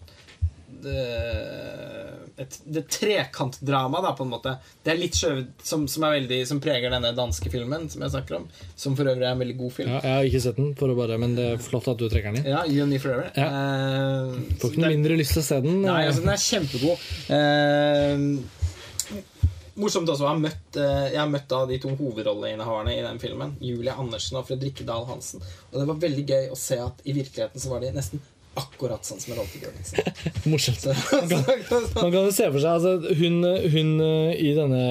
det, 0.85 1.01
et, 2.37 2.57
det 2.65 2.83
trekantdrama, 2.91 4.01
da, 4.03 4.13
på 4.17 4.25
en 4.25 4.33
måte. 4.33 4.57
Det 4.83 4.91
er 4.95 4.99
litt 4.99 5.15
skjøvet, 5.19 5.53
som, 5.63 5.85
som, 5.91 6.07
er 6.07 6.17
veldig, 6.17 6.41
som 6.51 6.61
preger 6.63 6.91
denne 6.91 7.13
danske 7.15 7.51
filmen 7.53 7.87
som 7.93 8.03
jeg 8.03 8.15
snakker 8.17 8.41
om. 8.41 8.49
Som 8.75 8.97
for 8.99 9.11
øvrig 9.11 9.27
er 9.29 9.37
en 9.37 9.45
veldig 9.45 9.57
god 9.61 9.75
film. 9.77 9.93
Ja, 9.93 10.01
jeg 10.03 10.19
har 10.19 10.31
ikke 10.31 10.43
sett 10.49 10.59
den, 10.59 10.73
for 10.79 10.91
å 10.91 10.99
bare, 10.99 11.19
men 11.23 11.37
det 11.39 11.47
er 11.53 11.63
flott 11.63 11.87
at 11.93 12.01
du 12.01 12.09
trekker 12.09 12.35
den 12.35 12.43
inn. 12.43 12.51
Ja, 12.51 12.89
Me 12.91 12.99
Forever. 13.03 13.31
Ja. 13.39 13.49
Uh, 13.49 14.35
Får 14.61 14.75
ikke 14.75 14.83
noe 14.83 14.93
mindre 14.97 15.21
lyst 15.21 15.37
til 15.37 15.45
å 15.45 15.47
se 15.47 15.61
den. 15.65 15.81
Nei, 15.87 16.03
altså 16.09 16.25
den 16.25 16.35
er 16.35 16.43
kjempegod. 16.43 17.09
Uh, 17.31 18.65
morsomt 19.79 20.11
også 20.11 20.23
jeg 20.25 20.31
har 20.31 20.39
møtt 20.39 20.77
eh, 20.79 21.07
Jeg 21.13 21.19
har 21.19 21.31
møtt 21.31 21.55
de 21.71 21.79
to 21.83 21.91
hovedrolleinnehaverne 21.99 22.95
i 22.95 23.03
den 23.03 23.19
filmen. 23.23 23.57
Julie 23.63 23.95
Andersen 23.95 24.39
og 24.39 24.47
Fredrikke 24.49 24.87
Dahl 24.87 25.07
Hansen. 25.09 25.43
Og 25.73 25.81
det 25.81 25.89
var 25.91 26.05
veldig 26.05 26.25
gøy 26.29 26.53
å 26.55 26.59
se 26.59 26.79
at 26.83 27.03
i 27.05 27.15
virkeligheten 27.17 27.63
så 27.63 27.73
var 27.73 27.83
de 27.83 27.91
nesten 27.95 28.23
akkurat 28.61 29.07
sånn 29.07 29.21
som 29.23 29.35
rollefigur. 29.37 29.73
Liksom. 29.77 29.99
Morsomt. 30.53 30.81
Så, 30.81 30.95
kan, 31.69 31.87
Man 31.99 32.11
kan 32.11 32.21
jo 32.23 32.33
se 32.35 32.49
for 32.51 32.61
seg 32.63 32.73
altså, 32.79 33.15
hun, 33.21 33.41
hun 33.75 33.95
eh, 34.05 34.35
i 34.41 34.53
denne 34.57 34.85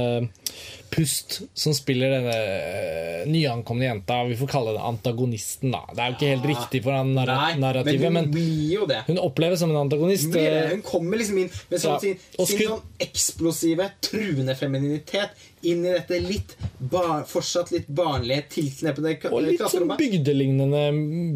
Pust, 0.94 1.40
som 1.58 1.74
spiller 1.74 2.12
denne 2.14 2.34
eh, 2.38 3.24
nyankomne 3.26 3.88
jenta, 3.88 4.20
vi 4.28 4.36
får 4.38 4.50
kalle 4.52 4.76
det 4.76 4.84
antagonisten, 4.86 5.72
da. 5.74 5.82
Det 5.90 6.04
er 6.04 6.12
jo 6.12 6.18
ikke 6.20 6.30
helt 6.36 6.46
riktig 6.52 6.82
for 6.86 6.94
han 6.94 7.16
narra 7.16 7.38
Nei, 7.40 7.48
men 7.56 7.64
narrativet, 7.66 8.06
hun 8.12 8.18
men 8.20 8.70
jo 8.70 8.86
det. 8.90 9.00
hun 9.08 9.22
oppleves 9.24 9.64
som 9.64 9.74
en 9.74 9.80
antagonist. 9.82 10.30
Hun, 10.30 10.38
eh, 10.44 10.70
hun 10.76 10.84
kommer 10.86 11.18
liksom 11.22 11.40
inn 11.42 11.50
med 11.72 11.82
sånn, 11.82 11.98
Ja, 11.98 12.04
sin, 12.04 12.46
sin 12.52 12.62
sånn 12.76 12.86
eksplosive, 13.08 13.90
truende 14.06 14.54
femininitet 14.60 15.34
inn 15.64 15.86
i 15.86 15.92
dette 15.94 16.20
litt 16.24 16.56
bar, 16.78 17.24
fortsatt 17.28 17.72
litt 17.72 17.88
barnlige, 17.88 18.44
tilknepende 18.58 19.14
Og 19.32 19.46
litt 19.46 19.62
sånn 19.72 19.94
bygdelignende 20.00 20.82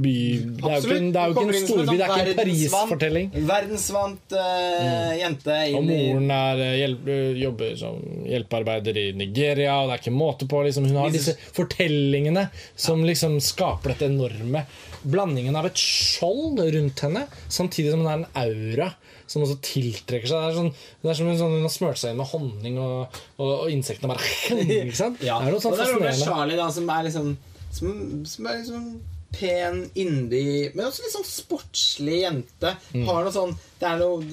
by. 0.04 0.16
Det 0.58 0.72
er 0.72 0.76
jo 0.76 0.82
ikke, 0.82 1.12
det 1.14 1.22
er 1.22 1.32
jo 1.32 1.36
ikke 1.36 1.46
en 1.48 1.68
storby, 1.68 1.96
det 1.96 2.08
er 2.08 2.14
ikke 2.14 2.26
en 2.34 2.40
Paris-fortelling. 2.42 3.30
verdensvant- 3.52 4.36
uh, 4.36 5.14
jente. 5.18 5.56
jente 5.68 5.78
Og 5.78 5.88
moren 5.88 6.32
er, 6.38 6.64
eh, 6.66 6.76
hjelp, 6.82 7.08
jobber 7.44 7.76
som 7.80 8.02
hjelpearbeider 8.28 8.98
i 8.98 9.08
Nigeria, 9.14 9.80
og 9.82 9.90
det 9.90 9.98
er 9.98 10.04
ikke 10.04 10.18
måte 10.18 10.50
på. 10.50 10.64
Liksom. 10.68 10.90
Hun 10.92 11.02
har 11.04 11.16
disse 11.16 11.38
fortellingene 11.56 12.50
som 12.76 13.04
liksom 13.08 13.40
skaper 13.44 13.96
dette 13.96 14.12
enorme 14.12 14.66
Blandingen 15.08 15.56
av 15.56 15.68
et 15.70 15.78
skjold 15.80 16.60
rundt 16.60 17.00
henne, 17.06 17.28
samtidig 17.48 17.94
som 17.94 18.02
hun 18.02 18.10
er 18.10 18.18
en 18.18 18.26
aura 18.36 18.88
som 19.28 19.44
også 19.44 19.58
tiltrekker 19.68 20.30
seg. 20.32 20.40
Det 20.40 20.54
er, 20.54 20.56
sånn, 20.58 20.72
det 21.04 21.12
er 21.12 21.20
som 21.20 21.28
hun, 21.32 21.38
sånn, 21.42 21.58
hun 21.60 21.68
har 21.68 21.74
smurt 21.74 22.00
seg 22.02 22.14
inn 22.16 22.22
med 22.22 22.32
honning, 22.32 22.80
og, 22.80 23.20
og, 23.38 23.52
og 23.66 23.68
insektene 23.74 24.14
bare 24.14 24.32
ikke 24.88 24.96
sant? 24.98 25.22
Ja. 25.26 25.42
Det 25.44 25.52
er 25.52 25.58
noe 25.58 25.64
sånn 25.64 25.76
og 25.76 25.82
det 25.82 25.86
er 25.86 25.94
noe 25.94 26.02
med 26.02 26.10
fascinerende. 26.14 26.32
Charlie 26.32 26.60
da, 26.64 26.72
som 26.80 26.90
er 26.96 27.06
liksom 27.10 27.38
Som, 27.78 27.94
som 28.26 28.48
er 28.48 28.60
liksom 28.62 28.90
pen, 29.38 29.82
yndig, 30.00 30.72
men 30.72 30.86
også 30.88 31.04
litt 31.04 31.12
sånn 31.12 31.26
sportslig 31.28 32.22
jente. 32.22 32.70
Mm. 32.96 33.04
Har 33.10 33.26
noe 33.26 33.34
sånn 33.36 33.52
Det 33.78 33.90
er 33.90 34.00
noe 34.00 34.24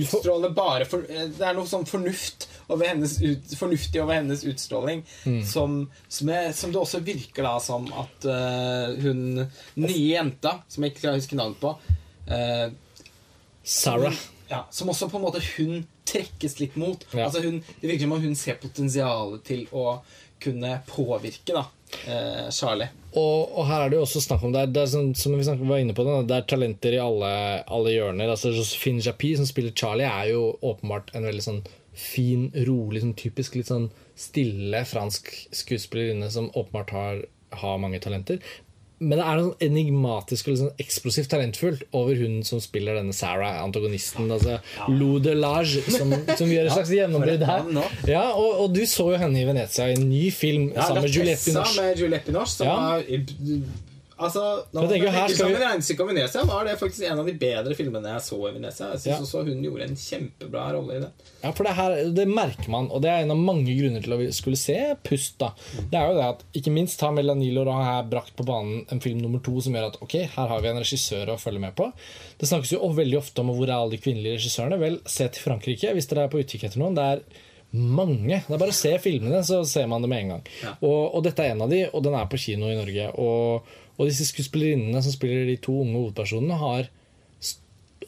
Utstråler 0.00 0.54
bare 0.56 0.86
for, 0.88 1.04
Det 1.04 1.44
er 1.44 1.54
noe 1.58 1.68
sånn 1.68 1.84
fornuft 1.86 2.48
over 2.72 2.88
hennes 2.88 3.18
ut, 3.20 3.52
fornuftig 3.60 4.00
over 4.00 4.16
hennes 4.16 4.42
utstråling 4.48 5.04
Mm. 5.28 5.42
som, 5.44 5.76
som, 6.08 6.28
er, 6.32 6.52
som 6.56 6.72
det 6.72 6.80
også 6.80 7.02
virker 7.04 7.44
da 7.44 7.56
som 7.62 7.84
at 7.92 8.24
uh, 8.30 8.96
hun 9.04 9.42
nye 9.76 10.06
jenta, 10.14 10.56
som 10.70 10.86
jeg 10.86 10.94
ikke 10.94 11.04
klarer 11.04 11.20
huske 11.20 11.36
navnet 11.38 11.60
på 11.60 11.74
eh, 12.30 12.70
Sarah. 13.70 14.16
ja, 14.50 14.64
som 14.74 14.90
også 14.90 15.08
på 15.10 15.20
en 15.20 15.26
måte 15.28 15.42
hun 15.54 15.84
trekkes 16.10 16.58
litt 16.58 16.76
mot. 16.80 17.04
Ja. 17.14 17.28
Altså 17.28 17.42
hun, 17.44 17.60
det 17.80 17.86
virker 17.86 18.06
som 18.06 18.16
om 18.16 18.24
hun 18.24 18.36
ser 18.38 18.58
potensialet 18.62 19.44
til 19.46 19.66
å 19.70 20.00
kunne 20.40 20.72
påvirke 20.88 21.54
da, 21.54 21.64
eh, 22.08 22.48
Charlie. 22.54 22.88
Og, 23.12 23.50
og 23.58 23.66
her 23.68 23.84
er 23.84 23.92
det 23.92 23.98
jo 23.98 24.06
også 24.06 24.22
snakk 24.24 24.46
om 24.46 24.54
det 24.54 24.62
er, 24.64 24.70
det 24.72 24.84
er 24.84 24.90
sånn, 24.92 25.10
Som 25.18 25.34
vi 25.36 25.44
snakket, 25.44 25.66
var 25.68 25.82
inne 25.82 25.94
på 25.96 26.06
det, 26.06 26.36
er 26.36 26.46
talenter 26.48 26.96
i 26.96 27.02
alle, 27.02 27.32
alle 27.66 27.92
hjørner. 27.94 28.32
Altså 28.32 28.54
Josephine 28.54 29.04
Japy, 29.04 29.34
som 29.38 29.48
spiller 29.48 29.74
Charlie, 29.76 30.08
er 30.08 30.32
jo 30.32 30.46
åpenbart 30.62 31.12
en 31.14 31.28
veldig 31.28 31.44
sånn 31.46 31.60
fin, 32.00 32.48
rolig, 32.66 33.02
sånn 33.04 33.18
typisk 33.18 33.58
litt 33.58 33.70
sånn 33.70 33.90
stille 34.18 34.82
fransk 34.88 35.30
skuespillerinne 35.56 36.30
som 36.32 36.50
åpenbart 36.54 36.94
har, 36.96 37.22
har 37.62 37.80
mange 37.82 38.00
talenter. 38.02 38.40
Men 39.00 39.16
det 39.16 39.24
er 39.24 39.38
noe 39.38 39.44
sånn 39.46 39.62
enigmatisk 39.64 40.48
og 40.52 40.58
sånn 40.60 40.72
eksplosivt 40.82 41.30
talentfullt 41.32 41.86
over 41.96 42.18
hun 42.20 42.42
som 42.44 42.60
spiller 42.60 42.98
denne 43.00 43.14
Sarah, 43.16 43.62
antagonisten. 43.64 44.28
Altså 44.34 44.58
Lou 44.92 45.14
de 45.24 45.32
Lage, 45.38 45.80
som, 45.88 46.12
som 46.36 46.52
gjør 46.52 46.68
et 46.68 46.74
slags 46.76 46.92
gjennombrudd 46.92 47.46
her. 47.48 47.64
Ja, 48.10 48.26
og, 48.36 48.60
og 48.66 48.74
du 48.76 48.82
så 48.84 49.10
jo 49.14 49.20
henne 49.22 49.40
i 49.40 49.46
Venezia 49.48 49.88
i 49.88 49.96
en 49.96 50.04
ny 50.10 50.26
film 50.30 50.68
sammen 50.76 51.06
med 51.06 51.16
Juliette 51.16 51.48
Binoche. 51.48 51.80
med 51.80 52.04
Juliette 52.04 52.28
Binoche, 52.28 52.52
som 52.58 52.68
Ja. 52.68 52.76
var 52.76 53.08
Altså, 54.20 54.42
når 54.74 54.82
man 54.84 54.90
tenker 54.90 55.12
sammen 55.34 55.56
vi- 55.56 55.64
regnestykke 55.64 56.00
om 56.04 56.08
Venezia, 56.10 56.42
var 56.44 56.64
det 56.68 56.74
faktisk 56.78 57.02
en 57.10 57.18
av 57.22 57.26
de 57.26 57.32
bedre 57.40 57.74
filmene 57.74 58.10
jeg 58.12 58.20
så 58.26 58.38
i 58.48 58.52
Venezia. 58.52 58.90
Jeg 58.92 59.00
synes 59.00 59.06
Ja. 59.06 59.18
også 59.24 59.44
hun 59.46 59.62
gjorde 59.64 59.86
en 59.88 59.96
kjempebra 59.96 60.64
rolle 60.76 60.96
i 60.96 61.00
det. 61.00 61.10
Ja, 61.42 61.50
for 61.52 61.64
det, 61.64 61.72
her, 61.74 61.96
det 62.12 62.28
merker 62.28 62.68
man, 62.68 62.90
og 62.90 63.00
det 63.02 63.08
er 63.10 63.22
en 63.24 63.30
av 63.32 63.36
mange 63.40 63.72
grunner 63.78 64.02
til 64.04 64.12
å 64.12 64.20
skulle 64.36 64.56
se 64.60 64.76
Pust. 65.02 65.38
da 65.38 65.50
Det 65.90 65.94
er 65.98 66.08
jo 66.10 66.14
det 66.20 66.24
at 66.28 66.44
Ikke 66.54 66.70
minst 66.72 67.00
har 67.00 67.12
Melanilo 67.12 67.64
Laurent 67.64 67.84
her 67.84 68.02
brakt 68.10 68.36
på 68.36 68.44
banen 68.44 68.84
en 68.92 69.00
film 69.00 69.18
nummer 69.22 69.40
to 69.42 69.58
som 69.60 69.72
gjør 69.72 69.86
at 69.94 70.02
ok, 70.02 70.14
her 70.36 70.48
har 70.48 70.60
vi 70.60 70.68
en 70.68 70.76
regissør 70.84 71.26
å 71.28 71.38
følge 71.40 71.60
med 71.60 71.74
på. 71.74 71.92
Det 72.38 72.48
snakkes 72.48 72.72
jo 72.72 72.80
veldig 72.92 73.16
ofte 73.18 73.38
om 73.40 73.48
hvor 73.48 73.64
er 73.68 73.72
alle 73.78 73.90
de 73.96 73.98
kvinnelige 73.98 74.36
regissørene. 74.38 74.78
Vel, 74.78 75.00
se 75.06 75.28
til 75.28 75.42
Frankrike 75.42 75.94
hvis 75.94 76.06
dere 76.08 76.24
er 76.24 76.28
på 76.28 76.38
utkikk 76.44 76.64
etter 76.68 76.78
noen. 76.78 76.94
Det 76.94 77.02
er 77.04 77.22
mange. 77.72 78.40
Det 78.48 78.50
er 78.54 78.58
bare 78.58 78.72
å 78.72 78.74
se 78.74 78.90
filmene, 78.98 79.40
så 79.46 79.60
ser 79.64 79.86
man 79.86 80.02
det 80.02 80.08
med 80.10 80.24
en 80.24 80.28
gang. 80.34 80.42
Ja. 80.64 80.72
Og, 80.82 81.14
og 81.14 81.22
dette 81.22 81.38
er 81.44 81.52
en 81.54 81.62
av 81.62 81.70
de, 81.70 81.84
og 81.94 82.02
den 82.02 82.14
er 82.18 82.26
på 82.26 82.38
kino 82.42 82.66
i 82.66 82.74
Norge. 82.74 83.06
Og, 83.16 83.62
og 84.00 84.08
disse 84.08 84.24
skuespillerinnene 84.30 85.02
som 85.04 85.12
spiller 85.12 85.44
de 85.44 85.58
to 85.60 85.74
unge 85.82 85.98
hovedpersonene, 85.98 86.56
har 86.56 86.88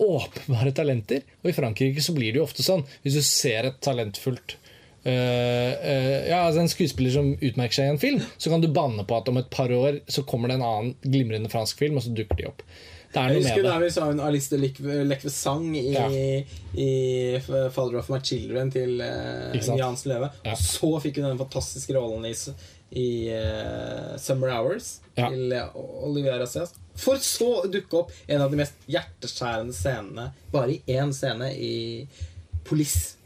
åpenbare 0.01 0.73
talenter. 0.73 1.21
Og 1.43 1.51
i 1.51 1.57
Frankrike 1.57 2.03
så 2.03 2.15
blir 2.17 2.33
det 2.33 2.41
jo 2.41 2.47
ofte 2.47 2.65
sånn. 2.65 2.85
Hvis 3.05 3.19
du 3.19 3.25
ser 3.27 3.69
et 3.69 3.77
talentfullt 3.85 4.57
uh, 5.05 5.11
uh, 5.11 6.21
ja, 6.31 6.41
altså 6.47 6.63
En 6.63 6.73
skuespiller 6.73 7.13
som 7.15 7.29
utmerker 7.35 7.77
seg 7.77 7.91
i 7.91 7.93
en 7.93 8.01
film, 8.03 8.25
så 8.39 8.53
kan 8.53 8.65
du 8.65 8.71
banne 8.73 9.05
på 9.05 9.19
at 9.19 9.29
om 9.29 9.41
et 9.43 9.53
par 9.53 9.73
år 9.75 10.01
så 10.09 10.25
kommer 10.25 10.49
det 10.49 10.59
en 10.59 10.67
annen 10.71 10.97
glimrende 11.05 11.53
fransk 11.53 11.85
film, 11.85 12.01
og 12.01 12.07
så 12.07 12.17
dukker 12.17 12.41
de 12.41 12.49
opp. 12.51 12.65
Det 13.13 13.21
er 13.21 13.35
Jeg 13.35 13.43
husker 13.43 13.61
med 13.61 13.69
da 13.69 13.79
vi 13.83 13.89
så 13.93 14.05
en 14.09 14.21
Alice 14.25 14.49
de 14.49 15.03
Lecvesang 15.05 15.67
i, 15.77 15.91
Ja. 15.93 16.07
i 16.81 16.93
Father 17.45 17.99
of 18.01 18.09
My 18.09 18.23
Children 18.25 18.73
til 18.73 19.03
uh, 19.05 19.77
Jans 19.77 20.07
Løve. 20.09 20.31
Ja. 20.47 20.55
Og 20.55 20.63
så 20.63 20.95
fikk 21.05 21.21
hun 21.21 21.29
den 21.29 21.43
fantastiske 21.43 21.93
rollen 21.93 22.25
i, 22.31 22.33
i 22.99 23.09
uh, 23.33 24.17
Summer 24.21 24.53
Hours 24.53 24.99
Ja. 25.17 25.29
til 25.29 25.53
uh, 25.53 25.75
Olivia 26.07 26.39
Racias. 26.41 26.75
For 26.97 27.17
så 27.25 27.49
å 27.63 27.71
dukke 27.73 28.03
opp 28.03 28.13
en 28.29 28.43
av 28.45 28.51
de 28.53 28.59
mest 28.61 28.75
hjerteskjærende 28.91 29.73
scenene, 29.77 30.27
bare 30.53 30.75
i 30.77 30.83
én 30.93 31.13
scene, 31.17 31.49
i 31.57 32.07
Police. 32.69 33.17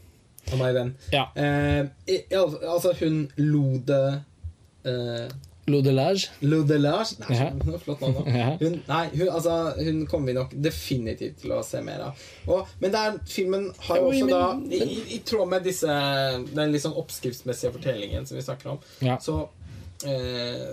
av 0.51 0.57
meg 0.61 0.73
venn. 0.77 0.93
Ja. 1.11 1.25
Uh, 1.35 1.89
i, 2.07 2.21
altså, 2.31 2.93
hun 3.01 3.25
Lode 3.35 3.97
eh, 4.87 5.27
Lodelage. 5.67 7.17
Nei, 7.19 7.35
Ja. 7.37 7.77
flott 7.83 8.01
navn. 8.01 8.27
Hun, 8.61 8.77
nei, 8.87 9.01
hun, 9.17 9.27
altså, 9.29 9.55
hun 9.83 10.05
kommer 10.07 10.31
vi 10.31 10.35
nok 10.37 10.53
definitivt 10.63 11.41
til 11.41 11.51
å 11.57 11.61
se 11.65 11.81
mer 11.83 12.05
av. 12.07 12.21
Og, 12.47 12.69
men 12.79 12.93
det 12.93 13.01
er, 13.03 13.17
filmen 13.27 13.65
har 13.89 13.99
jo 13.99 14.07
også 14.13 14.29
da, 14.31 14.39
i, 14.71 14.79
i, 14.83 15.01
i 15.17 15.19
tråd 15.27 15.51
med 15.51 15.67
disse, 15.67 15.97
den 16.55 16.71
litt 16.71 16.85
sånn 16.85 16.95
oppskriftsmessige 17.01 17.73
fortellingen 17.75 18.25
som 18.29 18.39
vi 18.39 18.45
snakker 18.47 18.77
om, 18.77 18.79
Ja. 19.03 19.17
så 19.19 19.41
eh, 20.07 20.71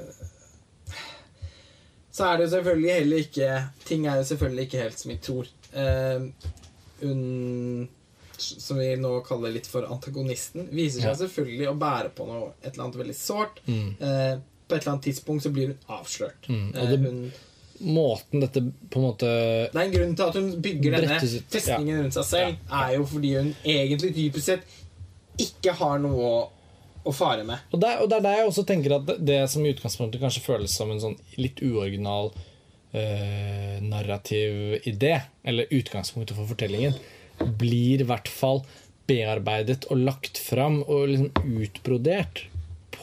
Så 2.15 2.25
er 2.29 2.39
det 2.39 2.45
jo 2.47 2.53
selvfølgelig 2.55 2.93
heller 2.95 3.23
ikke 3.25 3.51
Ting 3.89 4.05
er 4.07 4.21
jo 4.21 4.27
selvfølgelig 4.29 4.67
ikke 4.69 4.83
helt 4.85 5.01
som 5.03 5.11
vi 5.11 5.17
tror. 5.27 5.49
Eh, 5.75 6.27
hun 7.03 7.89
som 8.45 8.79
vi 8.79 8.89
nå 8.99 9.11
kaller 9.27 9.53
litt 9.55 9.67
for 9.71 9.87
antagonisten, 9.87 10.67
viser 10.75 11.01
seg 11.05 11.11
Ja. 11.13 11.19
selvfølgelig 11.21 11.69
å 11.71 11.77
bære 11.79 12.11
på 12.19 12.27
noe 12.27 12.49
et 12.63 12.73
eller 12.75 12.85
annet 12.89 12.97
veldig 12.99 13.15
sårt. 13.17 13.61
Mm. 13.67 13.91
Eh, 14.03 14.35
på 14.69 14.75
et 14.77 14.83
eller 14.83 14.93
annet 14.95 15.05
tidspunkt 15.09 15.43
så 15.45 15.51
blir 15.53 15.67
hun 15.73 15.79
avslørt. 15.99 16.49
Mm, 16.49 16.71
Eh, 16.75 16.91
det- 16.91 17.01
hun, 17.09 17.33
Måten 17.85 18.41
dette 18.41 18.61
på 18.89 19.01
en 19.01 19.03
måte 19.03 19.27
det 19.27 19.75
er 19.75 19.81
en 19.81 19.91
grunn 19.93 20.13
til 20.17 20.23
at 20.29 20.35
hun 20.39 20.51
bygger 20.63 20.93
denne 20.95 21.17
ut, 21.19 21.43
festningen 21.51 21.99
rundt 22.05 22.15
seg 22.15 22.25
selv, 22.25 22.57
er 22.71 22.93
jo 22.95 23.05
fordi 23.11 23.33
hun 23.35 23.49
egentlig 23.65 24.13
dypest 24.15 24.47
sett 24.47 24.63
ikke 25.43 25.73
har 25.81 25.99
noe 25.99 26.15
å, 26.29 26.49
å 27.05 27.13
fare 27.13 27.43
med. 27.45 27.59
Og 27.75 27.81
det, 27.83 27.91
og 28.01 28.09
det 28.09 28.17
er 28.21 28.23
der 28.29 28.37
jeg 28.39 28.47
også 28.53 28.65
tenker 28.69 28.95
at 28.95 29.07
det, 29.09 29.17
det 29.27 29.41
som 29.51 29.67
i 29.67 29.73
utgangspunktet 29.75 30.23
kanskje 30.23 30.45
føles 30.47 30.71
som 30.79 30.91
en 30.95 31.01
sånn 31.03 31.19
litt 31.37 31.59
uoriginal 31.67 32.31
eh, 32.95 33.81
narrativ 33.83 34.79
idé, 34.87 35.17
eller 35.45 35.67
utgangspunktet 35.75 36.37
for 36.39 36.47
fortellingen, 36.47 36.95
blir 37.59 38.01
i 38.05 38.09
hvert 38.09 38.29
fall 38.31 38.63
bearbeidet 39.11 39.85
og 39.91 39.99
lagt 40.07 40.39
fram 40.39 40.79
og 40.87 41.09
liksom 41.11 41.59
utbrodert 41.59 42.45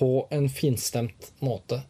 på 0.02 0.12
en 0.34 0.48
finstemt 0.50 1.32
måte 1.46 1.84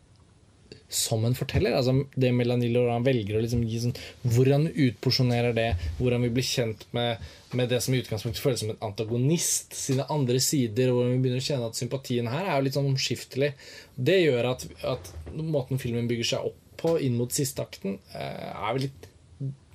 som 0.91 1.25
en 1.25 1.35
forteller. 1.35 1.71
Altså 1.71 1.93
det 2.19 2.33
Melanie 2.35 2.71
Laurent 2.73 3.05
velger 3.07 3.37
å 3.37 3.41
liksom 3.43 3.63
gi 3.63 3.79
sånn 3.79 3.93
Hvor 4.27 4.49
han 4.51 4.67
utporsjonerer 4.67 5.55
det, 5.55 5.69
hvordan 5.99 6.25
vi 6.25 6.31
blir 6.35 6.45
kjent 6.45 6.83
med, 6.95 7.21
med 7.55 7.71
det 7.71 7.79
som 7.83 7.95
i 7.95 8.01
utgangspunktet 8.03 8.43
føles 8.43 8.63
som 8.63 8.73
en 8.73 8.83
antagonist, 8.89 9.71
sine 9.77 10.03
andre 10.11 10.41
sider, 10.43 10.91
og 10.91 10.99
hvordan 10.99 11.13
vi 11.15 11.21
begynner 11.23 11.43
å 11.43 11.47
kjenne 11.47 11.69
at 11.71 11.79
sympatien 11.79 12.27
her 12.31 12.43
er 12.43 12.57
jo 12.57 12.65
litt 12.67 12.79
sånn 12.79 12.89
omskiftelig. 12.91 13.53
Det 13.95 14.17
gjør 14.19 14.51
at, 14.51 14.67
at 14.91 15.13
måten 15.39 15.79
filmen 15.81 16.11
bygger 16.11 16.33
seg 16.33 16.51
opp 16.51 16.59
på 16.81 16.97
inn 17.05 17.15
mot 17.15 17.31
siste 17.31 17.63
akten, 17.63 17.99
eh, 18.17 18.51
er 18.51 18.75
vel 18.75 18.87
litt 18.89 19.07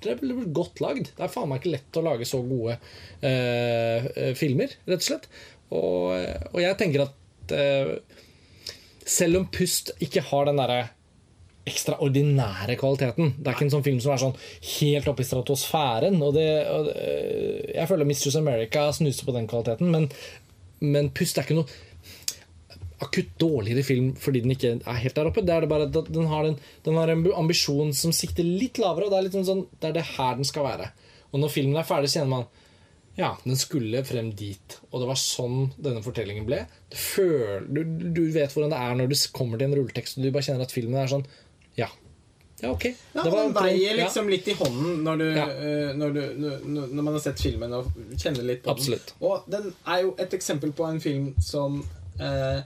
det 0.05 0.13
er 0.13 0.49
godt 0.53 0.77
lagd. 0.83 1.09
Det 1.17 1.23
er 1.25 1.31
faen 1.33 1.49
meg 1.49 1.63
ikke 1.63 1.73
lett 1.73 1.97
å 1.97 2.03
lage 2.05 2.27
så 2.29 2.37
gode 2.45 2.75
eh, 3.25 4.05
eh, 4.05 4.33
filmer, 4.37 4.75
rett 4.85 5.01
og 5.01 5.07
slett. 5.07 5.25
Og, 5.73 6.13
og 6.53 6.59
jeg 6.61 6.77
tenker 6.79 7.07
at 7.07 7.55
eh, 7.57 7.95
selv 9.07 9.41
om 9.41 9.49
Pust 9.53 9.93
ikke 10.03 10.25
har 10.29 10.47
den 10.49 10.59
derre 10.59 10.85
ekstraordinære 11.67 12.77
kvaliteten 12.79 13.33
Det 13.35 13.49
er 13.49 13.55
ikke 13.57 13.65
en 13.65 13.73
sånn 13.73 13.83
film 13.83 13.97
som 14.03 14.13
er 14.13 14.21
sånn 14.21 14.37
helt 14.77 15.09
oppe 15.11 15.23
i 15.23 15.27
stratosfæren. 15.27 16.21
Og 16.23 16.35
det, 16.37 16.47
og 16.71 16.87
det, 16.87 17.07
jeg 17.73 17.89
føler 17.89 18.07
Mistress 18.07 18.39
America 18.39 18.87
snuser 18.95 19.27
på 19.27 19.35
den 19.35 19.49
kvaliteten, 19.51 19.91
men, 19.91 20.07
men 20.79 21.11
Pust 21.15 21.39
er 21.39 21.47
ikke 21.47 21.59
noe 21.59 21.83
akutt 23.03 23.35
dårligere 23.37 23.83
film 23.85 24.13
fordi 24.17 24.41
den 24.41 24.55
ikke 24.55 24.71
er 24.79 25.01
helt 25.03 25.17
der 25.17 25.29
oppe. 25.29 25.43
Det 25.45 25.53
er 25.53 25.65
det 25.65 25.71
bare 25.71 25.89
at 25.89 26.13
den 26.13 26.29
har, 26.31 26.47
en, 26.47 26.55
den 26.85 26.97
har 26.97 27.11
en 27.13 27.25
ambisjon 27.43 27.91
som 27.93 28.15
sikter 28.15 28.47
litt 28.47 28.79
lavere, 28.81 29.07
og 29.07 29.13
det 29.13 29.19
er, 29.19 29.27
litt 29.27 29.37
sånn, 29.51 29.67
det 29.81 29.91
er 29.91 29.99
det 29.99 30.07
her 30.15 30.39
den 30.39 30.47
skal 30.47 30.65
være. 30.65 30.89
Og 31.33 31.43
når 31.43 31.53
filmen 31.53 31.77
er 31.77 31.87
ferdig, 31.87 32.09
så 32.09 32.21
kjenner 32.21 32.33
man 32.39 32.47
ja, 33.17 33.31
den 33.43 33.57
skulle 33.57 34.03
frem 34.05 34.27
dit. 34.37 34.75
Og 34.91 35.01
det 35.01 35.07
var 35.09 35.17
sånn 35.17 35.71
denne 35.81 36.03
fortellingen 36.05 36.45
ble. 36.45 36.59
Du, 36.91 36.97
føler, 37.01 37.65
du, 37.65 38.09
du 38.13 38.23
vet 38.35 38.53
hvordan 38.53 38.73
det 38.75 38.81
er 38.85 38.97
når 38.99 39.09
du 39.09 39.15
kommer 39.33 39.57
til 39.57 39.71
en 39.71 39.77
rulletekst, 39.79 40.19
og 40.19 40.27
du 40.27 40.33
bare 40.35 40.45
kjenner 40.45 40.67
at 40.67 40.75
filmen 40.75 40.99
er 41.01 41.09
sånn 41.09 41.25
Ja, 41.79 41.87
ja 42.61 42.71
ok. 42.75 42.85
Ja, 43.15 43.23
Det 43.23 43.31
var 43.33 43.39
Den 43.47 43.55
veier 43.57 43.95
ja. 43.97 44.03
liksom 44.03 44.29
litt 44.29 44.47
i 44.49 44.55
hånden 44.59 45.01
når, 45.07 45.17
du, 45.23 45.25
Ja. 45.33 45.45
eh, 45.49 45.93
når, 45.97 46.13
du, 46.13 46.21
når, 46.43 46.91
når 46.93 47.03
man 47.07 47.13
har 47.17 47.23
sett 47.25 47.41
filmen 47.41 47.73
og 47.79 47.89
kjenner 48.21 48.45
litt 48.51 48.61
på 48.65 48.75
Absolutt. 48.75 49.13
den. 49.15 49.25
Og 49.31 49.47
den 49.55 49.71
er 49.85 50.03
jo 50.05 50.13
et 50.21 50.35
eksempel 50.37 50.73
på 50.77 50.85
en 50.85 51.01
film 51.01 51.31
som 51.41 51.79
eh, 52.21 52.61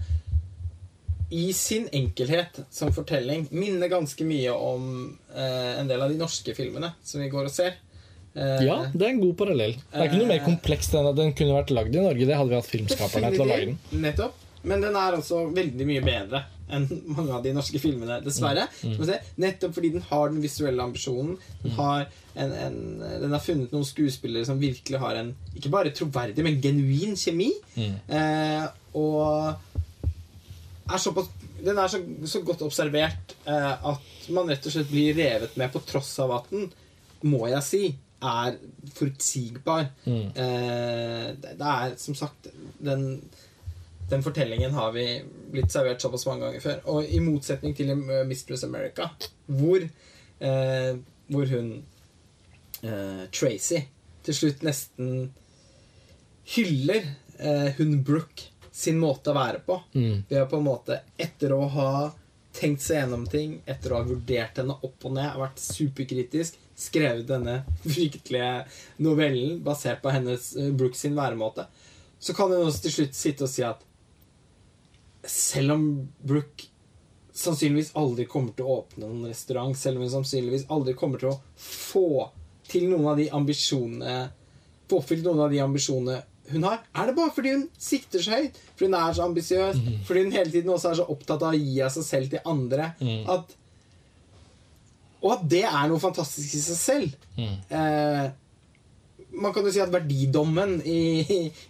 i 1.31 1.45
sin 1.55 1.85
enkelhet 1.95 2.59
som 2.75 2.91
fortelling 2.91 3.45
minner 3.55 3.87
ganske 3.91 4.25
mye 4.27 4.51
om 4.51 4.89
eh, 5.31 5.79
en 5.79 5.87
del 5.87 6.03
av 6.03 6.11
de 6.11 6.19
norske 6.19 6.55
filmene 6.57 6.91
som 7.07 7.23
vi 7.23 7.29
går 7.31 7.47
og 7.47 7.53
ser. 7.55 7.77
Eh, 8.35 8.61
Ja, 8.65 8.77
det 8.93 9.01
er 9.01 9.09
en 9.11 9.19
god 9.21 9.35
parallell. 9.41 9.73
Det 9.91 9.99
er 9.99 10.07
ikke 10.07 10.21
noe 10.21 10.29
mer 10.29 10.39
Eh, 10.39 10.45
komplekst 10.47 10.93
enn 10.95 11.09
at 11.09 11.17
den 11.19 11.33
kunne 11.33 11.57
vært 11.57 11.73
lagd 11.75 11.95
i 11.95 11.99
Norge. 12.03 12.25
Det 12.29 12.37
hadde 12.37 12.49
vi 12.53 12.55
hatt 12.61 12.69
filmskaperne 12.71 13.31
til 13.35 13.43
å 13.43 13.49
lage 13.49 13.65
den. 13.71 13.77
Nettopp. 13.91 14.33
Men 14.63 14.81
den 14.83 14.95
er 14.95 15.15
også 15.17 15.47
veldig 15.55 15.85
mye 15.89 16.01
bedre 16.05 16.43
enn 16.71 16.85
mange 17.11 17.33
av 17.35 17.41
de 17.43 17.51
norske 17.51 17.79
filmene, 17.81 18.21
dessverre. 18.23 18.67
Mm. 18.87 18.93
Se, 19.03 19.17
Nettopp 19.43 19.73
fordi 19.75 19.89
den 19.97 20.03
har 20.07 20.29
den 20.31 20.39
visuelle 20.39 20.79
ambisjonen. 20.85 21.33
Den 21.63 21.71
har, 21.75 22.05
en, 22.35 22.53
en, 22.53 22.77
den 23.25 23.31
har 23.35 23.41
funnet 23.43 23.73
noen 23.75 23.83
skuespillere 23.83 24.45
som 24.47 24.61
virkelig 24.61 25.01
har 25.01 25.17
en 25.19 25.33
ikke 25.57 25.71
bare 25.73 25.91
troverdig, 25.91 26.45
men 26.45 26.61
genuin 26.63 27.17
kjemi. 27.19 27.49
Mm. 27.75 27.97
Eh, 28.07 28.69
og 28.95 29.57
er 30.91 30.97
såpass 30.99 31.27
Den 31.61 31.77
er 31.77 31.87
så, 31.91 31.99
så 32.25 32.39
godt 32.41 32.63
observert 32.65 33.35
eh, 33.45 33.73
at 33.91 34.29
man 34.33 34.47
rett 34.49 34.65
og 34.65 34.73
slett 34.73 34.89
blir 34.89 35.13
revet 35.13 35.53
med, 35.59 35.69
på 35.73 35.81
tross 35.85 36.13
av 36.23 36.31
at 36.39 36.47
den, 36.49 36.71
må 37.21 37.43
jeg 37.51 37.61
si, 37.67 37.81
er 38.21 38.57
forutsigbar. 38.95 39.87
Mm. 40.05 40.27
Eh, 40.35 41.27
det, 41.41 41.71
er 41.73 41.95
som 42.01 42.17
sagt 42.17 42.49
den, 42.79 43.21
den 44.09 44.23
fortellingen 44.23 44.75
har 44.77 44.91
vi 44.95 45.05
blitt 45.51 45.71
servert 45.73 46.03
såpass 46.03 46.25
mange 46.29 46.45
ganger 46.45 46.63
før. 46.63 46.83
Og 46.93 47.09
i 47.09 47.21
motsetning 47.23 47.75
til 47.77 47.93
Mistress 48.29 48.65
America, 48.67 49.09
hvor, 49.45 49.83
eh, 50.39 50.93
hvor 51.31 51.51
hun 51.55 51.73
eh, 52.83 53.25
Tracy 53.33 53.81
til 54.25 54.37
slutt 54.37 54.65
nesten 54.65 55.31
hyller 56.55 57.05
eh, 57.39 57.69
hun 57.77 58.01
Brooke 58.05 58.49
sin 58.71 58.99
måte 59.01 59.31
å 59.31 59.37
være 59.37 59.61
på. 59.65 59.77
Mm. 59.93 60.23
Ved 60.29 60.41
å 60.41 60.49
på 60.49 60.59
en 60.61 60.67
måte, 60.67 61.01
etter 61.19 61.53
å 61.55 61.65
ha 61.73 61.91
tenkt 62.55 62.83
seg 62.83 63.01
gjennom 63.01 63.25
ting, 63.31 63.59
etter 63.69 63.93
å 63.93 64.01
ha 64.01 64.07
vurdert 64.07 64.59
henne 64.59 64.77
opp 64.83 65.07
og 65.07 65.15
ned, 65.15 65.37
vært 65.39 65.61
superkritisk, 65.63 66.57
skrevet 66.81 67.27
denne 67.29 67.59
fryktelige 67.85 68.65
novellen 69.05 69.59
basert 69.65 70.01
på 70.01 70.13
hennes 70.13 70.51
Brooks 70.77 71.05
sin 71.05 71.15
væremåte, 71.17 71.67
så 72.21 72.33
kan 72.37 72.51
hun 72.53 72.67
også 72.67 72.85
til 72.87 72.95
slutt 72.97 73.17
sitte 73.17 73.45
og 73.45 73.53
si 73.53 73.63
at 73.65 73.85
selv 75.29 75.75
om 75.75 75.87
Brooke 76.25 76.69
sannsynligvis 77.37 77.93
aldri 77.99 78.25
kommer 78.29 78.55
til 78.57 78.67
å 78.67 78.81
åpne 78.81 79.05
noen 79.05 79.29
restaurant, 79.29 79.77
selv 79.77 79.99
om 79.99 80.05
hun 80.05 80.13
sannsynligvis 80.17 80.67
aldri 80.73 80.97
kommer 80.97 81.21
til 81.21 81.31
å 81.31 81.39
få 81.61 82.27
til 82.71 82.89
noen 82.91 83.07
av 83.13 83.21
de 83.21 83.29
ambisjonene 83.33 84.19
Få 84.91 84.97
oppfylt 84.99 85.23
noen 85.23 85.39
av 85.45 85.53
de 85.53 85.59
ambisjonene 85.63 86.17
hun 86.51 86.65
har, 86.67 86.81
er 86.99 87.07
det 87.07 87.13
bare 87.15 87.31
fordi 87.31 87.51
hun 87.53 87.61
sikter 87.79 88.19
så 88.19 88.33
høyt. 88.35 88.57
Fordi 88.75 88.89
hun 88.89 88.95
er 88.99 89.13
så 89.15 89.23
ambisiøs. 89.23 89.77
Fordi 90.03 90.23
hun 90.25 90.33
hele 90.35 90.51
tiden 90.51 90.73
også 90.73 90.89
er 90.89 90.97
så 90.99 91.05
opptatt 91.13 91.45
av 91.47 91.53
å 91.55 91.59
gi 91.61 91.77
av 91.85 91.93
seg 91.93 92.03
selv 92.03 92.33
til 92.33 92.41
andre. 92.51 92.89
At, 93.31 93.53
og 95.21 95.33
at 95.35 95.49
det 95.49 95.65
er 95.69 95.89
noe 95.89 96.01
fantastisk 96.01 96.55
i 96.57 96.61
seg 96.63 96.79
selv. 96.79 97.27
Eh, 97.37 98.29
man 99.31 99.53
kan 99.55 99.63
jo 99.63 99.71
si 99.71 99.79
at 99.79 99.91
verdidommen 99.93 100.79
i, 100.83 100.99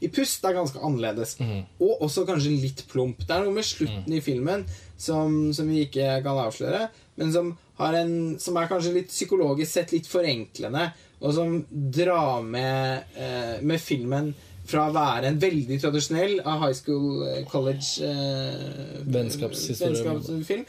i, 0.02 0.10
Pust 0.14 0.46
er 0.48 0.56
ganske 0.58 0.82
annerledes. 0.82 1.36
Og 1.82 2.06
også 2.08 2.26
kanskje 2.26 2.56
litt 2.56 2.86
plump. 2.90 3.22
Det 3.22 3.36
er 3.36 3.46
noe 3.46 3.56
med 3.56 3.68
slutten 3.68 4.16
i 4.16 4.22
filmen 4.24 4.66
som, 5.02 5.52
som 5.54 5.70
vi 5.70 5.86
ikke 5.86 6.20
kan 6.26 6.40
avsløre, 6.46 6.88
men 7.20 7.34
som, 7.34 7.52
har 7.82 7.98
en, 7.98 8.14
som 8.42 8.58
er 8.60 8.70
kanskje 8.70 8.96
litt 9.00 9.10
psykologisk 9.10 9.74
sett 9.74 9.94
litt 9.96 10.10
forenklende, 10.10 10.92
og 11.22 11.36
som 11.38 11.60
drar 11.70 12.46
med, 12.46 13.12
eh, 13.18 13.58
med 13.66 13.82
filmen 13.82 14.32
fra 14.70 14.88
å 14.88 14.96
være 14.96 15.30
en 15.30 15.42
veldig 15.42 15.78
tradisjonell 15.82 16.40
av 16.46 16.62
high 16.64 16.78
school, 16.78 17.26
eh, 17.28 17.44
college 17.50 18.06
eh, 18.06 19.02
Vennskapshistorie. 19.06 20.02
vennskapsfilm, 20.06 20.66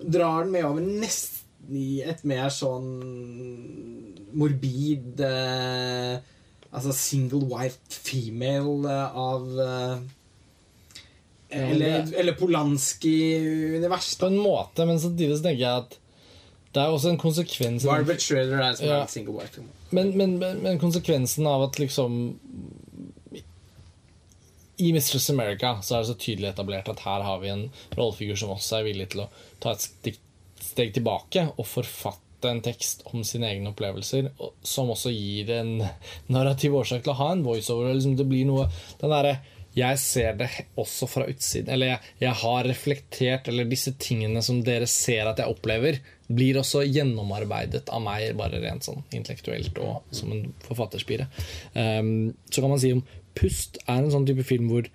drar 0.00 0.44
den 0.44 0.52
med 0.56 0.68
over 0.68 0.84
nesten 0.84 1.43
i 1.72 2.02
et 2.04 2.24
mer 2.28 2.48
sånn 2.52 2.88
morbid 4.34 5.20
eh, 5.24 6.18
Altså 6.74 6.90
single 6.98 7.46
white 7.52 7.94
female 8.02 8.88
eh, 8.90 9.18
av 9.24 9.44
eh, 9.62 9.98
Eller, 11.54 12.08
eller 12.18 12.34
Polanski-univers. 12.34 14.16
På 14.18 14.26
en 14.26 14.38
måte, 14.42 14.82
men 14.88 14.98
samtidig 15.00 15.36
så 15.38 15.44
tenker 15.46 15.62
jeg 15.62 15.84
at 15.84 15.94
det 16.74 16.82
er 16.82 16.90
også 16.90 17.12
en 17.12 17.20
konsekvens 17.22 17.84
Barbara 17.86 18.18
Schroeder 18.18 18.58
er 18.58 18.72
som 18.74 18.88
Ja. 18.88 18.96
er 18.96 19.02
en 19.06 19.12
single 19.12 19.36
white 19.36 19.54
female. 19.54 19.76
men, 19.94 20.10
men, 20.18 20.32
men, 20.40 20.58
men 20.64 20.80
konsekvensen 20.82 21.46
av 21.46 21.62
at 21.68 21.78
liksom 21.78 22.16
I 24.82 24.90
Mistress 24.92 25.30
America 25.30 25.76
så 25.86 25.94
er 25.94 26.02
det 26.02 26.08
så 26.10 26.16
tydelig 26.18 26.48
etablert 26.50 26.88
at 26.90 27.04
her 27.06 27.22
har 27.22 27.38
vi 27.44 27.52
en 27.52 27.68
rollefigur 27.94 28.34
som 28.40 28.50
også 28.56 28.80
er 28.80 28.88
villig 28.88 29.06
til 29.14 29.22
å 29.22 29.28
ta 29.62 29.76
et 29.76 29.84
stik, 29.86 30.18
steg 30.74 30.94
tilbake 30.94 31.48
og 31.54 31.66
forfatte 31.68 32.50
en 32.50 32.60
tekst 32.64 33.06
om 33.08 33.22
sine 33.24 33.48
egne 33.48 33.70
opplevelser, 33.72 34.28
som 34.66 34.92
også 34.92 35.12
gir 35.14 35.52
en 35.54 35.78
narrativ 36.32 36.76
årsak 36.76 37.04
til 37.04 37.14
å 37.14 37.18
ha 37.22 37.32
en 37.32 37.44
voiceover. 37.46 37.94
Liksom 37.94 38.18
det 38.18 38.28
blir 38.28 38.48
noe 38.48 38.68
Den 39.00 39.12
derre 39.14 39.38
Jeg 39.74 39.98
ser 39.98 40.36
det 40.38 40.50
også 40.78 41.08
fra 41.10 41.24
utsiden. 41.30 41.72
Eller 41.72 41.94
jeg, 41.94 42.12
jeg 42.26 42.38
har 42.42 42.68
reflektert 42.68 43.48
Eller 43.50 43.66
disse 43.70 43.94
tingene 43.98 44.42
som 44.44 44.60
dere 44.66 44.86
ser 44.90 45.30
at 45.30 45.40
jeg 45.40 45.50
opplever, 45.50 45.98
blir 46.28 46.60
også 46.60 46.84
gjennomarbeidet 46.86 47.88
av 47.92 48.00
meg, 48.04 48.30
bare 48.38 48.60
rent 48.62 48.86
sånn 48.86 49.02
intellektuelt 49.12 49.76
og 49.82 50.14
som 50.14 50.32
en 50.32 50.46
forfatterspire. 50.64 51.26
Um, 51.74 52.32
så 52.48 52.62
kan 52.62 52.72
man 52.72 52.80
si 52.82 52.94
om 52.96 53.04
Pust 53.34 53.80
er 53.82 53.98
en 53.98 54.12
sånn 54.12 54.26
type 54.28 54.44
film 54.46 54.68
hvor, 54.70 54.86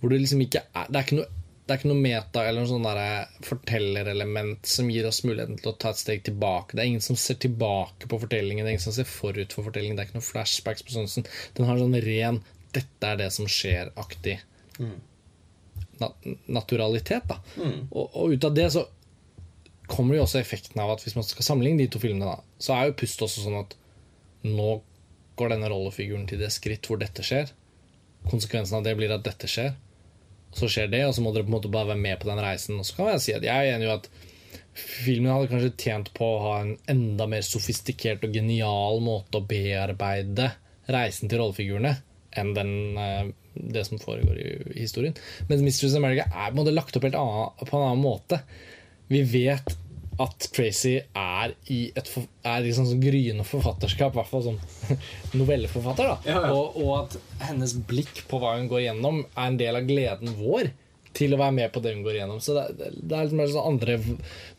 hvor 0.00 0.10
det 0.10 0.18
liksom 0.18 0.40
ikke 0.42 0.64
er 0.74 0.88
Det 0.90 0.98
er 0.98 1.06
ikke 1.06 1.20
noe 1.20 1.44
det 1.66 1.74
er 1.74 1.80
ikke 1.80 1.90
noe 1.90 1.98
meta 1.98 2.44
eller 2.46 2.62
noe 2.62 2.70
sånn 2.70 3.42
fortellerelement 3.42 4.68
som 4.70 4.90
gir 4.92 5.08
oss 5.08 5.24
muligheten 5.26 5.58
til 5.58 5.72
å 5.72 5.78
ta 5.82 5.90
et 5.90 5.98
steg 5.98 6.22
tilbake. 6.28 6.76
Det 6.76 6.84
er 6.84 6.90
ingen 6.92 7.02
som 7.02 7.18
ser 7.18 7.40
tilbake 7.42 8.06
på 8.06 8.20
fortellingen, 8.22 8.62
det 8.62 8.70
er 8.70 8.76
ingen 8.76 8.84
som 8.84 8.94
ser 8.94 9.08
forut 9.10 9.56
for 9.56 9.66
fortellingen. 9.66 9.98
Det 9.98 10.04
er 10.04 10.08
ikke 10.10 10.20
noen 10.20 10.28
flashbacks 10.28 10.86
på 10.86 10.94
sånn. 10.94 11.26
Den 11.58 11.66
har 11.66 11.80
sånn 11.82 11.98
ren 12.06 12.38
'dette 12.76 13.08
er 13.08 13.18
det 13.18 13.32
som 13.34 13.48
skjer'-aktig 13.50 14.36
na 15.98 16.10
naturalitet. 16.46 17.26
da. 17.28 17.40
Og, 17.90 18.04
og 18.14 18.36
ut 18.36 18.44
av 18.44 18.54
det 18.54 18.68
så 18.74 18.84
kommer 19.90 20.16
jo 20.16 20.26
også 20.26 20.38
effekten 20.40 20.80
av 20.82 20.92
at 20.94 21.02
hvis 21.02 21.16
man 21.16 21.26
skal 21.26 21.46
sammenligne 21.46 21.82
de 21.82 21.90
to 21.90 22.02
filmene, 22.02 22.26
da, 22.26 22.42
så 22.62 22.74
er 22.76 22.88
jo 22.88 22.98
Pust 23.00 23.22
også 23.22 23.46
sånn 23.46 23.60
at 23.60 23.76
nå 24.46 24.80
går 25.38 25.52
denne 25.52 25.70
rollefiguren 25.70 26.26
til 26.30 26.40
det 26.42 26.52
skritt 26.54 26.86
hvor 26.86 27.00
dette 27.00 27.24
skjer. 27.26 27.50
Konsekvensen 28.30 28.78
av 28.78 28.86
det 28.86 28.96
blir 28.98 29.14
at 29.14 29.24
dette 29.26 29.50
skjer. 29.50 29.74
Så 30.56 30.70
skjer 30.72 30.88
det, 30.92 31.02
og 31.06 31.14
så 31.14 31.22
må 31.24 31.34
dere 31.34 31.44
på 31.44 31.52
en 31.52 31.58
måte 31.58 31.72
bare 31.72 31.92
være 31.92 32.00
med 32.00 32.20
på 32.22 32.30
den 32.30 32.40
reisen. 32.40 32.80
Og 32.80 32.88
så 32.88 32.96
kan 32.96 33.12
jeg 33.14 33.24
si 33.24 33.36
at 33.36 33.44
jeg 33.44 33.52
er 33.52 33.76
enig 33.76 33.88
i 33.88 33.94
at 33.94 34.08
filmen 34.76 35.32
hadde 35.32 35.50
kanskje 35.50 35.74
tjent 35.80 36.12
på 36.16 36.26
å 36.28 36.42
ha 36.44 36.54
en 36.62 36.74
enda 36.92 37.26
mer 37.30 37.44
sofistikert 37.44 38.24
og 38.26 38.34
genial 38.36 39.00
måte 39.04 39.40
å 39.40 39.46
bearbeide 39.48 40.50
reisen 40.92 41.30
til 41.30 41.40
rollefigurene 41.40 41.96
enn 42.36 42.52
den, 42.56 42.72
eh, 43.00 43.28
det 43.56 43.86
som 43.88 44.00
foregår 44.00 44.38
i, 44.40 44.48
historien. 44.76 45.16
Men 45.48 45.64
Mistress 45.64 45.96
America 45.96 46.26
er 46.28 46.50
på 46.50 46.56
en 46.56 46.60
måte 46.60 46.74
lagt 46.76 46.96
opp 46.96 47.06
helt 47.08 47.16
annen, 47.16 47.52
på 47.62 47.78
en 47.78 47.86
annen 47.86 48.04
måte. 48.04 48.40
Vi 49.08 49.22
vet 49.24 49.76
at 50.22 50.48
Tracy 50.54 50.94
er 51.00 51.52
i 51.72 51.80
et 51.96 52.08
er 52.16 52.64
liksom 52.64 52.86
sånn, 52.86 52.94
sånn 52.94 53.04
gryende 53.04 53.44
forfatterskap, 53.46 54.14
i 54.14 54.20
hvert 54.20 54.30
fall 54.30 54.44
som 54.46 54.96
novelleforfatter. 55.40 56.08
Da. 56.08 56.16
Ja, 56.28 56.40
ja. 56.46 56.54
Og, 56.56 56.78
og 56.80 56.92
at 57.02 57.46
hennes 57.48 57.76
blikk 57.88 58.24
på 58.30 58.40
hva 58.40 58.56
hun 58.56 58.70
går 58.70 58.86
gjennom, 58.86 59.24
er 59.34 59.50
en 59.50 59.60
del 59.60 59.80
av 59.80 59.88
gleden 59.88 60.36
vår 60.38 60.72
til 61.16 61.32
å 61.32 61.38
være 61.40 61.54
med 61.56 61.72
på 61.72 61.80
det 61.80 61.94
hun 61.94 62.02
går 62.04 62.18
gjennom. 62.18 62.40
Så 62.44 62.56
det, 62.56 62.64
det, 62.76 62.90
det 63.00 63.16
er 63.16 63.28
litt 63.28 63.36
mer 63.38 63.52
sånn 63.52 63.68
andre 63.70 63.98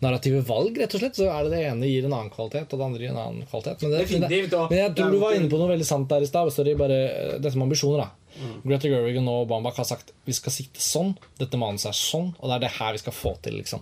narrative 0.03 0.43
valg, 0.47 0.77
rett 0.81 0.95
og 0.97 1.03
slett. 1.03 1.17
Så 1.17 1.27
er 1.29 1.45
det 1.45 1.53
det 1.53 1.65
ene 1.69 1.89
gir 1.89 2.07
en 2.07 2.15
annen 2.17 2.31
kvalitet, 2.33 2.71
og 2.71 2.81
det 2.81 2.87
andre 2.87 3.03
gir 3.03 3.13
en 3.13 3.19
annen 3.23 3.49
kvalitet. 3.49 3.83
Men, 3.85 3.93
det, 3.93 4.05
men, 4.13 4.55
men 4.57 4.79
jeg 4.81 4.95
tror 4.97 5.13
du 5.13 5.19
var 5.21 5.37
inne 5.37 5.51
på 5.51 5.59
noe 5.61 5.73
veldig 5.73 5.89
sant 5.89 6.09
der 6.09 6.25
i 6.25 6.29
stad. 6.29 6.49
Sorry, 6.53 6.73
bare 6.79 7.01
dette 7.37 7.53
med 7.57 7.69
ambisjoner, 7.69 8.05
da. 8.05 8.27
Greta 8.61 8.89
Gerwig 8.89 9.17
og 9.17 9.47
Bambak 9.49 9.79
har 9.81 9.87
sagt 9.89 10.11
vi 10.27 10.35
skal 10.37 10.53
sikte 10.53 10.81
sånn, 10.83 11.15
dette 11.39 11.57
manuset 11.57 11.89
er 11.89 11.97
sånn, 11.97 12.27
og 12.37 12.49
det 12.49 12.57
er 12.57 12.65
det 12.67 12.75
her 12.75 12.93
vi 12.93 13.01
skal 13.01 13.15
få 13.15 13.33
til. 13.41 13.57
liksom 13.57 13.81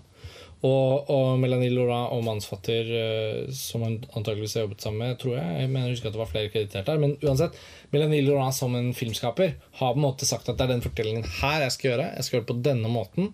og, 0.66 1.10
og 1.12 1.40
Melanie 1.42 1.70
Laurent 1.74 2.14
og 2.16 2.24
mannsfatter, 2.26 2.88
eh, 2.98 3.40
som 3.54 3.84
hun 3.86 3.98
antageligvis 4.18 4.56
har 4.58 4.66
jobbet 4.66 4.86
sammen 4.86 5.04
med, 5.04 5.18
tror 5.22 5.36
jeg 5.38 5.58
Jeg 5.62 5.72
mener 5.72 5.90
jeg 5.90 5.98
husker 5.98 6.10
at 6.10 6.16
det 6.16 6.22
var 6.22 6.32
flere 6.32 6.52
kreditert 6.54 6.90
der. 6.90 7.02
Men 7.02 7.18
uansett, 7.22 7.58
Melanie 7.94 8.26
Laurent 8.26 8.56
som 8.58 8.78
en 8.78 8.94
filmskaper 8.98 9.58
har 9.80 9.92
på 9.94 10.00
en 10.00 10.06
måte 10.06 10.28
sagt 10.30 10.50
at 10.50 10.58
det 10.58 10.66
er 10.66 10.76
den 10.76 10.86
fortellingen 10.86 11.28
her 11.42 11.66
jeg 11.66 11.76
skal 11.76 11.92
gjøre. 11.92 12.08
Jeg 12.16 12.28
skal 12.28 12.38
gjøre 12.38 12.46
det 12.46 12.54
på 12.54 12.64
denne 12.70 12.94
måten. 12.94 13.34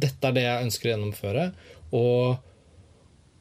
Dette 0.00 0.30
er 0.30 0.36
det 0.36 0.46
jeg 0.46 0.68
ønsker 0.68 0.88
å 0.88 0.94
gjennomføre. 0.94 1.48
Og, 1.98 2.46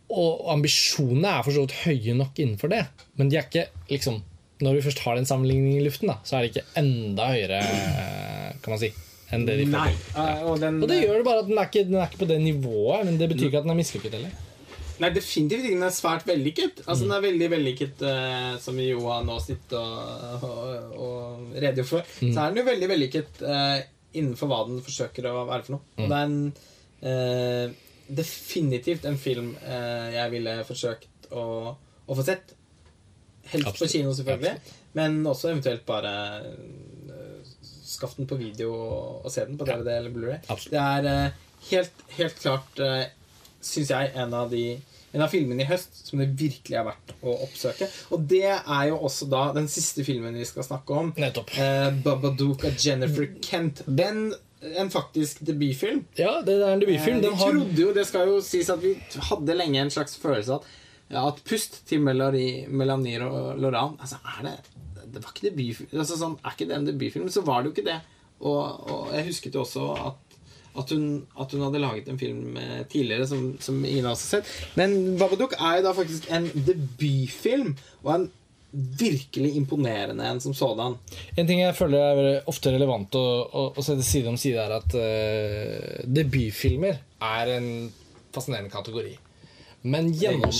og 0.09 0.49
ambisjonene 0.55 1.35
er 1.37 1.45
for 1.45 1.55
så 1.55 1.67
vidt 1.67 1.79
høye 1.85 2.17
nok 2.19 2.41
innenfor 2.41 2.73
det. 2.73 2.83
Men 3.19 3.31
de 3.31 3.39
er 3.39 3.47
ikke 3.47 3.69
liksom 3.93 4.23
Når 4.59 4.73
vi 4.75 4.81
først 4.83 4.99
har 5.05 5.15
den 5.15 5.27
sammenligningen 5.29 5.77
i 5.79 5.83
luften, 5.85 6.09
da, 6.11 6.17
så 6.27 6.35
er 6.35 6.41
det 6.43 6.49
ikke 6.49 6.79
enda 6.81 7.29
høyere, 7.31 7.59
eh, 7.63 8.57
kan 8.59 8.73
man 8.73 8.81
si, 8.81 8.89
enn 9.35 9.47
det 9.47 9.55
de 9.59 9.65
får 9.69 9.75
Nei. 9.77 9.89
til. 9.93 10.11
Ja. 10.15 10.27
og, 10.49 10.59
den, 10.61 10.77
Og 10.83 10.91
det 10.91 10.99
gjør 11.03 11.19
det 11.19 11.25
bare 11.27 11.43
at 11.43 11.49
den 11.49 11.57
er, 11.61 11.71
ikke, 11.71 11.87
den 11.89 11.97
er 11.99 12.07
ikke 12.09 12.21
på 12.23 12.29
det 12.29 12.39
nivået, 12.43 13.03
men 13.07 13.19
det 13.21 13.29
betyr 13.31 13.49
ikke 13.49 13.61
at 13.61 13.67
den 13.67 13.73
er 13.75 13.79
mislykket 13.81 14.15
heller. 14.17 14.37
Nei, 14.99 15.09
definitivt 15.15 15.63
ikke. 15.63 15.75
Den 15.77 15.87
er 15.87 15.93
svært 15.95 16.25
vellykket. 16.27 16.81
Altså, 16.85 17.05
Den 17.05 17.13
er 17.15 17.21
veldig 17.23 17.47
vellykket, 17.53 18.01
eh, 18.09 18.55
som 18.59 18.79
vi 18.79 18.89
jo 18.89 19.05
har 19.07 19.23
nå 19.27 19.37
sittet 19.39 19.77
og, 19.79 20.43
og, 20.49 20.97
og 20.99 21.53
redegjort 21.55 21.91
for. 21.93 22.09
Så 22.19 22.33
er 22.33 22.49
den 22.51 22.59
jo 22.59 22.65
veldig 22.67 22.89
vellykket 22.91 23.43
eh, 23.47 23.77
innenfor 24.19 24.51
hva 24.51 24.63
den 24.67 24.81
forsøker 24.83 25.29
å 25.29 25.45
være 25.47 25.67
for 25.67 25.77
noe. 25.77 25.85
Og 26.01 26.11
det 26.11 26.17
er 26.17 26.27
en, 26.27 26.41
eh, 27.13 27.77
definitivt 28.09 29.05
en 29.05 29.19
film 29.21 29.53
eh, 29.61 30.09
jeg 30.17 30.33
ville 30.33 30.57
forsøkt 30.67 31.29
å, 31.31 31.45
å 31.77 32.17
få 32.17 32.25
sett. 32.25 32.55
Helst 33.53 33.79
på 33.79 33.87
kino, 33.89 34.11
selvfølgelig. 34.17 34.75
Men 34.97 35.21
også 35.29 35.53
eventuelt 35.53 35.85
bare 35.87 36.11
skaff 37.99 38.15
den 38.17 38.29
på 38.29 38.39
video 38.39 38.73
og, 38.73 39.29
se 39.31 39.45
den 39.45 39.59
på 39.59 39.67
DVD 39.67 39.99
eller 39.99 40.15
Blu-ray. 40.15 40.39
Det 40.71 40.79
er 40.81 41.09
eh, 41.11 41.41
helt, 41.69 42.05
helt 42.17 42.39
klart, 42.39 42.79
uh, 42.79 43.03
syns 43.61 43.91
jeg, 43.91 44.13
en 44.15 44.33
av 44.33 44.49
de 44.53 44.63
en 45.11 45.23
av 45.25 45.31
filmene 45.31 45.63
i 45.63 45.69
høst 45.69 46.03
som 46.05 46.21
det 46.21 46.27
virkelig 46.37 46.75
er 46.77 46.85
verdt 46.85 47.13
å 47.25 47.33
oppsøke. 47.47 47.87
Og 48.13 48.25
det 48.29 48.45
er 48.51 48.83
jo 48.91 48.99
også 49.07 49.25
da 49.31 49.47
den 49.55 49.69
siste 49.71 50.05
filmen 50.05 50.37
vi 50.37 50.45
skal 50.45 50.67
snakke 50.67 50.99
om. 51.01 51.09
Nettopp. 51.17 51.55
Eh, 51.57 51.87
Babadook 52.05 52.67
av 52.69 52.77
Jennifer 52.77 53.25
Kent. 53.41 53.81
Den, 53.87 54.27
en 54.61 54.91
faktisk 54.93 55.41
debutfilm. 55.47 56.03
Ja, 56.19 56.39
det 56.45 56.59
er 56.59 56.75
en 56.75 56.83
debutfilm. 56.83 57.23
Eh, 57.23 57.25
vi 57.25 57.41
trodde 57.41 57.81
jo, 57.81 57.95
det 57.95 58.05
skal 58.09 58.29
jo 58.29 58.37
sies 58.45 58.69
at 58.69 58.83
vi 58.83 58.93
hadde 59.31 59.57
lenge 59.57 59.81
en 59.81 59.93
slags 59.93 60.19
følelse 60.21 60.59
at 60.59 60.69
ja, 61.09 61.23
at 61.25 61.39
Pust 61.41 61.79
til 61.89 62.03
Melanie, 62.05 62.67
Melanie 62.69 63.17
og 63.25 63.57
Laurent 63.57 63.97
Altså, 63.97 64.19
er 64.21 64.43
det 64.45 64.51
Det 65.13 65.23
var 65.23 65.33
ikke 65.33 65.49
debutfilm 65.49 66.01
altså, 66.01 66.17
sånn, 66.19 66.39
Er 66.43 66.55
ikke 66.55 66.69
det 66.69 66.77
en 66.77 66.87
debutfilm? 66.87 67.29
Så 67.33 67.45
var 67.47 67.61
det 67.61 67.69
jo 67.69 67.75
ikke 67.77 67.89
det. 67.89 67.99
Og, 68.39 68.89
og 68.89 69.13
jeg 69.15 69.27
husket 69.27 69.55
jo 69.57 69.63
også 69.65 69.85
at, 69.97 70.35
at, 70.79 70.91
hun, 70.95 71.05
at 71.39 71.53
hun 71.55 71.63
hadde 71.67 71.83
laget 71.83 72.09
en 72.11 72.19
film 72.21 72.57
eh, 72.59 72.83
tidligere 72.91 73.27
som, 73.27 73.45
som 73.63 73.79
ingen 73.83 74.07
av 74.07 74.15
oss 74.15 74.27
har 74.29 74.39
sett. 74.39 74.51
Men 74.79 75.17
Babadook 75.19 75.57
er 75.59 75.79
jo 75.79 75.87
da 75.89 75.95
faktisk 75.97 76.29
en 76.31 76.47
debutfilm, 76.55 77.73
og 78.05 78.13
en 78.15 78.29
virkelig 78.71 79.55
imponerende 79.57 80.25
en 80.25 80.39
som 80.41 80.53
sådan. 80.53 80.95
En 81.35 81.47
ting 81.47 81.63
jeg 81.63 81.75
føler 81.75 81.97
er 81.99 82.49
ofte 82.49 82.73
relevant 82.73 83.15
å, 83.17 83.25
å, 83.49 83.63
å 83.73 83.85
sette 83.85 84.05
side 84.05 84.29
om 84.29 84.37
side, 84.37 84.61
er 84.61 84.75
at 84.77 84.93
uh, 84.93 86.03
debutfilmer 86.05 86.99
er 87.31 87.53
en 87.55 87.69
fascinerende 88.35 88.71
kategori. 88.73 89.15
Men 89.89 90.11
gjennom, 90.13 90.53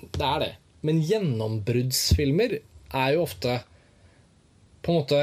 det 0.00 0.24
er 0.24 0.40
det. 0.42 0.52
Men 0.86 1.02
gjennombruddsfilmer 1.04 2.58
er 2.94 3.14
jo 3.14 3.24
ofte 3.24 3.58
på 4.86 4.92
en 4.92 5.00
måte 5.00 5.20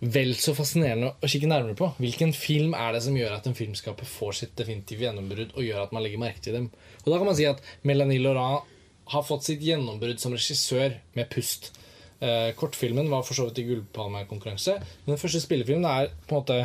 vel 0.00 0.34
så 0.36 0.52
fascinerende 0.56 1.14
å 1.14 1.30
kikke 1.30 1.48
nærmere 1.48 1.76
på. 1.78 1.88
Hvilken 2.02 2.34
film 2.36 2.74
er 2.76 2.92
det 2.94 3.02
som 3.06 3.16
gjør 3.16 3.38
at 3.38 3.46
en 3.48 3.56
filmskaper 3.56 4.08
får 4.08 4.38
sitt 4.40 4.54
definitive 4.58 5.06
gjennombrudd, 5.06 5.54
og 5.56 5.64
gjør 5.64 5.86
at 5.86 5.94
man 5.96 6.04
legger 6.04 6.20
merke 6.20 6.42
til 6.44 6.56
dem? 6.58 6.68
Og 7.04 7.08
da 7.08 7.18
kan 7.18 7.28
man 7.30 7.38
si 7.38 7.48
at 7.48 7.62
Melanie 7.86 8.20
Laurent 8.22 8.68
har 9.12 9.26
fått 9.26 9.46
sitt 9.46 9.64
gjennombrudd 9.64 10.20
som 10.20 10.34
regissør 10.34 10.98
med 11.16 11.30
Pust. 11.32 11.70
Eh, 12.20 12.50
kortfilmen 12.58 13.08
var 13.12 13.24
for 13.26 13.38
så 13.38 13.48
vidt 13.48 13.62
i 13.62 13.66
gullpalmekonkurranse, 13.70 14.76
men 15.04 15.14
den 15.14 15.20
første 15.20 15.42
spillefilmen 15.44 15.88
er 15.88 16.10
på 16.26 16.34
en 16.34 16.42
måte 16.42 16.60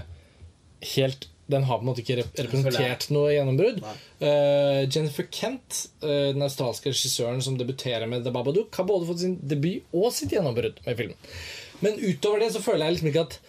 helt 0.96 1.28
den 1.52 1.66
har 1.68 1.80
på 1.80 1.86
en 1.86 1.92
måte 1.92 2.04
ikke 2.04 2.20
rep 2.22 2.42
representert 2.48 3.08
noe 3.14 3.34
gjennombrudd. 3.36 3.82
Uh, 4.22 4.84
Jennifer 4.88 5.28
Kent, 5.32 5.86
uh, 6.06 6.32
den 6.34 6.46
australske 6.46 6.94
regissøren 6.94 7.42
som 7.44 7.58
debuterer 7.60 8.08
med 8.10 8.26
The 8.26 8.34
Babadook, 8.36 8.74
har 8.76 8.88
både 8.90 9.10
fått 9.10 9.24
sin 9.24 9.40
debut 9.42 9.88
og 9.96 10.12
sitt 10.16 10.34
gjennombrudd 10.36 10.82
med 10.88 11.00
filmen. 11.00 11.34
Men 11.82 11.98
utover 12.02 12.44
det 12.44 12.52
så 12.56 12.62
føler 12.64 12.86
jeg 12.88 12.98
liksom 12.98 13.12
ikke 13.12 13.26
at 13.28 13.40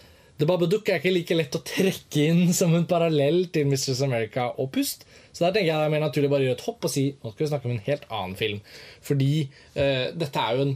The 0.41 0.47
Babadook 0.49 0.89
er 0.89 0.97
ikke 0.97 1.13
like 1.13 1.35
lett 1.37 1.55
å 1.55 1.61
trekke 1.61 2.23
inn 2.31 2.47
som 2.57 2.73
en 2.73 2.87
parallell 2.89 3.45
til 3.53 3.67
Mistress 3.69 4.01
America 4.05 4.49
og 4.59 4.71
Pust. 4.73 5.05
Så 5.31 5.45
der 5.45 5.53
tenker 5.53 5.69
jeg 5.69 5.77
det 5.77 5.89
er 5.89 5.93
mer 5.93 6.03
naturlig 6.03 6.31
bare 6.31 6.45
å 6.45 6.47
gjøre 6.49 6.59
et 6.59 6.65
hopp 6.65 6.87
og 6.87 6.93
si 6.93 7.05
nå 7.13 7.33
skal 7.33 7.45
vi 7.45 7.51
snakke 7.51 7.69
om 7.69 7.75
en 7.75 7.85
helt 7.85 8.07
annen 8.09 8.33
film. 8.39 8.63
Fordi 9.05 9.29
uh, 9.77 10.09
dette 10.17 10.41
er 10.41 10.57
jo 10.57 10.65
en 10.65 10.75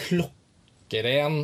klokkeren 0.00 1.40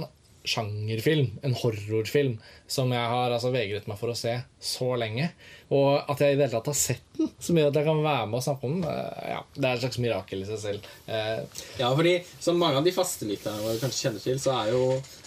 sjangerfilm, 0.48 1.28
en 1.46 1.54
horrorfilm, 1.60 2.36
som 2.70 2.90
jeg 2.94 3.10
har 3.12 3.34
altså 3.34 3.50
vegret 3.54 3.86
meg 3.90 3.98
for 4.00 4.12
å 4.12 4.16
se 4.18 4.32
så 4.62 4.88
lenge. 4.98 5.28
Og 5.74 5.98
at 6.10 6.22
jeg 6.22 6.34
i 6.34 6.38
det 6.38 6.46
hele 6.46 6.54
tatt 6.56 6.70
har 6.72 6.78
sett 6.78 7.04
den, 7.18 7.30
som 7.42 7.58
gjør 7.58 7.70
at 7.72 7.78
jeg 7.80 7.88
kan 7.88 8.02
være 8.06 8.26
med 8.30 8.38
og 8.40 8.46
snakke 8.46 8.68
om 8.70 8.78
den, 8.80 8.90
eh, 8.90 9.28
ja, 9.34 9.40
det 9.56 9.64
er 9.68 9.74
et 9.78 9.84
slags 9.84 10.00
mirakel 10.02 10.42
i 10.42 10.48
seg 10.48 10.62
selv. 10.64 10.90
Eh, 11.06 11.62
Ja, 11.80 11.90
fordi 11.98 12.16
som 12.40 12.58
mange 12.62 12.78
av 12.80 12.84
de 12.86 12.94
faste 12.96 13.28
lytterne 13.28 13.62
våre 13.64 13.78
kanskje 13.82 14.06
kjenner 14.08 14.22
til, 14.22 14.38
så 14.42 14.54
er 14.62 14.72
jo, 14.74 14.82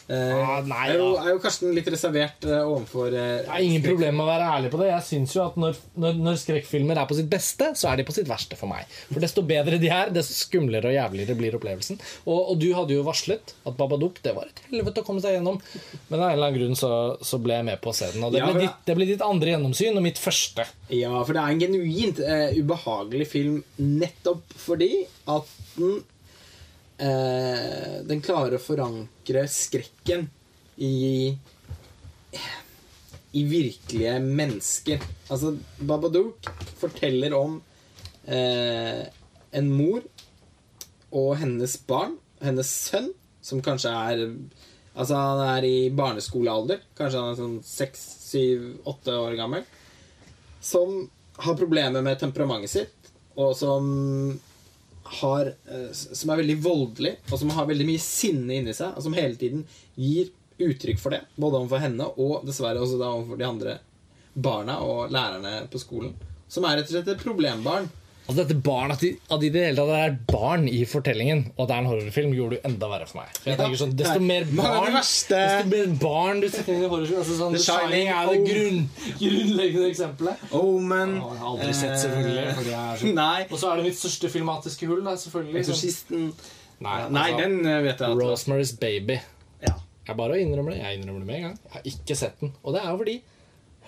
Ah, 0.09 0.63
nei, 0.65 0.87
er 0.89 0.97
jo, 0.97 1.09
er 1.21 1.27
jo 1.35 1.41
Karsten 1.43 1.73
litt 1.75 1.87
reservert 1.91 2.45
uh, 2.49 2.63
overfor 2.63 3.13
uh, 3.13 3.43
Det 3.45 3.51
er 3.53 3.65
ingen 3.65 3.83
problem 3.85 4.15
med 4.17 4.23
å 4.25 4.29
være 4.31 4.47
ærlig 4.55 4.71
på 4.73 4.79
det. 4.81 4.87
Jeg 4.89 5.05
synes 5.05 5.35
jo 5.35 5.43
at 5.43 5.59
når, 5.61 5.77
når, 6.01 6.17
når 6.25 6.39
skrekkfilmer 6.41 6.97
er 6.97 7.09
på 7.09 7.17
sitt 7.19 7.29
beste, 7.29 7.67
så 7.77 7.91
er 7.91 7.99
de 7.99 8.07
på 8.07 8.15
sitt 8.15 8.29
verste 8.29 8.57
for 8.57 8.71
meg. 8.71 8.89
For 9.11 9.21
desto 9.21 9.43
bedre 9.45 9.77
de 9.81 9.91
er, 9.93 10.09
desto 10.15 10.33
skumlere 10.33 10.89
og 10.89 10.97
jævligere 10.97 11.37
blir 11.37 11.59
opplevelsen. 11.59 12.01
Og, 12.25 12.39
og 12.39 12.57
du 12.61 12.67
hadde 12.73 12.97
jo 12.97 13.05
varslet 13.05 13.53
at 13.69 13.77
Babadook 13.77 14.17
det 14.25 14.33
var 14.37 14.49
et 14.49 14.63
helvete 14.71 15.03
å 15.03 15.07
komme 15.07 15.21
seg 15.23 15.37
gjennom. 15.37 15.61
Men 16.09 16.17
av 16.17 16.25
en 16.31 16.33
eller 16.33 16.49
annen 16.49 16.57
grunn 16.57 16.79
så, 16.79 16.91
så 17.21 17.41
ble 17.43 17.59
jeg 17.59 17.69
med 17.69 17.81
på 17.83 17.93
å 17.93 17.97
se 18.01 18.09
den. 18.15 18.25
Og 18.25 18.33
det, 18.33 18.41
Ja, 18.41 18.49
ble 18.49 18.65
ditt, 18.65 18.83
det 18.89 18.97
ble 18.97 19.09
ditt 19.11 19.25
andre 19.25 19.53
gjennomsyn, 19.53 19.93
og 19.93 20.05
mitt 20.09 20.21
første. 20.21 20.65
Ja, 20.89 21.13
for 21.21 21.37
det 21.37 21.43
er 21.43 21.53
en 21.53 21.61
genuint 21.61 22.21
uh, 22.25 22.49
ubehagelig 22.57 23.29
film 23.29 23.61
nettopp 23.77 24.57
fordi 24.57 25.03
at 25.29 25.57
den 25.77 26.01
eh, 26.99 27.99
Den 28.07 28.21
klarer 28.25 28.57
å 28.57 28.63
forankre 28.63 29.45
skrekken 29.51 30.27
i 30.77 31.37
i 33.31 33.43
virkelige 33.45 34.15
mennesker. 34.23 35.03
Altså, 35.29 35.53
Babadook 35.85 36.49
forteller 36.79 37.35
om 37.37 37.59
eh, 38.25 39.03
en 39.51 39.69
mor 39.69 40.01
og 41.09 41.35
hennes 41.41 41.75
barn, 41.89 42.17
hennes 42.41 42.71
sønn, 42.89 43.11
som 43.41 43.63
kanskje 43.65 43.93
er 43.93 44.25
Altså, 44.99 45.15
han 45.15 45.39
er 45.45 45.63
i 45.63 45.91
barneskolealder. 45.95 46.81
Kanskje 46.97 47.19
han 47.21 47.29
er 47.31 47.37
sånn 47.37 47.59
seks, 47.63 48.01
syv, 48.25 48.63
åtte 48.89 49.13
år 49.15 49.37
gammel. 49.37 49.61
Som 50.59 51.05
har 51.39 51.55
problemer 51.55 52.03
med 52.03 52.19
temperamentet 52.19 52.73
sitt, 52.73 53.11
og 53.39 53.53
som 53.55 53.85
har 55.19 55.47
eh, 55.47 55.89
Som 55.91 56.31
er 56.31 56.41
veldig 56.41 56.57
voldelig, 56.63 57.15
og 57.31 57.39
som 57.41 57.53
har 57.55 57.67
veldig 57.69 57.87
mye 57.87 58.01
sinne 58.03 58.59
inni 58.59 58.75
seg, 58.77 58.93
og 58.95 59.05
som 59.05 59.15
hele 59.17 59.37
tiden 59.39 59.65
gir 59.97 60.29
uttrykk 60.59 60.99
for 61.01 61.15
det. 61.15 61.23
Både 61.39 61.61
overfor 61.61 61.83
henne 61.83 62.09
og 62.19 62.43
dessverre 62.47 62.81
også 62.83 62.99
da 62.99 63.11
overfor 63.13 63.39
de 63.39 63.47
andre 63.47 63.77
barna 64.33 64.79
og 64.85 65.13
lærerne 65.13 65.63
på 65.71 65.81
skolen. 65.81 66.13
Som 66.49 66.65
er 66.65 66.79
rett 66.79 66.89
og 66.89 66.97
slett 66.97 67.11
et 67.13 67.23
problembarn. 67.23 67.89
Altså 68.29 68.43
dette 68.43 68.59
barn, 68.61 68.91
At 68.93 69.01
de, 69.01 69.09
at 69.33 69.41
de 69.41 69.47
i 69.47 69.53
det 69.53 69.61
hele 69.65 69.81
tatt 69.81 69.91
er 69.97 70.17
barn 70.29 70.67
i 70.69 70.83
fortellingen, 70.85 71.39
og 71.55 71.63
at 71.63 71.69
det 71.71 71.75
er 71.75 71.81
en 71.81 71.87
horrorfilm, 71.89 72.33
gjorde 72.37 72.59
det 72.59 72.69
enda 72.69 72.89
verre 72.91 73.07
for 73.09 73.23
meg. 73.23 73.31
For 73.33 73.49
jeg 73.49 73.55
Ja, 73.55 73.63
tenker 73.63 73.79
sånn, 73.81 73.95
Desto 73.97 74.19
er 74.19 74.25
mer 74.27 74.45
barn 74.59 74.97
Desto 74.99 75.63
mer 75.71 75.95
barn 76.03 76.43
du 76.43 76.47
setter 76.53 76.75
inn 76.75 76.83
i 76.85 76.91
horrorfilm 76.91 77.23
altså 77.23 77.37
sånn, 77.39 77.57
The 77.57 77.63
Shining 77.63 78.11
er 78.13 78.29
det 78.29 78.35
oh. 78.35 78.45
grunn, 78.51 78.85
grunnleggende 79.23 79.89
eksempelet. 79.89 80.45
Omen 80.59 81.15
Jeg 81.17 81.25
har 81.41 81.49
aldri 81.53 81.73
sett, 81.79 81.97
selvfølgelig. 82.03 82.45
Fordi 82.59 82.75
jeg 82.75 83.01
så... 83.01 83.15
Nei. 83.17 83.39
Og 83.49 83.57
så 83.63 83.71
er 83.71 83.81
det 83.81 83.87
mitt 83.89 83.99
største 84.03 84.31
filmatiske 84.35 84.91
hull. 84.93 85.01
Da, 85.09 85.15
selvfølgelig 85.25 85.65
sånn. 85.65 85.73
Eksorsisten 85.73 86.29
Nei, 86.79 86.95
Nei, 87.11 87.25
altså, 87.33 87.41
den 87.41 87.57
eh, 87.65 87.81
vet 87.83 88.05
jeg 88.05 88.13
at 88.13 88.21
Rosemary's 88.21 88.75
Baby. 88.79 89.17
ja. 89.65 89.73
Jeg 90.09 90.17
bare 90.17 90.37
innrømmer 90.41 90.73
det. 90.73 90.79
Jeg 90.85 91.01
innrømmer 91.01 91.25
det 91.25 91.27
med 91.27 91.35
en 91.35 91.43
gang. 91.49 91.57
Jeg 91.65 91.73
har 91.73 91.91
ikke 91.91 92.15
sett 92.17 92.39
den. 92.45 92.53
Og 92.63 92.73
det 92.77 92.85
er 92.85 92.93
jo 92.93 93.01
fordi 93.01 93.17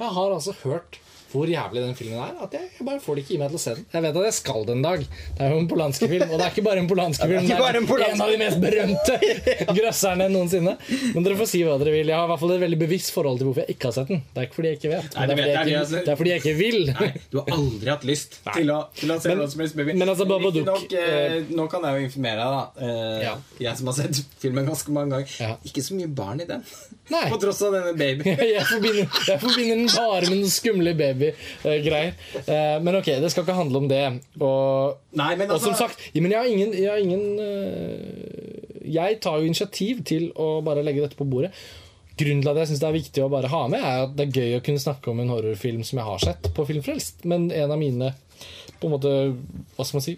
jeg 0.01 0.13
har 0.18 0.34
altså 0.34 0.53
hørt 0.63 0.99
hvor 1.31 1.47
jævlig 1.49 1.81
den 1.85 1.95
filmen 1.95 2.19
er, 2.19 2.33
at 2.43 2.53
jeg, 2.57 2.69
bare 2.85 2.99
får 3.03 3.15
det 3.17 3.23
ikke 3.25 3.33
i 3.35 3.39
meg 3.41 3.49
til 3.53 3.59
å 3.59 3.63
se 3.63 3.73
den. 3.77 3.85
Jeg 3.93 4.03
vet 4.05 4.17
at 4.21 4.27
jeg 4.27 4.35
skal 4.37 4.65
det 4.67 4.75
en 4.75 4.81
dag. 4.85 5.03
Det 5.37 5.45
er 5.45 5.53
jo 5.55 5.59
en 5.63 5.69
polanske 5.71 6.09
film, 6.11 6.25
og 6.29 6.35
det 6.39 6.45
er 6.47 6.51
ikke 6.53 6.65
bare 6.67 6.81
en 6.83 6.89
polanske 6.91 7.27
film. 7.31 7.47
Det 7.51 7.57
er 7.71 7.77
en 7.79 7.87
en 8.11 8.21
av 8.25 8.31
de 8.31 8.37
mest 8.41 8.59
berømte 8.61 9.17
grøsserne 9.77 10.27
noensinne. 10.31 10.73
Men 11.15 11.25
dere 11.25 11.37
får 11.39 11.49
si 11.51 11.61
hva 11.65 11.77
dere 11.81 11.93
vil. 11.95 12.09
Jeg 12.11 12.17
har 12.17 12.25
i 12.27 12.31
hvert 12.31 12.41
fall 12.41 12.53
et 12.55 12.61
veldig 12.63 12.79
bevisst 12.81 13.13
forhold 13.15 13.39
til 13.41 13.49
hvorfor 13.49 13.63
jeg 13.65 13.75
ikke 13.75 13.89
har 13.89 13.95
sett 13.97 14.11
den. 14.11 14.21
Det 14.33 14.41
er 14.43 14.47
ikke 14.49 14.57
fordi 14.59 14.71
jeg 14.71 14.79
ikke 14.79 14.91
vet, 14.93 15.15
Nei, 15.17 15.25
det, 15.31 15.37
det 15.37 15.43
er 15.43 15.51
vet 15.51 15.57
fordi 15.61 15.71
jeg, 15.71 15.81
ikke, 15.87 16.01
det 16.05 16.13
er 16.13 16.19
fordi 16.21 16.33
jeg 16.33 16.41
ikke 16.43 16.55
vil. 16.59 16.79
Nei, 17.01 17.09
du 17.31 17.37
har 17.41 17.51
aldri 17.57 17.91
hatt 17.93 18.07
lyst 18.11 18.37
til 18.51 18.73
å, 18.75 18.79
til 18.97 19.13
å 19.15 19.19
se 19.23 19.31
Men- 19.31 19.41
Rosemary's 19.43 19.75
Baby. 19.77 19.95
men 20.01 20.13
altså, 20.13 20.27
Babadook, 20.29 20.67
nok, 20.67 20.95
eh, 20.99 21.37
Nå 21.51 21.67
kan 21.71 21.87
jeg 21.87 21.97
jo 22.01 22.09
informere 22.09 22.45
deg, 22.45 22.57
da. 22.57 22.89
Eh, 22.89 23.19
Ja. 23.21 23.35
Jeg 23.61 23.77
som 23.77 23.89
har 23.91 23.97
sett 24.01 24.21
filmen 24.41 24.65
ganske 24.67 24.91
mange 24.95 25.13
ganger. 25.15 25.35
Ja. 25.41 25.51
Ikke 25.67 25.83
så 25.85 25.95
mye 25.97 26.09
barn 26.17 26.41
i 26.41 26.47
den. 26.49 26.63
Nei. 27.11 27.25
På 27.31 27.39
tross 27.41 27.59
av 27.67 27.75
denne 27.75 27.91
babyen. 27.97 28.39
jeg, 28.55 28.63
forbinder, 28.69 29.19
jeg 29.27 29.41
forbinder 29.41 29.81
den 29.81 29.89
bare 29.91 30.29
med 30.29 30.38
noen 30.38 30.53
skumle 30.53 30.93
babygreier. 30.99 32.15
Eh, 32.45 32.77
men 32.83 32.99
ok, 33.01 33.11
det 33.23 33.31
skal 33.33 33.45
ikke 33.45 33.57
handle 33.57 33.83
om 33.83 33.89
det. 33.91 34.03
Og, 34.39 34.97
Nei, 35.19 35.33
men 35.35 35.49
og 35.49 35.57
altså 35.57 35.71
som 35.71 35.79
sagt, 35.83 36.07
ja, 36.13 36.23
men 36.23 36.33
jeg 36.33 36.39
har 36.39 36.49
ingen, 36.51 36.73
jeg, 36.77 36.88
har 36.88 37.03
ingen 37.03 37.25
eh, 37.43 38.81
jeg 38.95 39.19
tar 39.23 39.39
jo 39.39 39.51
initiativ 39.51 40.03
til 40.07 40.31
å 40.39 40.53
bare 40.65 40.85
legge 40.85 41.03
dette 41.03 41.19
på 41.19 41.27
bordet. 41.27 41.51
Grunnen 42.19 42.43
til 42.43 42.51
at 42.51 42.59
jeg 42.61 42.71
synes 42.71 42.81
det 42.81 42.89
er 42.89 42.97
viktig 42.97 43.23
å 43.23 43.31
bare 43.31 43.51
ha 43.51 43.61
med, 43.71 43.83
er 43.83 44.05
at 44.05 44.17
det 44.17 44.27
er 44.27 44.41
gøy 44.41 44.57
å 44.57 44.65
kunne 44.65 44.83
snakke 44.83 45.11
om 45.11 45.21
en 45.23 45.31
horrorfilm 45.31 45.85
som 45.88 45.99
jeg 46.01 46.07
har 46.07 46.23
sett 46.23 46.51
på 46.55 46.67
Filmfrelst. 46.69 47.25
Men 47.27 47.49
en 47.55 47.71
av 47.73 47.79
mine 47.81 48.11
på 48.81 48.89
en 48.89 48.95
måte, 48.95 49.13
hva 49.75 49.85
skal 49.85 49.99
man 49.99 50.05
si 50.05 50.17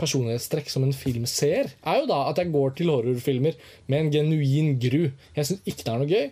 personlighetstrekk 0.00 0.72
som 0.72 0.86
en 0.86 0.96
filmseer, 0.96 1.70
er 1.70 2.00
jo 2.00 2.08
da 2.10 2.24
at 2.30 2.40
jeg 2.40 2.52
går 2.54 2.74
til 2.78 2.92
horrorfilmer 2.92 3.58
med 3.86 3.98
en 3.98 4.12
genuin 4.16 4.74
gru. 4.82 5.02
Jeg 5.36 5.48
syns 5.48 5.62
ikke 5.64 5.86
det 5.86 5.92
er 5.92 6.02
noe 6.02 6.10
gøy. 6.10 6.28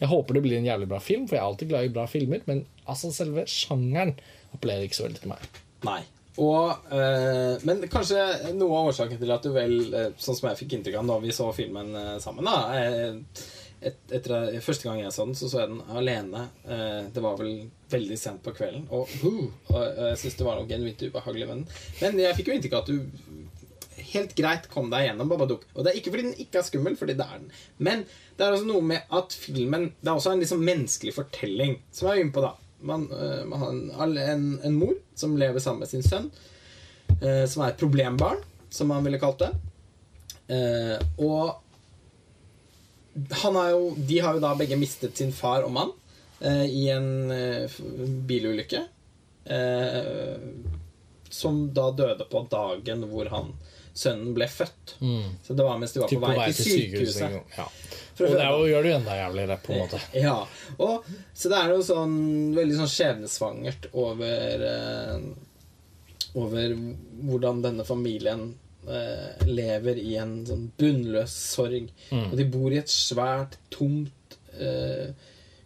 Jeg 0.00 0.08
håper 0.08 0.36
det 0.36 0.44
blir 0.46 0.60
en 0.60 0.68
jævlig 0.68 0.88
bra 0.88 1.00
film, 1.04 1.26
for 1.28 1.36
jeg 1.36 1.42
er 1.42 1.50
alltid 1.50 1.72
glad 1.72 1.88
i 1.88 1.92
bra 1.92 2.06
filmer. 2.08 2.40
Men 2.48 2.64
altså 2.88 3.12
selve 3.12 3.44
sjangeren 3.50 4.14
appellerer 4.54 4.86
ikke 4.86 5.00
så 5.00 5.06
veldig 5.08 5.22
til 5.24 5.32
meg. 5.34 5.50
Nei. 5.88 6.00
Og, 6.40 6.92
øh, 6.94 7.56
men 7.68 7.82
kanskje 7.90 8.20
noe 8.56 8.78
av 8.78 8.92
årsaken 8.92 9.18
til 9.20 9.32
at 9.34 9.44
du 9.44 9.50
vel, 9.52 9.74
eh, 9.92 10.12
sånn 10.16 10.38
som 10.38 10.48
jeg 10.48 10.60
fikk 10.62 10.76
inntrykk 10.76 11.00
av 11.00 11.08
når 11.08 11.24
vi 11.26 11.34
så 11.36 11.50
filmen 11.52 11.90
eh, 11.98 12.14
sammen 12.22 12.48
da, 12.48 12.54
eh, 12.78 13.42
et, 13.80 14.00
etter 14.12 14.58
Første 14.64 14.88
gang 14.88 15.00
jeg 15.00 15.12
så 15.14 15.24
den, 15.24 15.36
så 15.38 15.48
så 15.48 15.62
jeg 15.62 15.70
den 15.72 15.82
alene. 15.96 16.46
Eh, 16.68 17.06
det 17.14 17.22
var 17.24 17.38
vel 17.40 17.70
veldig 17.90 18.18
sent 18.20 18.42
på 18.44 18.52
kvelden. 18.56 18.84
Og, 18.94 19.10
uh, 19.24 19.46
og 19.72 19.78
jeg 20.10 20.18
syns 20.20 20.36
det 20.38 20.46
var 20.46 20.60
noe 20.60 20.68
genuint 20.70 21.06
ubehagelig 21.06 21.48
med 21.48 21.62
den. 21.62 21.80
Men 22.02 22.20
jeg 22.22 22.36
fikk 22.38 22.50
jo 22.50 22.58
inntrykk 22.58 22.76
av 22.76 22.84
at 22.84 22.92
du 22.92 23.40
helt 24.10 24.34
greit 24.38 24.68
kom 24.72 24.90
deg 24.92 25.06
gjennom 25.06 25.30
Babadook. 25.30 25.66
Og 25.74 25.84
det 25.84 25.92
er 25.92 26.00
ikke 26.00 26.12
fordi 26.14 26.26
den 26.28 26.42
ikke 26.44 26.60
er 26.60 26.66
skummel, 26.66 26.98
fordi 26.98 27.16
det 27.18 27.26
er 27.26 27.40
den. 27.40 27.54
Men 27.78 28.04
det 28.36 28.46
er 28.46 28.56
også 28.56 28.68
noe 28.68 28.84
med 28.86 29.16
at 29.16 29.34
filmen 29.36 29.90
Det 30.00 30.08
er 30.08 30.16
også 30.16 30.34
en 30.34 30.44
liksom 30.44 30.62
menneskelig 30.66 31.14
fortelling, 31.16 31.78
som 31.92 32.08
jeg 32.08 32.18
er 32.18 32.26
inne 32.26 32.36
på, 32.36 32.44
da. 32.44 32.54
Man, 32.80 33.08
øh, 33.12 33.42
man 33.48 33.90
har 33.96 34.06
en, 34.06 34.18
en, 34.18 34.46
en 34.64 34.78
mor 34.80 34.94
som 35.14 35.36
lever 35.36 35.60
sammen 35.60 35.84
med 35.84 35.90
sin 35.90 36.04
sønn, 36.04 36.30
øh, 37.20 37.44
som 37.48 37.64
er 37.64 37.74
et 37.74 37.82
problembarn, 37.82 38.40
som 38.72 38.88
man 38.88 39.04
ville 39.04 39.20
kalt 39.20 39.42
det. 39.42 39.50
Eh, 40.50 40.96
og 41.20 41.60
jo, 43.70 43.94
de 43.96 44.20
har 44.20 44.36
jo 44.36 44.42
da 44.44 44.54
begge 44.58 44.78
mistet 44.80 45.18
sin 45.18 45.32
far 45.32 45.66
og 45.66 45.74
mann 45.74 45.92
eh, 46.40 46.66
i 46.66 46.88
en 46.92 47.30
eh, 47.34 47.80
bilulykke. 48.28 48.84
Eh, 49.44 50.36
som 51.30 51.74
da 51.74 51.90
døde 51.94 52.26
på 52.30 52.46
dagen 52.50 53.04
hvor 53.10 53.30
han, 53.30 53.52
sønnen 53.94 54.34
ble 54.34 54.48
født. 54.50 54.96
Så 55.42 55.54
det 55.54 55.66
var 55.66 55.78
mens 55.78 55.92
de 55.94 56.02
var 56.02 56.10
på, 56.10 56.20
på 56.20 56.32
vei, 56.38 56.48
til 56.52 56.66
sykehuset. 56.66 57.36
Ja. 57.56 57.66
Og 58.20 58.34
det 58.36 58.46
jo, 58.46 58.64
gjør 58.68 58.82
det 58.84 58.90
jo 58.90 58.96
enda 58.98 59.16
jævligere, 59.16 59.58
på 59.64 59.72
en 59.72 59.84
måte. 59.84 60.00
Ja, 60.16 60.36
og, 60.76 61.06
så 61.34 61.52
det 61.52 61.60
er 61.60 61.74
jo 61.74 61.84
sånn 61.86 62.16
veldig 62.56 62.80
sånn 62.80 62.92
skjebnesvangert 62.94 63.88
over 63.96 64.66
eh, 64.72 65.30
Over 66.38 66.74
hvordan 67.26 67.62
denne 67.64 67.82
familien 67.82 68.52
eh, 68.88 69.46
lever 69.46 69.98
i 70.00 70.16
en 70.20 70.46
sånn 70.48 70.70
bunnløs 70.78 71.34
sorg. 71.54 71.90
Og 72.30 72.36
de 72.38 72.46
bor 72.48 72.72
i 72.72 72.80
et 72.80 72.90
svært, 72.92 73.58
tomt, 73.70 74.38
eh, 74.58 75.12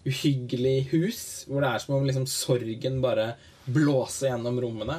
uhyggelig 0.05 0.91
hus 0.91 1.21
hvor 1.49 1.63
det 1.65 1.69
er 1.71 1.79
som 1.81 1.95
om 1.97 2.05
liksom 2.05 2.27
sorgen 2.29 2.99
bare 3.01 3.35
blåser 3.67 4.29
gjennom 4.33 4.59
rommene. 4.61 4.99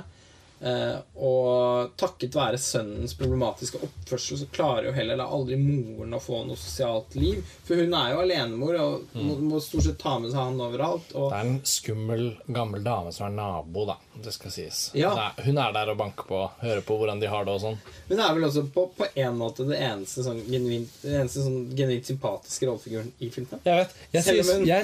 Eh, 0.61 0.95
og 1.19 1.91
takket 1.99 2.35
være 2.37 2.57
sønnens 2.61 3.13
problematiske 3.19 3.79
oppførsel 3.83 4.39
så 4.39 4.47
klarer 4.55 4.87
jo 4.89 4.93
heller 4.95 5.19
da 5.19 5.25
aldri 5.27 5.57
moren 5.59 6.15
å 6.15 6.21
få 6.23 6.43
noe 6.47 6.57
sosialt 6.59 7.15
liv. 7.19 7.41
For 7.67 7.75
hun 7.81 7.93
er 7.97 8.13
jo 8.13 8.21
alenemor 8.23 8.79
og 8.79 9.15
må, 9.19 9.35
må 9.51 9.59
stort 9.63 9.87
sett 9.89 9.99
ta 10.01 10.15
med 10.19 10.31
seg 10.31 10.39
han 10.39 10.61
overalt. 10.63 11.11
Det 11.11 11.27
er 11.35 11.49
en 11.49 11.59
skummel, 11.67 12.25
gammel 12.47 12.83
dame 12.85 13.11
som 13.15 13.27
er 13.27 13.35
nabo, 13.35 13.85
da. 13.91 13.97
Det 14.15 14.31
skal 14.31 14.53
sies. 14.55 14.79
Ja. 14.95 15.11
Det 15.35 15.45
hun 15.49 15.57
er 15.59 15.73
der 15.75 15.91
og 15.91 15.99
banker 15.99 16.27
på, 16.29 16.41
hører 16.61 16.83
på 16.87 16.95
hvordan 17.01 17.19
de 17.19 17.27
har 17.29 17.43
det 17.45 17.51
og 17.57 17.61
sånn. 17.65 17.79
hun 18.07 18.19
er 18.23 18.33
vel 18.37 18.47
også 18.47 18.63
på, 18.71 18.85
på 18.95 19.09
en 19.19 19.35
måte 19.37 19.65
det 19.67 19.81
eneste 19.83 20.23
sånn 20.23 20.39
genuint, 20.47 20.93
det 21.03 21.17
eneste 21.19 21.43
sånn 21.43 21.65
genuint 21.75 22.07
sympatiske 22.07 22.69
rollefiguren 22.69 23.11
i 23.19 23.29
filmen. 23.33 23.59
Jeg 23.67 23.81
vet. 23.81 23.95
Jeg 24.15 24.23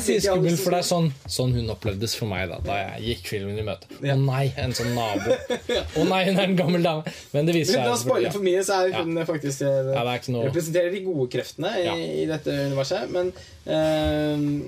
sier, 0.04 0.20
skummel, 0.28 0.58
for 0.60 0.76
det 0.76 0.82
er 0.84 0.90
sånn, 0.92 1.10
sånn 1.32 1.56
hun 1.56 1.72
opplevdes 1.74 2.16
for 2.20 2.30
meg 2.32 2.50
da 2.52 2.58
Da 2.66 2.78
jeg 2.82 3.04
gikk 3.08 3.32
filmen 3.32 3.58
i 3.60 3.66
møte. 3.66 3.88
Å 4.02 4.06
Ja. 4.12 4.16
nei, 4.20 4.52
en 4.60 4.76
sånn 4.76 4.92
nabo. 4.98 5.38
Å 5.70 6.04
nei, 6.08 6.22
hun 6.28 6.40
er 6.40 6.44
en 6.48 6.56
gammel 6.60 6.84
dame. 6.86 7.14
Men 7.34 7.48
det 7.50 7.56
viser 7.56 7.78
Uten 7.80 7.92
å 7.92 7.96
seg 7.98 8.06
spoile 8.08 8.32
for 8.34 8.46
mye, 8.46 8.64
så 8.68 8.80
er 8.88 8.98
hun 9.00 9.22
faktisk 9.28 9.62
eh, 9.68 9.92
Ja, 9.96 10.04
noe- 10.34 10.48
representerer 10.50 10.92
de 10.96 11.02
gode 11.06 11.28
kreftene 11.34 11.72
i, 11.84 11.88
i 12.24 12.26
dette 12.30 12.56
universet. 12.72 13.10
Men 13.14 13.32
eh, 13.66 14.68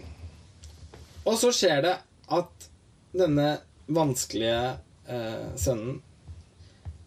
Og 1.26 1.38
så 1.40 1.52
skjer 1.56 1.84
det 1.88 1.96
at 2.40 2.70
denne 3.14 3.50
vanskelige 3.94 4.62
eh, 5.12 5.46
sønnen 5.60 6.02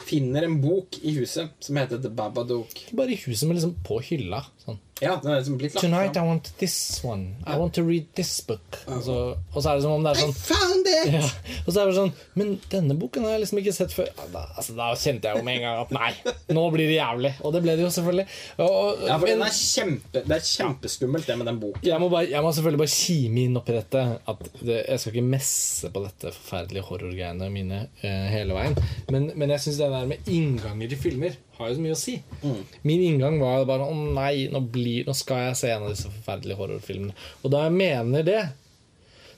finner 0.06 0.44
en 0.46 0.58
bok 0.62 0.98
i 1.02 1.16
huset 1.16 1.50
som 1.64 1.78
heter 1.80 1.98
The 2.04 2.10
Babadook. 2.14 2.70
Ikke 2.86 2.98
bare 3.00 3.14
i 3.16 3.18
huset, 3.24 3.46
men 3.48 3.56
liksom 3.58 3.72
på 3.86 3.96
hylla. 4.06 4.44
Sånn. 4.66 4.78
Ja, 4.98 5.12
det 5.20 5.28
er 5.28 5.36
liksom 5.42 5.58
blitt 5.60 5.74
lagt 5.76 5.84
Tonight 5.84 6.16
I 6.16 6.22
want 6.24 6.46
this 6.58 6.74
one. 7.04 7.34
I 7.46 7.58
want 7.60 7.74
to 7.76 7.82
read 7.84 8.06
this 8.16 8.30
book. 8.48 8.78
Og 8.88 9.02
så, 9.04 9.16
og 9.52 9.58
så 9.60 9.68
er 9.70 9.76
det 9.76 9.82
som 9.84 9.92
om 9.92 10.02
det 10.06 10.14
er 10.14 10.18
I 10.18 10.22
sånn 10.24 10.32
found 10.40 10.88
it! 10.88 11.10
ja. 11.12 11.20
Og 11.66 11.68
så 11.68 11.82
er 11.82 11.90
det 11.90 11.96
sånn 11.98 12.12
Men 12.40 12.54
denne 12.72 12.96
boken 12.98 13.26
har 13.28 13.34
jeg 13.36 13.42
liksom 13.44 13.60
ikke 13.60 13.74
sett 13.76 13.92
før. 13.92 14.08
Da, 14.32 14.42
altså, 14.56 14.72
da 14.78 14.86
kjente 14.96 15.28
jeg 15.28 15.38
jo 15.38 15.44
med 15.46 15.58
en 15.60 15.66
gang 15.66 15.82
at 15.84 15.92
nei, 15.94 16.32
nå 16.56 16.64
blir 16.74 16.88
det 16.88 16.96
jævlig. 16.96 17.32
Og 17.44 17.52
det 17.54 17.62
ble 17.66 17.76
det 17.76 17.84
jo 17.84 17.92
selvfølgelig. 17.98 18.26
Og, 18.56 18.70
og, 18.80 19.04
Ja, 19.10 19.18
for 19.20 19.28
men- 19.28 19.44
er 19.46 19.54
kjempe, 19.60 20.24
Det 20.26 20.38
er 20.38 20.48
kjempeskummelt, 20.48 21.28
det 21.28 21.38
med 21.42 21.50
den 21.52 21.60
boken. 21.60 21.84
jeg 21.86 22.00
må, 22.00 22.08
bare, 22.16 22.30
jeg 22.32 22.42
må 22.48 22.54
selvfølgelig 22.56 22.82
bare 22.86 22.94
kime 22.96 23.44
inn 23.44 23.60
oppi 23.60 23.76
dette 23.76 24.04
at 24.32 24.44
det, 24.62 24.80
jeg 24.88 25.02
skal 25.04 25.12
ikke 25.14 25.28
messe 25.36 25.92
på 25.92 26.02
dette 26.08 26.32
forferdelige 26.40 26.88
horrorgreiene 26.88 27.50
mine 27.52 27.82
uh, 28.00 28.26
hele 28.32 28.56
veien. 28.56 28.74
Men, 29.12 29.28
men 29.36 29.52
jeg 29.54 29.66
syns 29.68 29.82
det 29.84 29.92
der 29.92 30.08
med 30.08 30.32
innganger 30.32 30.88
til 30.94 31.04
filmer 31.04 31.36
har 31.56 31.70
jo 31.70 31.78
så 31.78 31.84
mye 31.84 31.96
å 31.96 32.00
si. 32.00 32.16
Mm. 32.42 32.60
Min 32.88 33.04
inngang 33.06 33.38
var 33.40 33.64
bare 33.68 33.88
å 33.88 33.96
nei, 33.96 34.46
nå, 34.52 34.60
blir, 34.72 35.06
nå 35.08 35.14
skal 35.16 35.48
jeg 35.48 35.60
se 35.62 35.72
en 35.72 35.86
av 35.86 35.94
disse 35.94 36.10
forferdelige 36.10 36.60
horrorfilmene. 36.60 37.16
Og 37.42 37.52
da 37.54 37.64
jeg 37.66 37.76
mener 37.78 38.26
det, 38.26 38.42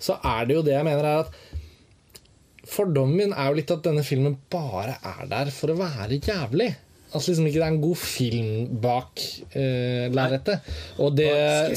så 0.03 0.19
er 0.23 0.47
det 0.47 0.59
jo 0.59 0.65
det 0.67 0.77
jeg 0.77 0.87
mener 0.87 1.07
er 1.07 1.25
at 1.27 1.39
Fordommen 2.69 3.17
min 3.17 3.31
er 3.33 3.47
jo 3.49 3.57
litt 3.57 3.71
at 3.73 3.87
denne 3.87 4.03
filmen 4.05 4.35
bare 4.53 4.99
er 5.01 5.29
der 5.31 5.49
for 5.55 5.73
å 5.73 5.79
være 5.79 6.19
jævlig. 6.21 6.67
Altså 7.09 7.31
liksom 7.31 7.47
ikke 7.49 7.61
det 7.61 7.65
er 7.67 7.73
en 7.73 7.81
god 7.83 8.01
film 8.03 8.81
bak 8.83 9.23
uh, 9.55 10.05
lerretet. 10.13 10.69
Og 11.01 11.17
det 11.17 11.31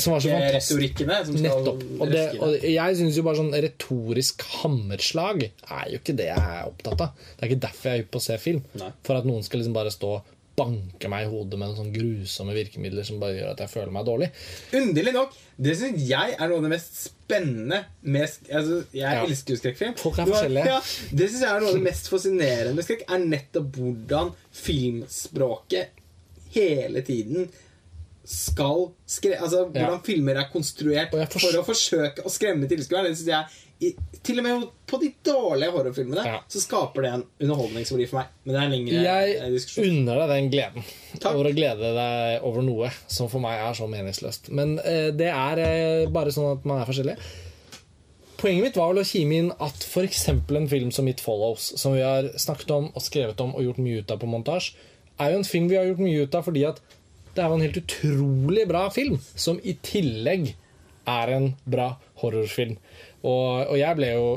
som 0.03 0.15
var 0.15 0.23
så 0.23 0.33
fantastisk 0.33 1.03
Nettopp. 1.41 1.85
Og, 1.99 2.11
det, 2.11 2.25
og 2.41 2.67
jeg 2.67 2.99
syns 2.99 3.19
jo 3.19 3.25
bare 3.27 3.39
sånn 3.39 3.55
retorisk 3.55 4.43
hammerslag 4.61 5.47
er 5.47 5.87
jo 5.93 6.01
ikke 6.01 6.17
det 6.19 6.27
jeg 6.31 6.51
er 6.57 6.67
opptatt 6.67 7.07
av. 7.07 7.25
Det 7.31 7.45
er 7.45 7.51
ikke 7.51 7.65
derfor 7.67 7.89
jeg 7.89 8.01
er 8.01 8.05
ute 8.05 8.13
på 8.13 8.21
å 8.21 8.27
se 8.27 8.37
film. 8.41 8.61
Nei. 8.81 8.91
For 9.07 9.19
at 9.19 9.27
noen 9.29 9.45
skal 9.47 9.63
liksom 9.63 9.77
bare 9.77 9.93
stå 9.93 10.17
banke 10.57 11.07
meg 11.09 11.25
i 11.25 11.29
hodet 11.31 11.57
med 11.57 11.75
sånne 11.77 11.93
grusomme 11.95 12.53
virkemidler 12.53 13.05
som 13.07 13.19
bare 13.21 13.37
gjør 13.37 13.53
at 13.53 13.61
jeg 13.63 13.71
føler 13.71 13.93
meg 13.95 14.05
dårlig. 14.05 14.27
Underlig 14.77 15.13
nok, 15.15 15.37
det 15.57 15.77
syns 15.79 16.03
jeg 16.09 16.35
er 16.35 16.51
noe 16.51 16.59
av 16.59 16.65
det 16.67 16.73
mest 16.73 16.99
spennende 17.05 17.79
med 18.03 18.27
altså, 18.51 18.81
Jeg 18.91 19.01
Ja. 19.15 19.23
elsker 19.23 19.55
jo 19.55 19.61
skrekkfilm. 19.61 19.95
Folk 20.01 20.19
er 20.19 20.27
forskjellige. 20.27 20.65
Ja, 20.67 20.81
det 21.15 21.29
syns 21.31 21.41
jeg 21.45 21.49
er 21.55 21.63
noe 21.63 21.71
av 21.71 21.79
det 21.79 21.85
mest 21.87 22.11
fascinerende 22.11 22.75
med 22.75 22.85
skrekk, 22.87 23.05
er 23.07 23.25
nettopp 23.25 23.71
hvordan 23.79 24.33
filmspråket 24.51 25.89
hele 26.55 27.01
tiden 27.07 27.49
skal 28.27 28.91
skre... 29.09 29.37
Altså 29.41 29.63
Ja. 29.73 29.87
hvordan 29.87 30.03
filmer 30.05 30.35
er 30.37 30.49
konstruert 30.51 31.11
for 31.31 31.57
å 31.57 31.63
forsøke 31.65 32.21
å 32.27 32.29
skremme 32.29 32.67
tilskueren. 32.69 33.07
Det 33.09 33.17
synes 33.17 33.31
jeg 33.31 33.45
i, 33.81 33.91
Til 34.21 34.37
og 34.37 34.45
med 34.45 34.65
på 34.85 34.99
de 35.01 35.07
dårlige 35.25 35.71
horrorfilmene 35.73 36.23
Ja. 36.27 36.39
så 36.51 36.59
skaper 36.61 37.01
det 37.05 37.11
en 37.15 37.23
underholdningsverdi 37.41 38.05
for 38.11 38.19
meg. 38.21 38.27
Men 38.45 38.53
det 38.53 38.59
er 38.61 38.65
en 38.67 38.75
lengre 38.75 39.03
Jeg 39.05 39.37
eh, 39.41 39.47
diskusjon. 39.55 39.87
unner 39.89 40.19
deg 40.21 40.29
den 40.35 40.49
gleden 40.53 40.83
Takk. 41.19 41.31
over 41.33 41.49
å 41.49 41.55
glede 41.57 41.93
deg 41.97 42.43
over 42.45 42.61
noe 42.67 42.91
som 43.07 43.29
for 43.31 43.41
meg 43.41 43.57
er 43.59 43.73
så 43.79 43.87
meningsløst. 43.89 44.51
Men 44.53 44.75
eh, 44.85 45.09
det 45.17 45.31
er 45.33 45.63
eh, 45.65 46.05
bare 46.13 46.31
sånn 46.35 46.51
at 46.59 46.65
man 46.69 46.81
er 46.83 46.85
forskjellig. 46.91 47.17
Poenget 48.41 48.63
mitt 48.65 48.77
var 48.79 48.89
vel 48.93 49.01
å 49.03 49.05
kime 49.05 49.35
inn 49.37 49.51
at 49.61 49.83
f.eks. 49.85 50.23
en 50.33 50.69
film 50.69 50.89
som 50.93 51.07
It 51.09 51.19
Follows, 51.21 51.73
som 51.77 51.93
vi 51.93 52.01
har 52.01 52.29
snakket 52.41 52.71
om 52.73 52.87
og 52.97 53.03
skrevet 53.05 53.41
om 53.43 53.51
og 53.53 53.61
gjort 53.67 53.81
mye 53.85 54.01
ut 54.01 54.13
av 54.13 54.21
på 54.23 54.29
montasje, 54.29 54.73
er 55.21 55.33
jo 55.35 55.41
en 55.41 55.45
film 55.45 55.67
vi 55.69 55.77
har 55.77 55.85
gjort 55.85 56.01
mye 56.01 56.23
ut 56.25 56.37
av 56.39 56.47
fordi 56.47 56.63
at 56.65 56.79
det 57.35 57.43
er 57.43 57.51
jo 57.51 57.57
en 57.59 57.61
helt 57.67 57.77
utrolig 57.83 58.63
bra 58.67 58.87
film, 58.91 59.19
som 59.39 59.59
i 59.63 59.75
tillegg 59.85 60.49
er 61.07 61.31
en 61.35 61.45
bra 61.69 61.91
horrorfilm. 62.23 62.75
Og, 63.21 63.67
og 63.67 63.75
jeg 63.79 63.97
ble 63.99 64.13
jo 64.15 64.29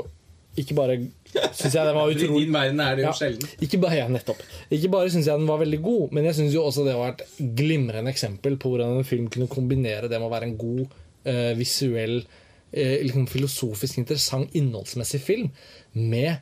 ikke 0.55 0.75
bare 0.77 0.97
Syns 1.35 1.73
jeg 1.75 1.83
den 1.83 1.97
var 1.97 2.07
I 2.11 2.15
utrolig 2.15 2.45
din 2.47 2.55
verden 2.55 2.79
er 2.79 2.95
det 2.95 3.03
jo 3.03 3.09
ja, 3.09 3.15
sjelden. 3.17 3.49
Ikke 3.65 3.79
bare, 3.83 3.97
ja, 3.99 4.05
nettopp. 4.11 4.39
Ikke 4.71 4.91
bare 4.93 5.11
syns 5.11 5.27
jeg 5.27 5.41
den 5.41 5.49
var 5.49 5.59
veldig 5.59 5.81
god, 5.83 6.13
men 6.15 6.29
jeg 6.29 6.37
syns 6.37 6.55
jo 6.55 6.63
også 6.63 6.85
det 6.87 6.93
var 6.95 7.11
et 7.11 7.25
glimrende 7.59 8.13
eksempel 8.13 8.55
på 8.61 8.71
hvordan 8.71 9.01
en 9.01 9.07
film 9.07 9.27
kunne 9.33 9.51
kombinere 9.51 10.07
det 10.07 10.15
med 10.15 10.29
å 10.29 10.31
være 10.31 10.47
en 10.47 10.55
god 10.61 10.85
uh, 10.85 11.51
visuell, 11.59 12.21
uh, 12.23 12.95
liksom 13.03 13.27
filosofisk 13.33 13.99
interessant 13.99 14.55
innholdsmessig 14.55 15.19
film 15.25 15.51
med 15.99 16.39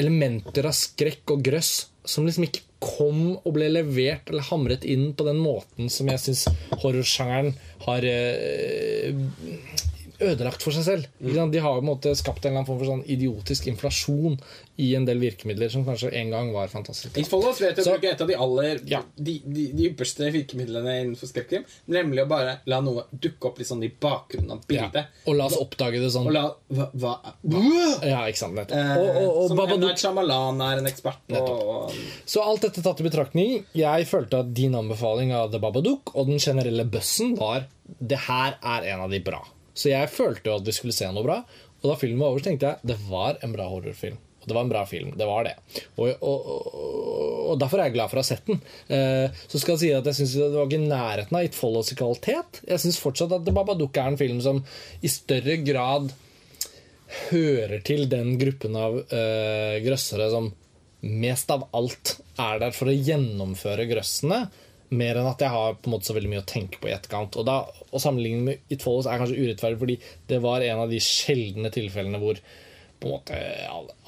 elementer 0.00 0.66
av 0.66 0.74
skrekk 0.74 1.36
og 1.36 1.46
grøss 1.46 1.72
som 2.08 2.26
liksom 2.26 2.48
ikke 2.48 2.66
kom 2.82 3.36
og 3.36 3.52
ble 3.54 3.68
levert 3.70 4.30
eller 4.30 4.48
hamret 4.48 4.86
inn 4.88 5.12
på 5.14 5.26
den 5.28 5.38
måten 5.38 5.90
som 5.92 6.08
jeg 6.10 6.18
syns 6.18 6.46
horrorsjangeren 6.82 7.52
har 7.84 8.06
eh, 8.08 9.12
ødelagt 10.22 10.62
for 10.62 10.72
seg 10.72 10.84
selv. 10.86 11.06
Mm. 11.20 11.50
De 11.52 11.58
har 11.64 11.74
på 11.78 11.82
en 11.82 11.88
måte 11.90 12.12
skapt 12.16 12.44
en 12.44 12.50
eller 12.52 12.62
annen 12.62 12.66
form 12.70 12.78
for 12.78 12.90
sånn 12.92 13.04
idiotisk 13.10 13.66
inflasjon 13.70 14.38
i 14.82 14.94
en 14.96 15.04
del 15.04 15.18
virkemidler 15.20 15.68
som 15.70 15.84
kanskje 15.84 16.12
en 16.16 16.30
gang 16.32 16.52
var 16.54 16.68
fantastiske. 16.72 17.20
It 17.20 17.28
Follows 17.28 17.60
vet 17.60 17.76
jeg 17.76 17.84
Så- 17.84 17.92
bruker 17.92 18.12
et 18.12 18.20
av 18.20 18.28
de 18.28 18.34
aller 18.34 18.80
Ja. 18.88 19.02
de, 19.16 19.38
de, 19.44 19.66
de 19.72 19.90
ypperste 19.90 20.30
virkemidlene 20.32 20.94
innenfor 21.04 21.28
skrekkrim. 21.28 21.64
Nemlig 21.88 22.24
å 22.24 22.28
bare 22.28 22.60
la 22.66 22.80
noe 22.80 23.04
dukke 23.12 23.46
opp 23.50 23.58
litt 23.58 23.68
sånn 23.68 23.84
i 23.84 23.90
bakgrunnen 24.00 24.50
av 24.52 24.62
Ja. 24.68 24.88
bildet. 24.88 25.06
Og 25.26 25.36
la 25.36 25.46
oss 25.46 25.56
oppdage 25.58 26.00
det 26.00 26.10
sånn. 26.10 26.26
Og 26.26 26.32
la 26.32 26.54
hva, 26.72 26.90
hva, 26.94 27.14
hva? 27.44 27.62
Ja, 28.06 28.22
ikke 28.26 28.38
sant. 28.38 28.54
Nettopp. 28.54 28.76
Eh, 28.76 28.96
Og, 28.96 29.08
og, 29.16 29.36
og 29.42 29.48
som. 29.48 29.56
Babadook 29.58 29.98
Shyamalan 29.98 30.60
er 30.62 30.78
en 30.78 30.86
ekspert 30.86 31.18
på. 31.28 31.36
Og, 31.36 31.92
Så 32.26 32.40
alt 32.42 32.62
dette 32.62 32.82
tatt 32.82 33.00
i 33.00 33.04
betraktning, 33.04 33.64
jeg 33.74 34.06
følte 34.08 34.40
at 34.40 34.54
din 34.54 34.72
anbefaling 34.74 35.32
av 35.32 35.50
The 35.52 35.58
Babadook 35.58 36.14
og 36.14 36.26
den 36.26 36.38
generelle 36.38 36.84
bøssen 36.88 37.36
var 37.38 37.66
det 38.00 38.18
her 38.26 38.56
er 38.62 38.84
en 38.94 39.00
av 39.00 39.10
de 39.10 39.18
bra. 39.20 39.42
Så 39.74 39.92
jeg 39.92 40.10
følte 40.12 40.50
jo 40.50 40.58
at 40.58 40.66
vi 40.68 40.74
skulle 40.76 40.96
se 40.96 41.08
noe 41.12 41.26
bra. 41.26 41.40
Og 41.82 41.88
da 41.90 41.96
filmen 41.98 42.22
var 42.22 42.32
over, 42.32 42.42
så 42.42 42.50
tenkte 42.50 42.72
jeg 42.72 42.92
det 42.92 42.98
var 43.08 43.40
en 43.42 43.54
bra 43.56 43.66
horrorfilm. 43.70 44.20
Og 44.42 44.48
det 44.50 44.56
var 44.56 44.64
en 44.66 44.72
bra 44.72 44.82
film. 44.86 45.12
Det 45.18 45.26
var 45.26 45.46
det. 45.46 45.54
Og, 45.94 46.08
og, 46.18 46.46
og, 46.50 46.80
og 47.52 47.60
derfor 47.62 47.78
er 47.78 47.88
jeg 47.88 47.96
glad 47.96 48.10
for 48.10 48.18
å 48.18 48.24
ha 48.24 48.26
sett 48.26 48.48
den. 48.48 48.58
Eh, 48.90 49.42
så 49.46 49.60
skal 49.60 49.76
jeg 49.76 49.82
si 49.84 49.90
at 49.94 50.08
jeg 50.10 50.18
syns 50.18 50.34
det 50.40 50.48
var 50.56 50.66
ikke 50.66 50.80
i 50.80 50.90
nærheten 50.90 51.38
av 51.38 51.46
It 51.46 51.58
Follows 51.58 51.92
i 51.94 51.98
kvalitet. 51.98 52.62
Jeg 52.66 52.82
syns 52.82 52.98
fortsatt 53.02 53.36
at 53.38 53.52
Babadook 53.54 54.00
er 54.02 54.10
en 54.10 54.18
film 54.18 54.42
som 54.42 54.58
i 54.98 55.10
større 55.12 55.60
grad 55.62 56.10
hører 57.28 57.82
til 57.86 58.08
den 58.10 58.34
gruppen 58.40 58.76
av 58.78 58.98
eh, 59.04 59.78
grøssere 59.84 60.26
som 60.32 60.50
mest 61.02 61.50
av 61.50 61.66
alt 61.76 62.16
er 62.40 62.60
der 62.62 62.74
for 62.74 62.90
å 62.90 62.94
gjennomføre 62.94 63.88
grøssene, 63.90 64.44
mer 64.92 65.18
enn 65.18 65.28
at 65.28 65.42
jeg 65.42 65.50
har 65.52 65.78
på 65.78 65.88
en 65.88 65.96
måte 65.96 66.08
så 66.08 66.16
veldig 66.16 66.30
mye 66.30 66.42
å 66.44 66.48
tenke 66.48 66.78
på 66.82 66.90
i 66.90 66.94
etterkant. 66.94 67.38
Og 67.40 67.46
da, 67.48 67.62
å 67.92 68.02
sammenligne 68.02 68.46
med 68.48 68.72
It 68.72 68.84
Follows 68.84 69.08
er 69.08 69.20
kanskje 69.20 69.38
urettferdig, 69.38 69.80
fordi 69.80 69.98
det 70.30 70.42
var 70.44 70.64
en 70.66 70.84
av 70.86 70.92
de 70.92 71.00
sjeldne 71.04 71.72
tilfellene 71.74 72.20
hvor 72.22 72.40
på 73.02 73.08
en 73.08 73.14
måte 73.16 73.38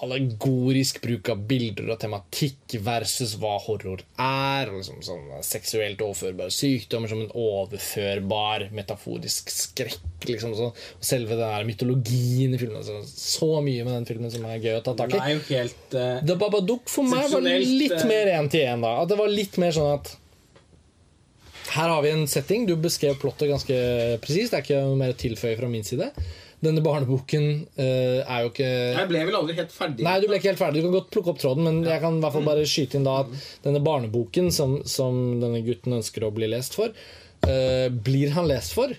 allegorisk 0.04 1.00
bruk 1.02 1.28
av 1.32 1.42
bilder 1.48 1.90
og 1.90 1.98
tematikk 2.02 2.76
versus 2.84 3.34
hva 3.42 3.56
horror 3.64 4.04
er. 4.20 4.70
Og 4.70 4.78
liksom 4.78 5.00
sånn 5.04 5.24
seksuelt 5.44 6.02
overførbare 6.04 6.54
sykdommer 6.54 7.10
som 7.10 7.24
en 7.24 7.32
overførbar 7.34 8.68
metaforisk 8.76 9.50
skrekk. 9.50 10.00
Liksom, 10.24 10.54
sånn. 10.56 10.70
og 10.72 11.04
selve 11.04 11.34
den 11.36 11.42
der 11.42 11.66
mytologien 11.68 12.54
i 12.54 12.60
filmen. 12.60 12.84
Så, 12.86 13.02
så 13.10 13.50
mye 13.64 13.84
med 13.84 13.96
den 13.98 14.08
filmen 14.08 14.32
som 14.32 14.46
er 14.48 14.62
gøy 14.62 14.78
å 14.78 14.84
ta 14.86 14.94
tak 14.96 15.12
det 15.12 15.22
er 15.22 15.34
jo 15.34 15.46
helt 15.50 15.80
Uh, 15.94 16.18
The 16.26 16.34
Babadook 16.34 16.88
for 16.90 17.06
meg 17.06 17.28
var 17.30 17.44
litt 17.44 17.92
eh. 17.94 18.06
mer 18.08 18.26
én 18.34 18.48
til 18.50 18.64
én. 18.66 18.82
det 18.82 19.18
var 19.18 19.30
litt 19.30 19.58
mer 19.62 19.74
sånn 19.76 19.92
at 19.94 20.08
her 21.72 21.88
har 21.88 22.02
vi 22.04 22.10
en 22.12 22.26
setting. 22.28 22.66
Du 22.68 22.76
beskrev 22.76 23.16
plottet 23.20 23.48
ganske 23.50 23.76
presist. 24.24 24.52
Det 24.52 24.58
er 24.58 24.66
ikke 24.66 24.82
noe 24.84 24.98
mer 25.00 25.14
å 25.14 25.18
tilføye 25.18 25.56
fra 25.58 25.70
min 25.70 25.86
side. 25.86 26.10
Denne 26.64 26.82
barneboken 26.84 27.46
uh, 27.76 28.20
er 28.24 28.44
jo 28.44 28.50
ikke 28.52 28.68
Jeg 28.68 29.08
ble 29.10 29.22
vel 29.28 29.38
aldri 29.38 29.56
helt 29.58 29.74
ferdig. 29.74 30.04
Nei, 30.06 30.16
du 30.22 30.28
ble 30.30 30.38
ikke 30.40 30.52
helt 30.52 30.62
ferdig. 30.62 30.80
Du 30.80 30.88
kan 30.88 30.96
godt 30.96 31.10
plukke 31.14 31.32
opp 31.34 31.40
tråden, 31.42 31.66
men 31.68 31.80
jeg 31.88 32.02
kan 32.02 32.18
i 32.18 32.24
hvert 32.24 32.36
fall 32.36 32.46
bare 32.46 32.66
skyte 32.68 32.98
inn 32.98 33.06
da 33.06 33.18
at 33.24 33.32
denne 33.66 33.82
barneboken 33.84 34.50
som, 34.54 34.78
som 34.88 35.18
denne 35.42 35.64
gutten 35.66 35.98
ønsker 35.98 36.24
å 36.24 36.32
bli 36.34 36.48
lest 36.52 36.76
for, 36.78 36.94
uh, 37.48 37.88
blir 38.08 38.32
han 38.36 38.48
lest 38.50 38.76
for. 38.76 38.94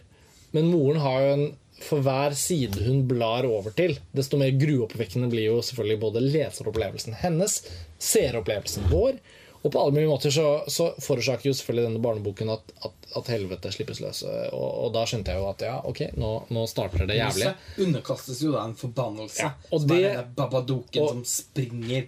Men 0.56 0.70
moren 0.72 1.02
har 1.04 1.22
jo 1.22 1.38
en 1.38 1.48
For 1.86 2.00
hver 2.00 2.32
side 2.40 2.86
hun 2.86 3.02
blar 3.04 3.44
over 3.44 3.74
til, 3.76 3.98
desto 4.16 4.38
mer 4.40 4.54
gruoppvekkende 4.56 5.28
blir 5.28 5.50
jo 5.50 5.58
selvfølgelig 5.60 5.98
både 6.00 6.22
leseropplevelsen 6.24 7.18
hennes, 7.20 7.58
seeropplevelsen 8.00 8.88
vår. 8.94 9.18
Og 9.66 9.72
på 9.74 9.80
alle 9.82 9.96
mulige 9.96 10.12
måter 10.12 10.30
så, 10.30 10.46
så 10.70 10.92
forårsaker 11.02 11.50
jo 11.50 11.56
selvfølgelig 11.58 11.88
denne 11.88 12.02
barneboken 12.04 12.52
at, 12.54 12.68
at, 12.86 13.08
at 13.18 13.32
helvete 13.34 13.72
slippes 13.74 13.98
løs. 14.04 14.20
Og, 14.54 14.68
og 14.86 14.92
da 14.94 15.06
skjønte 15.10 15.34
jeg 15.34 15.42
jo 15.42 15.48
at 15.50 15.64
ja, 15.66 15.80
ok, 15.90 16.02
nå, 16.22 16.30
nå 16.54 16.68
starter 16.70 17.08
det 17.10 17.18
jævlig. 17.18 17.50
Underkastes 17.88 18.44
jo 18.46 18.54
da 18.54 18.62
en 18.70 18.78
forbannelse. 18.78 19.42
Ja, 19.42 19.56
og 19.74 19.88
det- 19.90 20.04
er 20.12 20.24
babadoken 20.38 21.02
og- 21.02 21.10
som 21.16 21.24
springer 21.26 22.06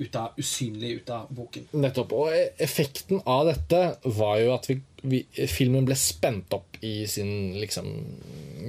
ut 0.00 0.14
av, 0.16 0.36
usynlig 0.40 0.90
ut 1.00 1.10
av 1.12 1.32
boken. 1.36 1.66
Nettopp. 1.76 2.12
Og 2.16 2.36
effekten 2.68 3.22
av 3.28 3.46
dette 3.48 3.80
var 4.20 4.38
jo 4.40 4.52
at 4.54 4.68
vi, 4.68 4.76
vi, 5.02 5.22
filmen 5.48 5.84
ble 5.88 5.96
spent 6.00 6.52
opp 6.56 6.76
i 6.84 7.06
sin 7.08 7.54
liksom 7.60 7.88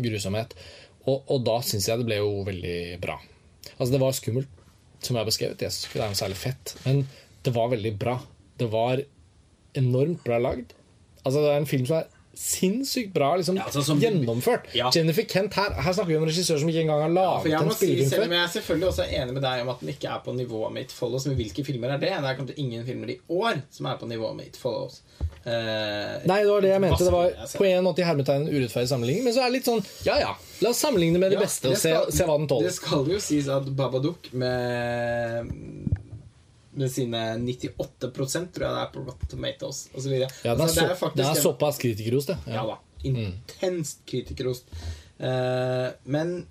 grusomhet. 0.03 0.55
Og, 1.07 1.23
og 1.31 1.43
da 1.47 1.59
syns 1.65 1.87
jeg 1.89 1.99
det 2.01 2.07
ble 2.07 2.19
jo 2.21 2.43
veldig 2.47 2.79
bra. 3.03 3.15
Altså, 3.77 3.91
det 3.95 4.01
var 4.03 4.15
skummelt, 4.15 4.49
som 5.01 5.15
jeg 5.15 5.23
har 5.23 5.29
beskrevet. 5.31 5.63
Jeg 5.65 5.73
syns 5.73 5.87
ikke 5.89 5.99
det 5.99 6.05
er 6.05 6.11
noe 6.13 6.19
særlig 6.19 6.39
fett. 6.41 6.75
Men 6.85 7.03
det 7.43 7.53
var 7.55 7.71
veldig 7.73 7.93
bra. 7.99 8.19
Det 8.57 8.67
var 8.71 9.01
enormt 9.77 10.23
bra 10.23 10.37
lagd. 10.41 10.73
Altså, 11.23 11.41
det 11.41 11.53
er 11.53 11.61
en 11.61 11.69
film 11.69 11.85
som 11.89 12.01
er 12.01 12.09
sinnssykt 12.41 13.11
bra 13.13 13.35
liksom, 13.35 13.57
Ja, 13.59 13.63
altså, 13.67 13.83
som- 13.83 13.99
gjennomført. 13.99 14.69
Ja. 14.73 14.89
Jennifer 14.95 15.23
Kent 15.27 15.53
her, 15.53 15.73
her 15.73 15.93
snakker 15.93 16.07
vi 16.07 16.15
om 16.17 16.23
en 16.23 16.29
regissør 16.29 16.59
som 16.59 16.69
ikke 16.69 16.81
engang 16.85 17.01
har 17.01 17.09
laget 17.09 17.51
jeg 17.51 17.61
en 17.61 17.71
spillefilm 17.71 18.09
si, 18.09 18.15
før. 18.15 18.31
jeg 18.31 18.43
er 18.43 18.53
selvfølgelig 18.53 18.87
også 18.87 19.05
enig 19.11 19.33
med 19.33 19.41
deg 19.43 19.61
om 19.61 19.69
at 19.69 19.79
den 19.81 19.89
ikke 19.89 20.07
er 20.07 20.21
på 20.25 20.35
nivå 20.35 20.69
med 20.71 20.81
It 20.81 20.91
Follows, 20.91 21.25
men 21.27 21.35
hvilke 21.35 21.65
filmer 21.65 21.89
er 21.89 21.97
det? 21.97 22.09
Det 22.09 22.29
er 22.31 22.37
kanskje 22.39 22.55
ingen 22.57 22.85
filmer 22.85 23.09
i 23.09 23.17
år 23.29 23.61
som 23.69 23.85
er 23.85 23.97
på 23.97 24.07
nivå 24.07 24.33
med 24.35 24.47
It 24.47 24.57
Follows. 24.57 25.01
Uh, 25.45 26.21
Nei, 26.29 26.39
det 26.45 26.51
var 26.53 26.61
det 26.61 26.69
jeg 26.69 26.81
mente. 26.81 27.03
Det 27.03 27.11
var 27.11 27.31
på 27.57 27.65
en 27.65 27.83
måte 27.83 27.99
i 27.99 28.05
hermetegn 28.05 28.47
en 28.47 28.53
urettferdig 28.53 28.87
sammenligning. 28.87 29.23
Men 29.25 29.33
så 29.33 29.41
er 29.41 29.49
det 29.49 29.57
litt 29.57 29.65
sånn 29.65 29.83
ja 30.05 30.19
ja, 30.21 30.35
la 30.61 30.69
oss 30.69 30.77
sammenligne 30.85 31.19
med 31.19 31.31
det 31.33 31.39
Ja, 31.39 31.45
beste 31.45 31.69
det 31.73 31.79
se, 31.81 31.95
og 31.97 32.13
se 32.13 32.23
hva 32.29 32.37
den 32.37 32.47
Det 32.61 32.73
skal 32.73 33.09
jo 33.09 33.19
sies 33.19 33.49
at 33.49 33.65
Babadook 33.75 34.31
med 34.33 35.51
med 36.71 36.91
sine 36.91 37.21
98 37.37 38.11
tror 38.11 38.27
jeg 38.31 38.47
det 38.55 38.69
er 38.69 38.89
på 38.93 39.03
Rotten 39.03 39.29
Tomatoes 39.31 39.83
osv. 39.95 40.13
Ja, 40.13 40.29
det, 40.29 40.49
er, 40.49 40.55
altså, 40.55 40.79
det 40.79 40.85
er 40.85 40.93
så, 40.93 40.99
faktisk 40.99 41.29
er 41.29 41.43
såpass 41.43 41.77
kritikerrost, 41.81 42.31
det. 42.31 42.37
Ja 42.53 42.63
da. 42.67 42.79
Intenst 43.07 44.03
kritikerrost. 44.05 44.71
Uh, 45.21 45.91
men 46.03 46.41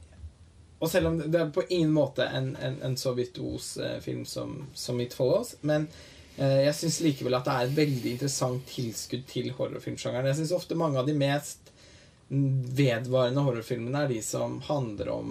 Og 0.80 0.88
selv 0.90 1.10
om 1.10 1.18
det 1.18 1.40
er 1.40 1.50
på 1.52 1.64
ingen 1.68 1.92
måte 1.92 2.24
en, 2.24 2.54
en, 2.56 2.78
en 2.86 2.96
så 2.96 3.12
virtuos 3.12 3.74
eh, 3.76 3.98
film 4.00 4.22
som, 4.24 4.54
som 4.74 5.00
It 5.02 5.12
Follows, 5.12 5.56
men 5.60 5.84
uh, 6.38 6.60
Jeg 6.64 6.76
syns 6.78 7.00
likevel 7.04 7.36
at 7.36 7.44
det 7.44 7.56
er 7.56 7.66
et 7.66 7.76
veldig 7.76 8.14
interessant 8.14 8.64
tilskudd 8.70 9.26
til 9.28 9.50
horrorfilmsjangeren. 9.58 10.30
Jeg 10.30 10.40
syns 10.40 10.56
ofte 10.56 10.78
mange 10.78 11.00
av 11.00 11.08
de 11.08 11.16
mest 11.18 11.68
vedvarende 12.30 13.42
horrorfilmene 13.42 14.04
er 14.04 14.12
de 14.12 14.20
som 14.22 14.60
handler 14.68 15.08
om 15.12 15.30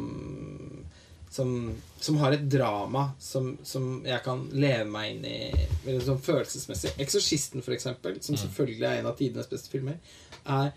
Som, 1.30 1.76
som 2.02 2.18
har 2.18 2.34
et 2.34 2.46
drama 2.50 3.12
som, 3.22 3.52
som 3.64 4.00
jeg 4.02 4.24
kan 4.26 4.48
leve 4.50 4.88
meg 4.90 5.12
inn 5.12 5.26
i 5.30 5.68
veldig 5.84 6.02
sånn 6.08 6.24
følelsesmessig. 6.26 6.96
'Eksorsisten', 6.98 7.62
for 7.62 7.76
eksempel, 7.76 8.18
som 8.26 8.38
selvfølgelig 8.40 8.88
er 8.88 9.02
en 9.04 9.10
av 9.12 9.18
tidenes 9.20 9.52
beste 9.52 9.70
filmer, 9.70 10.00
er 10.46 10.72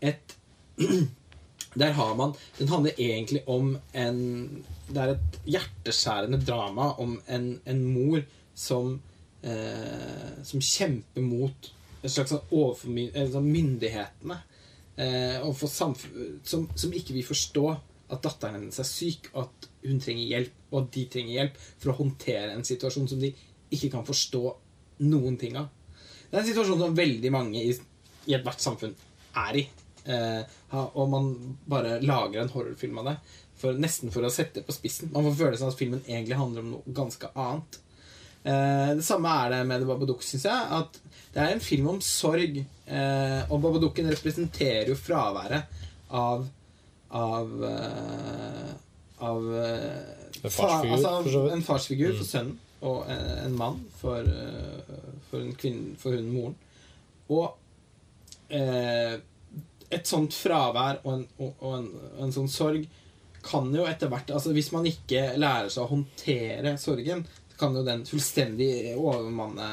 et 0.00 0.36
Der 1.74 1.92
har 1.92 2.14
man 2.14 2.32
Den 2.58 2.68
handler 2.68 2.92
egentlig 2.96 3.42
om 3.46 3.78
en 3.92 4.20
Det 4.88 5.02
er 5.02 5.12
et 5.12 5.38
hjerteskjærende 5.44 6.40
drama 6.46 6.94
om 6.98 7.18
en, 7.28 7.60
en 7.66 7.82
mor 7.84 8.22
som 8.54 9.00
eh, 9.42 10.42
Som 10.42 10.60
kjemper 10.64 11.20
mot 11.20 11.74
en 11.98 12.10
slags 12.10 12.30
sånn 12.30 13.32
sånn 13.32 13.48
myndighetene. 13.50 14.36
Eh, 14.96 15.48
som, 15.66 15.94
som 16.74 16.92
ikke 16.94 17.16
vil 17.16 17.26
forstå 17.26 17.64
at 18.14 18.22
datteren 18.22 18.60
hennes 18.60 18.78
er 18.78 18.86
syk, 18.86 19.26
og 19.32 19.48
at 19.48 19.67
hun 19.84 20.00
trenger 20.02 20.32
hjelp, 20.32 20.54
og 20.72 20.80
at 20.82 20.92
de 20.94 21.04
trenger 21.12 21.34
hjelp 21.36 21.58
for 21.64 21.92
å 21.92 21.98
håndtere 22.00 22.54
en 22.54 22.66
situasjon 22.66 23.08
som 23.10 23.20
de 23.22 23.32
ikke 23.74 23.92
kan 23.92 24.06
forstå 24.06 24.42
noen 25.06 25.36
ting 25.40 25.58
av. 25.60 25.68
Det 26.28 26.36
er 26.36 26.42
en 26.42 26.48
situasjon 26.48 26.80
som 26.82 26.96
veldig 26.96 27.32
mange 27.32 27.60
i, 27.62 27.74
i 28.28 28.36
ethvert 28.36 28.62
samfunn 28.62 28.94
er 29.46 29.60
i. 29.60 29.66
Eh, 30.08 30.56
og 30.72 31.04
man 31.12 31.28
bare 31.68 31.98
lager 32.04 32.42
en 32.42 32.52
horrorfilm 32.52 33.00
av 33.02 33.12
det. 33.12 33.18
For, 33.58 33.78
nesten 33.80 34.12
for 34.14 34.22
å 34.22 34.30
sette 34.30 34.60
det 34.60 34.68
på 34.68 34.74
spissen. 34.76 35.10
Man 35.14 35.26
får 35.26 35.38
følelsen 35.40 35.66
av 35.66 35.74
at 35.74 35.80
filmen 35.80 36.02
egentlig 36.06 36.38
handler 36.38 36.64
om 36.64 36.74
noe 36.76 36.96
ganske 36.96 37.30
annet. 37.34 37.80
Eh, 38.42 38.90
det 38.98 39.06
samme 39.06 39.32
er 39.42 39.54
det 39.54 39.62
med 39.68 39.82
The 39.82 39.88
Babadook, 39.88 40.22
syns 40.24 40.46
jeg. 40.48 40.68
At 40.78 41.00
det 41.34 41.42
er 41.42 41.54
en 41.54 41.64
film 41.64 41.88
om 41.94 42.02
sorg. 42.04 42.60
Eh, 42.60 43.40
og 43.48 43.62
Babadooken 43.64 44.10
representerer 44.12 44.92
jo 44.92 44.98
fraværet 44.98 45.82
av 46.14 46.46
Av 47.08 47.52
eh, 47.64 48.72
Av 49.20 49.46
eh, 49.58 50.44
En 50.44 50.50
farsfigur, 50.50 50.94
altså, 50.96 51.12
for. 51.30 51.50
En 51.54 51.62
farsfigur 51.66 52.12
for 52.12 52.24
Mm. 52.24 52.30
sønnen, 52.32 52.58
og 52.82 53.08
en, 53.10 53.24
en 53.46 53.56
mann 53.58 53.80
for, 53.98 54.20
eh, 54.22 55.00
for, 55.30 55.40
en 55.42 55.54
kvinne, 55.58 55.96
for 55.98 56.14
hun 56.14 56.28
moren. 56.30 56.54
Og 57.28 57.56
eh, 58.54 59.18
et 59.90 60.06
sånt 60.08 60.34
fravær 60.36 61.00
og 61.04 61.12
en, 61.16 61.26
og, 61.40 61.52
og 61.64 61.74
en, 61.78 61.88
en 62.22 62.32
sånn 62.34 62.48
sorg 62.52 62.86
kan 63.48 63.68
jo 63.72 63.84
etter 63.88 64.10
hvert 64.12 64.30
altså 64.34 64.50
Hvis 64.52 64.72
man 64.74 64.84
ikke 64.88 65.36
lærer 65.40 65.70
seg 65.72 65.84
å 65.84 65.90
håndtere 65.92 66.74
sorgen, 66.80 67.22
så 67.52 67.60
kan 67.60 67.76
jo 67.78 67.84
den 67.86 68.02
fullstendig 68.06 68.94
overmanne 68.98 69.68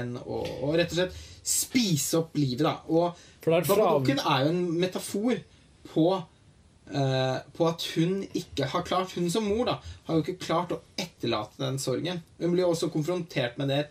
en 0.00 0.16
og, 0.22 0.44
og 0.62 0.74
rett 0.78 0.92
og 0.92 0.98
slett 0.98 1.16
spise 1.44 2.18
opp 2.22 2.36
livet, 2.40 2.64
da. 2.64 2.76
Og 2.88 3.16
For. 3.44 3.52
Babadokken 3.60 4.20
er 4.24 4.44
jo 4.46 4.52
en 4.54 4.62
metafor 4.80 5.40
på 5.90 6.04
eh, 6.92 7.38
På 7.56 7.68
at 7.70 7.86
hun 7.94 8.22
ikke 8.34 8.68
har 8.72 8.84
klart 8.86 9.14
Hun 9.16 9.30
som 9.30 9.46
mor 9.48 9.64
da 9.68 9.78
har 10.06 10.18
jo 10.18 10.24
ikke 10.24 10.44
klart 10.46 10.74
å 10.76 10.80
etterlate 11.00 11.62
den 11.62 11.78
sorgen. 11.80 12.22
Hun 12.40 12.52
blir 12.52 12.66
jo 12.66 12.74
også 12.74 12.90
konfrontert 12.92 13.58
med 13.60 13.72
det 13.72 13.82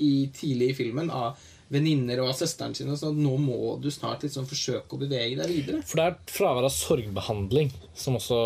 i, 0.00 0.30
tidlig 0.34 0.72
i 0.72 0.76
filmen 0.80 1.10
av 1.12 1.38
venninner 1.70 2.18
og 2.22 2.32
av 2.32 2.38
søsteren 2.40 2.74
sin. 2.74 2.90
Og 2.90 2.98
sånn, 2.98 3.20
nå 3.22 3.36
må 3.38 3.76
du 3.82 3.90
snart 3.94 4.24
liksom 4.26 4.48
forsøke 4.50 4.96
å 4.96 5.00
bevege 5.00 5.38
deg 5.38 5.52
videre. 5.52 5.82
For 5.86 6.00
det 6.00 6.06
er 6.08 6.16
fravær 6.32 6.66
av 6.66 6.74
sorgbehandling 6.74 7.70
som 7.94 8.18
også 8.18 8.40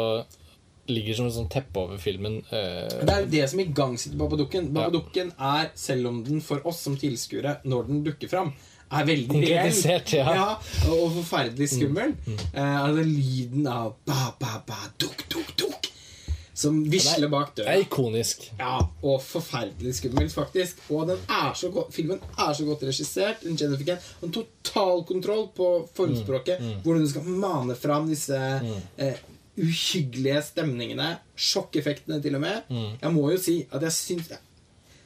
ligger 0.92 1.16
som 1.16 1.30
et 1.30 1.36
sånn 1.38 1.48
teppe 1.52 1.80
over 1.80 2.00
filmen. 2.00 2.42
eh, 2.50 3.00
Det 3.00 3.08
er 3.14 3.24
jo 3.24 3.30
det 3.32 3.48
som 3.48 3.62
igangsetter 3.62 4.20
Babadukken. 4.20 4.68
Babadukken 4.74 5.32
ja. 5.32 5.54
er, 5.62 5.70
selv 5.74 6.10
om 6.10 6.20
den 6.26 6.42
for 6.44 6.60
oss 6.68 6.82
som 6.84 6.98
tilskuere, 7.00 7.58
når 7.64 7.88
den 7.88 8.04
dukker 8.04 8.28
fram, 8.28 8.52
er 9.00 9.08
veldig 9.08 9.30
Konkretisert, 9.32 10.12
reell. 10.14 10.38
ja. 10.38 10.92
og 10.92 11.08
forferdelig 11.20 11.68
skummel. 11.74 12.14
Eh, 12.28 12.76
altså 12.84 13.02
lyden 13.08 13.66
av 13.70 13.96
ba, 14.06 14.30
ba, 14.40 14.60
ba, 14.66 14.78
duk, 15.00 15.24
duk, 15.32 15.50
duk, 15.60 15.90
som 16.54 16.76
visler 16.86 17.28
bak 17.32 17.50
Det 17.56 17.66
er 17.66 17.82
ikonisk. 17.82 18.46
Ja, 18.60 18.76
og 19.02 19.20
forferdelig 19.26 19.96
skummelt, 19.98 20.32
faktisk. 20.32 20.78
Og 20.94 21.08
den 21.10 21.18
er 21.28 21.52
så 21.58 21.70
godt, 21.74 21.90
filmen 21.96 22.20
er 22.38 22.52
så 22.54 22.64
godt 22.68 22.84
regissert. 22.86 23.42
En 23.44 23.58
Jennifer 23.60 23.88
Kent 23.88 24.10
en 24.22 24.32
totalkontroll 24.38 25.48
på 25.56 25.70
formspråket. 25.96 26.62
Hvordan 26.84 27.02
du 27.02 27.10
skal 27.10 27.26
mane 27.44 27.74
fram 27.74 28.06
disse 28.08 28.38
uh, 28.38 29.22
uhyggelige 29.58 30.42
stemningene. 30.52 31.16
Sjokkeffektene, 31.34 32.22
til 32.22 32.38
og 32.38 32.44
med. 32.46 32.70
Jeg 33.02 33.14
må 33.14 33.28
jo 33.34 33.38
si 33.42 33.60
at 33.70 33.82
jeg 33.88 33.98
syns 33.98 34.30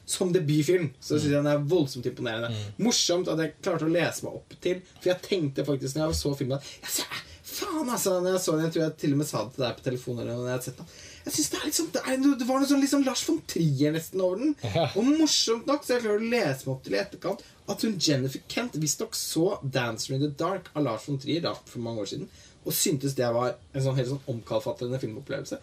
Som 0.09 0.33
debutfilm 0.33 0.91
så 0.97 1.17
syns 1.19 1.29
jeg 1.29 1.37
den 1.37 1.51
er 1.51 1.65
voldsomt 1.69 2.07
imponerende. 2.09 2.49
Morsomt 2.81 3.29
at 3.29 3.43
jeg 3.43 3.57
klarte 3.61 3.85
å 3.85 3.93
lese 3.93 4.25
meg 4.25 4.39
opp 4.39 4.55
til. 4.65 4.81
For 4.99 5.13
jeg 5.13 5.25
tenkte 5.27 5.67
faktisk 5.69 5.99
når 5.99 6.07
jeg 6.07 6.21
så 6.23 6.33
filmen 6.39 6.63
jeg 6.81 6.95
ser, 6.95 7.25
Faen, 7.49 7.89
altså! 7.89 8.19
Når 8.23 8.35
jeg 8.37 8.43
så 8.45 8.55
den, 8.55 8.67
jeg 8.67 8.75
tror 8.75 8.83
jeg 8.85 8.97
til 9.03 9.15
og 9.15 9.21
med 9.21 9.29
sa 9.29 9.43
det 9.45 9.55
til 9.57 9.65
deg 9.65 9.79
på 9.79 9.85
telefonen. 9.87 10.21
Eller 10.23 10.37
når 10.37 10.49
jeg 10.49 10.57
hadde 10.57 10.67
sett 10.69 10.81
den. 10.81 10.91
Jeg 11.29 11.35
synes 11.35 11.49
Det 11.53 11.61
er 11.61 11.73
sånn, 11.79 11.89
det, 11.95 12.03
er, 12.05 12.19
det 12.41 12.49
var 12.49 12.61
noe 12.61 12.71
sånn 12.71 12.83
liksom 12.85 13.07
Lars 13.07 13.23
von 13.29 13.41
Trier 13.53 13.95
nesten 13.97 14.25
over 14.25 14.43
den. 14.43 14.53
Ja. 14.65 14.85
Og 14.95 15.09
morsomt 15.09 15.69
nok 15.69 15.85
så 15.85 15.97
jeg 15.97 16.05
klarer 16.05 16.21
å 16.23 16.33
lese 16.35 16.69
meg 16.69 16.75
opp 16.75 16.85
til 16.87 16.97
i 16.97 17.01
etterkant 17.03 17.47
at 17.69 17.85
hun 17.85 17.99
Jennifer 18.01 18.45
Kent 18.49 18.79
visstnok 18.81 19.17
så 19.17 19.59
'Dancer 19.61 20.15
in 20.17 20.23
the 20.25 20.31
Dark' 20.41 20.71
av 20.75 20.87
Lars 20.87 21.09
von 21.09 21.19
Trier 21.21 21.45
da, 21.45 21.53
for 21.69 21.85
mange 21.85 22.05
år 22.05 22.13
siden 22.13 22.31
og 22.69 22.75
syntes 22.77 23.17
det 23.17 23.29
var 23.33 23.55
en 23.73 23.85
sånn 23.85 23.97
helt 23.97 24.11
sånn 24.11 24.25
omkalfatrende 24.29 25.01
filmopplevelse. 25.01 25.59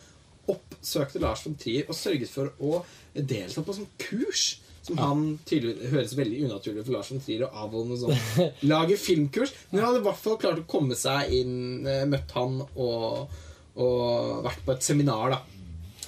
Oppsøkte 0.52 1.22
Lars 1.24 1.46
von 1.46 1.58
Trier 1.60 1.90
og 1.90 1.98
sørget 1.98 2.32
for 2.32 2.54
å 2.60 2.84
delta 3.16 3.64
på 3.66 3.76
sånn 3.78 3.90
kurs. 4.02 4.46
Som 4.86 5.00
han 5.02 5.22
tydelig 5.50 5.90
høres 5.90 6.12
veldig 6.14 6.44
unaturlig 6.46 6.84
for 6.86 6.94
Lars 6.94 7.10
von 7.10 7.24
Trier 7.24 7.48
å 7.48 7.54
avholde 7.64 7.96
noe 7.96 8.02
sånt. 8.04 8.44
Lage 8.72 9.00
filmkurs. 9.02 9.56
Men 9.72 9.82
han 9.82 9.88
hadde 9.90 10.04
i 10.04 10.06
hvert 10.06 10.22
fall 10.22 10.38
klart 10.44 10.62
å 10.62 10.68
komme 10.70 10.98
seg 11.00 11.34
inn, 11.40 11.56
eh, 11.90 12.04
møtt 12.10 12.36
han 12.38 12.60
og, 12.62 13.40
og 13.82 14.46
vært 14.46 14.62
på 14.68 14.76
et 14.76 14.86
seminar 14.86 15.34
da 15.34 15.40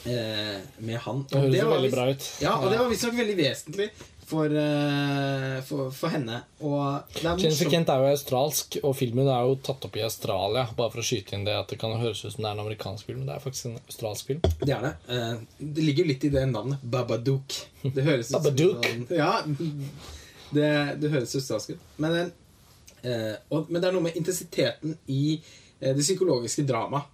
eh, 0.05 0.59
med 0.85 1.01
han. 1.07 1.26
Og 1.26 1.31
Det 1.31 1.41
høres 1.41 1.57
det 1.57 1.65
var 1.65 1.80
veldig 1.80 1.95
bra 1.95 2.05
ut. 2.11 2.30
Ja, 2.43 2.53
og 2.61 2.69
det 2.69 2.84
var 2.84 2.93
visstnok 2.93 3.18
veldig 3.18 3.39
vesentlig 3.41 3.89
for, 4.28 4.52
eh, 4.52 5.58
for, 5.64 5.90
for 5.95 6.12
henne. 6.12 6.41
Er 6.60 7.06
Jennifer. 7.24 7.70
Kent 7.72 7.90
er 7.94 8.02
jo 8.04 8.10
australsk, 8.12 8.78
og 8.84 8.95
filmen 8.99 9.30
er 9.32 9.45
jo 9.48 9.56
tatt 9.64 9.86
opp 9.88 9.95
i 9.95 10.04
Australia. 10.04 10.66
Bare 10.78 10.91
for 10.91 10.99
å 11.04 11.06
skyte 11.08 11.38
inn 11.38 11.45
det 11.48 11.56
at 11.56 11.72
det 11.72 11.80
kan 11.80 11.95
høres 12.02 12.26
ut 12.26 12.34
som 12.36 12.44
det 12.44 12.49
er 12.49 12.58
en 12.58 12.64
amerikansk 12.66 13.08
film, 13.08 13.22
men 13.24 13.30
det 13.32 13.38
er 13.38 13.45
faktisk 13.45 13.70
en 13.72 13.78
australsk 13.86 14.32
film. 14.34 14.41
Det 14.60 14.74
er 14.76 14.84
det. 14.90 14.94
Eh, 15.16 15.38
Det 15.78 15.86
ligger 15.88 16.10
litt 16.12 16.28
i 16.28 16.34
det 16.34 16.45
navnet. 16.52 16.84
Babadook. 16.84 17.56
Det 17.88 18.04
høres 18.04 18.32
ut 18.34 18.36
som 18.36 18.44
sånn- 18.52 19.16
Ja, 19.16 19.32
det, 20.52 20.70
det 21.02 21.12
høres 21.16 21.36
australsk 21.40 21.76
ut. 21.78 21.80
Men, 22.04 22.32
eh, 23.04 23.36
og, 23.49 23.70
men 23.72 23.82
det 23.82 23.88
er 23.90 23.95
noe 23.95 24.06
med 24.10 24.16
intensiteten 24.20 24.98
i 25.08 25.40
det 25.80 25.99
psykologiske 26.04 26.66
dramaet. 26.68 27.14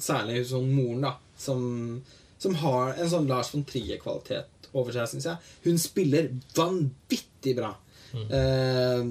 Særlig 0.00 0.46
sånn 0.48 0.70
moren, 0.72 1.02
da, 1.04 1.10
som, 1.36 1.60
som 2.40 2.54
har 2.62 2.94
en 2.96 3.10
sånn 3.12 3.26
Lars 3.28 3.50
von 3.52 3.66
Trier-kvalitet 3.68 4.46
over 4.74 4.94
seg, 4.94 5.08
syns 5.10 5.28
jeg. 5.30 5.50
Hun 5.66 5.80
spiller 5.82 6.30
vanvittig 6.56 7.56
bra. 7.58 7.74
Eh, 8.10 9.04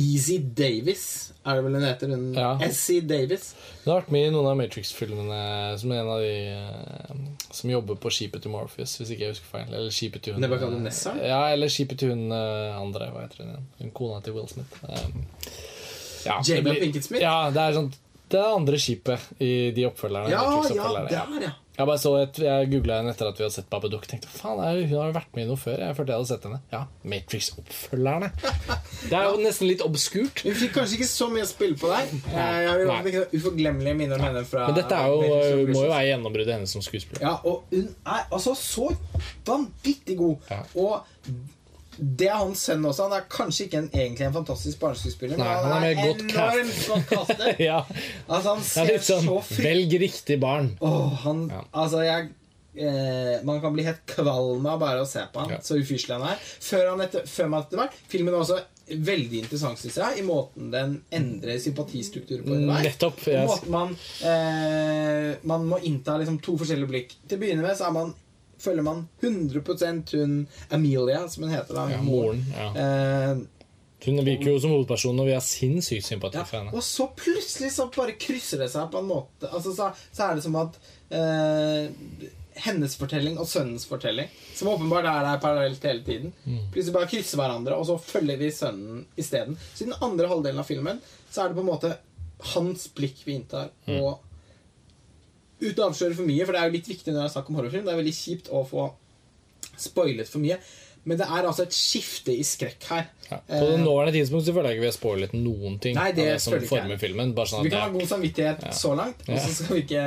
Easy 0.00 0.38
Davis 0.38 1.34
er 1.44 1.58
det 1.58 1.64
vel 1.66 1.74
hun 1.76 1.84
heter? 1.84 2.08
Hun, 2.08 2.34
Ja. 2.34 2.58
Essie 2.64 3.02
Davis. 3.04 3.54
Hun 3.84 3.92
har 3.92 4.00
vært 4.00 4.12
med 4.14 4.28
i 4.28 4.30
noen 4.32 4.46
av 4.48 4.56
Matrix-filmene 4.56 5.40
som 5.78 5.92
en 5.92 6.08
av 6.08 6.22
de 6.24 6.36
uh, 6.56 7.18
som 7.52 7.70
jobber 7.70 7.98
på 8.00 8.12
skipet 8.16 8.42
til 8.42 8.54
Morpheus, 8.54 8.94
hvis 8.98 9.12
ikke 9.12 9.26
jeg 9.26 9.34
husker 9.34 9.50
feil. 9.50 9.66
Eller 9.68 9.92
skipet 9.92 10.24
til 10.24 10.34
hun 10.34 10.44
Nebuchadnezzar? 10.44 11.20
Ja, 11.20 11.42
eller 11.52 11.68
skipet 11.68 12.00
til 12.00 12.14
hun 12.14 12.32
eh, 12.32 12.78
andre. 12.80 13.10
Hva 13.12 13.26
heter 13.26 13.44
hun? 13.44 13.68
Hun 13.82 13.92
kona 13.94 14.22
til 14.24 14.38
Will 14.38 14.48
Smith. 14.48 14.80
Um, 14.88 15.26
ja, 16.24 16.38
Jamie 16.48 16.80
Pinkett 16.80 17.04
Smith? 17.04 17.22
Ja, 17.22 17.50
det 17.52 17.60
er 17.60 17.76
sånn 17.76 17.92
Det 18.32 18.40
er 18.40 18.56
andre 18.56 18.80
skipet 18.80 19.28
i 19.44 19.52
de 19.76 19.84
oppfølgerne. 19.90 20.32
Ja, 20.32 20.46
ja, 20.72 20.88
der, 21.12 21.44
ja. 21.44 21.52
Jeg 21.74 21.88
bare 21.90 21.98
så 21.98 22.10
et, 22.20 22.36
jeg 22.38 22.68
googla 22.70 23.00
henne 23.00 23.10
etter 23.10 23.26
at 23.26 23.38
vi 23.40 23.42
hadde 23.42 23.54
sett 23.56 23.66
Babadook. 23.72 24.04
Tenkte, 24.06 24.28
faen, 24.30 24.60
Hun 24.62 24.92
har 25.00 25.08
jo 25.08 25.14
vært 25.16 25.32
med 25.34 25.42
i 25.42 25.48
noe 25.48 25.58
før. 25.58 25.80
Jeg 25.82 25.96
følte 25.98 26.14
jeg 26.14 26.20
hadde 26.20 26.28
sett 26.30 26.44
henne. 26.46 26.60
Ja, 26.70 26.82
Matrix-oppfølgerne. 27.10 28.28
Det 29.10 29.16
er 29.18 29.24
jo 29.26 29.40
nesten 29.42 29.66
litt 29.72 29.82
obskurt. 29.82 30.44
Hun 30.46 30.54
fikk 30.60 30.76
kanskje 30.76 31.00
ikke 31.00 31.08
så 31.10 31.28
mye 31.34 31.48
spill 31.50 31.74
på 31.80 31.90
deg. 31.90 32.12
Eh, 32.30 32.36
Jeg 32.36 32.68
har 32.70 32.84
jo 33.10 33.24
uforglemmelige 33.40 33.96
minner 33.98 34.22
om 34.22 34.26
henne 34.28 34.44
fra 34.46 34.68
Men 34.70 34.78
dette 34.78 35.00
er 35.00 35.10
jo, 35.10 35.18
Matrix 35.24 35.74
må 35.74 35.82
jo 35.82 35.90
være 35.96 36.06
gjennombruddet 36.12 36.54
hennes 36.58 36.76
som 36.78 36.84
skuespiller. 36.86 37.26
Ja, 37.26 37.34
og 37.42 37.66
hun 37.74 37.90
er 38.06 38.22
altså 38.30 38.54
så 38.60 38.88
vanvittig 39.50 40.16
god. 40.22 40.36
Ja. 40.54 40.62
Og 40.78 41.34
det 41.98 42.28
er 42.28 42.38
hans 42.40 42.62
sønn 42.68 42.84
også. 42.86 43.08
Han 43.08 43.16
er 43.18 43.26
kanskje 43.32 43.66
ikke 43.66 43.80
en, 43.82 43.90
egentlig 43.92 44.26
en 44.28 44.36
fantastisk 44.36 44.80
barneskuespiller, 44.82 45.38
men 45.38 45.46
Nei, 45.46 45.56
han 45.64 45.86
er 45.88 45.98
godt 46.00 46.22
enormt 46.26 46.80
godt 46.90 47.10
kastet. 47.10 47.60
ja, 47.68 47.80
Altså, 48.28 48.54
han 48.54 48.62
er 48.62 48.94
ser 48.94 49.04
sånn 49.08 49.28
så 49.28 49.40
fri 49.48 49.68
Velg 49.68 49.98
riktig 50.04 50.38
barn. 50.42 50.72
Oh, 50.84 51.12
han, 51.24 51.46
Ja. 51.52 51.62
Altså, 51.84 52.02
jeg 52.04 52.30
eh, 52.76 53.40
Man 53.46 53.60
kan 53.62 53.74
bli 53.74 53.86
helt 53.86 54.02
kvalm 54.10 54.66
av 54.70 54.80
bare 54.82 55.02
å 55.04 55.08
se 55.08 55.22
på 55.32 55.44
han 55.44 55.56
Ja. 55.56 55.60
Så 55.64 55.78
ufyselig 55.80 56.16
han 56.18 56.28
er. 56.34 56.38
Før, 56.42 56.88
han 56.92 57.04
etter, 57.04 57.26
før 57.30 57.50
man 57.52 57.66
etter 57.66 57.82
hvert 57.82 57.98
Filmen 58.10 58.34
er 58.34 58.40
også 58.42 58.60
veldig 58.84 59.38
interessant, 59.40 59.78
synes 59.80 59.94
jeg, 59.96 60.18
i 60.20 60.24
måten 60.26 60.66
den 60.68 60.98
endrer 61.16 61.56
sympatistrukturen 61.62 62.44
på. 62.44 62.58
Nettopp. 62.68 63.22
yes. 63.30 63.46
Måten 63.48 63.72
man, 63.72 63.94
eh, 64.28 65.30
man 65.48 65.64
må 65.70 65.78
innta 65.88 66.18
liksom 66.20 66.36
to 66.44 66.58
forskjellige 66.60 66.90
blikk. 66.90 67.14
Til 67.24 67.38
å 67.38 67.40
begynne 67.40 67.64
med 67.64 67.78
så 67.78 67.88
er 67.88 67.94
man 67.96 68.12
følger 68.58 68.82
man 68.86 69.08
100% 69.22 70.12
hun 70.18 70.46
Amelia, 70.70 71.28
som 71.28 71.44
hun 71.44 71.52
heter. 71.52 71.74
da 71.74 71.88
Ja, 71.90 72.02
moren. 72.02 72.44
Ja. 72.54 72.70
Eh, 72.76 73.36
Hun 74.04 74.18
virker 74.24 74.50
jo 74.52 74.58
som 74.60 74.70
hovedpersonen, 74.74 75.20
og 75.22 75.26
vi 75.30 75.32
har 75.32 75.40
sinnssykt 75.40 76.04
sympati 76.04 76.36
ja. 76.36 76.44
for 76.44 76.58
henne. 76.58 76.74
Og 76.76 76.82
så 76.84 77.06
plutselig 77.16 77.70
så 77.72 77.86
bare 77.94 78.12
krysser 78.20 78.60
det 78.60 78.66
seg 78.68 78.90
på 78.92 78.98
en 79.00 79.06
måte 79.08 79.48
Altså 79.48 79.72
Så, 79.72 79.86
så 80.12 80.26
er 80.26 80.34
det 80.36 80.42
som 80.44 80.56
at 80.60 80.76
eh, 81.08 81.86
hennes 82.66 82.94
fortelling 83.00 83.38
og 83.40 83.48
sønnens 83.50 83.86
fortelling, 83.88 84.28
som 84.54 84.68
åpenbart 84.70 85.08
er 85.10 85.24
der 85.26 85.40
parallelt 85.42 85.82
hele 85.88 86.04
tiden, 86.06 86.32
Mm. 86.46 86.60
plutselig 86.74 86.94
bare 86.94 87.08
krysser 87.10 87.40
hverandre, 87.40 87.74
og 87.80 87.86
så 87.88 87.96
følger 87.98 88.36
vi 88.38 88.50
sønnen 88.54 89.06
isteden. 89.18 89.56
Så 89.74 89.82
i 89.82 89.88
den 89.88 89.96
andre 90.02 90.28
halvdelen 90.30 90.60
av 90.62 90.68
filmen 90.68 91.00
så 91.32 91.42
er 91.44 91.48
det 91.48 91.56
på 91.56 91.64
en 91.64 91.72
måte 91.72 91.96
hans 92.54 92.86
blikk 92.94 93.24
vi 93.24 93.34
inntar. 93.40 93.70
Mm. 93.88 93.96
Og 94.04 94.20
uten 95.64 95.84
å 95.84 95.90
avsløre 95.90 96.16
for 96.18 96.28
mye, 96.28 96.44
for 96.44 96.56
det 96.56 96.62
er 96.62 96.70
jo 96.70 96.76
litt 96.78 96.90
viktig 96.90 97.12
når 97.12 97.20
det 97.20 97.26
er 97.28 97.34
snakk 97.36 97.50
om 97.50 97.58
horrorfilm. 97.60 97.86
Det 97.86 97.94
er 97.94 98.02
veldig 98.02 98.16
kjipt 98.18 98.50
å 98.54 98.64
få 98.68 98.88
spoilet 99.80 100.30
for 100.30 100.44
mye. 100.44 100.58
Men 101.04 101.20
det 101.20 101.26
er 101.28 101.44
altså 101.44 101.66
et 101.66 101.74
skifte 101.76 102.32
i 102.32 102.44
skrekk 102.46 102.86
her. 102.88 103.08
Ja. 103.28 103.38
På 103.44 103.64
det 103.68 103.80
nåværende 103.82 104.14
tidspunkt 104.16 104.46
så 104.46 104.54
føler 104.56 104.70
jeg 104.72 104.78
ikke 104.78 104.84
vi 104.84 104.88
har 104.88 104.96
spoilet 104.96 105.34
noen 105.36 105.76
ting 105.82 105.96
Nei, 105.98 106.10
det 106.16 106.28
det 106.30 106.36
som 106.40 106.56
former 106.68 107.00
filmen. 107.00 107.34
Bare 107.36 107.50
sånn 107.50 107.66
Vi 107.66 107.72
kan 107.72 107.84
ha 107.86 107.90
god 107.92 108.08
samvittighet 108.08 108.64
så 108.76 108.94
langt, 108.96 109.26
og 109.28 109.42
så 109.42 109.50
skal 109.58 109.76
vi 109.76 109.82
ikke 109.84 110.04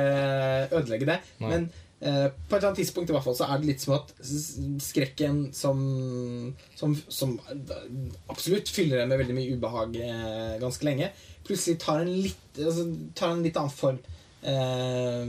ødelegge 0.80 1.08
det. 1.12 1.18
Nei. 1.44 1.52
Men 1.52 1.68
eh, 2.02 2.26
på 2.34 2.50
et 2.50 2.58
eller 2.58 2.68
annet 2.72 2.80
tidspunkt 2.82 3.12
i 3.12 3.16
hvert 3.16 3.26
fall 3.28 3.38
så 3.38 3.46
er 3.46 3.62
det 3.62 3.70
litt 3.70 3.84
som 3.84 3.94
at 4.00 4.12
skrekken 4.82 5.40
som, 5.54 5.86
som, 6.78 6.98
som 7.06 7.38
absolutt 8.26 8.74
fyller 8.74 9.04
det 9.04 9.08
med 9.12 9.22
veldig 9.22 9.38
mye 9.38 9.54
ubehag 9.54 9.98
eh, 10.02 10.54
ganske 10.62 10.90
lenge, 10.90 11.12
plutselig 11.46 11.78
tar 11.84 12.02
en 12.02 12.14
litt, 12.26 12.46
altså, 12.58 12.90
tar 13.18 13.36
en 13.36 13.46
litt 13.46 13.60
annen 13.60 13.74
form. 13.74 14.02
Eh, 14.48 15.24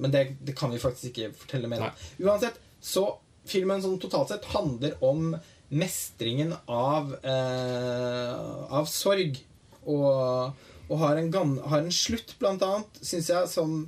men 0.00 0.10
det, 0.14 0.24
det 0.40 0.56
kan 0.58 0.72
vi 0.72 0.82
faktisk 0.82 1.12
ikke 1.12 1.32
fortelle 1.44 1.70
mer 1.70 1.86
om. 1.88 2.04
Uansett, 2.26 2.58
så 2.80 3.06
filmen 3.48 3.82
sånn 3.82 4.00
totalt 4.02 4.32
sett 4.32 4.48
handler 4.54 4.96
om 5.04 5.34
mestringen 5.70 6.54
av, 6.66 7.14
eh, 7.22 8.34
av 8.74 8.90
sorg. 8.90 9.38
Og, 9.86 10.66
og 10.90 10.98
har, 11.00 11.16
en 11.16 11.32
har 11.70 11.80
en 11.80 11.94
slutt, 11.94 12.34
blant 12.40 12.62
annet, 12.66 13.00
syns 13.00 13.30
jeg, 13.32 13.48
som 13.50 13.84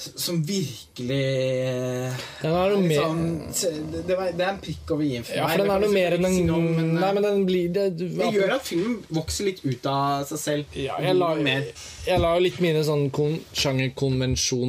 som 0.00 0.38
virkelig 0.46 1.16
Den 2.40 2.52
er 2.54 2.70
noe 2.72 2.80
liksom, 2.86 3.16
mer- 3.20 3.48
det, 4.06 4.14
det 4.38 4.44
er 4.44 4.50
en 4.52 4.60
prikk 4.62 4.90
over 4.94 5.02
i-en 5.04 5.24
for 5.26 5.34
ja, 5.36 5.48
for 5.50 5.58
den 5.60 5.70
er 5.74 5.80
noe 5.82 5.92
mer 5.92 6.14
enn 6.16 6.24
en 6.28 6.36
Nei, 6.46 7.08
eh, 7.08 7.14
men 7.16 7.22
den 7.26 7.42
blir 7.48 7.68
det, 7.74 7.84
det 7.98 8.28
gjør 8.32 8.54
at 8.54 8.64
filmen 8.64 8.94
vokser 9.12 9.44
litt 9.50 9.60
ut 9.66 9.84
av 9.90 10.22
seg 10.30 10.38
selv. 10.40 10.64
Ja, 10.78 10.94
jeg 11.02 11.14
la, 11.18 11.32
jeg, 11.42 11.74
jeg 12.06 12.18
la 12.22 12.30
litt 12.40 12.60
mine 12.64 12.84
sånn 12.86 13.10
kon, 13.14 13.34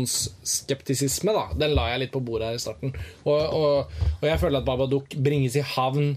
sjangerkonvensjonsskeptisisme, 0.02 1.31
da. 1.38 1.45
Den 1.60 1.76
la 1.77 1.85
jeg 1.93 1.99
litt 2.06 2.14
på 2.15 2.22
bordet 2.26 2.48
her 2.52 2.57
i 2.57 2.64
starten. 2.64 2.89
Og, 3.23 3.39
og, 3.39 3.93
og 4.19 4.26
jeg 4.27 4.39
føler 4.41 4.57
at 4.61 4.68
Babadook 4.68 5.15
bringes 5.22 5.56
i 5.60 5.64
havn 5.76 6.07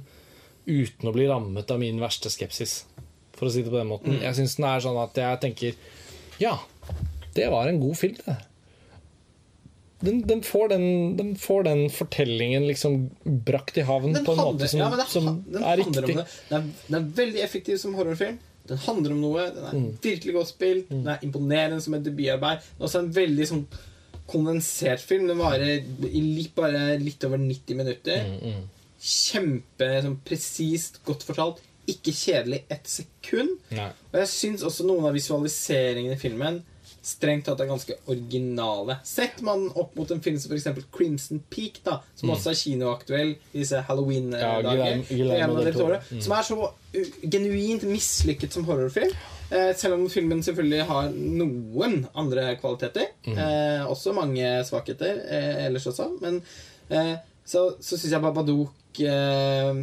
uten 0.64 1.08
å 1.10 1.12
bli 1.14 1.26
rammet 1.28 1.70
av 1.70 1.78
min 1.82 2.00
verste 2.02 2.32
skepsis. 2.32 2.72
For 3.36 3.46
å 3.48 3.52
si 3.52 3.62
det 3.66 3.70
på 3.72 3.78
den 3.80 3.90
måten. 3.90 4.18
Jeg 4.22 4.34
syns 4.38 4.56
den 4.58 4.66
er 4.70 4.80
sånn 4.84 4.98
at 5.02 5.14
jeg 5.18 5.40
tenker 5.42 5.72
Ja, 6.42 6.56
det 7.36 7.46
var 7.52 7.68
en 7.70 7.80
god 7.82 7.96
film, 8.00 8.16
det. 8.24 8.36
Den, 10.04 10.20
den, 10.28 10.42
får 10.44 10.68
den, 10.74 10.84
den 11.18 11.30
får 11.40 11.64
den 11.66 11.84
fortellingen 11.90 12.66
liksom 12.68 12.98
brakt 13.46 13.78
i 13.80 13.84
havn 13.88 14.12
på 14.24 14.34
en 14.34 14.42
handler, 14.42 14.52
måte 14.52 14.68
som, 14.68 14.80
ja, 14.80 14.90
det, 15.00 15.06
som 15.08 15.28
er 15.64 15.80
riktig. 15.80 16.16
er, 16.18 16.68
den 16.88 16.98
er 16.98 17.08
veldig 17.22 17.42
effektiv 17.44 17.78
som 17.82 17.94
horrorfilm. 17.98 18.38
Den 18.68 18.78
handler 18.86 19.12
om 19.12 19.20
noe. 19.20 19.48
Den 19.52 19.64
er 19.68 19.74
Mm. 19.76 19.88
virkelig 20.02 20.34
godt 20.38 20.48
spilt. 20.48 20.88
Den 20.88 21.08
er 21.12 21.18
imponerende 21.26 21.80
som 21.84 21.94
et 21.98 22.04
debutarbeid. 22.06 22.62
Den 22.78 22.80
er 22.80 22.86
også 22.88 23.02
en 23.02 23.10
veldig 23.12 23.46
sånn 23.50 23.66
kondensert 24.26 25.00
film. 25.04 25.26
Den 25.28 25.38
varer 25.42 25.82
i 26.08 26.20
litt, 26.22 26.54
bare 26.56 26.96
litt 27.00 27.24
over 27.28 27.36
90 27.42 27.76
minutter. 27.76 28.24
Mm, 28.40 28.62
Kjempe 29.04 29.88
sånn, 30.04 30.18
presist, 30.24 31.00
godt 31.04 31.26
fortalt. 31.28 31.58
Ikke 31.92 32.14
kjedelig 32.16 32.62
ett 32.72 32.86
sekund. 32.88 33.58
Nei. 33.76 33.90
Og 34.12 34.20
jeg 34.22 34.30
syns 34.32 34.64
også 34.64 34.86
noen 34.88 35.04
av 35.04 35.12
visualiseringene 35.16 36.16
i 36.16 36.20
filmen 36.22 36.62
strengt 37.04 37.44
tatt 37.48 37.60
er 37.60 37.68
ganske 37.68 37.96
originale. 38.08 38.96
Setter 39.04 39.44
man 39.44 39.66
opp 39.76 39.92
mot 39.98 40.08
en 40.14 40.22
film 40.24 40.38
som 40.40 40.54
f.eks. 40.54 40.86
Crimson 40.94 41.42
Peak, 41.52 41.82
da, 41.84 41.98
som 42.16 42.32
også 42.32 42.54
er 42.54 42.60
kinoaktuell 42.62 43.34
i 43.52 43.60
disse 43.60 43.82
Mm. 43.84 43.88
Halloween-dager. 43.88 45.02
Mm. 46.10 46.20
som 46.24 46.32
er 46.36 46.42
så 46.46 46.56
uh, 46.64 47.08
genuint 47.30 47.84
mislykket 47.88 48.54
som 48.56 48.64
horrorfilm. 48.68 49.12
Eh, 49.50 49.74
selv 49.76 49.94
om 49.98 50.06
filmen 50.10 50.40
selvfølgelig 50.42 50.84
har 50.88 51.10
noen 51.14 52.06
andre 52.16 52.54
kvaliteter. 52.60 53.10
Mm. 53.26 53.36
Eh, 53.38 53.84
også 53.90 54.12
mange 54.16 54.46
svakheter 54.64 55.20
eh, 55.28 55.66
ellers 55.66 55.86
også. 55.86 56.08
Men 56.22 56.40
eh, 56.90 57.16
så, 57.44 57.74
så 57.80 57.98
syns 57.98 58.12
jeg 58.12 58.22
Babadook 58.24 59.00
eh, 59.04 59.82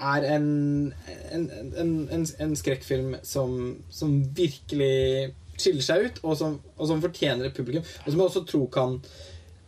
er 0.00 0.26
en, 0.34 0.92
en, 1.32 1.50
en, 1.78 1.92
en, 2.10 2.26
en 2.40 2.56
skrekkfilm 2.56 3.14
som, 3.22 3.76
som 3.92 4.18
virkelig 4.36 5.30
skiller 5.60 5.84
seg 5.84 6.06
ut, 6.06 6.22
og 6.24 6.38
som, 6.40 6.56
og 6.76 6.88
som 6.90 7.02
fortjener 7.02 7.48
et 7.48 7.56
publikum. 7.56 7.84
Og 8.04 8.08
som 8.08 8.16
jeg 8.18 8.26
også 8.26 8.44
tror 8.48 8.70
kan 8.74 8.96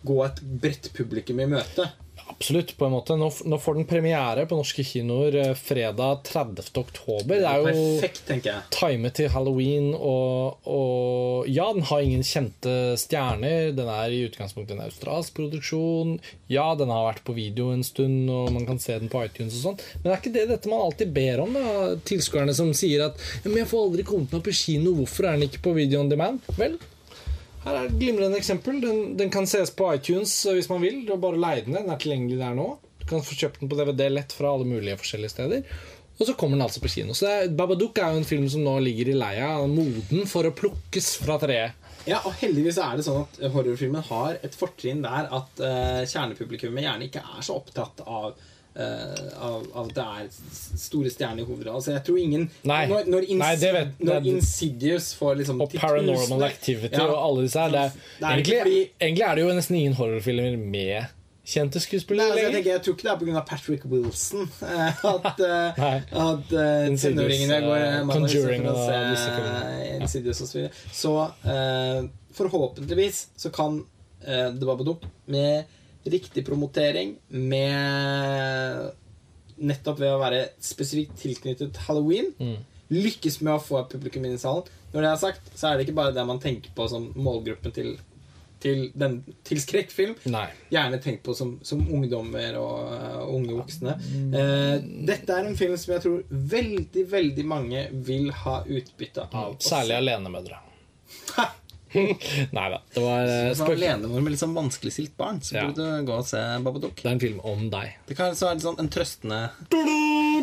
gå 0.02 0.16
et 0.24 0.40
bredt 0.62 0.90
publikum 0.96 1.40
i 1.42 1.50
møte. 1.50 1.86
Absolutt, 2.28 2.76
på 2.78 2.86
en 2.86 2.94
måte. 2.94 3.16
Nå, 3.18 3.28
nå 3.48 3.58
får 3.62 3.78
den 3.78 3.88
premiere 3.88 4.44
på 4.48 4.56
norske 4.58 4.84
kinoer 4.86 5.36
eh, 5.40 5.52
fredag 5.58 6.22
30. 6.28 6.70
oktober. 6.78 7.42
Det 7.42 7.48
er 7.48 7.60
jo 7.60 7.72
Perfekt, 7.72 8.22
tenker 8.28 8.50
jeg. 8.52 8.68
timet 8.76 9.16
til 9.18 9.30
halloween, 9.32 9.90
og, 9.94 10.62
og 10.68 11.50
ja, 11.50 11.68
den 11.74 11.86
har 11.90 12.04
ingen 12.04 12.24
kjente 12.26 12.74
stjerner. 13.00 13.72
Den 13.76 13.90
er 13.90 14.14
i 14.14 14.22
utgangspunktet 14.28 14.76
en 14.76 14.84
australsk 14.86 15.36
produksjon. 15.38 16.16
Ja, 16.52 16.70
den 16.78 16.92
har 16.92 17.08
vært 17.10 17.24
på 17.26 17.36
video 17.36 17.70
en 17.74 17.84
stund, 17.86 18.30
og 18.30 18.52
man 18.54 18.66
kan 18.68 18.80
se 18.82 18.98
den 18.98 19.12
på 19.12 19.22
iTunes 19.26 19.58
og 19.60 19.68
sånn. 19.68 19.80
Men 20.00 20.08
det 20.08 20.14
er 20.14 20.22
ikke 20.22 20.36
det 20.38 20.48
dette 20.52 20.72
man 20.72 20.86
alltid 20.86 21.14
ber 21.14 21.44
om, 21.44 21.58
da. 21.58 21.92
Tilskuerne 22.08 22.54
som 22.56 22.72
sier 22.76 23.06
at 23.08 23.20
men 23.44 23.56
'Jeg 23.58 23.70
får 23.70 23.86
aldri 23.86 24.04
kommet 24.06 24.32
meg 24.34 24.42
på 24.46 24.54
kino, 24.56 24.94
hvorfor 24.96 25.26
er 25.28 25.36
den 25.36 25.48
ikke 25.48 25.62
på 25.66 25.76
video 25.76 26.00
on 26.00 26.10
demand?' 26.10 26.40
Vel, 26.58 26.78
her 27.62 27.76
er 27.78 27.86
et 27.86 27.98
glimrende 27.98 28.38
eksempel. 28.38 28.80
Den, 28.82 29.02
den 29.18 29.30
kan 29.32 29.46
ses 29.50 29.70
på 29.74 29.88
iTunes 29.94 30.34
eh, 30.46 30.58
hvis 30.58 30.70
man 30.72 30.82
vil. 30.82 31.02
Du 31.06 31.14
bare 31.20 31.40
leid 31.40 31.68
den. 31.68 31.78
Den 31.78 31.90
er 31.92 32.00
tilgjengelig 32.00 32.40
der 32.40 32.56
nå. 32.58 32.68
Du 33.02 33.08
kan 33.10 33.24
få 33.26 33.38
kjøpt 33.38 33.62
den 33.62 33.70
på 33.70 33.78
DVD 33.78 34.08
lett 34.12 34.34
fra 34.34 34.54
alle 34.54 34.68
mulige 34.68 34.98
forskjellige 35.00 35.34
steder. 35.34 35.66
Og 36.18 36.26
så 36.28 36.34
kommer 36.38 36.58
den 36.58 36.66
altså 36.66 36.82
på 36.82 36.90
kino. 36.92 37.14
Så 37.18 37.26
er, 37.26 37.52
Babadook 37.56 37.98
er 37.98 38.12
jo 38.14 38.22
en 38.22 38.28
film 38.28 38.48
som 38.52 38.62
nå 38.62 38.76
ligger 38.84 39.10
i 39.10 39.16
leia, 39.18 39.54
moden 39.66 40.26
for 40.30 40.46
å 40.46 40.54
plukkes 40.54 41.16
fra 41.22 41.38
treet. 41.42 41.78
Ja, 42.06 42.18
og 42.26 42.34
heldigvis 42.40 42.80
er 42.82 42.98
det 42.98 43.04
sånn 43.06 43.22
at 43.22 43.38
horrorfilmen 43.54 44.02
har 44.08 44.38
et 44.42 44.56
fortrinn 44.58 45.04
der 45.04 45.28
at 45.30 45.60
uh, 45.62 46.00
kjernepublikummet 46.10 46.82
gjerne 46.82 47.06
ikke 47.06 47.22
er 47.22 47.44
så 47.46 47.54
opptatt 47.60 48.02
av 48.02 48.32
av, 48.76 49.66
av 49.74 49.88
at 49.88 49.94
det 49.94 50.04
er 50.04 50.28
store 50.80 51.10
stjerner 51.12 51.42
i 51.42 51.46
hovedrollen. 51.46 51.76
Altså, 51.76 51.92
jeg 51.92 52.04
tror 52.06 52.18
ingen 52.22 52.50
Nei. 52.64 52.86
Når, 52.88 53.08
når, 53.12 53.26
Insid 53.28 53.42
Nei, 53.42 53.54
det 53.60 53.72
vet- 53.76 53.98
når 54.00 54.20
det- 54.20 54.32
Insidious 54.32 55.14
får 55.14 55.34
liksom 55.42 55.60
Og 55.60 55.72
Paranormal 55.76 56.44
Activity 56.48 56.96
Ja. 56.96 57.06
og 57.06 57.18
alle 57.26 57.42
disse 57.48 57.60
her. 57.60 57.68
Det 57.70 57.80
er, 57.80 57.90
egentlig, 58.30 58.60
fordi- 58.62 58.90
egentlig 59.00 59.26
er 59.28 59.34
det 59.34 59.44
jo 59.44 59.56
nesten 59.58 59.76
ingen 59.76 59.98
horrorfilmer 59.98 60.56
med 60.58 61.06
kjente 61.44 61.80
skuespillere 61.82 62.30
altså, 62.30 62.38
jeg, 62.44 62.52
tenker, 62.54 62.70
jeg 62.70 62.82
tror 62.82 62.94
ikke 62.94 63.02
det 63.02 63.12
er 63.12 63.18
pga. 63.18 63.40
Patrick 63.46 63.84
Wilson 63.90 64.42
eh, 64.62 65.04
at, 65.04 65.30
tenåringene 65.42 65.76
Nei. 65.76 65.96
uh, 66.54 66.86
Insidious, 66.88 67.48
går 67.50 67.76
uh, 67.76 67.82
eh, 67.82 68.00
og 68.00 68.12
Conjuring 68.14 68.68
og 68.70 68.76
se 68.78 68.98
disse 69.10 69.28
filmene. 69.36 70.00
Insidious 70.00 70.40
og 70.40 70.48
så 70.48 70.58
videre. 70.58 70.72
Så 70.92 71.14
uh, 71.44 72.10
forhåpentligvis 72.38 73.22
så 73.36 73.50
kan 73.54 73.80
uh, 73.82 74.48
The 74.54 74.66
Babadook 74.66 75.04
med 75.26 75.64
riktig 76.04 76.44
promotering, 76.46 77.16
med 77.28 78.92
nettopp 79.62 80.00
ved 80.02 80.12
å 80.14 80.20
være 80.22 80.44
spesifikt 80.62 81.18
tilknyttet 81.22 81.76
halloween, 81.86 82.32
Mm. 82.38 82.56
lykkes 82.92 83.40
med 83.40 83.54
å 83.54 83.62
få 83.62 83.84
publikum 83.88 84.24
inn 84.26 84.34
i 84.34 84.38
salen. 84.38 84.64
Når 84.92 85.00
det 85.02 85.10
er 85.10 85.16
sagt, 85.16 85.52
så 85.56 85.68
er 85.70 85.76
det 85.78 85.86
ikke 85.86 85.94
bare 86.00 86.12
det 86.12 86.26
man 86.26 86.40
tenker 86.40 86.70
på 86.76 86.88
som 86.90 87.12
målgruppen 87.16 87.72
til, 87.72 87.94
til, 88.60 88.90
den, 88.94 89.22
til 89.44 89.58
skrekkfilm. 89.62 90.16
Nei. 90.26 90.48
Gjerne 90.70 90.98
tenkt 91.02 91.22
på 91.24 91.34
som, 91.34 91.54
som 91.62 91.80
ungdommer 91.88 92.58
og 92.60 92.92
uh, 92.92 93.22
unge 93.32 93.56
voksne. 93.56 93.94
Eh, 94.36 94.76
dette 95.08 95.32
er 95.32 95.48
en 95.48 95.56
film 95.56 95.78
som 95.80 95.94
jeg 95.94 96.02
tror 96.04 96.22
veldig, 96.28 97.06
veldig 97.10 97.46
mange 97.48 97.86
vil 98.04 98.28
ha 98.44 98.58
utbytte 98.66 99.24
av. 99.32 99.54
Mm. 99.56 99.60
Særlig 99.64 99.96
alenemødre. 99.96 100.60
Nei 102.56 102.66
da. 102.72 102.78
Det 102.94 103.02
var 103.04 103.26
eh, 103.28 103.52
Som 103.54 103.66
spøk. 103.68 103.76
alenemor 103.78 104.22
med 104.24 104.32
litt 104.34 104.40
sånn 104.42 104.54
vanskeligstilt 104.56 105.14
barn, 105.20 105.40
så 105.44 105.56
Ja. 105.58 105.66
burde 105.68 105.86
du 106.00 106.06
gå 106.08 106.16
og 106.18 106.26
se 106.28 106.40
Babadook. 106.64 106.96
Det 107.02 107.08
er 107.10 107.14
en 107.16 107.20
film 107.22 107.40
om 107.44 107.66
deg. 107.72 107.96
Det 108.08 108.16
kan 108.18 108.34
så 108.38 108.48
være 108.50 108.64
sånn 108.64 108.80
en 108.80 108.88
trøstende 108.92 109.42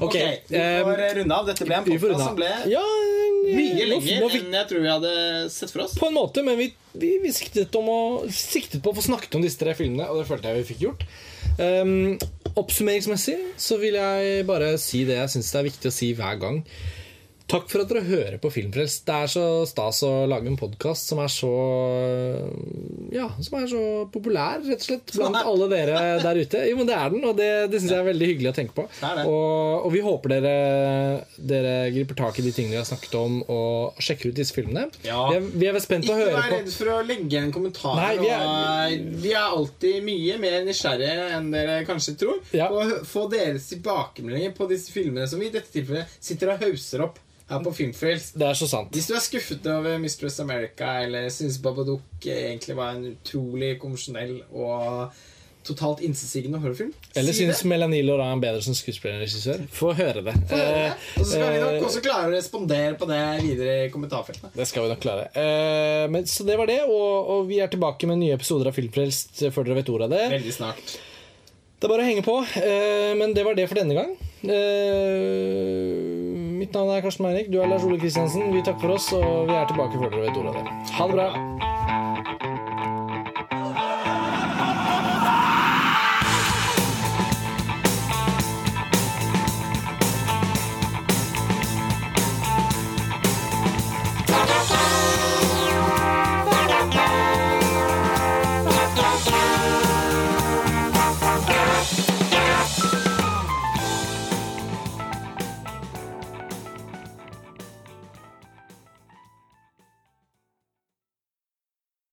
Ok, 0.00 0.14
vi 0.48 0.56
eh, 0.58 0.82
får 0.84 1.02
runde 1.20 1.34
av. 1.36 1.46
Dette 1.48 1.66
ble 1.66 1.76
en 1.78 1.86
podkast 1.86 2.24
som 2.26 2.36
ble 2.38 2.50
Ja, 2.70 2.82
mye 3.46 3.86
lenger 3.88 4.28
fikk- 4.28 4.38
enn 4.46 4.56
jeg 4.58 4.68
tror 4.70 4.82
vi 4.84 4.90
hadde 4.92 5.12
sett 5.54 5.72
for 5.74 5.84
oss. 5.86 5.94
På 5.98 6.08
en 6.10 6.16
måte, 6.18 6.44
men 6.46 6.58
vi, 6.60 6.68
vi, 6.94 7.12
vi 7.22 7.32
siktet, 7.34 7.74
om 7.78 7.88
å, 7.90 7.98
siktet 8.30 8.82
på 8.84 8.92
å 8.92 8.96
få 8.98 9.04
snakket 9.08 9.38
om 9.38 9.44
disse 9.44 9.58
tre 9.60 9.74
filmene, 9.78 10.08
og 10.10 10.20
det 10.22 10.28
følte 10.30 10.52
jeg 10.52 10.62
vi 10.62 10.68
fikk 10.74 10.84
gjort. 10.88 11.06
Um, 11.58 12.18
oppsummeringsmessig 12.58 13.38
så 13.60 13.78
vil 13.80 13.96
jeg 13.98 14.44
bare 14.48 14.74
si 14.80 15.02
det 15.08 15.18
jeg 15.20 15.32
syns 15.36 15.50
det 15.52 15.60
er 15.62 15.68
viktig 15.70 15.90
å 15.90 15.94
si 15.94 16.12
hver 16.18 16.38
gang. 16.42 16.62
Takk 17.52 17.66
for 17.68 17.82
at 17.82 17.90
dere 17.90 18.00
hører 18.06 18.38
på 18.40 18.48
Filmfrelst. 18.52 19.02
Det 19.04 19.12
er 19.12 19.28
så 19.28 19.42
stas 19.68 19.98
å 20.08 20.12
lage 20.30 20.48
en 20.48 20.56
podkast 20.56 21.10
som 21.10 21.18
er 21.20 21.28
så 21.32 21.50
Ja, 23.12 23.26
som 23.44 23.58
er 23.58 23.66
så 23.68 23.80
populær, 24.12 24.62
rett 24.64 24.80
og 24.80 24.86
slett, 24.86 25.12
blant 25.18 25.36
alle 25.42 25.66
dere 25.68 25.98
der 26.22 26.38
ute. 26.40 26.62
Jo, 26.70 26.78
men 26.78 26.88
det 26.88 26.94
er 26.96 27.10
den, 27.12 27.24
og 27.28 27.36
det, 27.36 27.48
det 27.72 27.80
syns 27.82 27.92
jeg 27.92 28.00
er 28.00 28.06
veldig 28.08 28.28
hyggelig 28.30 28.52
å 28.52 28.54
tenke 28.56 28.76
på. 28.78 28.86
Det 29.02 29.10
det. 29.18 29.24
Og, 29.28 29.84
og 29.84 29.92
vi 29.92 30.00
håper 30.06 30.32
dere, 30.32 30.54
dere 31.52 31.74
griper 31.92 32.18
tak 32.22 32.40
i 32.40 32.46
de 32.46 32.54
tingene 32.56 32.78
vi 32.78 32.80
har 32.80 32.88
snakket 32.88 33.16
om, 33.20 33.36
og 33.52 34.00
sjekker 34.02 34.32
ut 34.32 34.38
disse 34.40 34.56
filmene. 34.56 34.86
Ja. 35.04 35.20
Vi, 35.28 35.36
er, 35.42 35.50
vi 35.64 35.68
er 35.68 35.78
spent 35.84 36.08
på 36.08 36.14
å 36.16 36.20
høre 36.22 36.32
på. 36.32 36.40
Ikke 36.40 36.54
vær 36.54 36.56
redd 36.62 36.72
for 36.78 36.92
å 36.94 36.96
legge 37.10 37.42
en 37.42 37.52
kommentar. 37.54 37.98
Nei, 38.00 38.14
vi 38.22 38.30
er- 38.32 38.46
og 38.48 39.18
vi 39.26 39.34
er 39.36 39.42
alltid 39.58 39.98
mye 40.08 40.38
mer 40.42 40.56
nysgjerrige 40.66 41.28
enn 41.36 41.50
dere 41.52 41.76
kanskje 41.88 42.16
tror. 42.24 42.40
Ja. 42.56 42.70
Og 42.72 43.04
få 43.08 43.26
deres 43.32 43.68
tilbakemeldinger 43.74 44.56
på 44.56 44.70
disse 44.72 44.88
filmene 44.94 45.28
som 45.28 45.42
vi 45.42 45.50
i 45.50 45.54
dette 45.54 45.68
tilfellet 45.74 46.16
sitter 46.22 46.54
og 46.54 46.64
hauser 46.64 47.04
opp 47.08 47.20
her 47.50 47.60
på 47.64 47.72
Filmfrelst. 47.76 48.34
Det 48.38 48.46
er 48.48 48.54
så 48.58 48.68
sant. 48.70 48.94
Hvis 48.94 49.08
du 49.10 49.14
er 49.18 49.20
skuffet 49.24 49.66
over 49.72 49.98
Mistress 50.02 50.40
America 50.40 50.94
eller 51.04 51.28
syns 51.32 51.58
Babadook 51.62 52.26
egentlig 52.26 52.76
var 52.78 52.96
en 52.96 53.12
utrolig 53.14 53.74
konvensjonell 53.82 54.38
og 54.52 55.12
totalt 55.62 56.00
intetsigende 56.02 56.58
horrorfilm, 56.58 56.88
Eller 57.14 57.32
si 57.36 57.44
syns. 57.44 57.60
Melanie 57.70 58.02
Laurent 58.02 58.40
bedre 58.42 58.62
som 58.64 58.74
skuespiller 58.74 59.14
enn 59.20 59.22
regissør? 59.22 59.60
Få 59.70 59.92
høre 59.94 60.24
det. 60.26 60.34
Få 60.50 60.58
høre 60.58 60.72
det. 60.80 60.96
Og 61.20 61.22
så 61.22 61.28
skal 61.36 61.52
vi 61.52 61.60
nok 61.62 61.76
Eh, 61.76 61.84
også 61.86 62.02
klare 62.02 62.26
å 62.26 62.32
respondere 62.34 62.96
på 62.98 63.06
det 63.06 63.20
videre 63.44 63.76
i 63.84 63.92
kommentarfeltene. 63.94 64.50
Det 64.56 64.66
skal 64.66 64.82
vi 64.88 64.90
nok 64.90 65.04
klare. 65.04 65.28
Eh, 65.38 66.08
men, 66.10 66.26
så 66.26 66.42
det 66.48 66.58
var 66.58 66.66
det, 66.66 66.80
og, 66.88 67.30
og 67.36 67.46
vi 67.46 67.60
er 67.62 67.70
tilbake 67.70 68.10
med 68.10 68.18
nye 68.24 68.34
episoder 68.34 68.72
av 68.72 68.74
Filmfrelst 68.74 69.44
før 69.54 69.68
dere 69.68 69.78
vet 69.78 69.92
ordet 69.94 70.10
av 70.10 70.16
det. 70.16 70.24
Veldig 70.34 70.56
snart. 70.58 70.96
Det 71.78 71.86
er 71.86 71.94
bare 71.94 72.02
å 72.02 72.10
henge 72.10 72.26
på. 72.26 72.36
Eh, 72.58 73.14
men 73.22 73.34
det 73.34 73.46
var 73.46 73.54
det 73.58 73.68
for 73.70 73.78
denne 73.78 73.94
gang. 73.94 74.16
Eh, 74.42 75.94
mitt 76.58 76.72
navn 76.74 76.90
er 76.90 77.00
Karsten 77.00 77.22
Meinik. 77.26 77.52
Du 77.52 77.60
er 77.60 77.66
Lars 77.70 77.84
Ole 77.84 77.98
Kristiansen. 77.98 78.52
Vi 78.54 78.62
takker 78.62 78.80
for 78.80 78.96
oss, 78.96 79.12
og 79.12 79.46
vi 79.48 79.54
er 79.54 79.66
tilbake 79.70 79.98
før 80.00 80.10
dere 80.10 80.26
vet 80.26 80.36
ordet 80.40 80.50
av 80.50 80.58
det. 80.58 80.64
Ha 80.98 81.06
det 81.06 81.14
bra. 81.14 81.28